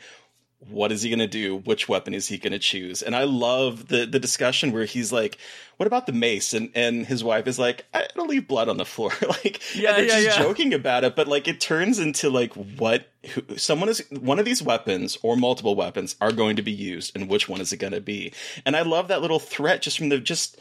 what 0.67 0.91
is 0.91 1.01
he 1.01 1.09
going 1.09 1.19
to 1.19 1.27
do? 1.27 1.57
Which 1.57 1.87
weapon 1.87 2.13
is 2.13 2.27
he 2.27 2.37
going 2.37 2.51
to 2.51 2.59
choose? 2.59 3.01
And 3.01 3.15
I 3.15 3.23
love 3.23 3.87
the 3.87 4.05
the 4.05 4.19
discussion 4.19 4.71
where 4.73 4.83
he's 4.83 5.11
like, 5.11 5.37
"What 5.77 5.87
about 5.87 6.05
the 6.05 6.11
mace?" 6.11 6.53
and 6.53 6.69
and 6.75 7.05
his 7.05 7.23
wife 7.23 7.47
is 7.47 7.57
like, 7.57 7.85
"I 7.93 8.07
don't 8.13 8.29
leave 8.29 8.47
blood 8.47 8.67
on 8.67 8.75
the 8.77 8.85
floor." 8.85 9.11
like, 9.27 9.61
Yeah, 9.73 9.93
they're 9.93 10.03
yeah, 10.03 10.21
just 10.21 10.37
yeah. 10.37 10.43
joking 10.43 10.73
about 10.73 11.05
it, 11.05 11.15
but 11.15 11.27
like 11.29 11.47
it 11.47 11.61
turns 11.61 11.97
into 11.97 12.29
like 12.29 12.53
what 12.53 13.07
who, 13.33 13.57
someone 13.57 13.87
is 13.87 14.03
one 14.11 14.37
of 14.37 14.45
these 14.45 14.61
weapons 14.61 15.17
or 15.23 15.37
multiple 15.37 15.75
weapons 15.75 16.15
are 16.19 16.33
going 16.33 16.57
to 16.57 16.61
be 16.61 16.73
used, 16.73 17.15
and 17.15 17.29
which 17.29 17.47
one 17.47 17.61
is 17.61 17.71
it 17.71 17.77
going 17.77 17.93
to 17.93 18.01
be? 18.01 18.33
And 18.65 18.75
I 18.75 18.81
love 18.81 19.07
that 19.07 19.21
little 19.21 19.39
threat 19.39 19.81
just 19.81 19.97
from 19.97 20.09
the 20.09 20.19
just 20.19 20.59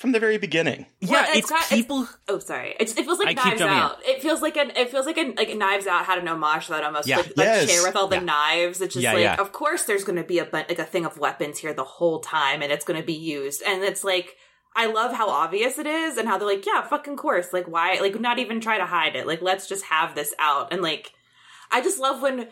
from 0.00 0.12
the 0.12 0.18
very 0.18 0.38
beginning. 0.38 0.86
Yeah, 1.00 1.10
Well, 1.22 1.36
it's, 1.36 1.50
got- 1.50 1.68
people. 1.68 2.08
oh, 2.26 2.38
sorry. 2.38 2.74
It's, 2.80 2.96
it 2.96 3.04
feels 3.04 3.18
like 3.18 3.28
I 3.28 3.32
Knives 3.34 3.58
jumping. 3.60 3.68
Out. 3.78 3.98
It 4.06 4.22
feels 4.22 4.40
like 4.40 4.56
an. 4.56 4.72
It 4.74 4.90
feels 4.90 5.04
like 5.04 5.18
an 5.18 5.34
like 5.36 5.54
Knives 5.54 5.86
Out 5.86 6.06
had 6.06 6.16
an 6.18 6.26
homage 6.26 6.66
to 6.66 6.72
that 6.72 6.82
almost. 6.84 7.06
Yeah. 7.06 7.18
Like, 7.18 7.26
like 7.36 7.46
Yes. 7.46 7.70
chair 7.70 7.82
with 7.82 7.94
all 7.96 8.08
the 8.08 8.16
Yeah. 8.16 8.22
knives. 8.22 8.80
It's 8.80 8.94
just 8.94 9.04
Yeah, 9.04 9.12
like, 9.12 9.22
yeah. 9.22 9.36
of 9.36 9.52
course, 9.52 9.84
there's 9.84 10.02
going 10.04 10.16
to 10.16 10.24
be 10.24 10.38
a 10.38 10.44
bun- 10.46 10.64
like 10.70 10.78
a 10.78 10.84
thing 10.84 11.04
of 11.04 11.18
weapons 11.18 11.58
here 11.58 11.74
the 11.74 11.84
whole 11.84 12.20
time, 12.20 12.62
and 12.62 12.72
it's 12.72 12.84
going 12.84 12.98
to 12.98 13.06
be 13.06 13.12
used. 13.12 13.62
And 13.62 13.84
it's 13.84 14.02
like, 14.02 14.36
I 14.74 14.86
love 14.86 15.12
how 15.12 15.28
obvious 15.28 15.78
it 15.78 15.86
is, 15.86 16.16
and 16.16 16.26
how 16.28 16.38
they're 16.38 16.48
like, 16.48 16.64
yeah, 16.64 16.80
fucking 16.82 17.16
course. 17.16 17.52
Like, 17.52 17.66
why? 17.68 17.98
Like, 18.00 18.18
not 18.18 18.38
even 18.38 18.60
try 18.60 18.78
to 18.78 18.86
hide 18.86 19.16
it. 19.16 19.26
Like, 19.26 19.42
let's 19.42 19.68
just 19.68 19.84
have 19.84 20.14
this 20.14 20.32
out. 20.38 20.72
And 20.72 20.80
like, 20.80 21.12
I 21.70 21.82
just 21.82 21.98
love 22.00 22.22
when 22.22 22.48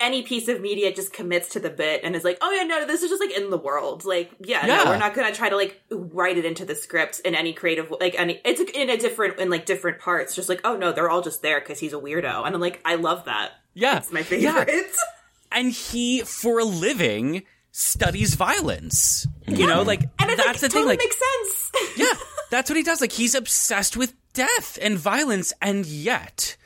any 0.00 0.22
piece 0.22 0.48
of 0.48 0.60
media 0.60 0.92
just 0.92 1.12
commits 1.12 1.50
to 1.50 1.60
the 1.60 1.70
bit 1.70 2.00
and 2.02 2.16
is 2.16 2.24
like, 2.24 2.38
oh 2.42 2.50
yeah, 2.50 2.64
no, 2.64 2.84
this 2.86 3.02
is 3.02 3.10
just 3.10 3.20
like 3.22 3.30
in 3.36 3.50
the 3.50 3.56
world. 3.58 4.04
Like, 4.04 4.30
yeah, 4.40 4.66
Yeah. 4.66 4.76
no, 4.78 4.84
we're 4.86 4.98
not 4.98 5.14
gonna 5.14 5.32
try 5.32 5.48
to 5.48 5.56
like 5.56 5.80
write 5.90 6.36
it 6.36 6.44
into 6.44 6.64
the 6.64 6.74
script 6.74 7.20
in 7.20 7.34
any 7.34 7.52
creative 7.52 7.92
like 8.00 8.14
any. 8.18 8.40
It's 8.44 8.60
in 8.60 8.90
a 8.90 8.96
different 8.96 9.38
in 9.38 9.50
like 9.50 9.66
different 9.66 10.00
parts. 10.00 10.34
Just 10.34 10.48
like, 10.48 10.60
oh 10.64 10.76
no, 10.76 10.92
they're 10.92 11.08
all 11.10 11.22
just 11.22 11.42
there 11.42 11.60
because 11.60 11.78
he's 11.78 11.92
a 11.92 11.98
weirdo, 11.98 12.44
and 12.44 12.54
I'm 12.54 12.60
like, 12.60 12.80
I 12.84 12.96
love 12.96 13.24
that. 13.26 13.52
Yeah, 13.74 13.98
It's 13.98 14.12
my 14.12 14.20
Yeah. 14.30 14.64
favorite. 14.64 14.96
and 15.52 15.70
he 15.72 16.22
for 16.22 16.58
a 16.58 16.64
living 16.64 17.42
studies 17.70 18.34
violence. 18.34 19.26
You 19.46 19.66
know, 19.66 19.82
like 19.82 20.00
And 20.18 20.30
that's 20.30 20.46
like, 20.46 20.58
the 20.60 20.68
thing. 20.70 20.86
Like, 20.86 20.98
makes 20.98 21.18
sense. 21.18 21.72
yeah, 21.96 22.14
that's 22.50 22.68
what 22.70 22.76
he 22.76 22.82
does. 22.82 23.00
Like 23.00 23.12
he's 23.12 23.34
obsessed 23.34 23.96
with 23.96 24.14
death 24.32 24.78
and 24.82 24.96
violence, 24.98 25.52
and 25.62 25.86
yet 25.86 26.56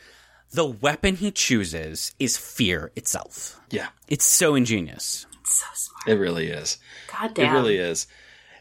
the 0.52 0.66
weapon 0.66 1.16
he 1.16 1.30
chooses 1.30 2.14
is 2.18 2.36
fear 2.36 2.90
itself. 2.96 3.60
Yeah, 3.70 3.88
It's 4.08 4.24
so 4.24 4.54
ingenious. 4.54 5.26
It's 5.40 5.58
so 5.60 5.66
smart. 5.74 6.08
it 6.08 6.20
really 6.20 6.48
is. 6.48 6.78
God 7.12 7.34
damn. 7.34 7.54
It 7.54 7.58
really 7.58 7.76
is. 7.76 8.06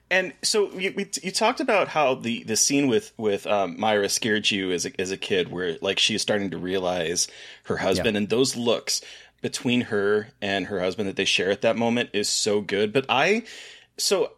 And 0.09 0.33
so 0.41 0.71
you, 0.71 0.93
we, 0.95 1.09
you 1.21 1.31
talked 1.31 1.59
about 1.59 1.89
how 1.89 2.15
the, 2.15 2.43
the 2.43 2.55
scene 2.55 2.87
with 2.87 3.11
with 3.17 3.45
um, 3.45 3.77
Myra 3.77 4.07
scared 4.07 4.49
you 4.49 4.71
as 4.71 4.85
a, 4.85 5.01
as 5.01 5.11
a 5.11 5.17
kid, 5.17 5.51
where 5.51 5.77
like 5.81 5.99
she 5.99 6.15
is 6.15 6.21
starting 6.21 6.49
to 6.51 6.57
realize 6.57 7.27
her 7.63 7.77
husband, 7.77 8.15
and 8.15 8.29
those 8.29 8.55
looks 8.55 9.01
between 9.41 9.81
her 9.81 10.29
and 10.41 10.67
her 10.67 10.79
husband 10.79 11.09
that 11.09 11.17
they 11.17 11.25
share 11.25 11.51
at 11.51 11.61
that 11.61 11.75
moment 11.75 12.09
is 12.13 12.29
so 12.29 12.61
good. 12.61 12.93
But 12.93 13.05
I, 13.09 13.43
so 13.97 14.31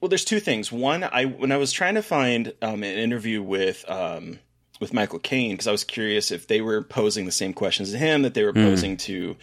well, 0.00 0.08
there's 0.08 0.24
two 0.24 0.40
things. 0.40 0.72
One, 0.72 1.04
I 1.04 1.26
when 1.26 1.52
I 1.52 1.58
was 1.58 1.70
trying 1.70 1.96
to 1.96 2.02
find 2.02 2.54
um, 2.62 2.82
an 2.82 2.98
interview 2.98 3.42
with 3.42 3.84
um, 3.90 4.38
with 4.80 4.92
Michael 4.92 5.18
Caine 5.18 5.52
because 5.52 5.66
I 5.66 5.72
was 5.72 5.84
curious 5.84 6.30
if 6.30 6.46
they 6.46 6.60
were 6.60 6.82
posing 6.82 7.26
the 7.26 7.32
same 7.32 7.52
questions 7.52 7.92
to 7.92 7.98
him 7.98 8.22
that 8.22 8.34
they 8.34 8.44
were 8.44 8.52
posing 8.52 8.96
to 8.98 9.36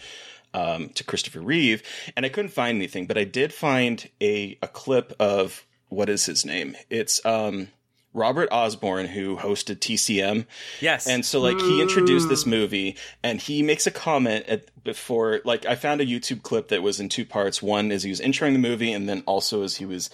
um, 0.54 0.90
to 0.90 1.04
Christopher 1.04 1.40
Reeve, 1.40 1.82
and 2.16 2.26
I 2.26 2.28
couldn't 2.28 2.50
find 2.50 2.76
anything. 2.76 3.06
But 3.06 3.18
I 3.18 3.24
did 3.24 3.52
find 3.52 4.08
a 4.20 4.58
a 4.62 4.68
clip 4.68 5.14
of 5.18 5.64
what 5.88 6.08
is 6.08 6.26
his 6.26 6.44
name? 6.44 6.76
It's 6.90 7.24
um, 7.24 7.68
Robert 8.14 8.48
Osborne, 8.52 9.06
who 9.06 9.36
hosted 9.36 9.76
TCM. 9.76 10.46
Yes. 10.80 11.06
And 11.06 11.24
so, 11.24 11.40
like, 11.40 11.58
he 11.58 11.80
introduced 11.80 12.28
this 12.28 12.46
movie 12.46 12.96
and 13.22 13.40
he 13.40 13.62
makes 13.62 13.86
a 13.86 13.90
comment 13.90 14.46
at 14.46 14.68
before, 14.84 15.40
like, 15.44 15.64
I 15.66 15.76
found 15.76 16.00
a 16.00 16.06
YouTube 16.06 16.42
clip 16.42 16.68
that 16.68 16.82
was 16.82 17.00
in 17.00 17.08
two 17.08 17.24
parts. 17.24 17.62
One 17.62 17.90
is 17.90 18.02
he 18.02 18.10
was 18.10 18.20
introing 18.20 18.52
the 18.52 18.58
movie, 18.58 18.92
and 18.92 19.08
then 19.08 19.22
also 19.26 19.62
as 19.62 19.76
he 19.76 19.86
was, 19.86 20.10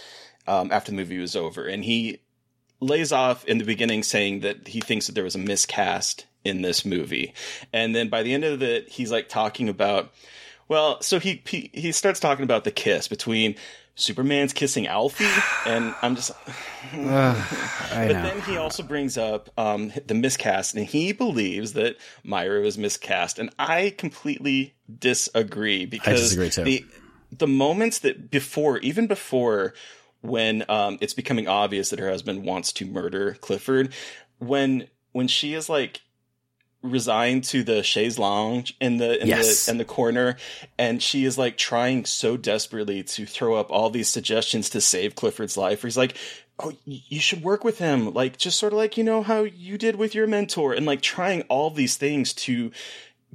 um, 0.46 0.70
after 0.70 0.90
the 0.90 0.96
movie 0.96 1.18
was 1.18 1.34
over. 1.34 1.66
And 1.66 1.84
he 1.84 2.20
lays 2.80 3.12
off 3.12 3.44
in 3.44 3.58
the 3.58 3.64
beginning 3.64 4.02
saying 4.02 4.40
that 4.40 4.68
he 4.68 4.80
thinks 4.80 5.06
that 5.06 5.14
there 5.14 5.24
was 5.24 5.34
a 5.34 5.38
miscast 5.38 6.26
in 6.44 6.62
this 6.62 6.84
movie. 6.84 7.34
And 7.72 7.94
then 7.94 8.08
by 8.08 8.22
the 8.22 8.32
end 8.32 8.44
of 8.44 8.62
it, 8.62 8.88
he's 8.88 9.10
like 9.10 9.28
talking 9.28 9.68
about, 9.68 10.12
well, 10.68 11.00
so 11.02 11.18
he, 11.18 11.42
he, 11.46 11.70
he 11.72 11.92
starts 11.92 12.20
talking 12.20 12.44
about 12.44 12.64
the 12.64 12.70
kiss 12.70 13.08
between 13.08 13.56
Superman's 13.98 14.52
kissing 14.52 14.86
Alfie, 14.86 15.26
and 15.66 15.94
I'm 16.00 16.14
just. 16.14 16.30
I 16.92 18.06
but 18.06 18.12
know. 18.12 18.22
then 18.22 18.40
he 18.42 18.56
also 18.56 18.82
brings 18.82 19.18
up 19.18 19.50
um, 19.58 19.92
the 20.06 20.14
miscast, 20.14 20.74
and 20.74 20.86
he 20.86 21.12
believes 21.12 21.72
that 21.72 21.96
Myra 22.22 22.60
was 22.60 22.78
miscast, 22.78 23.38
and 23.38 23.50
I 23.58 23.94
completely 23.98 24.74
disagree 25.00 25.84
because 25.84 26.36
disagree 26.36 26.64
the 26.64 26.86
the 27.36 27.48
moments 27.48 27.98
that 28.00 28.30
before, 28.30 28.78
even 28.78 29.06
before 29.06 29.74
when 30.20 30.64
um, 30.68 30.98
it's 31.00 31.14
becoming 31.14 31.48
obvious 31.48 31.90
that 31.90 31.98
her 31.98 32.10
husband 32.10 32.44
wants 32.44 32.72
to 32.74 32.86
murder 32.86 33.34
Clifford, 33.40 33.92
when 34.38 34.88
when 35.12 35.28
she 35.28 35.54
is 35.54 35.68
like 35.68 36.00
resigned 36.82 37.42
to 37.42 37.64
the 37.64 37.82
chaise 37.82 38.18
lounge 38.18 38.76
in 38.80 38.98
the 38.98 39.20
in 39.20 39.26
Yes. 39.26 39.66
the 39.66 39.72
in 39.72 39.78
the 39.78 39.84
corner 39.84 40.36
and 40.78 41.02
she 41.02 41.24
is 41.24 41.36
like 41.36 41.56
trying 41.56 42.04
so 42.04 42.36
desperately 42.36 43.02
to 43.02 43.26
throw 43.26 43.56
up 43.56 43.70
all 43.72 43.90
these 43.90 44.08
suggestions 44.08 44.70
to 44.70 44.80
save 44.80 45.16
Clifford's 45.16 45.56
life 45.56 45.82
where 45.82 45.88
he's 45.88 45.96
like 45.96 46.16
oh 46.60 46.72
you 46.84 47.18
should 47.18 47.42
work 47.42 47.64
with 47.64 47.78
him 47.78 48.14
like 48.14 48.36
just 48.36 48.58
sort 48.60 48.72
of 48.72 48.76
like 48.76 48.96
you 48.96 49.02
know 49.02 49.22
how 49.24 49.42
you 49.42 49.76
did 49.76 49.96
with 49.96 50.14
your 50.14 50.28
mentor 50.28 50.72
and 50.72 50.86
like 50.86 51.00
trying 51.00 51.42
all 51.42 51.68
these 51.70 51.96
things 51.96 52.32
to 52.32 52.70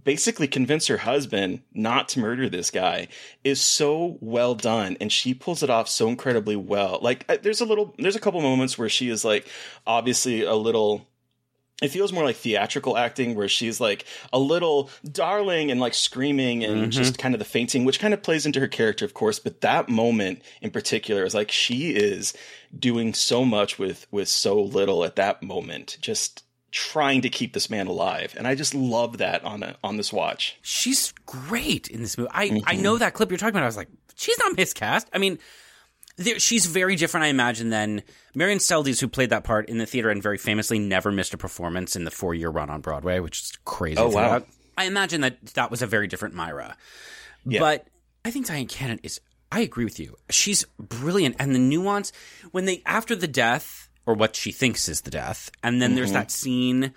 basically 0.03 0.47
convince 0.47 0.87
her 0.87 0.97
husband 0.97 1.61
not 1.73 2.09
to 2.09 2.19
murder 2.19 2.49
this 2.49 2.71
guy 2.71 3.07
is 3.43 3.61
so 3.61 4.17
well 4.21 4.55
done 4.55 4.97
and 4.99 5.11
she 5.11 5.33
pulls 5.33 5.63
it 5.63 5.69
off 5.69 5.89
so 5.89 6.07
incredibly 6.07 6.55
well. 6.55 6.99
Like 7.01 7.41
there's 7.43 7.61
a 7.61 7.65
little 7.65 7.95
there's 7.97 8.15
a 8.15 8.19
couple 8.19 8.41
moments 8.41 8.77
where 8.77 8.89
she 8.89 9.09
is 9.09 9.23
like 9.23 9.47
obviously 9.85 10.43
a 10.43 10.55
little 10.55 11.07
it 11.81 11.89
feels 11.89 12.13
more 12.13 12.23
like 12.23 12.37
theatrical 12.37 12.97
acting 12.97 13.35
where 13.35 13.49
she's 13.49 13.81
like 13.81 14.05
a 14.31 14.39
little 14.39 14.89
darling 15.11 15.71
and 15.71 15.81
like 15.81 15.93
screaming 15.93 16.63
and 16.63 16.81
mm-hmm. 16.81 16.89
just 16.89 17.17
kind 17.17 17.35
of 17.35 17.39
the 17.39 17.45
fainting 17.45 17.83
which 17.83 17.99
kind 17.99 18.13
of 18.13 18.21
plays 18.21 18.45
into 18.45 18.59
her 18.59 18.67
character 18.67 19.03
of 19.03 19.13
course 19.13 19.39
but 19.39 19.61
that 19.61 19.89
moment 19.89 20.41
in 20.61 20.71
particular 20.71 21.23
is 21.23 21.33
like 21.33 21.51
she 21.51 21.91
is 21.91 22.33
doing 22.77 23.13
so 23.13 23.45
much 23.45 23.77
with 23.77 24.07
with 24.11 24.27
so 24.27 24.61
little 24.61 25.03
at 25.03 25.15
that 25.15 25.43
moment. 25.43 25.97
Just 26.01 26.42
trying 26.73 27.21
to 27.21 27.29
keep 27.29 27.53
this 27.53 27.69
man 27.69 27.87
alive 27.87 28.33
and 28.37 28.47
i 28.47 28.55
just 28.55 28.73
love 28.73 29.19
that 29.19 29.43
on 29.43 29.61
a, 29.63 29.75
on 29.83 29.95
this 29.97 30.11
watch 30.11 30.57
She's 30.61 31.13
great 31.25 31.87
in 31.87 32.01
this 32.01 32.17
movie. 32.17 32.29
I, 32.33 32.43
I 32.43 32.47
mm-hmm. 32.47 32.81
know 32.81 32.97
that 32.97 33.13
clip 33.13 33.29
you're 33.29 33.37
talking 33.37 33.55
about. 33.55 33.63
I 33.63 33.67
was 33.67 33.77
like, 33.77 33.89
she's 34.15 34.37
not 34.39 34.57
miscast. 34.57 35.07
I 35.13 35.17
mean, 35.17 35.39
there, 36.17 36.39
she's 36.39 36.65
very 36.65 36.95
different, 36.95 37.25
I 37.25 37.27
imagine, 37.27 37.69
than 37.69 38.03
Marion 38.35 38.59
Seldes, 38.59 38.99
who 38.99 39.07
played 39.07 39.29
that 39.29 39.43
part 39.43 39.69
in 39.69 39.77
the 39.77 39.85
theater 39.85 40.09
and 40.09 40.21
very 40.21 40.37
famously 40.37 40.79
never 40.79 41.11
missed 41.11 41.33
a 41.33 41.37
performance 41.37 41.95
in 41.95 42.05
the 42.05 42.11
four 42.11 42.33
year 42.33 42.49
run 42.49 42.69
on 42.69 42.81
Broadway, 42.81 43.19
which 43.19 43.41
is 43.41 43.53
crazy. 43.65 43.97
Oh, 43.97 44.09
wow. 44.09 44.25
about. 44.25 44.47
I 44.77 44.85
imagine 44.85 45.21
that 45.21 45.45
that 45.53 45.69
was 45.69 45.81
a 45.81 45.87
very 45.87 46.07
different 46.07 46.33
Myra. 46.33 46.75
Yeah. 47.45 47.59
But 47.59 47.87
I 48.25 48.31
think 48.31 48.47
Dyan 48.47 48.67
Cannon 48.67 48.99
is. 49.03 49.19
I 49.51 49.59
agree 49.59 49.83
with 49.83 49.99
you. 49.99 50.15
She's 50.31 50.65
brilliant, 50.79 51.35
and 51.37 51.53
the 51.53 51.59
nuance 51.59 52.11
when 52.51 52.65
they 52.65 52.81
after 52.85 53.15
the 53.15 53.27
death 53.27 53.82
or 54.05 54.13
what 54.13 54.35
she 54.35 54.51
thinks 54.51 54.89
is 54.89 55.01
the 55.01 55.11
death, 55.11 55.51
and 55.61 55.81
then 55.81 55.95
there's 55.95 56.09
mm-hmm. 56.09 56.15
that 56.15 56.31
scene 56.31 56.93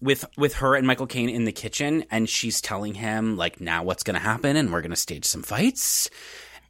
with 0.00 0.24
with 0.36 0.54
her 0.54 0.74
and 0.74 0.86
Michael 0.86 1.06
Caine 1.06 1.28
in 1.28 1.44
the 1.44 1.52
kitchen, 1.52 2.04
and 2.10 2.28
she's 2.28 2.60
telling 2.60 2.94
him 2.94 3.36
like 3.36 3.60
now 3.60 3.82
what's 3.82 4.02
going 4.02 4.14
to 4.14 4.20
happen, 4.20 4.56
and 4.56 4.72
we're 4.72 4.80
going 4.80 4.90
to 4.90 4.96
stage 4.96 5.24
some 5.24 5.42
fights, 5.42 6.10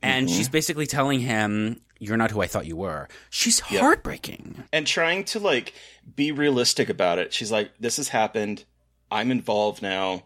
and 0.02 0.26
mm-hmm. 0.26 0.36
she's 0.36 0.48
basically 0.48 0.86
telling 0.86 1.20
him 1.20 1.80
you're 1.98 2.16
not 2.16 2.30
who 2.30 2.40
I 2.40 2.46
thought 2.46 2.66
you 2.66 2.76
were. 2.76 3.08
She's 3.28 3.60
heartbreaking. 3.60 4.64
and 4.72 4.86
trying 4.86 5.24
to 5.24 5.38
like 5.38 5.74
be 6.16 6.32
realistic 6.32 6.88
about 6.88 7.18
it. 7.18 7.32
She's 7.32 7.52
like, 7.52 7.70
"This 7.78 7.98
has 7.98 8.08
happened. 8.08 8.64
I'm 9.10 9.30
involved 9.30 9.82
now. 9.82 10.24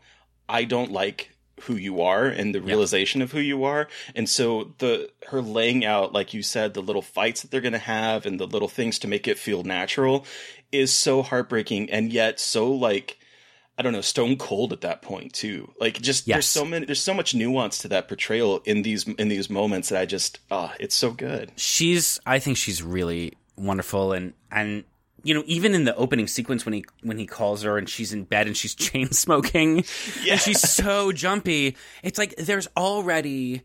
I 0.49 0.65
don't 0.65 0.93
like 0.93 1.34
who 1.63 1.77
you 1.77 2.01
are 2.03 2.27
and 2.27 2.55
the 2.55 2.61
realization 2.61 3.23
of 3.23 3.33
who 3.33 3.41
you 3.41 3.65
are." 3.65 3.89
And 4.15 4.29
so 4.29 4.75
the 4.79 5.11
her 5.29 5.41
laying 5.41 5.85
out, 5.85 6.13
like 6.13 6.35
you 6.35 6.43
said, 6.43 6.75
the 6.75 6.83
little 6.83 7.03
fights 7.03 7.43
that 7.43 7.51
they're 7.51 7.61
going 7.61 7.73
to 7.73 7.79
have 7.79 8.27
and 8.27 8.39
the 8.39 8.47
little 8.47 8.69
things 8.69 8.99
to 9.01 9.09
make 9.09 9.27
it 9.29 9.39
feel 9.39 9.63
natural 9.63 10.27
is 10.73 10.93
so 10.93 11.23
heartbreaking 11.23 11.91
and 11.91 12.13
yet 12.13 12.41
so 12.41 12.71
like 12.71 13.19
I 13.77 13.83
don't 13.83 13.93
know, 13.93 14.03
stone 14.03 14.37
cold 14.37 14.73
at 14.73 14.83
that 14.83 15.03
point 15.03 15.33
too. 15.33 15.73
Like 15.81 16.01
just 16.01 16.29
Yes. 16.29 16.37
there's 16.37 16.47
so 16.47 16.65
many 16.65 16.87
there's 16.87 17.03
so 17.03 17.13
much 17.15 17.35
nuance 17.35 17.79
to 17.79 17.89
that 17.89 18.07
portrayal 18.07 18.61
in 18.65 18.83
these 18.83 19.07
in 19.09 19.29
these 19.29 19.51
moments 19.51 19.89
that 19.89 20.01
I 20.01 20.07
just 20.07 20.39
ah, 20.51 20.75
it's 20.79 20.95
so 20.95 21.11
good. 21.11 21.51
she's 21.57 22.21
I 22.25 22.39
think 22.39 22.57
she's 22.57 22.83
really 22.83 23.33
wonderful 23.57 24.13
and 24.13 24.35
and 24.51 24.85
you 25.25 25.35
know 25.35 25.43
even 25.47 25.75
in 25.75 25.85
the 25.85 25.97
opening 25.97 26.29
sequence 26.29 26.65
when 26.65 26.75
he 26.75 26.85
when 27.03 27.19
he 27.19 27.27
calls 27.27 27.63
her 27.63 27.77
and 27.77 27.89
she's 27.89 28.13
in 28.13 28.23
bed 28.25 28.47
and 28.47 28.57
she's 28.57 28.75
chain 28.77 29.11
smoking 29.11 29.85
and 30.31 30.41
she's 30.41 30.61
so 30.61 31.11
jumpy 31.11 31.77
it's 32.05 32.19
like 32.19 32.37
there's 32.37 32.69
already 32.77 33.63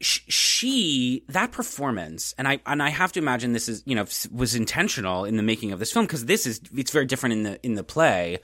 sh- 0.00 0.20
she 0.28 1.24
that 1.28 1.52
performance 1.52 2.34
and 2.36 2.46
I 2.46 2.60
and 2.66 2.82
I 2.82 2.90
have 2.90 3.12
to 3.12 3.20
imagine 3.20 3.52
this 3.52 3.68
is 3.68 3.82
you 3.86 3.94
know 3.94 4.04
was 4.30 4.54
intentional 4.54 5.24
in 5.24 5.36
the 5.36 5.42
making 5.42 5.72
of 5.72 5.78
this 5.78 5.92
film 5.92 6.06
because 6.06 6.26
this 6.26 6.46
is 6.46 6.60
it's 6.74 6.90
very 6.90 7.06
different 7.06 7.32
in 7.34 7.42
the 7.44 7.64
in 7.64 7.74
the 7.74 7.84
play 7.84 8.38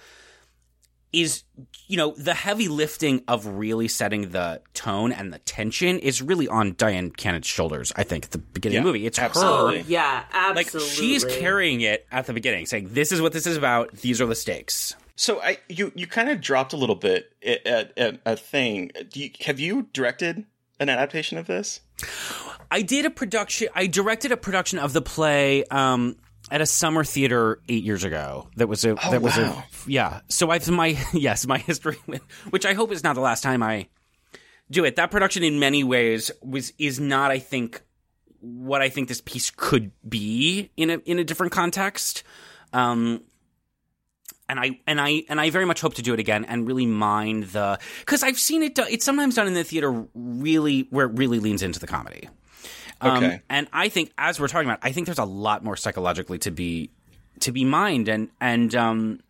is 1.14 1.44
you 1.86 1.96
know 1.96 2.14
the 2.16 2.34
heavy 2.34 2.68
lifting 2.68 3.22
of 3.28 3.46
really 3.46 3.88
setting 3.88 4.30
the 4.30 4.60
tone 4.74 5.12
and 5.12 5.32
the 5.32 5.38
tension 5.40 5.98
is 5.98 6.22
really 6.22 6.48
on 6.48 6.74
Dyan 6.74 7.16
Cannon's 7.16 7.46
shoulders. 7.46 7.92
I 7.96 8.02
think 8.02 8.24
at 8.26 8.30
the 8.30 8.38
beginning 8.38 8.78
of 8.78 8.84
the 8.84 8.88
movie, 8.88 9.06
it's 9.06 9.18
absolutely. 9.18 9.82
her. 9.82 9.84
Yeah, 9.88 10.24
Like 10.32 10.66
absolutely. 10.66 10.90
she's 10.90 11.24
carrying 11.24 11.80
it 11.82 12.06
at 12.10 12.26
the 12.26 12.32
beginning, 12.32 12.66
saying, 12.66 12.90
"This 12.92 13.12
is 13.12 13.20
what 13.20 13.32
this 13.32 13.46
is 13.46 13.56
about. 13.56 13.92
These 13.92 14.20
are 14.20 14.26
the 14.26 14.34
stakes." 14.34 14.96
So 15.16 15.40
I 15.40 15.58
you 15.68 15.92
you 15.94 16.06
kind 16.06 16.28
of 16.28 16.40
dropped 16.40 16.72
a 16.72 16.76
little 16.76 16.96
bit 16.96 17.32
at, 17.46 17.66
at, 17.66 17.98
at 17.98 18.20
a 18.26 18.36
thing. 18.36 18.90
Do 19.10 19.20
you, 19.20 19.30
have 19.44 19.60
you 19.60 19.88
directed 19.92 20.44
an 20.80 20.88
adaptation 20.88 21.38
of 21.38 21.46
this? 21.46 21.80
I 22.70 22.82
did 22.82 23.06
a 23.06 23.10
production. 23.10 23.68
I 23.74 23.86
directed 23.86 24.32
a 24.32 24.36
production 24.36 24.78
of 24.80 24.92
the 24.92 25.02
play 25.02 25.64
um, 25.66 26.16
at 26.50 26.60
a 26.60 26.66
summer 26.66 27.04
theater 27.04 27.60
eight 27.68 27.84
years 27.84 28.04
ago. 28.04 28.48
That 28.56 28.68
was 28.68 28.84
a. 28.84 28.94
that 29.10 29.22
was 29.22 29.36
wow. 29.36 29.64
a. 29.86 29.90
Yeah. 29.90 30.20
So 30.28 30.50
I've 30.50 30.68
my 30.70 30.98
yes 31.12 31.46
my 31.46 31.58
history, 31.58 31.96
with, 32.06 32.22
which 32.50 32.66
I 32.66 32.74
hope 32.74 32.92
is 32.92 33.02
not 33.02 33.14
the 33.14 33.20
last 33.20 33.42
time 33.42 33.62
I 33.62 33.88
do 34.70 34.84
it. 34.84 34.96
That 34.96 35.10
production, 35.10 35.42
in 35.42 35.58
many 35.58 35.84
ways, 35.84 36.30
was 36.42 36.72
is 36.78 37.00
not. 37.00 37.30
I 37.30 37.38
think 37.38 37.82
what 38.40 38.82
I 38.82 38.88
think 38.88 39.08
this 39.08 39.22
piece 39.22 39.50
could 39.50 39.90
be 40.06 40.70
in 40.76 40.90
a 40.90 40.98
in 40.98 41.18
a 41.18 41.24
different 41.24 41.52
context. 41.52 42.22
Um, 42.72 43.22
and 44.48 44.60
I 44.60 44.80
and 44.86 45.00
I 45.00 45.24
and 45.28 45.40
I 45.40 45.50
very 45.50 45.64
much 45.64 45.80
hope 45.80 45.94
to 45.94 46.02
do 46.02 46.12
it 46.12 46.20
again 46.20 46.44
and 46.44 46.66
really 46.66 46.86
mind 46.86 47.44
the 47.44 47.78
because 48.00 48.22
I've 48.22 48.38
seen 48.38 48.62
it. 48.62 48.78
It's 48.78 49.04
sometimes 49.04 49.36
done 49.36 49.46
in 49.46 49.54
the 49.54 49.64
theater 49.64 50.06
really 50.14 50.86
where 50.90 51.06
it 51.06 51.18
really 51.18 51.38
leans 51.38 51.62
into 51.62 51.80
the 51.80 51.86
comedy. 51.86 52.28
Um, 53.00 53.16
Okay. 53.24 53.40
and 53.50 53.66
I 53.72 53.88
think 53.88 54.12
as 54.18 54.38
we're 54.40 54.48
talking 54.48 54.68
about, 54.68 54.78
I 54.82 54.92
think 54.92 55.06
there's 55.06 55.18
a 55.18 55.24
lot 55.24 55.64
more 55.64 55.76
psychologically 55.76 56.38
to 56.40 56.50
be 56.50 56.90
to 57.40 57.50
be 57.52 57.64
mined 57.64 58.08
and 58.08 58.28
and 58.40 58.74
um 58.74 59.20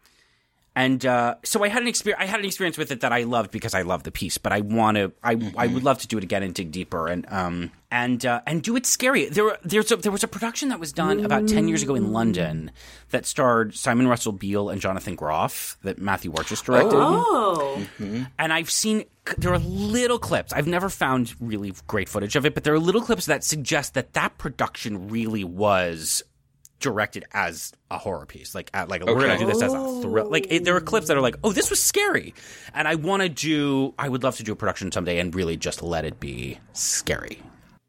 and 0.76 1.06
uh, 1.06 1.36
so 1.44 1.62
I 1.62 1.68
had 1.68 1.82
an 1.82 1.88
experience. 1.88 2.20
I 2.20 2.26
had 2.26 2.40
an 2.40 2.46
experience 2.46 2.76
with 2.76 2.90
it 2.90 3.01
that 3.01 3.12
I 3.12 3.22
loved 3.22 3.52
because 3.52 3.74
I 3.74 3.82
love 3.82 4.02
the 4.02 4.10
piece. 4.10 4.38
But 4.38 4.52
I 4.52 4.60
want 4.60 4.96
to. 4.96 5.12
I 5.22 5.52
I 5.56 5.68
would 5.68 5.84
love 5.84 5.98
to 5.98 6.09
do 6.09 6.18
it 6.18 6.24
again 6.24 6.42
and 6.42 6.52
dig 6.52 6.72
deeper 6.72 7.06
and 7.06 7.24
um 7.30 7.70
and 7.92 8.26
uh, 8.26 8.40
and 8.44 8.60
do 8.60 8.74
it 8.74 8.84
scary. 8.84 9.26
There 9.26 9.56
there's 9.62 9.92
a, 9.92 9.96
there 9.96 10.10
was 10.10 10.24
a 10.24 10.28
production 10.28 10.70
that 10.70 10.80
was 10.80 10.92
done 10.92 11.24
about 11.24 11.46
ten 11.46 11.68
years 11.68 11.84
ago 11.84 11.94
in 11.94 12.12
London 12.12 12.72
that 13.10 13.24
starred 13.24 13.74
Simon 13.76 14.09
Russell 14.09 14.32
Beale 14.32 14.68
and 14.68 14.80
Jonathan 14.80 15.14
Groff 15.14 15.76
that 15.82 15.98
Matthew 15.98 16.32
Warchus 16.32 16.64
directed. 16.64 16.96
Oh, 16.96 17.86
And 18.38 18.52
I've 18.52 18.70
seen 18.70 19.05
there 19.38 19.52
are 19.52 19.59
little 19.60 20.18
clips. 20.18 20.52
I've 20.52 20.66
never 20.66 20.88
found 20.88 21.34
really 21.40 21.72
great 21.86 22.09
footage 22.09 22.34
of 22.34 22.44
it, 22.46 22.55
but 22.55 22.64
there 22.64 22.74
are 22.74 22.80
little 22.80 23.01
clips 23.01 23.26
that 23.26 23.44
suggest 23.44 23.94
that 23.94 24.12
that 24.14 24.38
production 24.38 25.09
really 25.09 25.44
was 25.44 26.22
directed 26.85 27.24
as 27.32 27.73
a 27.90 27.97
horror 27.97 28.27
piece. 28.27 28.55
Like, 28.55 28.70
at, 28.74 28.89
like 28.89 29.02
we're 29.05 29.15
gonna 29.15 29.39
do 29.39 29.47
this 29.47 29.62
as 29.62 29.73
a 29.73 30.02
thrill. 30.02 30.31
Like, 30.31 30.47
it, 30.51 30.65
there 30.65 30.77
are 30.77 30.81
clips 30.81 31.09
that 31.09 31.16
are 31.16 31.23
like, 31.23 31.36
oh, 31.43 31.52
this 31.52 31.70
was 31.70 31.82
scary, 31.82 32.35
and 32.74 32.86
I 32.86 32.94
want 32.94 33.23
to 33.23 33.28
do. 33.28 33.94
I 33.98 34.09
would 34.09 34.23
love 34.23 34.36
to 34.36 34.43
do 34.43 34.52
a 34.52 34.56
production 34.56 34.93
someday 34.93 35.19
and 35.19 35.35
really 35.35 35.56
just 35.56 35.82
let 35.82 36.05
it 36.05 36.20
be 36.20 36.59
scary. 36.74 37.40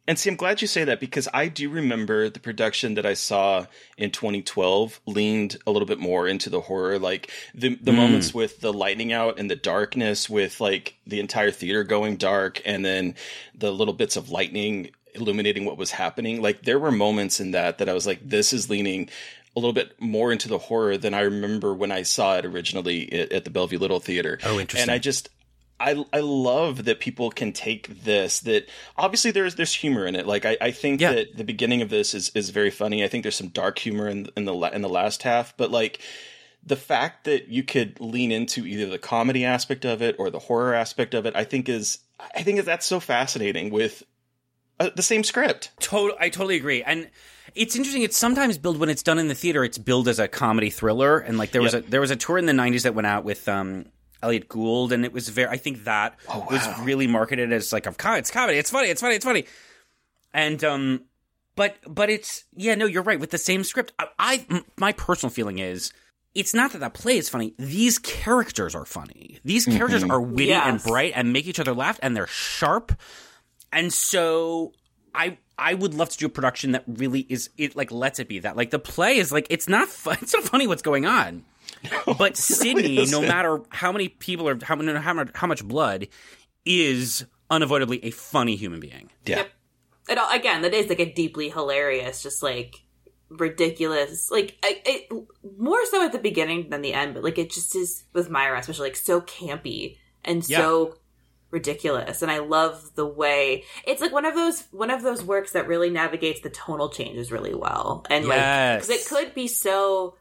And 0.08 0.20
see, 0.20 0.30
I'm 0.30 0.36
glad 0.36 0.62
you 0.62 0.68
say 0.68 0.84
that 0.84 1.00
because 1.00 1.28
I 1.34 1.48
do 1.48 1.70
remember 1.70 2.30
the 2.30 2.40
production 2.40 2.94
that 2.94 3.08
I 3.08 3.16
saw 3.16 3.66
in 3.98 4.12
2012 4.12 5.02
leaned 5.08 5.58
a 5.66 5.72
little 5.72 5.88
bit 5.88 6.00
more 6.00 6.28
into 6.28 6.50
the 6.50 6.62
horror, 6.62 7.00
like 7.00 7.32
the 7.54 7.76
the 7.76 7.92
hmm. 7.92 7.98
moments 7.98 8.34
with 8.34 8.62
the 8.62 8.72
lightning 8.72 9.12
out 9.12 9.40
and 9.40 9.52
the 9.52 9.56
darkness, 9.56 10.30
with 10.30 10.62
like 10.62 10.96
the 11.06 11.20
entire 11.20 11.52
theater 11.52 11.84
going 11.84 12.16
dark, 12.16 12.62
and 12.66 12.86
then 12.86 13.16
the 13.56 13.72
little 13.72 13.94
bits 13.94 14.16
of 14.16 14.30
lightning 14.30 14.92
illuminating 15.16 15.66
what 15.66 15.78
was 15.78 15.92
happening. 15.92 16.42
Like 16.42 16.64
there 16.64 16.80
were 16.80 16.92
moments 16.92 17.40
in 17.40 17.52
that 17.52 17.80
that 17.80 17.90
I 17.90 17.94
was 17.94 18.06
like, 18.06 18.20
this 18.28 18.54
is 18.54 18.70
leaning 18.70 19.10
a 19.56 19.60
little 19.60 19.74
bit 19.74 20.00
more 20.02 20.32
into 20.32 20.48
the 20.50 20.58
horror 20.58 20.98
than 20.98 21.14
I 21.14 21.22
remember 21.22 21.74
when 21.74 21.92
I 21.92 22.04
saw 22.04 22.38
it 22.38 22.46
originally 22.46 23.12
at, 23.32 23.46
the 23.46 23.50
Bellevue 23.50 23.80
Little 23.80 24.00
Theater. 24.02 24.38
Oh, 24.44 24.60
interesting. 24.60 24.90
And 24.90 24.92
I 24.92 25.00
just 25.00 25.30
I 25.80 26.04
I 26.14 26.20
love 26.20 26.86
that 26.86 27.00
people 27.00 27.32
can 27.32 27.54
take 27.54 28.04
this. 28.04 28.42
That 28.42 28.68
obviously 28.98 29.32
there's 29.32 29.56
there's 29.56 29.74
humor 29.74 30.06
in 30.06 30.16
it. 30.16 30.28
Like 30.28 30.46
I, 30.46 30.58
I 30.62 30.72
think 30.72 31.02
Yeah. 31.02 31.14
that 31.14 31.38
the 31.38 31.44
beginning 31.44 31.82
of 31.82 31.90
this 31.90 32.14
is 32.14 32.32
is 32.36 32.50
very 32.50 32.72
funny. 32.72 33.04
I 33.04 33.08
think 33.08 33.24
there's 33.24 33.36
some 33.36 33.50
dark 33.50 33.80
humor 33.80 34.08
in 34.08 34.28
in 34.36 34.46
the 34.46 34.54
in 34.74 34.82
the 34.82 34.90
last 34.90 35.24
half, 35.24 35.56
but 35.58 35.72
like 35.72 36.00
the 36.66 36.76
fact 36.76 37.26
that 37.26 37.48
you 37.48 37.62
could 37.62 38.00
lean 38.00 38.32
into 38.32 38.66
either 38.66 38.88
the 38.88 38.98
comedy 38.98 39.46
aspect 39.46 39.86
of 39.86 40.02
it 40.02 40.16
or 40.18 40.30
the 40.32 40.40
horror 40.40 40.74
aspect 40.74 41.14
of 41.14 41.26
it, 41.26 41.36
I 41.36 41.44
think 41.44 41.70
is 41.70 42.00
I 42.34 42.44
think 42.44 42.64
that's 42.66 42.86
so 42.86 43.00
fascinating 43.00 43.70
with 43.70 44.04
uh, 44.80 44.90
the 44.96 45.02
same 45.04 45.24
script. 45.24 45.72
Total, 45.80 46.16
I 46.20 46.30
totally 46.30 46.56
agree. 46.58 46.84
And 46.84 47.10
it's 47.54 47.76
interesting. 47.76 48.04
It's 48.04 48.18
sometimes 48.18 48.58
billed 48.58 48.78
when 48.78 48.90
it's 48.90 49.04
done 49.04 49.20
in 49.20 49.28
the 49.28 49.36
theater. 49.36 49.64
It's 49.64 49.78
billed 49.78 50.08
as 50.08 50.20
a 50.20 50.28
comedy 50.28 50.70
thriller. 50.70 51.18
And 51.20 51.38
like 51.38 51.52
there 51.52 51.62
was 51.62 51.74
Yep. 51.74 51.88
a 51.88 51.90
there 51.90 52.02
was 52.02 52.12
a 52.12 52.16
tour 52.16 52.38
in 52.38 52.46
the 52.46 52.54
'90s 52.54 52.84
that 52.84 52.94
went 52.96 53.08
out 53.08 53.24
with 53.24 53.48
um, 53.48 53.86
Elliott 54.22 54.50
Gould, 54.50 54.92
and 54.92 55.06
it 55.06 55.14
was 55.14 55.30
very. 55.30 55.50
I 55.50 55.58
think 55.58 55.86
that 55.86 56.18
Oh, 56.28 56.46
was 56.50 56.68
really 56.82 57.08
marketed 57.08 57.54
as 57.54 57.72
like 57.72 57.86
a 57.86 57.94
com- 57.94 58.18
it's 58.18 58.32
comedy. 58.32 58.58
It's 58.58 58.72
funny. 58.72 58.90
It's 58.90 59.02
funny. 59.02 59.16
It's 59.16 59.26
funny. 59.26 59.46
And 60.34 60.64
um, 60.64 61.02
but 61.56 61.78
but 61.88 62.10
it's 62.10 62.44
yeah. 62.56 62.76
No, 62.76 62.86
you're 62.86 63.04
right. 63.04 63.20
With 63.20 63.32
the 63.32 63.38
same 63.38 63.64
script, 63.64 63.94
I 64.20 64.46
my 64.78 64.92
personal 64.94 65.32
feeling 65.32 65.60
is. 65.60 65.92
It's 66.34 66.54
not 66.54 66.74
that 66.74 66.80
that 66.80 66.94
play 66.94 67.16
is 67.18 67.30
funny. 67.30 67.54
These 67.58 67.98
characters 67.98 68.76
are 68.76 68.84
funny. 68.84 69.40
These 69.46 69.66
characters 69.68 70.04
are 70.04 70.20
witty 70.20 70.52
and 70.52 70.84
bright 70.84 71.14
and 71.16 71.32
make 71.32 71.48
each 71.48 71.62
other 71.62 71.74
laugh, 71.74 71.98
and 72.04 72.14
they're 72.14 72.28
sharp. 72.28 72.92
And 73.76 73.92
so 73.94 74.72
I 75.14 75.38
I 75.58 75.74
would 75.74 75.94
love 75.94 76.10
to 76.10 76.18
do 76.18 76.26
a 76.26 76.30
production 76.30 76.72
that 76.72 76.84
really 76.88 77.26
is 77.30 77.50
it 77.58 77.76
like 77.76 77.92
lets 77.92 78.20
it 78.20 78.28
be 78.28 78.40
that. 78.40 78.56
Like 78.56 78.72
the 78.72 78.80
play 78.80 79.18
is 79.18 79.32
like 79.32 79.48
it's 79.50 79.68
not 79.68 79.90
fun, 79.90 80.18
it's 80.22 80.34
not 80.34 80.44
funny 80.44 80.66
what's 80.66 80.82
going 80.82 81.06
on. 81.06 81.44
But 82.18 82.38
Sidney, 82.38 82.96
no 82.96 83.02
isn't. 83.02 83.28
matter 83.28 83.62
how 83.70 83.92
many 83.92 84.08
people 84.10 84.48
are 84.48 84.58
how, 84.64 84.76
no- 84.76 84.98
how 85.00 85.14
much 85.14 85.30
how 85.36 85.46
much 85.46 85.64
blood, 85.64 86.08
is 86.66 87.26
unavoidably 87.52 88.04
a 88.04 88.12
funny 88.12 88.56
human 88.56 88.80
being. 88.80 89.12
Yeah. 89.26 89.38
Yep. 89.38 89.50
It 90.08 90.18
all, 90.18 90.32
again, 90.32 90.62
that 90.62 90.74
is 90.74 90.88
like 90.88 91.00
a 91.00 91.12
deeply 91.12 91.50
hilarious, 91.50 92.24
just 92.24 92.42
like 92.42 92.76
ridiculous. 93.30 94.32
Like 94.32 94.58
I, 94.64 94.82
it 94.86 95.12
more 95.58 95.86
so 95.88 96.04
at 96.04 96.12
the 96.12 96.20
beginning 96.20 96.70
than 96.70 96.82
the 96.82 96.94
end, 96.94 97.14
but 97.14 97.24
like 97.24 97.38
it 97.38 97.52
just 97.52 97.76
is 97.76 98.04
with 98.14 98.30
Myra, 98.30 98.60
especially 98.60 98.90
like 98.90 98.96
so 98.96 99.22
campy 99.22 99.98
and 100.24 100.44
so 100.46 100.96
ridiculous. 101.56 102.22
And 102.22 102.30
I 102.30 102.40
love 102.40 102.92
the 102.96 103.08
way 103.08 103.64
it's 103.86 104.02
like 104.02 104.12
one 104.12 104.26
of 104.26 104.36
those 104.36 104.66
one 104.72 104.92
of 104.92 105.02
those 105.02 105.24
works 105.24 105.54
that 105.54 105.68
really 105.68 105.90
navigates 105.90 106.42
the 106.42 106.50
tonal 106.50 106.90
changes 106.90 107.32
really 107.32 107.56
well, 107.56 108.06
and 108.10 108.28
like 108.28 108.82
because 108.82 108.90
it 108.90 109.08
could 109.08 109.34
be 109.34 109.48
so 109.48 110.18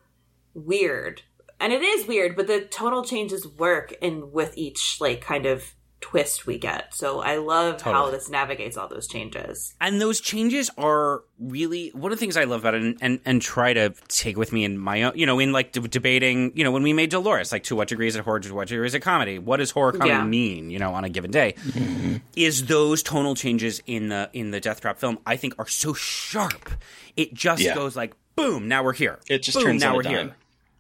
weird, 0.55 1.23
and 1.59 1.73
it 1.73 1.83
is 1.83 2.07
weird, 2.07 2.37
but 2.37 2.47
the 2.47 2.61
tonal 2.61 3.05
changes 3.05 3.47
work 3.47 3.93
in 4.01 4.31
with 4.31 4.57
each 4.57 5.01
like 5.01 5.21
kind 5.21 5.45
of 5.45 5.75
twist 6.05 6.47
we 6.47 6.59
get. 6.59 6.95
So 6.95 7.21
I 7.21 7.37
love 7.39 7.81
how 7.81 8.11
this 8.11 8.29
navigates 8.29 8.77
all 8.77 8.89
those 8.89 9.07
changes. 9.09 9.75
And 9.81 10.01
those 10.03 10.21
changes 10.21 10.71
are 10.77 11.23
really 11.39 11.89
one 11.95 12.13
of 12.13 12.19
the 12.19 12.21
things 12.21 12.37
I 12.37 12.45
love 12.45 12.61
about 12.61 12.75
it 12.75 12.83
and, 12.83 12.99
and, 13.01 13.21
and 13.25 13.41
try 13.41 13.73
to 13.73 13.95
take 14.09 14.37
with 14.37 14.53
me 14.53 14.65
in 14.65 14.77
my 14.77 15.03
own, 15.05 15.13
you 15.17 15.25
know, 15.25 15.39
in 15.39 15.51
like 15.53 15.73
de- 15.73 15.81
debating, 15.89 16.53
you 16.55 16.63
know, 16.63 16.71
when 16.71 16.83
we 16.83 16.93
made 16.93 17.09
Dolores, 17.09 17.53
like 17.53 17.65
to 17.65 17.75
what 17.77 17.89
degree 17.89 18.07
is 18.07 18.17
it 18.17 18.25
horror, 18.25 18.41
to 18.41 18.55
what 18.55 18.69
degree 18.69 18.87
is 18.87 18.95
it 18.95 19.01
comedy? 19.01 19.39
What 19.39 19.57
does 19.57 19.71
horror 19.71 19.93
comedy 19.93 20.11
Yeah. 20.11 20.25
mean, 20.25 20.69
you 20.71 20.79
know, 20.79 20.93
on 20.93 21.05
a 21.05 21.09
given 21.09 21.31
day? 21.31 21.55
Mm-hmm. 21.59 22.17
Is 22.37 22.67
those 22.67 23.03
tonal 23.03 23.35
changes 23.35 23.81
in 23.87 24.09
the 24.11 24.29
in 24.35 24.51
the 24.51 24.61
Deathtrap 24.61 24.99
film, 24.99 25.19
I 25.25 25.37
think, 25.37 25.55
are 25.59 25.67
so 25.69 25.95
sharp. 25.95 26.71
It 27.17 27.33
just 27.33 27.63
Yeah. 27.63 27.75
goes 27.75 27.97
like, 27.97 28.13
boom, 28.37 28.69
now 28.69 28.85
we're 28.85 28.93
here. 28.93 29.21
It 29.29 29.43
just 29.43 29.57
boom, 29.57 29.65
turns 29.69 29.83
now 29.83 29.95
we're 29.97 30.03
dime. 30.03 30.13
here. 30.13 30.37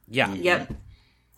Yeah, 0.06 0.34
Yep. 0.34 0.72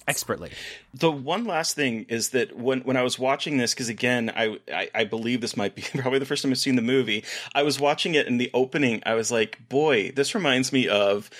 Expertly. 0.06 0.50
The 0.94 1.10
one 1.10 1.44
last 1.44 1.76
thing 1.76 2.06
is 2.08 2.30
that 2.30 2.56
when 2.56 2.80
when 2.80 2.96
I 2.96 3.02
was 3.02 3.18
watching 3.18 3.56
this, 3.56 3.74
because 3.74 3.88
again, 3.88 4.30
I, 4.34 4.58
I 4.72 4.90
I 4.94 5.04
believe 5.04 5.40
this 5.40 5.56
might 5.56 5.74
be 5.74 5.82
probably 5.94 6.18
the 6.18 6.26
first 6.26 6.42
time 6.42 6.52
I've 6.52 6.58
seen 6.58 6.76
the 6.76 6.82
movie. 6.82 7.24
I 7.54 7.62
was 7.62 7.80
watching 7.80 8.14
it 8.14 8.26
in 8.26 8.38
the 8.38 8.50
opening. 8.54 9.02
I 9.06 9.14
was 9.14 9.30
like, 9.30 9.68
boy, 9.68 10.12
this 10.12 10.34
reminds 10.34 10.72
me 10.72 10.88
of, 10.88 11.30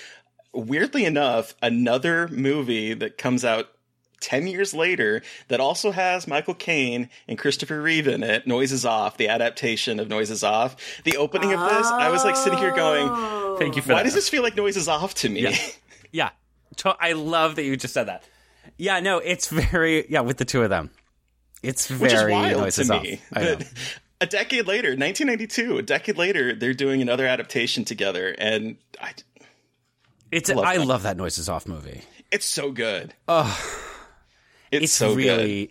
weirdly 0.53 1.05
enough, 1.05 1.55
another 1.61 2.27
movie 2.29 2.93
that 2.93 3.17
comes 3.17 3.43
out. 3.45 3.69
10 4.19 4.47
years 4.47 4.73
later, 4.73 5.21
that 5.47 5.59
also 5.59 5.91
has 5.91 6.27
Michael 6.27 6.55
Caine 6.55 7.07
and 7.27 7.37
Christopher 7.37 7.79
Reeve 7.79 8.07
in 8.07 8.23
it, 8.23 8.47
Noises 8.47 8.83
Off, 8.83 9.15
the 9.17 9.27
adaptation 9.27 9.99
of 9.99 10.09
Noises 10.09 10.43
Off. 10.43 10.75
The 11.03 11.17
opening 11.17 11.53
of 11.53 11.59
this, 11.59 11.85
I 11.85 12.09
was 12.09 12.25
like 12.25 12.35
sitting 12.35 12.57
here 12.57 12.75
going, 12.75 13.07
oh. 13.07 13.57
Thank 13.59 13.75
you 13.75 13.83
for 13.83 13.93
why 13.93 13.99
that. 13.99 14.05
does 14.05 14.15
this 14.15 14.27
feel 14.27 14.41
like 14.41 14.55
Noises 14.55 14.87
Off 14.87 15.13
to 15.15 15.29
me? 15.29 15.41
Yeah. 15.41 15.57
Yeah. 16.11 16.29
I 16.99 17.13
love 17.13 17.57
that 17.57 17.63
you 17.63 17.75
just 17.77 17.93
said 17.93 18.07
that. 18.07 18.23
Yeah, 18.77 18.99
no, 18.99 19.17
it's 19.19 19.47
very 19.47 20.05
yeah, 20.09 20.21
with 20.21 20.37
the 20.37 20.45
two 20.45 20.63
of 20.63 20.69
them. 20.69 20.91
It's 21.63 21.87
very 21.87 22.01
which 22.01 22.13
is 22.13 22.23
wild 22.31 22.71
to 22.71 22.99
me. 23.01 23.21
That 23.31 23.67
a 24.21 24.25
decade 24.25 24.67
later, 24.67 24.89
1992, 24.89 25.77
a 25.77 25.81
decade 25.81 26.17
later, 26.17 26.55
they're 26.55 26.73
doing 26.73 27.01
another 27.01 27.25
adaptation 27.27 27.83
together, 27.85 28.35
and 28.37 28.77
I, 29.01 29.11
It's 30.31 30.49
love 30.49 30.65
I 30.65 30.77
that. 30.77 30.85
love 30.85 31.03
that 31.03 31.17
noises 31.17 31.49
off 31.49 31.67
movie. 31.67 32.01
it's 32.31 32.45
so 32.45 32.71
good. 32.71 33.13
Oh, 33.27 33.45
It's, 34.71 34.83
it's 34.85 34.93
so 34.93 35.15
good. 35.15 35.69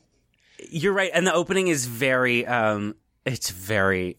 You're 0.71 0.93
right, 0.95 1.11
and 1.13 1.27
the 1.27 1.35
opening 1.35 1.69
is 1.69 1.87
very 1.87 2.47
um 2.47 2.95
it's 3.25 3.51
very 3.51 4.17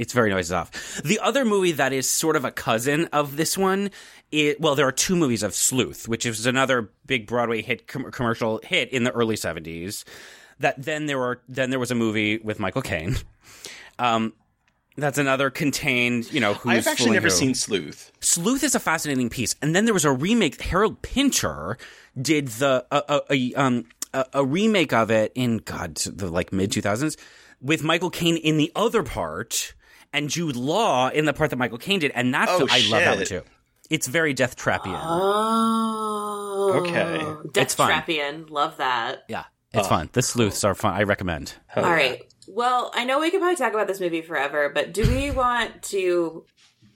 it's 0.00 0.14
very 0.14 0.30
noises 0.30 0.52
off. 0.52 1.02
The 1.02 1.18
other 1.18 1.44
movie 1.44 1.72
that 1.72 1.92
is 1.92 2.08
sort 2.08 2.34
of 2.34 2.44
a 2.46 2.50
cousin 2.50 3.04
of 3.12 3.36
this 3.36 3.58
one, 3.58 3.90
it, 4.32 4.58
well, 4.58 4.74
there 4.74 4.88
are 4.88 4.92
two 4.92 5.14
movies 5.14 5.42
of 5.42 5.54
Sleuth, 5.54 6.08
which 6.08 6.24
is 6.24 6.46
another 6.46 6.90
big 7.04 7.26
Broadway 7.26 7.60
hit 7.60 7.86
com- 7.86 8.10
commercial 8.10 8.60
hit 8.64 8.88
in 8.90 9.04
the 9.04 9.12
early 9.12 9.36
'70s. 9.36 10.04
That 10.58 10.82
then 10.82 11.04
there 11.04 11.18
were 11.18 11.42
then 11.48 11.68
there 11.68 11.78
was 11.78 11.90
a 11.90 11.94
movie 11.94 12.38
with 12.38 12.58
Michael 12.58 12.82
Caine. 12.82 13.16
Um, 13.98 14.32
that's 14.96 15.18
another 15.18 15.50
contained, 15.50 16.32
you 16.32 16.40
know. 16.40 16.54
Who's 16.54 16.72
I've 16.72 16.86
actually 16.86 17.10
never 17.10 17.28
who. 17.28 17.34
seen 17.34 17.54
Sleuth. 17.54 18.10
Sleuth 18.20 18.64
is 18.64 18.74
a 18.74 18.80
fascinating 18.80 19.28
piece, 19.28 19.54
and 19.60 19.76
then 19.76 19.84
there 19.84 19.92
was 19.92 20.06
a 20.06 20.12
remake. 20.12 20.58
Harold 20.62 21.02
Pinter 21.02 21.76
did 22.20 22.48
the 22.48 22.86
a, 22.90 23.02
a, 23.08 23.20
a 23.30 23.54
um 23.54 23.84
a, 24.14 24.24
a 24.32 24.44
remake 24.44 24.94
of 24.94 25.10
it 25.10 25.32
in 25.34 25.58
God 25.58 25.96
the 25.96 26.30
like 26.30 26.50
mid 26.50 26.72
two 26.72 26.80
thousands 26.80 27.18
with 27.60 27.82
Michael 27.82 28.08
Caine 28.08 28.38
in 28.38 28.56
the 28.56 28.72
other 28.74 29.02
part 29.02 29.74
and 30.12 30.28
Jude 30.28 30.56
Law 30.56 31.08
in 31.08 31.24
the 31.24 31.32
part 31.32 31.50
that 31.50 31.56
Michael 31.56 31.78
Caine 31.78 32.00
did, 32.00 32.12
and 32.14 32.32
that's 32.34 32.50
Oh, 32.50 32.66
I 32.70 32.80
love 32.88 33.00
that 33.04 33.16
one 33.16 33.26
too. 33.26 33.42
It's 33.90 34.06
very 34.06 34.32
Death 34.34 34.56
Trappian. 34.56 35.00
Oh, 35.02 36.82
Okay. 36.86 37.18
Death 37.52 37.64
It's 37.64 37.74
fun. 37.74 37.90
Trappian, 37.90 38.48
love 38.50 38.76
that. 38.76 39.24
yeah, 39.28 39.44
it's 39.72 39.88
fun. 39.88 40.08
The 40.12 40.22
sleuths 40.22 40.62
are 40.64 40.74
fun. 40.74 40.94
I 40.94 41.02
recommend. 41.02 41.54
Hell 41.66 41.84
All 41.84 41.90
yeah. 41.90 41.96
right. 41.96 42.32
Well, 42.48 42.90
I 42.94 43.04
know 43.04 43.20
we 43.20 43.30
could 43.30 43.40
probably 43.40 43.56
talk 43.56 43.72
about 43.72 43.86
this 43.86 44.00
movie 44.00 44.22
forever, 44.22 44.68
but 44.72 44.92
do 44.92 45.02
we 45.08 45.30
want 45.32 45.82
to 45.84 46.44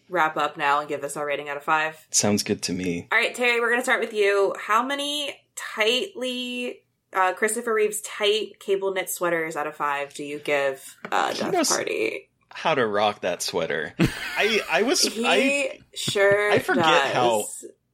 wrap 0.08 0.36
up 0.36 0.56
now 0.56 0.80
and 0.80 0.88
give 0.88 1.00
this 1.00 1.16
our 1.16 1.26
rating 1.26 1.48
out 1.48 1.56
of 1.56 1.64
five? 1.64 2.06
Sounds 2.10 2.42
good 2.42 2.62
to 2.62 2.72
me. 2.72 3.08
All 3.10 3.18
right, 3.18 3.34
Terry, 3.34 3.60
we're 3.60 3.68
going 3.70 3.80
to 3.80 3.84
start 3.84 4.00
with 4.00 4.12
you. 4.12 4.54
How 4.60 4.82
many 4.84 5.34
tightly 5.56 6.82
uh, 7.12 7.32
Christopher 7.34 7.72
Reeve's 7.74 8.00
tight 8.02 8.58
cable 8.60 8.92
knit 8.92 9.08
sweaters 9.10 9.56
out 9.56 9.66
of 9.66 9.74
five 9.76 10.12
do 10.14 10.24
you 10.24 10.38
give 10.38 10.96
uh, 11.10 11.32
Death 11.32 11.52
knows- 11.52 11.68
Party? 11.70 12.28
How 12.54 12.74
to 12.74 12.86
rock 12.86 13.20
that 13.22 13.42
sweater? 13.42 13.94
I 14.38 14.60
I 14.70 14.82
was 14.82 15.02
He 15.02 15.26
I 15.26 15.80
sure 15.94 16.50
I 16.52 16.58
forget 16.60 16.84
does. 16.84 17.12
how- 17.12 17.44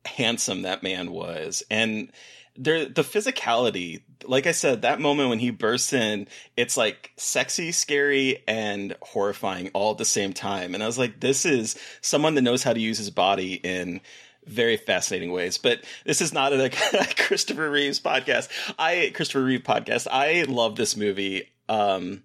handsome 0.07 0.63
that 0.63 0.83
man 0.83 1.11
was, 1.11 1.63
and 1.71 2.11
there 2.57 2.85
the 2.87 3.03
physicality. 3.03 4.03
Like 4.27 4.47
I 4.47 4.53
said, 4.53 4.83
that 4.83 5.01
moment 5.01 5.31
when 5.31 5.39
he 5.39 5.51
bursts 5.51 5.95
in, 5.95 6.29
it's 6.57 6.77
like 6.77 7.11
sexy, 7.17 7.73
scary, 7.73 8.43
and 8.47 8.95
horrifying 9.01 9.71
all 9.73 9.93
at 9.93 9.99
the 9.99 10.05
same 10.05 10.35
time. 10.35 10.75
And 10.75 10.83
I 10.83 10.87
was 10.87 10.99
like, 10.99 11.21
this 11.21 11.47
is 11.47 11.75
someone 12.03 12.35
that 12.35 12.43
knows 12.43 12.63
how 12.63 12.75
to 12.75 12.81
use 12.81 12.99
his 12.99 13.09
body 13.09 13.55
in 13.55 14.03
very 14.45 14.77
fascinating 14.77 15.33
ways. 15.33 15.57
But 15.57 15.85
this 16.05 16.21
is 16.21 16.35
not 16.35 16.53
a, 16.53 16.69
Christopher 17.17 17.71
Reeves 17.71 17.99
podcast. 17.99 18.49
I 18.79 19.11
Christopher 19.15 19.43
Reeve 19.45 19.63
podcast. 19.63 20.07
I 20.11 20.43
love 20.43 20.77
this 20.77 20.99
movie. 20.99 21.49
Um, 21.71 22.23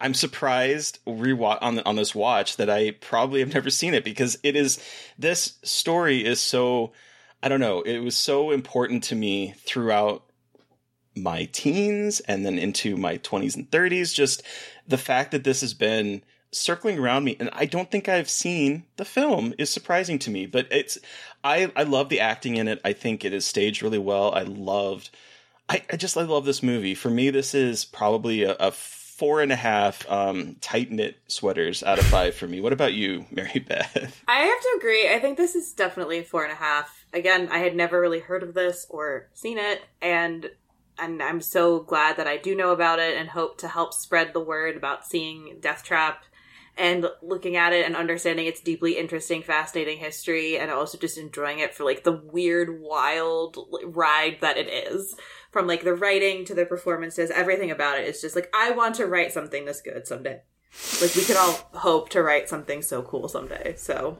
I'm 0.00 0.14
surprised 0.14 0.98
rewatch 1.06 1.58
on 1.60 1.80
on 1.80 1.96
this 1.96 2.14
watch 2.14 2.56
that 2.56 2.70
I 2.70 2.92
probably 2.92 3.40
have 3.40 3.54
never 3.54 3.70
seen 3.70 3.94
it 3.94 4.04
because 4.04 4.38
it 4.42 4.56
is 4.56 4.78
this 5.18 5.58
story 5.62 6.24
is 6.24 6.40
so 6.40 6.92
I 7.42 7.48
don't 7.48 7.60
know 7.60 7.82
it 7.82 7.98
was 7.98 8.16
so 8.16 8.50
important 8.50 9.04
to 9.04 9.14
me 9.14 9.54
throughout 9.64 10.24
my 11.16 11.46
teens 11.46 12.20
and 12.20 12.46
then 12.46 12.58
into 12.58 12.96
my 12.96 13.18
20s 13.18 13.56
and 13.56 13.68
30s 13.70 14.14
just 14.14 14.42
the 14.86 14.98
fact 14.98 15.32
that 15.32 15.42
this 15.42 15.60
has 15.62 15.74
been 15.74 16.22
circling 16.50 16.98
around 16.98 17.24
me. 17.24 17.36
And 17.38 17.50
I 17.52 17.66
don't 17.66 17.90
think 17.90 18.08
I've 18.08 18.30
seen 18.30 18.84
the 18.96 19.04
film 19.04 19.52
is 19.58 19.70
surprising 19.70 20.18
to 20.20 20.30
me 20.30 20.46
but 20.46 20.68
it's 20.70 20.96
I 21.42 21.72
I 21.74 21.82
love 21.82 22.08
the 22.08 22.20
acting 22.20 22.56
in 22.56 22.68
it. 22.68 22.80
I 22.84 22.92
think 22.92 23.24
it 23.24 23.32
is 23.32 23.44
staged 23.44 23.82
really 23.82 23.98
well. 23.98 24.32
I 24.32 24.42
loved 24.42 25.10
I, 25.68 25.82
I 25.92 25.96
just 25.96 26.16
I 26.16 26.22
love 26.22 26.44
this 26.44 26.62
movie. 26.62 26.94
For 26.94 27.10
me 27.10 27.30
this 27.30 27.52
is 27.52 27.84
probably 27.84 28.44
a, 28.44 28.54
a 28.60 28.70
four 29.18 29.42
and 29.42 29.52
a 29.52 29.56
half 29.56 30.08
um, 30.10 30.56
tight 30.60 30.90
knit 30.90 31.18
sweaters 31.26 31.82
out 31.82 31.98
of 31.98 32.06
five 32.06 32.34
for 32.34 32.46
me 32.46 32.60
what 32.60 32.72
about 32.72 32.94
you 32.94 33.26
Mary 33.30 33.58
Beth 33.68 34.22
I 34.26 34.38
have 34.38 34.60
to 34.60 34.74
agree. 34.78 35.12
I 35.12 35.18
think 35.18 35.36
this 35.36 35.54
is 35.54 35.72
definitely 35.72 36.22
four 36.22 36.44
and 36.44 36.52
a 36.52 36.56
half 36.56 36.98
again, 37.12 37.48
I 37.50 37.58
had 37.58 37.76
never 37.76 38.00
really 38.00 38.20
heard 38.20 38.42
of 38.42 38.54
this 38.54 38.86
or 38.88 39.28
seen 39.34 39.58
it, 39.58 39.82
and 40.00 40.50
and 41.00 41.22
I'm 41.22 41.40
so 41.40 41.80
glad 41.80 42.16
that 42.16 42.26
I 42.26 42.38
do 42.38 42.56
know 42.56 42.72
about 42.72 42.98
it 42.98 43.16
and 43.16 43.28
hope 43.28 43.58
to 43.58 43.68
help 43.68 43.94
spread 43.94 44.32
the 44.32 44.40
word 44.40 44.76
about 44.76 45.06
seeing 45.06 45.58
Deathtrap 45.60 46.16
and 46.76 47.06
looking 47.22 47.54
at 47.54 47.72
it 47.72 47.86
and 47.86 47.94
understanding 47.94 48.46
its 48.46 48.60
deeply 48.60 48.98
interesting, 48.98 49.42
fascinating 49.42 49.98
history, 49.98 50.58
and 50.58 50.72
also 50.72 50.98
just 50.98 51.16
enjoying 51.16 51.60
it 51.60 51.72
for 51.72 51.84
like 51.84 52.02
the 52.02 52.20
weird, 52.32 52.80
wild 52.80 53.58
ride 53.84 54.38
that 54.40 54.56
it 54.56 54.68
is. 54.68 55.14
From 55.50 55.66
like 55.66 55.82
the 55.82 55.94
writing 55.94 56.44
to 56.44 56.54
the 56.54 56.66
performances, 56.66 57.30
everything 57.30 57.70
about 57.70 57.98
it 57.98 58.06
is 58.06 58.20
just 58.20 58.36
like 58.36 58.50
I 58.54 58.70
want 58.72 58.96
to 58.96 59.06
write 59.06 59.32
something 59.32 59.64
this 59.64 59.80
good 59.80 60.06
someday. 60.06 60.42
Like 61.00 61.14
we 61.14 61.24
can 61.24 61.36
all 61.36 61.68
hope 61.72 62.10
to 62.10 62.22
write 62.22 62.48
something 62.48 62.82
so 62.82 63.02
cool 63.02 63.28
someday. 63.28 63.74
So 63.76 64.18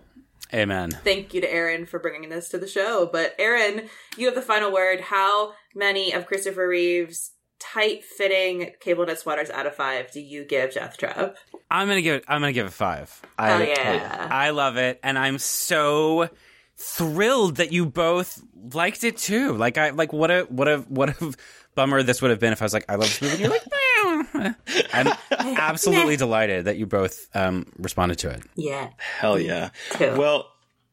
Amen. 0.55 0.91
thank 1.05 1.35
you 1.35 1.41
to 1.43 1.53
Aaron 1.53 1.85
for 1.85 1.99
bringing 1.99 2.31
this 2.31 2.49
to 2.51 2.59
the 2.59 2.67
show. 2.67 3.09
But 3.13 3.35
Aaron, 3.39 3.89
you 4.17 4.27
have 4.27 4.35
the 4.35 4.43
final 4.43 4.73
word. 4.73 5.01
How 5.03 5.53
many 5.75 6.13
of 6.13 6.27
Christopher 6.27 6.67
Reeve's 6.67 7.33
tight 7.59 8.05
fitting 8.05 8.71
cable 8.81 9.05
knit 9.05 9.19
sweaters 9.19 9.51
out 9.51 9.67
of 9.67 9.75
five 9.75 10.11
do 10.13 10.21
you 10.21 10.45
give 10.45 10.71
Deathtrap? 10.71 11.35
I'm 11.71 11.89
gonna 11.89 12.03
give 12.03 12.17
it. 12.17 12.25
I'm 12.29 12.41
gonna 12.41 12.53
give 12.53 12.67
it 12.67 12.73
five. 12.73 13.21
Hell 13.39 13.61
I, 13.61 13.67
yeah. 13.67 14.29
I 14.31 14.51
love 14.51 14.77
it, 14.77 15.01
and 15.03 15.19
I'm 15.19 15.39
so 15.39 16.31
thrilled 16.79 17.57
that 17.57 17.73
you 17.73 17.87
both 17.87 18.41
liked 18.73 19.05
it 19.05 19.17
too. 19.17 19.55
Like 19.55 19.79
I 19.79 19.91
like 19.91 20.13
what 20.13 20.31
a 20.31 20.43
what 20.49 20.69
a 20.69 20.79
what 20.89 21.11
a 21.21 21.35
bummer 21.75 22.03
this 22.03 22.23
would 22.23 22.31
have 22.31 22.41
been 22.41 22.53
if 22.53 22.63
I 22.63 22.65
was 22.65 22.73
like 22.73 22.85
I 22.89 22.95
love 22.95 23.09
this 23.09 23.21
movie. 23.23 23.33
And 23.35 23.41
you're 23.41 23.51
like, 23.51 23.67
"Meow." 24.35 24.55
I'm 24.93 25.17
absolutely 25.59 26.17
delighted 26.17 26.65
that 26.67 26.77
you 26.77 26.87
both 26.87 27.29
um, 27.35 27.67
responded 27.79 28.19
to 28.21 28.31
it. 28.31 28.43
Yeah. 28.55 28.91
Hell 28.97 29.39
yeah. 29.39 29.71
Cool. 29.91 30.17
Well, 30.17 30.47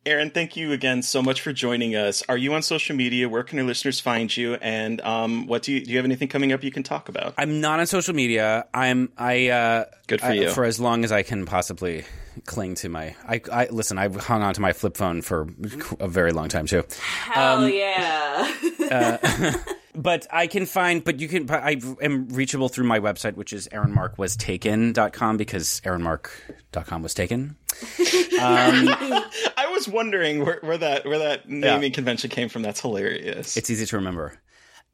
Aaron, 0.08 0.30
thank 0.30 0.56
you 0.56 0.72
again 0.72 1.02
so 1.02 1.22
much 1.24 1.42
for 1.42 1.52
joining 1.52 1.96
us. 1.96 2.22
Are 2.30 2.38
you 2.38 2.54
on 2.54 2.62
social 2.62 2.96
media? 2.96 3.28
Where 3.28 3.42
can 3.44 3.58
our 3.58 3.66
listeners 3.66 4.00
find 4.00 4.36
you? 4.36 4.54
And 4.56 5.02
um, 5.02 5.48
what 5.48 5.64
do 5.64 5.74
you 5.74 5.84
do? 5.84 5.90
You 5.92 5.98
have 5.98 6.06
anything 6.06 6.28
coming 6.28 6.52
up 6.54 6.64
you 6.64 6.72
can 6.72 6.84
talk 6.84 7.10
about? 7.10 7.34
I'm 7.40 7.60
not 7.62 7.80
on 7.80 7.88
social 7.88 8.14
media. 8.14 8.66
I'm 8.74 9.12
I 9.18 9.50
uh 9.50 9.86
Good 10.08 10.22
for 10.22 10.28
I- 10.28 10.34
you. 10.34 10.50
for 10.52 10.64
as 10.66 10.80
long 10.80 11.04
as 11.04 11.12
I 11.12 11.24
can 11.24 11.46
possibly 11.46 12.04
cling 12.46 12.76
to 12.76 12.90
my 12.90 13.16
I 13.28 13.42
I 13.52 13.68
listen, 13.68 13.98
I've 13.98 14.16
hung 14.16 14.44
on 14.44 14.54
to 14.54 14.62
my 14.62 14.74
flip 14.74 14.98
phone 14.98 15.22
for 15.22 15.48
a 16.00 16.08
very 16.08 16.32
long 16.32 16.50
time 16.50 16.66
too. 16.66 16.84
Hell 17.00 17.64
Um, 17.64 17.72
yeah. 17.72 19.58
But 19.98 20.28
I 20.30 20.48
can 20.48 20.66
find 20.66 21.04
but 21.04 21.22
you 21.22 21.30
can 21.30 21.50
I 21.50 21.80
am 22.02 22.28
reachable 22.28 22.68
through 22.68 22.86
my 22.86 23.00
website 23.00 23.36
which 23.36 23.54
is 23.54 23.70
aaronmarkwastaken.com 23.70 25.38
because 25.38 25.80
aaronmark.com 25.86 27.02
was 27.02 27.14
taken. 27.14 27.56
I 28.40 29.70
was 29.72 29.88
wondering 29.88 30.44
where, 30.46 30.60
where 30.62 30.78
that 30.78 31.06
where 31.06 31.20
that 31.20 31.48
naming 31.48 31.94
convention 31.94 32.30
came 32.30 32.50
from. 32.50 32.62
That's 32.62 32.82
hilarious. 32.82 33.56
It's 33.56 33.70
easy 33.70 33.86
to 33.86 33.96
remember. 33.96 34.38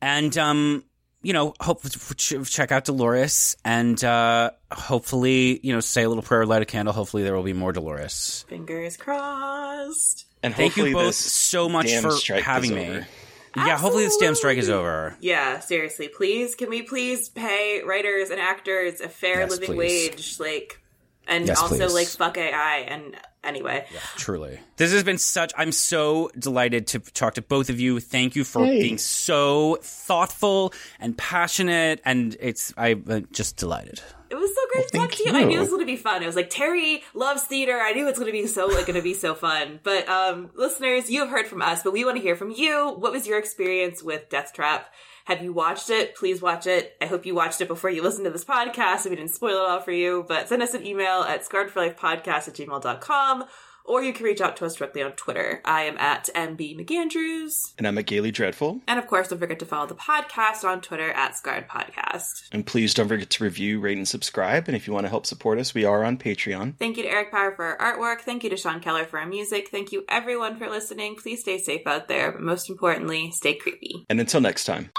And 0.01 0.37
um 0.37 0.83
you 1.21 1.33
know, 1.33 1.53
hope 1.59 1.81
check 2.17 2.71
out 2.71 2.85
Dolores 2.85 3.55
and 3.63 4.01
uh 4.03 4.51
hopefully, 4.71 5.59
you 5.63 5.73
know, 5.73 5.79
say 5.79 6.03
a 6.03 6.07
little 6.09 6.23
prayer, 6.23 6.45
light 6.45 6.61
a 6.61 6.65
candle. 6.65 6.93
Hopefully 6.93 7.23
there 7.23 7.35
will 7.35 7.43
be 7.43 7.53
more 7.53 7.71
Dolores. 7.71 8.45
Fingers 8.49 8.97
crossed. 8.97 10.25
and 10.43 10.55
Thank 10.55 10.77
you 10.77 10.91
both 10.93 11.15
so 11.15 11.69
much 11.69 11.93
for 11.95 12.35
having 12.35 12.75
me. 12.75 12.89
over. 12.89 13.07
Yeah, 13.55 13.77
hopefully 13.77 14.05
this 14.05 14.15
damn 14.17 14.33
strike 14.35 14.57
is 14.57 14.69
over. 14.69 15.15
Yeah, 15.19 15.59
seriously, 15.59 16.07
please, 16.07 16.55
can 16.55 16.69
we 16.69 16.83
please 16.83 17.27
pay 17.27 17.81
writers 17.85 18.29
and 18.29 18.39
actors 18.39 19.01
a 19.01 19.09
fair 19.09 19.41
Yes, 19.41 19.51
living 19.51 19.75
please. 19.75 19.77
wage, 20.09 20.39
like, 20.39 20.79
and 21.27 21.47
Yes, 21.47 21.59
also 21.61 21.75
please. 21.87 21.93
like 21.93 22.07
fuck 22.07 22.37
AI. 22.37 22.85
And 22.87 23.17
anyway, 23.43 23.85
Truly. 24.17 24.59
This 24.77 24.91
has 24.91 25.03
been 25.03 25.17
such 25.17 25.51
I'm 25.57 25.71
so 25.71 26.29
delighted 26.37 26.87
to 26.87 26.99
talk 26.99 27.35
to 27.35 27.41
both 27.41 27.69
of 27.69 27.79
you. 27.79 27.99
Thank 27.99 28.35
you 28.35 28.43
for 28.43 28.65
Hey. 28.65 28.81
being 28.81 28.97
so 28.97 29.77
thoughtful 29.81 30.73
and 30.99 31.17
passionate 31.17 32.01
and 32.05 32.35
it's 32.39 32.73
I'm 32.77 33.27
just 33.31 33.57
delighted. 33.57 34.01
it 34.29 34.35
was 34.35 34.49
so 34.53 34.61
great 34.73 34.87
to 34.87 34.97
talk 34.97 35.09
thank 35.11 35.23
to 35.23 35.29
you. 35.29 35.35
I 35.35 35.43
knew 35.43 35.57
it 35.57 35.61
was 35.61 35.69
going 35.69 35.81
to 35.81 35.85
be 35.85 35.95
fun. 35.97 36.23
It 36.23 36.25
was 36.25 36.35
like 36.35 36.49
Terry 36.49 37.03
loves 37.13 37.43
theater. 37.43 37.79
I 37.79 37.91
knew 37.93 38.07
it's 38.07 38.17
going 38.19 38.31
to 38.31 38.39
be 38.41 38.47
so 38.47 38.67
like 38.67 38.85
going 38.85 38.95
to 38.95 39.01
be 39.01 39.13
so 39.13 39.33
fun. 39.35 39.79
But 39.83 40.07
um, 40.09 40.51
listeners, 40.55 41.09
you 41.09 41.19
have 41.21 41.29
heard 41.29 41.47
from 41.47 41.61
us, 41.61 41.83
but 41.83 41.93
we 41.93 42.05
want 42.05 42.17
to 42.17 42.21
hear 42.21 42.35
from 42.35 42.51
you. 42.51 42.89
What 42.97 43.11
was 43.11 43.27
your 43.27 43.37
experience 43.39 44.01
with 44.03 44.29
Deathtrap? 44.29 44.83
Have 45.25 45.43
you 45.43 45.53
watched 45.53 45.89
it? 45.89 46.15
Please 46.15 46.41
watch 46.41 46.67
it. 46.67 46.95
I 47.01 47.05
hope 47.05 47.25
you 47.25 47.35
watched 47.35 47.61
it 47.61 47.67
before 47.67 47.89
you 47.89 48.01
listened 48.01 48.25
to 48.25 48.31
this 48.31 48.45
podcast. 48.45 49.05
If 49.05 49.11
we 49.11 49.15
didn't 49.15 49.31
spoil 49.31 49.65
it 49.65 49.69
all 49.69 49.79
for 49.79 49.91
you, 49.91 50.25
but 50.27 50.49
send 50.49 50.61
us 50.61 50.73
an 50.73 50.85
email 50.85 51.21
at 51.21 51.47
scarredforlifepodcast 51.47 52.47
at 52.47 52.53
gmail.com 52.53 53.45
or 53.91 54.01
you 54.01 54.13
can 54.13 54.23
reach 54.23 54.39
out 54.39 54.55
to 54.55 54.65
us 54.65 54.75
directly 54.75 55.03
on 55.03 55.11
Twitter. 55.11 55.61
I 55.65 55.81
am 55.81 55.97
at 55.97 56.29
MB 56.33 56.79
McAndrews. 56.79 57.73
And 57.77 57.85
I'm 57.85 57.97
a 57.97 58.03
Gaily 58.03 58.31
Dreadful. 58.31 58.79
And 58.87 58.97
of 58.97 59.05
course, 59.05 59.27
don't 59.27 59.37
forget 59.37 59.59
to 59.59 59.65
follow 59.65 59.85
the 59.85 59.95
podcast 59.95 60.63
on 60.63 60.79
Twitter 60.79 61.11
at 61.11 61.35
Scarred 61.35 61.67
Podcast. 61.67 62.47
And 62.53 62.65
please 62.65 62.93
don't 62.93 63.09
forget 63.09 63.29
to 63.29 63.43
review, 63.43 63.81
rate, 63.81 63.97
and 63.97 64.07
subscribe. 64.07 64.69
And 64.69 64.77
if 64.77 64.87
you 64.87 64.93
want 64.93 65.07
to 65.07 65.09
help 65.09 65.25
support 65.25 65.59
us, 65.59 65.73
we 65.73 65.83
are 65.83 66.05
on 66.05 66.17
Patreon. 66.17 66.77
Thank 66.77 66.95
you 66.95 67.03
to 67.03 67.09
Eric 67.09 67.31
Power 67.31 67.53
for 67.53 67.81
our 67.81 67.97
artwork. 67.97 68.21
Thank 68.21 68.45
you 68.45 68.49
to 68.49 68.55
Sean 68.55 68.79
Keller 68.79 69.03
for 69.03 69.19
our 69.19 69.27
music. 69.27 69.67
Thank 69.69 69.91
you 69.91 70.05
everyone 70.07 70.57
for 70.57 70.69
listening. 70.69 71.17
Please 71.17 71.41
stay 71.41 71.57
safe 71.57 71.85
out 71.85 72.07
there, 72.07 72.31
but 72.31 72.41
most 72.41 72.69
importantly, 72.69 73.29
stay 73.31 73.55
creepy. 73.55 74.05
And 74.09 74.21
until 74.21 74.39
next 74.39 74.63
time. 74.63 74.91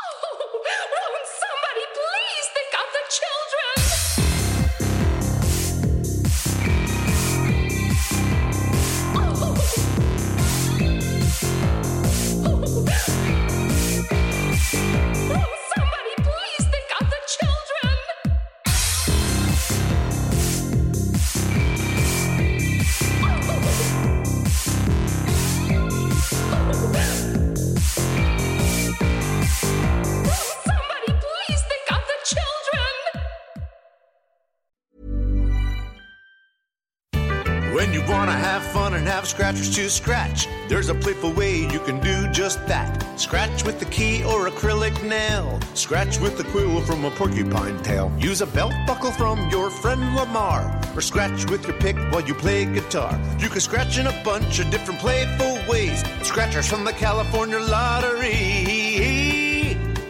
Scratchers 39.33 39.75
to 39.75 39.89
scratch, 39.89 40.47
there's 40.69 40.91
a 40.91 40.95
playful 40.95 41.33
way 41.33 41.57
you 41.57 41.81
can 41.81 41.99
do 42.01 42.29
just 42.33 42.59
that. 42.67 43.03
Scratch 43.19 43.65
with 43.65 43.79
the 43.79 43.87
key 43.87 44.23
or 44.25 44.47
acrylic 44.51 45.03
nail. 45.03 45.59
Scratch 45.73 46.21
with 46.21 46.37
the 46.37 46.45
quill 46.45 46.83
from 46.83 47.07
a 47.07 47.11
porcupine 47.11 47.83
tail. 47.83 48.13
Use 48.19 48.43
a 48.43 48.47
belt 48.47 48.75
buckle 48.87 49.11
from 49.11 49.49
your 49.49 49.71
friend 49.71 50.15
Lamar. 50.15 50.79
Or 50.95 51.01
scratch 51.01 51.49
with 51.51 51.67
your 51.67 51.79
pick 51.79 51.97
while 52.13 52.21
you 52.21 52.35
play 52.35 52.67
guitar. 52.67 53.19
You 53.39 53.49
can 53.49 53.63
scratch 53.63 53.97
in 53.97 54.07
a 54.07 54.23
bunch 54.23 54.59
of 54.59 54.71
different 54.71 55.01
playful 55.01 55.59
ways. 55.67 56.05
Scratchers 56.23 56.69
from 56.69 56.85
the 56.85 56.93
California 56.93 57.59
Lottery. 57.59 58.29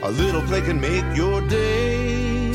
A 0.03 0.11
little 0.11 0.43
play 0.43 0.62
can 0.62 0.81
make 0.81 1.05
your 1.16 1.40
day. 1.43 2.51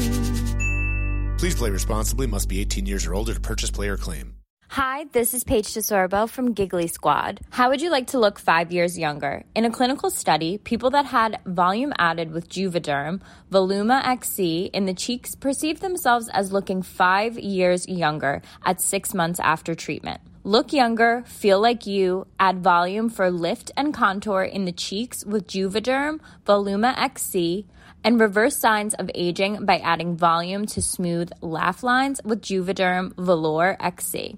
Please 1.37 1.55
play 1.55 1.69
responsibly, 1.69 2.27
must 2.27 2.49
be 2.49 2.59
18 2.59 2.85
years 2.85 3.07
or 3.07 3.13
older 3.13 3.33
to 3.33 3.39
purchase 3.39 3.71
player 3.71 3.95
claim. 3.95 4.36
Hi, 4.71 5.05
this 5.13 5.33
is 5.33 5.45
Paige 5.45 5.73
DeSorbo 5.73 6.29
from 6.29 6.51
Giggly 6.51 6.87
Squad. 6.87 7.39
How 7.49 7.69
would 7.69 7.81
you 7.81 7.89
like 7.89 8.07
to 8.07 8.19
look 8.19 8.37
five 8.37 8.71
years 8.71 8.97
younger? 8.99 9.43
In 9.55 9.63
a 9.63 9.71
clinical 9.71 10.11
study, 10.11 10.57
people 10.57 10.89
that 10.89 11.05
had 11.05 11.39
volume 11.45 11.93
added 11.97 12.31
with 12.31 12.49
Juvederm, 12.49 13.21
Voluma 13.49 14.05
XC, 14.05 14.69
in 14.73 14.85
the 14.85 14.93
cheeks 14.93 15.35
perceived 15.35 15.81
themselves 15.81 16.29
as 16.29 16.51
looking 16.51 16.81
five 16.81 17.39
years 17.39 17.87
younger 17.87 18.41
at 18.65 18.81
six 18.81 19.13
months 19.13 19.39
after 19.39 19.73
treatment. 19.73 20.19
Look 20.43 20.73
younger, 20.73 21.23
feel 21.25 21.59
like 21.59 21.87
you, 21.87 22.27
add 22.37 22.61
volume 22.61 23.09
for 23.09 23.31
lift 23.31 23.71
and 23.77 23.93
contour 23.93 24.43
in 24.43 24.65
the 24.65 24.71
cheeks 24.73 25.25
with 25.25 25.47
Juvederm, 25.47 26.19
Voluma 26.45 26.95
XC, 26.97 27.65
and 28.03 28.19
reverse 28.19 28.57
signs 28.57 28.93
of 28.93 29.09
aging 29.15 29.65
by 29.65 29.77
adding 29.77 30.17
volume 30.17 30.65
to 30.67 30.81
smooth 30.81 31.31
laugh 31.41 31.83
lines 31.83 32.21
with 32.23 32.41
Juvederm 32.41 33.13
Vollure 33.15 33.77
XC. 33.79 34.37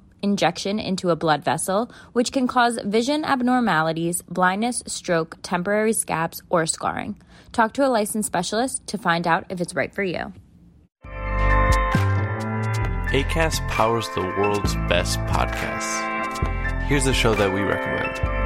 injection 0.21 0.79
into 0.79 1.09
a 1.09 1.15
blood 1.15 1.43
vessel, 1.43 1.91
which 2.13 2.31
can 2.31 2.47
cause 2.47 2.79
vision 2.83 3.23
abnormalities, 3.25 4.21
blindness, 4.23 4.83
stroke, 4.87 5.37
temporary 5.41 5.93
scabs, 5.93 6.41
or 6.49 6.65
scarring. 6.65 7.15
Talk 7.51 7.73
to 7.73 7.85
a 7.85 7.89
licensed 7.89 8.27
specialist 8.27 8.85
to 8.87 8.97
find 8.97 9.27
out 9.27 9.45
if 9.49 9.59
it's 9.61 9.75
right 9.75 9.93
for 9.93 10.03
you. 10.03 10.33
ACAST 13.11 13.67
powers 13.67 14.07
the 14.15 14.21
world's 14.21 14.75
best 14.87 15.19
podcasts. 15.21 16.07
Here's 16.83 17.07
a 17.07 17.13
show 17.13 17.35
that 17.35 17.53
we 17.53 17.59
recommend. 17.61 18.41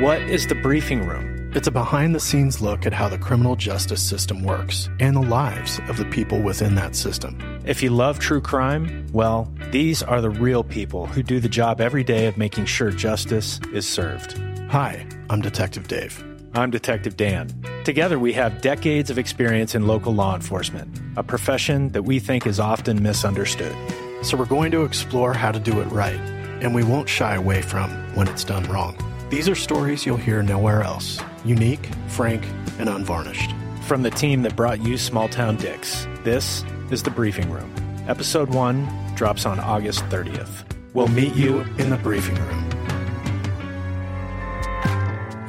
What 0.00 0.22
is 0.22 0.46
the 0.46 0.54
briefing 0.54 1.06
room? 1.06 1.39
It's 1.52 1.66
a 1.66 1.72
behind 1.72 2.14
the 2.14 2.20
scenes 2.20 2.60
look 2.60 2.86
at 2.86 2.92
how 2.92 3.08
the 3.08 3.18
criminal 3.18 3.56
justice 3.56 4.00
system 4.00 4.44
works 4.44 4.88
and 5.00 5.16
the 5.16 5.20
lives 5.20 5.80
of 5.88 5.96
the 5.96 6.04
people 6.04 6.40
within 6.40 6.76
that 6.76 6.94
system. 6.94 7.36
If 7.66 7.82
you 7.82 7.90
love 7.90 8.20
true 8.20 8.40
crime, 8.40 9.08
well, 9.12 9.52
these 9.72 10.00
are 10.00 10.20
the 10.20 10.30
real 10.30 10.62
people 10.62 11.06
who 11.06 11.24
do 11.24 11.40
the 11.40 11.48
job 11.48 11.80
every 11.80 12.04
day 12.04 12.26
of 12.26 12.38
making 12.38 12.66
sure 12.66 12.92
justice 12.92 13.58
is 13.72 13.84
served. 13.84 14.38
Hi, 14.70 15.04
I'm 15.28 15.40
Detective 15.40 15.88
Dave. 15.88 16.22
I'm 16.54 16.70
Detective 16.70 17.16
Dan. 17.16 17.50
Together, 17.84 18.20
we 18.20 18.32
have 18.34 18.60
decades 18.60 19.10
of 19.10 19.18
experience 19.18 19.74
in 19.74 19.88
local 19.88 20.14
law 20.14 20.36
enforcement, 20.36 21.00
a 21.16 21.24
profession 21.24 21.88
that 21.88 22.04
we 22.04 22.20
think 22.20 22.46
is 22.46 22.60
often 22.60 23.02
misunderstood. 23.02 23.74
So, 24.22 24.36
we're 24.36 24.44
going 24.44 24.70
to 24.70 24.84
explore 24.84 25.34
how 25.34 25.50
to 25.50 25.58
do 25.58 25.80
it 25.80 25.86
right, 25.86 26.20
and 26.62 26.76
we 26.76 26.84
won't 26.84 27.08
shy 27.08 27.34
away 27.34 27.60
from 27.60 27.90
when 28.14 28.28
it's 28.28 28.44
done 28.44 28.62
wrong. 28.70 28.96
These 29.30 29.48
are 29.48 29.56
stories 29.56 30.06
you'll 30.06 30.16
hear 30.16 30.42
nowhere 30.42 30.82
else 30.82 31.20
unique, 31.44 31.88
frank, 32.08 32.44
and 32.78 32.88
unvarnished. 32.88 33.50
From 33.82 34.02
the 34.02 34.10
team 34.10 34.42
that 34.42 34.56
brought 34.56 34.80
you 34.80 34.96
Small 34.96 35.28
Town 35.28 35.56
Dicks, 35.56 36.06
this 36.22 36.64
is 36.90 37.02
The 37.02 37.10
Briefing 37.10 37.50
Room. 37.50 37.74
Episode 38.06 38.50
1 38.50 39.14
drops 39.14 39.46
on 39.46 39.60
August 39.60 40.04
30th. 40.04 40.64
We'll 40.94 41.08
meet 41.08 41.34
you 41.34 41.60
in 41.78 41.90
the 41.90 41.96
briefing 41.96 42.36
room. 42.36 42.70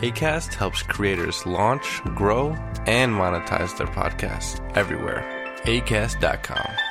ACAST 0.02 0.56
helps 0.56 0.82
creators 0.82 1.46
launch, 1.46 2.02
grow, 2.16 2.54
and 2.88 3.14
monetize 3.14 3.78
their 3.78 3.88
podcasts 3.88 4.60
everywhere. 4.76 5.24
ACAST.com. 5.66 6.91